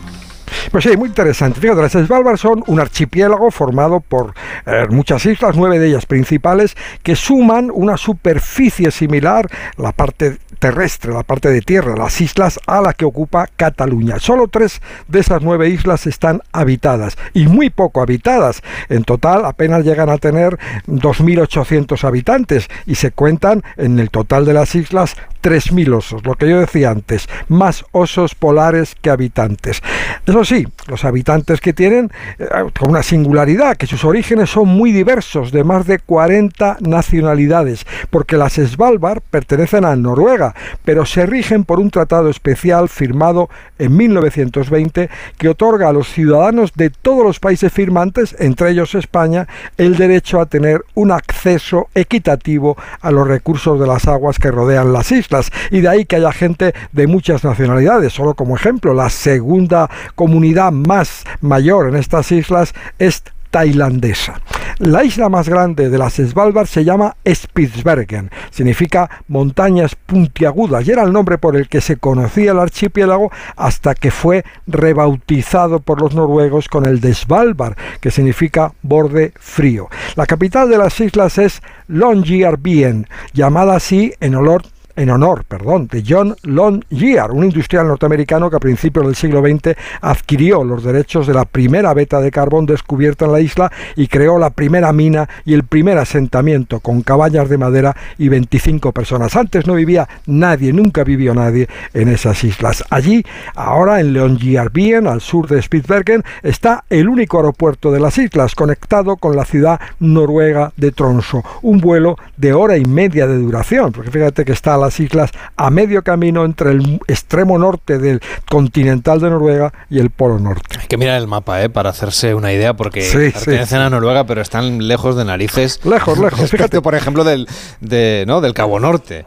Pues 0.71 0.83
sí, 0.83 0.95
muy 0.97 1.09
interesante. 1.09 1.59
Fíjate, 1.59 1.81
las 1.81 1.91
Svalbard 1.91 2.37
son 2.37 2.63
un 2.67 2.79
archipiélago 2.79 3.51
formado 3.51 3.99
por 3.99 4.33
eh, 4.65 4.85
muchas 4.89 5.25
islas, 5.25 5.55
nueve 5.55 5.79
de 5.79 5.87
ellas 5.87 6.05
principales, 6.05 6.75
que 7.03 7.15
suman 7.15 7.69
una 7.73 7.97
superficie 7.97 8.91
similar, 8.91 9.47
la 9.77 9.91
parte 9.91 10.37
terrestre, 10.59 11.13
la 11.13 11.23
parte 11.23 11.49
de 11.49 11.61
tierra, 11.61 11.95
las 11.95 12.21
islas 12.21 12.59
a 12.67 12.81
la 12.81 12.93
que 12.93 13.05
ocupa 13.05 13.47
Cataluña. 13.55 14.19
Solo 14.19 14.47
tres 14.47 14.81
de 15.07 15.19
esas 15.19 15.41
nueve 15.41 15.69
islas 15.69 16.05
están 16.05 16.41
habitadas 16.51 17.17
y 17.33 17.47
muy 17.47 17.69
poco 17.69 18.01
habitadas. 18.01 18.61
En 18.89 19.03
total 19.03 19.45
apenas 19.45 19.85
llegan 19.85 20.09
a 20.09 20.17
tener 20.17 20.59
2.800 20.87 22.03
habitantes 22.03 22.67
y 22.85 22.95
se 22.95 23.11
cuentan 23.11 23.63
en 23.77 23.99
el 23.99 24.09
total 24.09 24.45
de 24.45 24.53
las 24.53 24.75
islas 24.75 25.15
3.000 25.41 25.95
osos, 25.95 26.25
lo 26.25 26.35
que 26.35 26.49
yo 26.49 26.59
decía 26.59 26.91
antes, 26.91 27.29
más 27.47 27.85
osos 27.91 28.35
polares 28.35 28.95
que 29.01 29.09
habitantes. 29.09 29.81
Eso 30.25 30.43
sí, 30.43 30.67
los 30.87 31.05
habitantes 31.05 31.61
que 31.61 31.73
tienen 31.73 32.11
eh, 32.37 32.47
con 32.77 32.89
una 32.89 33.03
singularidad, 33.03 33.77
que 33.77 33.87
sus 33.87 34.03
orígenes 34.03 34.49
son 34.49 34.67
muy 34.67 34.91
diversos, 34.91 35.51
de 35.51 35.63
más 35.63 35.85
de 35.87 35.99
40 35.99 36.77
nacionalidades, 36.81 37.85
porque 38.09 38.37
las 38.37 38.53
Svalbard 38.53 39.21
pertenecen 39.21 39.85
a 39.85 39.95
Noruega, 39.95 40.48
pero 40.83 41.05
se 41.05 41.25
rigen 41.25 41.63
por 41.63 41.79
un 41.79 41.89
tratado 41.89 42.29
especial 42.29 42.89
firmado 42.89 43.49
en 43.77 43.95
1920 43.95 45.09
que 45.37 45.49
otorga 45.49 45.89
a 45.89 45.93
los 45.93 46.09
ciudadanos 46.09 46.73
de 46.73 46.89
todos 46.89 47.23
los 47.23 47.39
países 47.39 47.71
firmantes, 47.71 48.35
entre 48.39 48.71
ellos 48.71 48.95
España, 48.95 49.47
el 49.77 49.95
derecho 49.95 50.39
a 50.39 50.45
tener 50.45 50.83
un 50.93 51.11
acceso 51.11 51.87
equitativo 51.95 52.77
a 53.01 53.11
los 53.11 53.27
recursos 53.27 53.79
de 53.79 53.87
las 53.87 54.07
aguas 54.07 54.39
que 54.39 54.51
rodean 54.51 54.93
las 54.93 55.11
islas. 55.11 55.51
Y 55.71 55.81
de 55.81 55.89
ahí 55.89 56.05
que 56.05 56.17
haya 56.17 56.31
gente 56.31 56.73
de 56.91 57.07
muchas 57.07 57.43
nacionalidades. 57.43 58.13
Solo 58.13 58.33
como 58.33 58.55
ejemplo, 58.55 58.93
la 58.93 59.09
segunda 59.09 59.89
comunidad 60.15 60.71
más 60.71 61.23
mayor 61.41 61.89
en 61.89 61.95
estas 61.95 62.31
islas 62.31 62.73
es 62.97 63.23
tailandesa. 63.49 64.41
La 64.79 65.03
isla 65.03 65.27
más 65.27 65.49
grande 65.49 65.89
de 65.89 65.97
las 65.97 66.13
Svalbard 66.13 66.67
se 66.67 66.85
llama 66.85 67.17
Spitsbergen, 67.27 68.31
significa 68.49 69.09
montañas 69.27 69.95
puntiagudas 69.95 70.87
y 70.87 70.91
era 70.91 71.03
el 71.03 71.11
nombre 71.11 71.37
por 71.37 71.57
el 71.57 71.67
que 71.67 71.81
se 71.81 71.97
conocía 71.97 72.51
el 72.51 72.59
archipiélago 72.59 73.29
hasta 73.57 73.93
que 73.93 74.09
fue 74.09 74.45
rebautizado 74.67 75.81
por 75.81 76.01
los 76.01 76.15
noruegos 76.15 76.69
con 76.69 76.85
el 76.85 77.01
de 77.01 77.13
Svalbard, 77.13 77.75
que 77.99 78.09
significa 78.09 78.73
borde 78.81 79.33
frío. 79.37 79.89
La 80.15 80.25
capital 80.25 80.69
de 80.69 80.77
las 80.77 80.99
islas 81.01 81.37
es 81.37 81.61
Longyearbyen, 81.87 83.07
llamada 83.33 83.75
así 83.75 84.13
en 84.21 84.35
honor 84.35 84.63
en 84.99 85.09
honor, 85.09 85.45
perdón, 85.45 85.87
de 85.87 86.03
John 86.05 86.35
Longyear, 86.43 87.31
un 87.31 87.45
industrial 87.45 87.87
norteamericano 87.87 88.49
que 88.49 88.57
a 88.57 88.59
principios 88.59 89.05
del 89.05 89.15
siglo 89.15 89.39
XX 89.39 89.77
adquirió 90.01 90.65
los 90.65 90.83
derechos 90.83 91.25
de 91.25 91.33
la 91.33 91.45
primera 91.45 91.93
veta 91.93 92.19
de 92.19 92.31
carbón 92.31 92.65
descubierta 92.65 93.23
en 93.23 93.31
la 93.31 93.39
isla 93.39 93.71
y 93.95 94.07
creó 94.09 94.37
la 94.37 94.49
primera 94.49 94.91
mina 94.91 95.29
y 95.45 95.53
el 95.53 95.63
primer 95.63 95.97
asentamiento 95.97 96.81
con 96.81 97.01
cabañas 97.01 97.47
de 97.47 97.57
madera 97.57 97.95
y 98.17 98.27
25 98.27 98.91
personas. 98.91 99.37
Antes 99.37 99.65
no 99.65 99.75
vivía 99.75 100.05
nadie, 100.25 100.73
nunca 100.73 101.05
vivió 101.05 101.33
nadie 101.33 101.69
en 101.93 102.09
esas 102.09 102.43
islas. 102.43 102.83
Allí, 102.89 103.25
ahora 103.55 104.01
en 104.01 104.13
Longyearbyen, 104.13 105.07
al 105.07 105.21
sur 105.21 105.47
de 105.47 105.61
Spitsbergen, 105.61 106.25
está 106.43 106.83
el 106.89 107.07
único 107.07 107.37
aeropuerto 107.37 107.93
de 107.93 108.01
las 108.01 108.17
islas, 108.17 108.53
conectado 108.53 109.15
con 109.15 109.37
la 109.37 109.45
ciudad 109.45 109.79
noruega 109.99 110.73
de 110.75 110.91
Tromsø. 110.91 111.41
Un 111.61 111.79
vuelo 111.79 112.17
de 112.35 112.51
hora 112.51 112.75
y 112.75 112.83
media 112.83 113.27
de 113.27 113.37
duración, 113.37 113.93
porque 113.93 114.11
fíjate 114.11 114.43
que 114.43 114.51
está 114.51 114.73
a 114.73 114.88
las 114.89 114.99
islas 114.99 115.31
a 115.55 115.69
medio 115.69 116.03
camino 116.03 116.43
entre 116.45 116.71
el 116.71 116.99
extremo 117.07 117.59
norte 117.59 117.99
del 117.99 118.21
continental 118.49 119.19
de 119.19 119.29
Noruega 119.29 119.71
y 119.89 119.99
el 119.99 120.09
polo 120.09 120.39
norte. 120.39 120.79
Hay 120.79 120.87
que 120.87 120.97
mirar 120.97 121.19
el 121.21 121.27
mapa, 121.27 121.61
¿eh? 121.61 121.69
Para 121.69 121.91
hacerse 121.91 122.33
una 122.33 122.51
idea, 122.51 122.73
porque 122.73 123.03
Sí, 123.03 123.29
pertenecen 123.31 123.67
sí, 123.67 123.75
a 123.85 123.89
Noruega, 123.89 124.23
pero 124.25 124.41
están 124.41 124.87
lejos 124.87 125.15
de 125.15 125.25
narices. 125.25 125.79
Lejos, 125.85 126.17
lejos, 126.17 126.49
fíjate. 126.51 126.81
por 126.81 126.95
ejemplo, 126.95 127.23
del, 127.23 127.47
de, 127.81 128.23
¿no? 128.27 128.41
del 128.41 128.53
Cabo 128.55 128.79
Norte. 128.79 129.25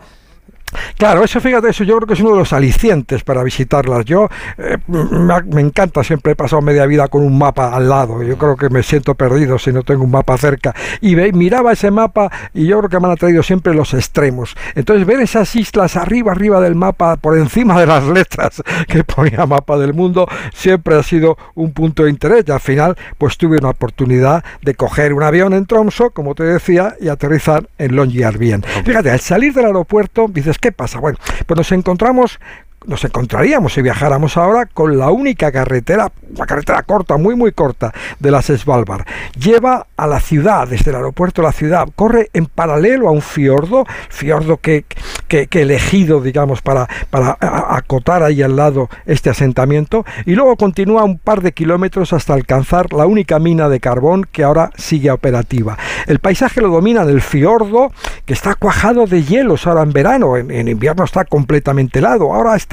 Claro, 0.96 1.24
eso 1.24 1.40
fíjate, 1.40 1.68
eso 1.70 1.84
yo 1.84 1.96
creo 1.96 2.06
que 2.06 2.14
es 2.14 2.20
uno 2.20 2.30
de 2.32 2.38
los 2.38 2.52
alicientes 2.52 3.24
para 3.24 3.42
visitarlas. 3.42 4.04
Yo 4.04 4.28
eh, 4.58 4.78
me, 4.88 5.42
me 5.42 5.60
encanta, 5.60 6.02
siempre 6.04 6.32
he 6.32 6.36
pasado 6.36 6.62
media 6.62 6.86
vida 6.86 7.08
con 7.08 7.22
un 7.22 7.36
mapa 7.38 7.74
al 7.74 7.88
lado. 7.88 8.22
Yo 8.22 8.36
creo 8.38 8.56
que 8.56 8.68
me 8.70 8.82
siento 8.82 9.14
perdido 9.14 9.58
si 9.58 9.72
no 9.72 9.82
tengo 9.82 10.04
un 10.04 10.10
mapa 10.10 10.36
cerca. 10.38 10.74
Y 11.00 11.14
ve- 11.14 11.32
miraba 11.32 11.72
ese 11.72 11.90
mapa 11.90 12.30
y 12.54 12.66
yo 12.66 12.78
creo 12.78 12.90
que 12.90 13.00
me 13.00 13.06
han 13.06 13.12
atraído 13.12 13.42
siempre 13.42 13.74
los 13.74 13.94
extremos. 13.94 14.54
Entonces 14.74 15.06
ver 15.06 15.20
esas 15.20 15.54
islas 15.56 15.96
arriba, 15.96 16.32
arriba 16.32 16.60
del 16.60 16.74
mapa, 16.74 17.16
por 17.16 17.36
encima 17.36 17.78
de 17.80 17.86
las 17.86 18.04
letras 18.04 18.62
que 18.88 19.04
ponía 19.04 19.46
mapa 19.46 19.76
del 19.78 19.94
mundo, 19.94 20.26
siempre 20.54 20.94
ha 20.96 21.02
sido 21.02 21.36
un 21.54 21.72
punto 21.72 22.04
de 22.04 22.10
interés. 22.10 22.44
Y 22.46 22.52
al 22.52 22.60
final, 22.60 22.96
pues 23.18 23.36
tuve 23.36 23.58
una 23.58 23.70
oportunidad 23.70 24.44
de 24.62 24.74
coger 24.74 25.12
un 25.12 25.22
avión 25.22 25.52
en 25.52 25.66
Tromso, 25.66 26.10
como 26.10 26.34
te 26.34 26.44
decía, 26.44 26.94
y 27.00 27.08
aterrizar 27.08 27.68
en 27.78 27.96
Longyearbyen. 27.96 28.62
Fíjate, 28.84 29.10
al 29.10 29.20
salir 29.20 29.52
del 29.54 29.66
aeropuerto 29.66 30.26
dices, 30.28 30.58
¿qué 30.62 30.72
pasa? 30.72 30.98
Bueno, 31.00 31.18
pues 31.46 31.58
nos 31.58 31.72
encontramos 31.72 32.40
nos 32.86 33.04
encontraríamos 33.04 33.74
si 33.74 33.82
viajáramos 33.82 34.36
ahora 34.36 34.66
con 34.66 34.98
la 34.98 35.10
única 35.10 35.52
carretera, 35.52 36.10
una 36.34 36.46
carretera 36.46 36.82
corta, 36.82 37.16
muy 37.16 37.36
muy 37.36 37.52
corta, 37.52 37.92
de 38.18 38.30
las 38.30 38.46
Svalbard. 38.46 39.04
Lleva 39.38 39.86
a 39.96 40.06
la 40.06 40.20
ciudad, 40.20 40.68
desde 40.68 40.90
el 40.90 40.96
aeropuerto 40.96 41.42
a 41.42 41.44
la 41.44 41.52
ciudad, 41.52 41.88
corre 41.94 42.30
en 42.32 42.46
paralelo 42.46 43.08
a 43.08 43.12
un 43.12 43.22
fiordo, 43.22 43.84
fiordo 44.08 44.56
que, 44.56 44.84
que, 45.28 45.48
elegido, 45.52 46.20
digamos, 46.20 46.62
para, 46.62 46.88
para 47.10 47.36
acotar 47.40 48.22
ahí 48.22 48.42
al 48.42 48.56
lado 48.56 48.88
este 49.06 49.30
asentamiento, 49.30 50.04
y 50.26 50.34
luego 50.34 50.56
continúa 50.56 51.04
un 51.04 51.18
par 51.18 51.42
de 51.42 51.52
kilómetros 51.52 52.12
hasta 52.12 52.34
alcanzar 52.34 52.92
la 52.92 53.06
única 53.06 53.38
mina 53.38 53.68
de 53.68 53.80
carbón 53.80 54.26
que 54.30 54.44
ahora 54.44 54.70
sigue 54.76 55.10
operativa. 55.10 55.78
El 56.06 56.18
paisaje 56.18 56.60
lo 56.60 56.68
domina 56.68 57.02
el 57.02 57.20
fiordo, 57.20 57.92
que 58.24 58.32
está 58.32 58.54
cuajado 58.54 59.06
de 59.06 59.22
hielos 59.22 59.66
ahora 59.66 59.82
en 59.82 59.92
verano, 59.92 60.36
en, 60.36 60.50
en 60.50 60.68
invierno 60.68 61.04
está 61.04 61.24
completamente 61.24 61.98
helado, 61.98 62.32
ahora 62.32 62.56
está 62.56 62.71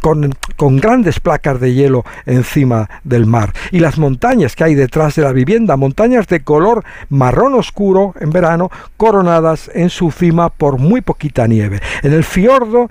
con 0.00 0.76
grandes 0.78 1.20
placas 1.20 1.60
de 1.60 1.74
hielo 1.74 2.04
encima 2.24 2.88
del 3.04 3.26
mar. 3.26 3.52
Y 3.70 3.80
las 3.80 3.98
montañas 3.98 4.56
que 4.56 4.64
hay 4.64 4.74
detrás 4.74 5.14
de 5.16 5.22
la 5.22 5.32
vivienda, 5.32 5.76
montañas 5.76 6.26
de 6.26 6.40
color 6.40 6.84
marrón 7.08 7.54
oscuro 7.54 8.14
en 8.20 8.30
verano, 8.30 8.70
coronadas 8.96 9.70
en 9.74 9.90
su 9.90 10.10
cima 10.10 10.48
por 10.48 10.78
muy 10.78 11.00
poquita 11.00 11.46
nieve. 11.46 11.80
En 12.02 12.12
el 12.12 12.24
fiordo, 12.24 12.90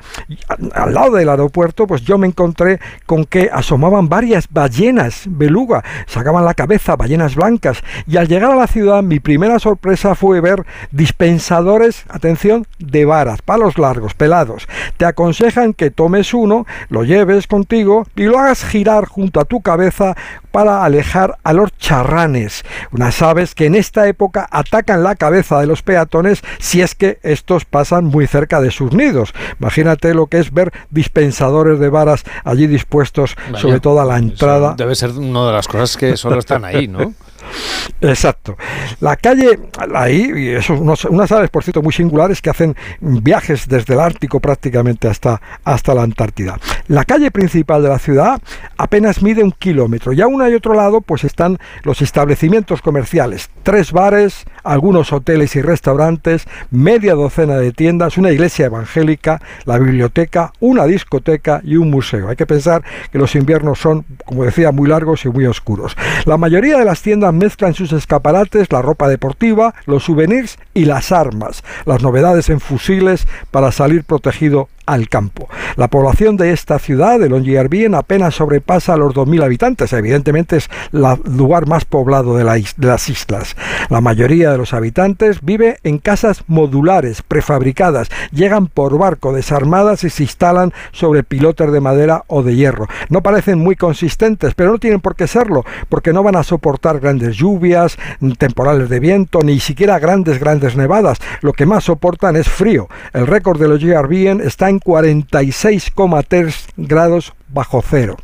al 0.73 0.93
lado 0.93 1.15
del 1.15 1.29
aeropuerto, 1.29 1.87
pues 1.87 2.01
yo 2.03 2.17
me 2.17 2.27
encontré 2.27 2.79
con 3.05 3.25
que 3.25 3.49
asomaban 3.51 4.09
varias 4.09 4.47
ballenas 4.49 5.23
beluga, 5.27 5.83
sacaban 6.07 6.45
la 6.45 6.53
cabeza, 6.53 6.95
ballenas 6.95 7.35
blancas, 7.35 7.83
y 8.07 8.17
al 8.17 8.27
llegar 8.27 8.51
a 8.51 8.55
la 8.55 8.67
ciudad 8.67 9.03
mi 9.03 9.19
primera 9.19 9.59
sorpresa 9.59 10.15
fue 10.15 10.41
ver 10.41 10.65
dispensadores, 10.91 12.05
atención, 12.09 12.67
de 12.79 13.05
varas, 13.05 13.41
palos 13.41 13.77
largos, 13.77 14.13
pelados. 14.13 14.67
Te 14.97 15.05
aconsejan 15.05 15.73
que 15.73 15.91
tomes 15.91 16.33
uno, 16.33 16.44
lo 16.89 17.03
lleves 17.03 17.47
contigo 17.47 18.05
y 18.15 18.23
lo 18.23 18.39
hagas 18.39 18.63
girar 18.63 19.05
junto 19.05 19.39
a 19.39 19.45
tu 19.45 19.61
cabeza 19.61 20.15
para 20.55 20.85
alejar 20.85 21.37
a 21.43 21.51
los 21.51 21.77
charranes, 21.79 22.63
unas 22.93 23.21
aves 23.21 23.53
que 23.53 23.65
en 23.65 23.75
esta 23.75 24.07
época 24.07 24.47
atacan 24.49 25.03
la 25.03 25.15
cabeza 25.15 25.59
de 25.59 25.67
los 25.67 25.81
peatones 25.81 26.41
si 26.59 26.81
es 26.81 26.95
que 26.95 27.19
estos 27.23 27.65
pasan 27.65 28.05
muy 28.05 28.25
cerca 28.25 28.61
de 28.61 28.71
sus 28.71 28.93
nidos. 28.93 29.33
Imagínate 29.59 30.13
lo 30.13 30.27
que 30.27 30.39
es 30.39 30.53
ver 30.53 30.71
dispensadores 30.91 31.77
de 31.77 31.89
varas 31.89 32.23
allí 32.45 32.67
dispuestos 32.67 33.35
sobre 33.57 33.81
toda 33.81 34.05
la 34.05 34.17
entrada. 34.17 34.75
Debe 34.77 34.95
ser 34.95 35.11
una 35.11 35.45
de 35.47 35.51
las 35.51 35.67
cosas 35.67 35.97
que 35.97 36.15
solo 36.15 36.39
están 36.39 36.63
ahí, 36.63 36.87
¿no? 36.87 37.13
Exacto. 38.01 38.57
La 38.99 39.15
calle, 39.15 39.59
ahí, 39.93 40.31
y 40.35 40.49
eso, 40.49 40.73
unos, 40.73 41.05
unas 41.05 41.31
aves, 41.31 41.49
por 41.49 41.63
cierto, 41.63 41.81
muy 41.81 41.93
singulares 41.93 42.41
que 42.41 42.49
hacen 42.49 42.75
viajes 42.99 43.67
desde 43.67 43.93
el 43.93 43.99
Ártico 43.99 44.39
prácticamente 44.39 45.07
hasta, 45.07 45.41
hasta 45.63 45.93
la 45.93 46.03
Antártida. 46.03 46.57
La 46.87 47.05
calle 47.05 47.31
principal 47.31 47.83
de 47.83 47.89
la 47.89 47.99
ciudad 47.99 48.41
apenas 48.77 49.21
mide 49.21 49.43
un 49.43 49.51
kilómetro 49.51 50.13
y 50.13 50.21
a 50.21 50.27
y 50.49 50.55
otro 50.55 50.73
lado 50.73 51.01
pues 51.01 51.23
están 51.23 51.57
los 51.83 52.01
establecimientos 52.01 52.81
comerciales, 52.81 53.49
tres 53.63 53.91
bares, 53.91 54.45
algunos 54.63 55.13
hoteles 55.13 55.55
y 55.55 55.61
restaurantes, 55.61 56.47
media 56.71 57.13
docena 57.15 57.57
de 57.57 57.71
tiendas, 57.71 58.17
una 58.17 58.31
iglesia 58.31 58.67
evangélica, 58.67 59.41
la 59.65 59.77
biblioteca, 59.77 60.53
una 60.59 60.85
discoteca 60.85 61.61
y 61.63 61.77
un 61.77 61.89
museo. 61.89 62.29
Hay 62.29 62.35
que 62.35 62.45
pensar 62.45 62.83
que 63.11 63.17
los 63.17 63.35
inviernos 63.35 63.79
son, 63.79 64.05
como 64.25 64.43
decía, 64.43 64.71
muy 64.71 64.89
largos 64.89 65.25
y 65.25 65.29
muy 65.29 65.45
oscuros. 65.45 65.95
La 66.25 66.37
mayoría 66.37 66.77
de 66.77 66.85
las 66.85 67.01
tiendas 67.01 67.33
mezclan 67.33 67.73
sus 67.73 67.91
escaparates 67.93 68.71
la 68.71 68.81
ropa 68.81 69.07
deportiva, 69.07 69.73
los 69.85 70.03
souvenirs 70.03 70.57
y 70.73 70.85
las 70.85 71.11
armas, 71.11 71.63
las 71.85 72.01
novedades 72.01 72.49
en 72.49 72.59
fusiles 72.59 73.27
para 73.51 73.71
salir 73.71 74.03
protegido 74.03 74.69
al 74.85 75.09
campo. 75.09 75.47
La 75.75 75.89
población 75.89 76.37
de 76.37 76.51
esta 76.51 76.79
ciudad, 76.79 77.19
de 77.19 77.29
Longyearbyen, 77.29 77.95
apenas 77.95 78.35
sobrepasa 78.35 78.97
los 78.97 79.13
2.000 79.13 79.43
habitantes. 79.43 79.93
Evidentemente 79.93 80.57
es 80.57 80.69
el 80.93 81.03
lugar 81.37 81.67
más 81.67 81.85
poblado 81.85 82.37
de, 82.37 82.43
las 82.43 83.09
islas. 83.09 83.55
La 83.89 84.01
mayoría 84.01 84.51
de 84.51 84.57
los 84.57 84.73
habitantes 84.73 85.41
vive 85.41 85.79
en 85.83 85.97
casas 85.97 86.43
modulares, 86.47 87.21
prefabricadas. 87.21 88.09
Llegan 88.31 88.67
por 88.67 88.97
barco, 88.97 89.33
desarmadas 89.33 90.03
y 90.03 90.09
se 90.09 90.23
instalan 90.23 90.73
sobre 90.91 91.23
pilotes 91.23 91.71
de 91.71 91.81
madera 91.81 92.23
o 92.27 92.43
de 92.43 92.55
hierro. 92.55 92.87
No 93.09 93.21
parecen 93.21 93.59
muy 93.59 93.75
consistentes, 93.75 94.53
pero 94.55 94.71
no 94.71 94.77
tienen 94.77 95.01
por 95.01 95.15
qué 95.15 95.27
serlo, 95.27 95.65
porque 95.89 96.13
no 96.13 96.23
van 96.23 96.35
a 96.35 96.43
soportar 96.43 96.99
grandes 96.99 97.35
lluvias, 97.35 97.97
temporales 98.37 98.89
de 98.89 98.99
viento, 98.99 99.39
ni 99.41 99.59
siquiera 99.59 99.99
grandes, 99.99 100.39
grandes 100.39 100.75
nevadas. 100.75 101.19
Lo 101.41 101.53
que 101.53 101.65
más 101.65 101.83
soportan 101.85 102.35
es 102.35 102.47
frío. 102.47 102.87
El 103.13 103.27
récord 103.27 103.59
de 103.59 103.67
Longyearbyen 103.67 104.41
está 104.41 104.69
en 104.69 104.74
46,3 104.79 106.53
grados 106.77 107.33
bajo 107.49 107.81
cero. 107.81 108.17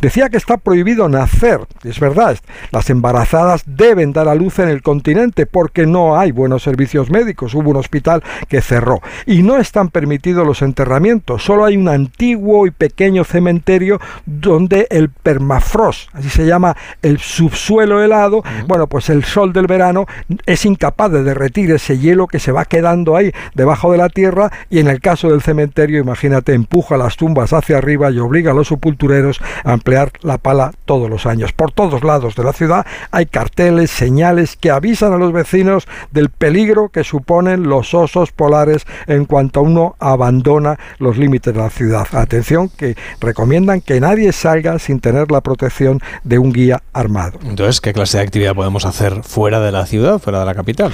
Decía 0.00 0.28
que 0.28 0.36
está 0.36 0.56
prohibido 0.58 1.08
nacer, 1.08 1.60
es 1.84 2.00
verdad, 2.00 2.38
las 2.70 2.90
embarazadas 2.90 3.62
deben 3.66 4.12
dar 4.12 4.28
a 4.28 4.34
luz 4.34 4.58
en 4.58 4.68
el 4.68 4.82
continente 4.82 5.46
porque 5.46 5.86
no 5.86 6.18
hay 6.18 6.32
buenos 6.32 6.62
servicios 6.62 7.10
médicos, 7.10 7.54
hubo 7.54 7.70
un 7.70 7.76
hospital 7.76 8.22
que 8.48 8.60
cerró. 8.60 9.00
Y 9.26 9.42
no 9.42 9.56
están 9.56 9.88
permitidos 9.88 10.46
los 10.46 10.62
enterramientos, 10.62 11.42
solo 11.42 11.64
hay 11.64 11.76
un 11.76 11.88
antiguo 11.88 12.66
y 12.66 12.70
pequeño 12.70 13.24
cementerio 13.24 14.00
donde 14.26 14.86
el 14.90 15.10
permafrost, 15.10 16.14
así 16.14 16.28
se 16.28 16.46
llama 16.46 16.76
el 17.02 17.18
subsuelo 17.18 18.02
helado, 18.02 18.42
bueno, 18.66 18.86
pues 18.86 19.10
el 19.10 19.24
sol 19.24 19.52
del 19.52 19.66
verano 19.66 20.06
es 20.46 20.64
incapaz 20.64 21.10
de 21.10 21.22
derretir 21.22 21.70
ese 21.70 21.98
hielo 21.98 22.26
que 22.26 22.38
se 22.38 22.52
va 22.52 22.64
quedando 22.64 23.16
ahí 23.16 23.32
debajo 23.54 23.92
de 23.92 23.98
la 23.98 24.08
tierra 24.08 24.50
y 24.70 24.78
en 24.78 24.88
el 24.88 25.00
caso 25.00 25.30
del 25.30 25.42
cementerio, 25.42 26.00
imagínate, 26.00 26.54
empuja 26.54 26.96
las 26.96 27.16
tumbas 27.16 27.52
hacia 27.52 27.78
arriba 27.78 28.10
y 28.10 28.18
obliga 28.18 28.52
a 28.52 28.54
los 28.54 28.68
sepultureros 28.68 29.40
a 29.64 29.77
emplear 29.78 30.12
la 30.22 30.38
pala 30.38 30.72
todos 30.84 31.08
los 31.08 31.26
años. 31.26 31.52
Por 31.52 31.72
todos 31.72 32.02
lados 32.04 32.34
de 32.34 32.44
la 32.44 32.52
ciudad 32.52 32.86
hay 33.10 33.26
carteles, 33.26 33.90
señales 33.90 34.56
que 34.56 34.70
avisan 34.70 35.12
a 35.12 35.18
los 35.18 35.32
vecinos 35.32 35.86
del 36.10 36.30
peligro 36.30 36.88
que 36.88 37.04
suponen 37.04 37.68
los 37.68 37.94
osos 37.94 38.32
polares 38.32 38.84
en 39.06 39.24
cuanto 39.24 39.62
uno 39.62 39.96
abandona 39.98 40.78
los 40.98 41.16
límites 41.16 41.54
de 41.54 41.60
la 41.60 41.70
ciudad. 41.70 42.06
Atención 42.12 42.68
que 42.68 42.96
recomiendan 43.20 43.80
que 43.80 44.00
nadie 44.00 44.32
salga 44.32 44.78
sin 44.78 45.00
tener 45.00 45.30
la 45.30 45.40
protección 45.40 46.00
de 46.24 46.38
un 46.38 46.52
guía 46.52 46.82
armado. 46.92 47.38
Entonces, 47.44 47.80
¿qué 47.80 47.92
clase 47.92 48.18
de 48.18 48.24
actividad 48.24 48.54
podemos 48.54 48.84
hacer 48.84 49.22
fuera 49.22 49.60
de 49.60 49.72
la 49.72 49.86
ciudad, 49.86 50.18
fuera 50.18 50.40
de 50.40 50.46
la 50.46 50.54
capital? 50.54 50.92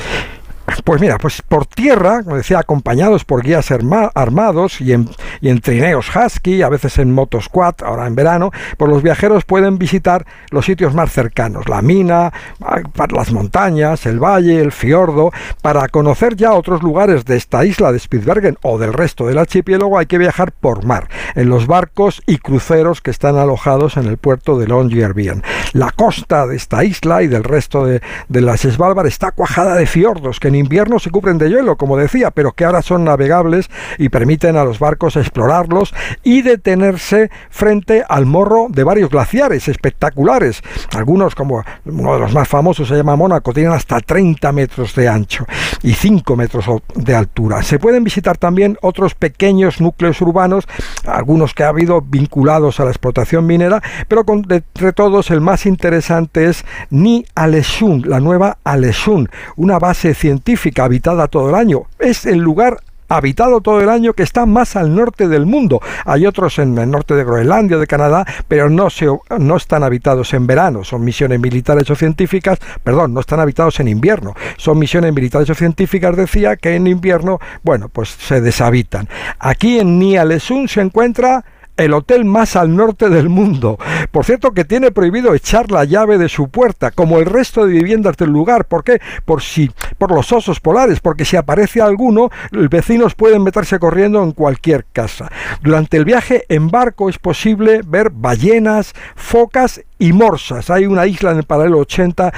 Pues 0.84 1.00
mira, 1.00 1.18
pues 1.18 1.42
por 1.42 1.66
tierra, 1.66 2.22
como 2.22 2.36
decía, 2.36 2.58
acompañados 2.58 3.24
por 3.24 3.42
guías 3.42 3.70
armados 3.70 4.80
y 4.80 4.92
en, 4.92 5.08
y 5.40 5.48
en, 5.48 5.60
trineos 5.60 6.10
husky, 6.14 6.62
a 6.62 6.68
veces 6.68 6.98
en 6.98 7.10
motos 7.10 7.48
quad, 7.48 7.76
ahora 7.84 8.06
en 8.06 8.14
verano, 8.14 8.50
pues 8.76 8.90
los 8.90 9.02
viajeros 9.02 9.44
pueden 9.44 9.78
visitar 9.78 10.26
los 10.50 10.66
sitios 10.66 10.94
más 10.94 11.12
cercanos, 11.12 11.68
la 11.68 11.82
mina, 11.82 12.32
ah, 12.62 12.80
las 13.14 13.32
montañas, 13.32 14.06
el 14.06 14.22
valle, 14.22 14.60
el 14.60 14.72
fiordo. 14.72 15.32
Para 15.62 15.88
conocer 15.88 16.36
ya 16.36 16.52
otros 16.52 16.82
lugares 16.82 17.24
de 17.24 17.36
esta 17.36 17.64
isla 17.64 17.92
de 17.92 17.98
Spitsbergen 17.98 18.58
o 18.62 18.78
del 18.78 18.92
resto 18.92 19.26
del 19.26 19.38
archipiélago 19.38 19.98
hay 19.98 20.06
que 20.06 20.18
viajar 20.18 20.52
por 20.52 20.84
mar, 20.84 21.08
en 21.34 21.48
los 21.48 21.66
barcos 21.66 22.22
y 22.26 22.38
cruceros 22.38 23.00
que 23.00 23.10
están 23.10 23.36
alojados 23.36 23.96
en 23.96 24.06
el 24.06 24.16
puerto 24.16 24.58
de 24.58 24.66
Longyearbyen. 24.66 25.42
La 25.72 25.90
costa 25.90 26.46
de 26.46 26.56
esta 26.56 26.84
isla 26.84 27.22
y 27.22 27.26
del 27.26 27.44
resto 27.44 27.84
de, 27.84 28.00
de 28.28 28.40
las 28.40 28.62
Svalbard 28.62 29.06
está 29.06 29.32
cuajada 29.32 29.74
de 29.74 29.86
fiordos 29.86 30.40
que 30.40 30.53
en 30.54 30.60
invierno 30.60 30.98
se 30.98 31.10
cubren 31.10 31.38
de 31.38 31.50
hielo, 31.50 31.76
como 31.76 31.96
decía, 31.96 32.30
pero 32.30 32.52
que 32.52 32.64
ahora 32.64 32.82
son 32.82 33.04
navegables 33.04 33.68
y 33.98 34.08
permiten 34.08 34.56
a 34.56 34.64
los 34.64 34.78
barcos 34.78 35.16
explorarlos 35.16 35.94
y 36.22 36.42
detenerse 36.42 37.30
frente 37.50 38.04
al 38.08 38.26
morro 38.26 38.66
de 38.68 38.84
varios 38.84 39.10
glaciares 39.10 39.68
espectaculares. 39.68 40.62
Algunos, 40.94 41.34
como 41.34 41.64
uno 41.84 42.14
de 42.14 42.20
los 42.20 42.32
más 42.32 42.48
famosos, 42.48 42.88
se 42.88 42.94
llama 42.94 43.16
Mónaco, 43.16 43.52
tienen 43.52 43.72
hasta 43.72 44.00
30 44.00 44.52
metros 44.52 44.94
de 44.94 45.08
ancho 45.08 45.44
y 45.82 45.94
5 45.94 46.36
metros 46.36 46.66
de 46.94 47.14
altura. 47.14 47.62
Se 47.62 47.78
pueden 47.78 48.04
visitar 48.04 48.38
también 48.38 48.78
otros 48.80 49.14
pequeños 49.14 49.80
núcleos 49.80 50.20
urbanos, 50.20 50.66
algunos 51.06 51.52
que 51.54 51.64
ha 51.64 51.68
habido 51.68 52.00
vinculados 52.00 52.78
a 52.78 52.84
la 52.84 52.90
explotación 52.90 53.46
minera, 53.46 53.82
pero 54.08 54.24
con, 54.24 54.46
entre 54.48 54.92
todos 54.92 55.30
el 55.30 55.40
más 55.40 55.66
interesante 55.66 56.46
es 56.46 56.64
Ni 56.90 57.26
Aleshun, 57.34 58.04
la 58.06 58.20
nueva 58.20 58.58
Aleshun, 58.64 59.28
una 59.56 59.78
base 59.78 60.14
científica 60.14 60.43
científica 60.44 60.84
habitada 60.84 61.26
todo 61.28 61.48
el 61.48 61.54
año. 61.54 61.84
Es 61.98 62.26
el 62.26 62.38
lugar 62.38 62.76
habitado 63.08 63.62
todo 63.62 63.80
el 63.80 63.88
año 63.88 64.12
que 64.12 64.22
está 64.22 64.44
más 64.44 64.76
al 64.76 64.94
norte 64.94 65.26
del 65.26 65.46
mundo. 65.46 65.80
Hay 66.04 66.26
otros 66.26 66.58
en 66.58 66.76
el 66.76 66.90
norte 66.90 67.14
de 67.14 67.24
Groenlandia, 67.24 67.78
de 67.78 67.86
Canadá, 67.86 68.26
pero 68.46 68.68
no, 68.68 68.90
se, 68.90 69.06
no 69.38 69.56
están 69.56 69.82
habitados 69.82 70.34
en 70.34 70.46
verano. 70.46 70.84
Son 70.84 71.02
misiones 71.02 71.40
militares 71.40 71.88
o 71.90 71.94
científicas, 71.94 72.58
perdón, 72.82 73.14
no 73.14 73.20
están 73.20 73.40
habitados 73.40 73.80
en 73.80 73.88
invierno. 73.88 74.34
Son 74.58 74.78
misiones 74.78 75.14
militares 75.14 75.48
o 75.48 75.54
científicas, 75.54 76.14
decía, 76.14 76.56
que 76.56 76.74
en 76.74 76.86
invierno, 76.88 77.40
bueno, 77.62 77.88
pues 77.88 78.10
se 78.10 78.42
deshabitan. 78.42 79.08
Aquí 79.38 79.78
en 79.78 79.98
Nialesun 79.98 80.68
se 80.68 80.82
encuentra 80.82 81.44
el 81.76 81.92
hotel 81.92 82.24
más 82.24 82.56
al 82.56 82.74
norte 82.74 83.08
del 83.08 83.28
mundo. 83.28 83.78
Por 84.10 84.24
cierto 84.24 84.52
que 84.52 84.64
tiene 84.64 84.90
prohibido 84.90 85.34
echar 85.34 85.70
la 85.70 85.84
llave 85.84 86.18
de 86.18 86.28
su 86.28 86.48
puerta, 86.48 86.90
como 86.90 87.18
el 87.18 87.26
resto 87.26 87.66
de 87.66 87.72
viviendas 87.72 88.16
del 88.16 88.30
lugar. 88.30 88.66
¿Por 88.66 88.84
qué? 88.84 89.00
Por 89.24 89.42
si, 89.42 89.70
por 89.98 90.14
los 90.14 90.32
osos 90.32 90.60
polares, 90.60 91.00
porque 91.00 91.24
si 91.24 91.36
aparece 91.36 91.80
alguno, 91.80 92.30
los 92.50 92.68
vecinos 92.68 93.14
pueden 93.14 93.42
meterse 93.42 93.78
corriendo 93.78 94.22
en 94.22 94.32
cualquier 94.32 94.84
casa. 94.92 95.30
Durante 95.62 95.96
el 95.96 96.04
viaje 96.04 96.44
en 96.48 96.68
barco 96.68 97.08
es 97.08 97.18
posible 97.18 97.80
ver 97.84 98.10
ballenas, 98.10 98.92
focas 99.16 99.82
y 100.04 100.12
morsas. 100.12 100.68
Hay 100.68 100.84
una 100.84 101.06
isla 101.06 101.30
en 101.30 101.38
el 101.38 101.44
paralelo 101.44 101.78
80 101.78 102.30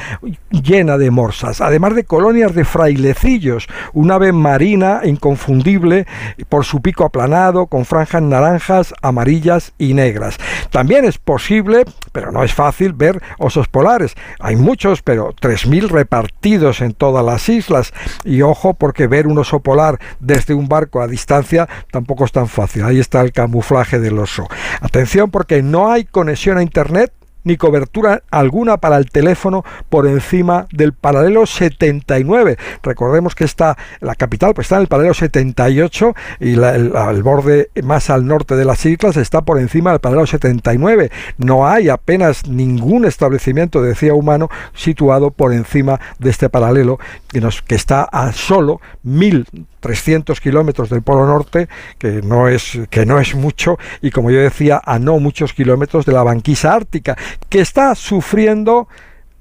llena 0.50 0.96
de 0.98 1.10
morsas, 1.10 1.60
además 1.60 1.96
de 1.96 2.04
colonias 2.04 2.54
de 2.54 2.64
frailecillos, 2.64 3.66
un 3.92 4.12
ave 4.12 4.30
marina 4.30 5.00
inconfundible 5.02 6.06
por 6.48 6.64
su 6.64 6.80
pico 6.80 7.04
aplanado 7.04 7.66
con 7.66 7.84
franjas 7.84 8.22
naranjas, 8.22 8.94
amarillas 9.02 9.72
y 9.78 9.94
negras. 9.94 10.38
También 10.70 11.04
es 11.04 11.18
posible, 11.18 11.84
pero 12.12 12.30
no 12.30 12.44
es 12.44 12.54
fácil, 12.54 12.92
ver 12.92 13.20
osos 13.38 13.66
polares. 13.66 14.14
Hay 14.38 14.54
muchos, 14.54 15.02
pero 15.02 15.34
3.000 15.34 15.88
repartidos 15.88 16.80
en 16.82 16.92
todas 16.92 17.24
las 17.24 17.48
islas. 17.48 17.92
Y 18.24 18.42
ojo, 18.42 18.74
porque 18.74 19.08
ver 19.08 19.26
un 19.26 19.38
oso 19.38 19.58
polar 19.58 19.98
desde 20.20 20.54
un 20.54 20.68
barco 20.68 21.00
a 21.00 21.08
distancia 21.08 21.68
tampoco 21.90 22.26
es 22.26 22.30
tan 22.30 22.46
fácil. 22.46 22.84
Ahí 22.84 23.00
está 23.00 23.22
el 23.22 23.32
camuflaje 23.32 23.98
del 23.98 24.20
oso. 24.20 24.46
Atención 24.80 25.32
porque 25.32 25.64
no 25.64 25.90
hay 25.90 26.04
conexión 26.04 26.58
a 26.58 26.62
Internet 26.62 27.12
ni 27.46 27.56
cobertura 27.56 28.22
alguna 28.30 28.76
para 28.76 28.96
el 28.96 29.08
teléfono 29.08 29.64
por 29.88 30.06
encima 30.06 30.66
del 30.72 30.92
paralelo 30.92 31.46
79. 31.46 32.58
Recordemos 32.82 33.34
que 33.34 33.44
está 33.44 33.78
la 34.00 34.16
capital 34.16 34.52
pues 34.52 34.66
está 34.66 34.76
en 34.76 34.82
el 34.82 34.88
paralelo 34.88 35.14
78 35.14 36.14
y 36.40 36.54
el, 36.54 37.22
borde 37.22 37.70
más 37.84 38.10
al 38.10 38.26
norte 38.26 38.56
de 38.56 38.64
las 38.64 38.84
islas 38.84 39.16
está 39.16 39.42
por 39.42 39.60
encima 39.60 39.92
del 39.92 40.00
paralelo 40.00 40.26
79. 40.26 41.10
No 41.38 41.68
hay 41.68 41.88
apenas 41.88 42.48
ningún 42.48 43.04
establecimiento 43.04 43.80
de 43.80 43.90
decía 43.90 44.14
humano 44.14 44.50
situado 44.74 45.30
por 45.30 45.52
encima 45.52 46.00
de 46.18 46.30
este 46.30 46.48
paralelo 46.48 46.98
que, 47.28 47.40
nos, 47.40 47.62
que 47.62 47.76
está 47.76 48.02
a 48.02 48.32
solo 48.32 48.80
mil 49.02 49.46
300 49.86 50.40
kilómetros 50.40 50.90
del 50.90 51.02
Polo 51.02 51.26
Norte, 51.26 51.68
que 51.96 52.20
no, 52.20 52.48
es, 52.48 52.76
que 52.90 53.06
no 53.06 53.20
es 53.20 53.36
mucho, 53.36 53.78
y 54.02 54.10
como 54.10 54.32
yo 54.32 54.40
decía, 54.40 54.82
a 54.84 54.98
no 54.98 55.20
muchos 55.20 55.52
kilómetros 55.52 56.04
de 56.04 56.12
la 56.12 56.24
banquisa 56.24 56.74
ártica, 56.74 57.16
que 57.48 57.60
está 57.60 57.94
sufriendo 57.94 58.88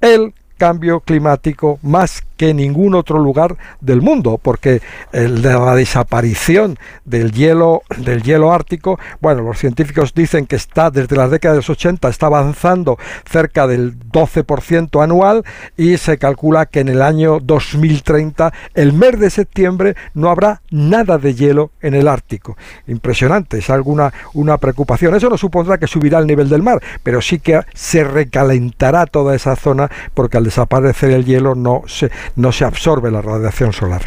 el 0.02 0.36
cambio 0.58 1.00
climático 1.02 1.80
más 1.82 2.24
que 2.38 2.54
ningún 2.54 2.96
otro 2.96 3.20
lugar 3.20 3.56
del 3.80 4.02
mundo, 4.02 4.40
porque 4.42 4.82
de 5.12 5.30
la 5.30 5.76
desaparición 5.76 6.78
del 7.06 7.32
hielo, 7.32 7.82
del 7.98 8.24
hielo 8.24 8.52
ártico, 8.52 9.00
bueno, 9.22 9.42
los 9.42 9.58
científicos 9.58 10.14
dicen 10.14 10.46
que 10.46 10.58
está 10.58 10.92
desde 10.92 11.16
las 11.16 11.32
décadas 11.32 11.56
de 11.56 11.60
los 11.60 11.70
80, 11.70 12.10
está 12.10 12.26
avanzando 12.26 12.98
cerca 13.30 13.68
del 13.68 13.98
12% 13.98 15.04
anual 15.04 15.44
y 15.78 15.98
se 15.98 16.18
calcula 16.18 16.66
que 16.66 16.82
en 16.82 16.90
el 16.90 17.02
año 17.02 17.40
2030, 17.40 18.54
el 18.74 18.94
mes 18.94 19.20
de 19.20 19.30
septiembre, 19.30 19.96
no 20.14 20.30
habrá 20.30 20.62
nada 20.72 21.18
de 21.18 21.36
hielo 21.36 21.72
en 21.82 21.94
el 21.94 22.08
Ártico. 22.08 22.58
Impresionante, 22.88 23.60
es 23.60 23.70
alguna 23.70 24.14
una 24.34 24.58
preocupación. 24.58 25.16
Eso 25.16 25.30
no 25.30 25.38
supondrá 25.38 25.78
que 25.78 25.88
subirá 25.88 26.20
el 26.20 26.28
nivel 26.28 26.50
del 26.50 26.64
mar, 26.64 26.82
pero 27.04 27.22
sí 27.22 27.40
que 27.40 27.62
se 27.74 28.04
recalentará 28.04 29.06
toda 29.06 29.36
esa 29.36 29.56
zona 29.56 29.90
porque 30.14 30.38
al 30.38 30.45
desaparecer 30.46 31.12
el 31.12 31.26
hielo 31.26 31.56
no 31.56 31.84
se 31.88 32.12
no 32.36 32.52
se 32.52 32.66
absorbe 32.66 33.12
la 33.12 33.22
radiación 33.22 33.74
solar. 33.74 34.04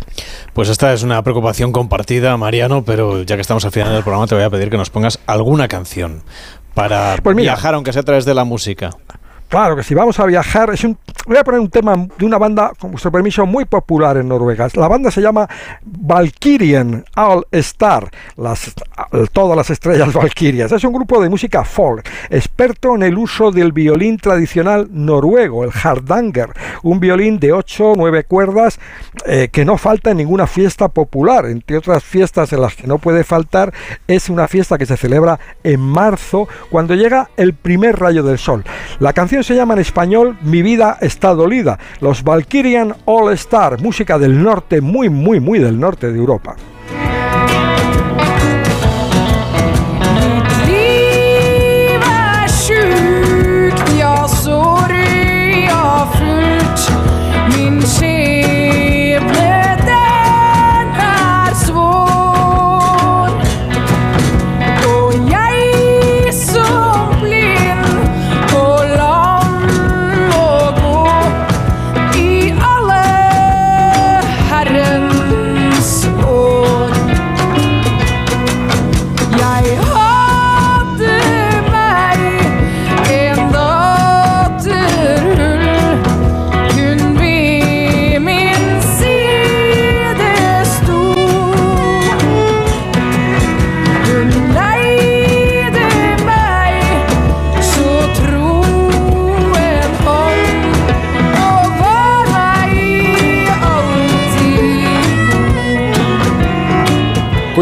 Pues 0.52 0.68
esta 0.68 0.92
es 0.92 1.02
una 1.02 1.22
preocupación 1.22 1.72
compartida, 1.72 2.36
Mariano, 2.36 2.84
pero 2.84 3.22
ya 3.22 3.36
que 3.36 3.42
estamos 3.42 3.64
al 3.64 3.72
final 3.72 3.92
del 3.92 4.02
programa 4.02 4.26
te 4.26 4.34
voy 4.34 4.44
a 4.44 4.50
pedir 4.50 4.70
que 4.70 4.76
nos 4.76 4.90
pongas 4.90 5.20
alguna 5.26 5.68
canción 5.68 6.22
para 6.74 7.16
pues 7.22 7.36
viajar, 7.36 7.74
aunque 7.74 7.92
sea 7.92 8.02
a 8.02 8.04
través 8.04 8.24
de 8.24 8.34
la 8.34 8.44
música. 8.44 8.90
Claro 9.48 9.76
que 9.76 9.82
si 9.82 9.94
vamos 9.94 10.20
a 10.20 10.26
viajar, 10.26 10.68
es 10.74 10.84
un, 10.84 10.98
voy 11.26 11.38
a 11.38 11.44
poner 11.44 11.58
un 11.58 11.70
tema 11.70 11.96
de 12.18 12.26
una 12.26 12.36
banda, 12.36 12.72
con 12.78 12.90
vuestro 12.90 13.10
permiso, 13.10 13.46
muy 13.46 13.64
popular 13.64 14.18
en 14.18 14.28
Noruega. 14.28 14.68
La 14.74 14.88
banda 14.88 15.10
se 15.10 15.22
llama 15.22 15.48
Valkyrian 15.84 17.02
All 17.16 17.46
Star, 17.52 18.10
las, 18.36 18.74
todas 19.32 19.56
las 19.56 19.70
estrellas 19.70 20.12
valquirias. 20.12 20.70
Es 20.70 20.84
un 20.84 20.92
grupo 20.92 21.22
de 21.22 21.30
música 21.30 21.64
folk, 21.64 22.06
experto 22.58 22.96
en 22.96 23.04
el 23.04 23.16
uso 23.16 23.52
del 23.52 23.70
violín 23.70 24.16
tradicional 24.16 24.88
noruego, 24.90 25.62
el 25.62 25.70
hardanger, 25.70 26.48
un 26.82 26.98
violín 26.98 27.38
de 27.38 27.52
8 27.52 27.92
o 27.92 27.94
9 27.94 28.24
cuerdas 28.24 28.80
eh, 29.26 29.48
que 29.52 29.64
no 29.64 29.78
falta 29.78 30.10
en 30.10 30.16
ninguna 30.16 30.48
fiesta 30.48 30.88
popular. 30.88 31.46
Entre 31.46 31.76
otras 31.76 32.02
fiestas 32.02 32.52
en 32.52 32.60
las 32.60 32.74
que 32.74 32.88
no 32.88 32.98
puede 32.98 33.22
faltar, 33.22 33.72
es 34.08 34.28
una 34.28 34.48
fiesta 34.48 34.76
que 34.76 34.86
se 34.86 34.96
celebra 34.96 35.38
en 35.62 35.78
marzo, 35.78 36.48
cuando 36.68 36.96
llega 36.96 37.30
el 37.36 37.54
primer 37.54 37.96
rayo 37.96 38.24
del 38.24 38.38
sol. 38.38 38.64
La 38.98 39.12
canción 39.12 39.44
se 39.44 39.54
llama 39.54 39.74
en 39.74 39.80
español 39.80 40.36
Mi 40.42 40.60
vida 40.60 40.98
está 41.00 41.34
dolida. 41.34 41.78
Los 42.00 42.24
Valkyrian 42.24 42.92
All 43.04 43.32
Star, 43.34 43.80
música 43.80 44.18
del 44.18 44.42
norte, 44.42 44.80
muy, 44.80 45.08
muy, 45.08 45.38
muy 45.38 45.60
del 45.60 45.78
norte 45.78 46.10
de 46.10 46.18
Europa. 46.18 46.56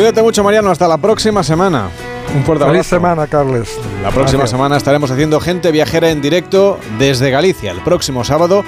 Cuídate 0.07 0.23
mucho, 0.23 0.45
Mariano. 0.45 0.71
Hasta 0.71 0.87
la 0.87 0.99
próxima 0.99 1.43
semana. 1.43 1.89
Un 2.33 2.45
fuerte 2.45 2.63
abrazo. 2.63 2.75
Feliz 2.75 2.87
semana, 2.87 3.27
Carles. 3.27 3.77
La 4.05 4.13
próxima 4.13 4.47
semana 4.47 4.77
estaremos 4.77 5.11
haciendo 5.11 5.41
gente 5.41 5.73
viajera 5.73 6.11
en 6.11 6.23
directo 6.23 6.79
desde 6.97 7.33
Galicia. 7.33 7.73
El 7.73 7.81
próximo 7.81 8.23
sábado 8.23 8.65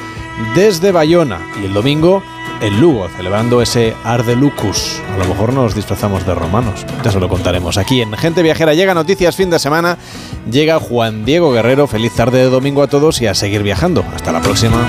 desde 0.56 0.90
Bayona. 0.90 1.38
Y 1.62 1.66
el 1.66 1.74
domingo 1.74 2.24
en 2.60 2.80
Lugo, 2.80 3.08
celebrando 3.16 3.62
ese 3.62 3.94
Arde 4.02 4.34
Lucus. 4.34 5.00
A 5.14 5.16
lo 5.16 5.26
mejor 5.26 5.52
nos 5.52 5.76
disfrazamos 5.76 6.26
de 6.26 6.34
romanos. 6.34 6.84
Ya 7.04 7.12
se 7.12 7.20
lo 7.20 7.28
contaremos. 7.28 7.78
Aquí 7.78 8.02
en 8.02 8.12
Gente 8.14 8.42
Viajera 8.42 8.74
llega 8.74 8.92
Noticias 8.92 9.36
Fin 9.36 9.48
de 9.48 9.60
Semana. 9.60 9.96
Llega 10.50 10.80
Juan 10.80 11.24
Diego 11.24 11.52
Guerrero. 11.52 11.86
Feliz 11.86 12.14
tarde 12.16 12.38
de 12.38 12.50
domingo 12.50 12.82
a 12.82 12.88
todos 12.88 13.22
y 13.22 13.28
a 13.28 13.34
seguir 13.36 13.62
viajando. 13.62 14.04
Hasta 14.12 14.32
la 14.32 14.40
próxima. 14.40 14.88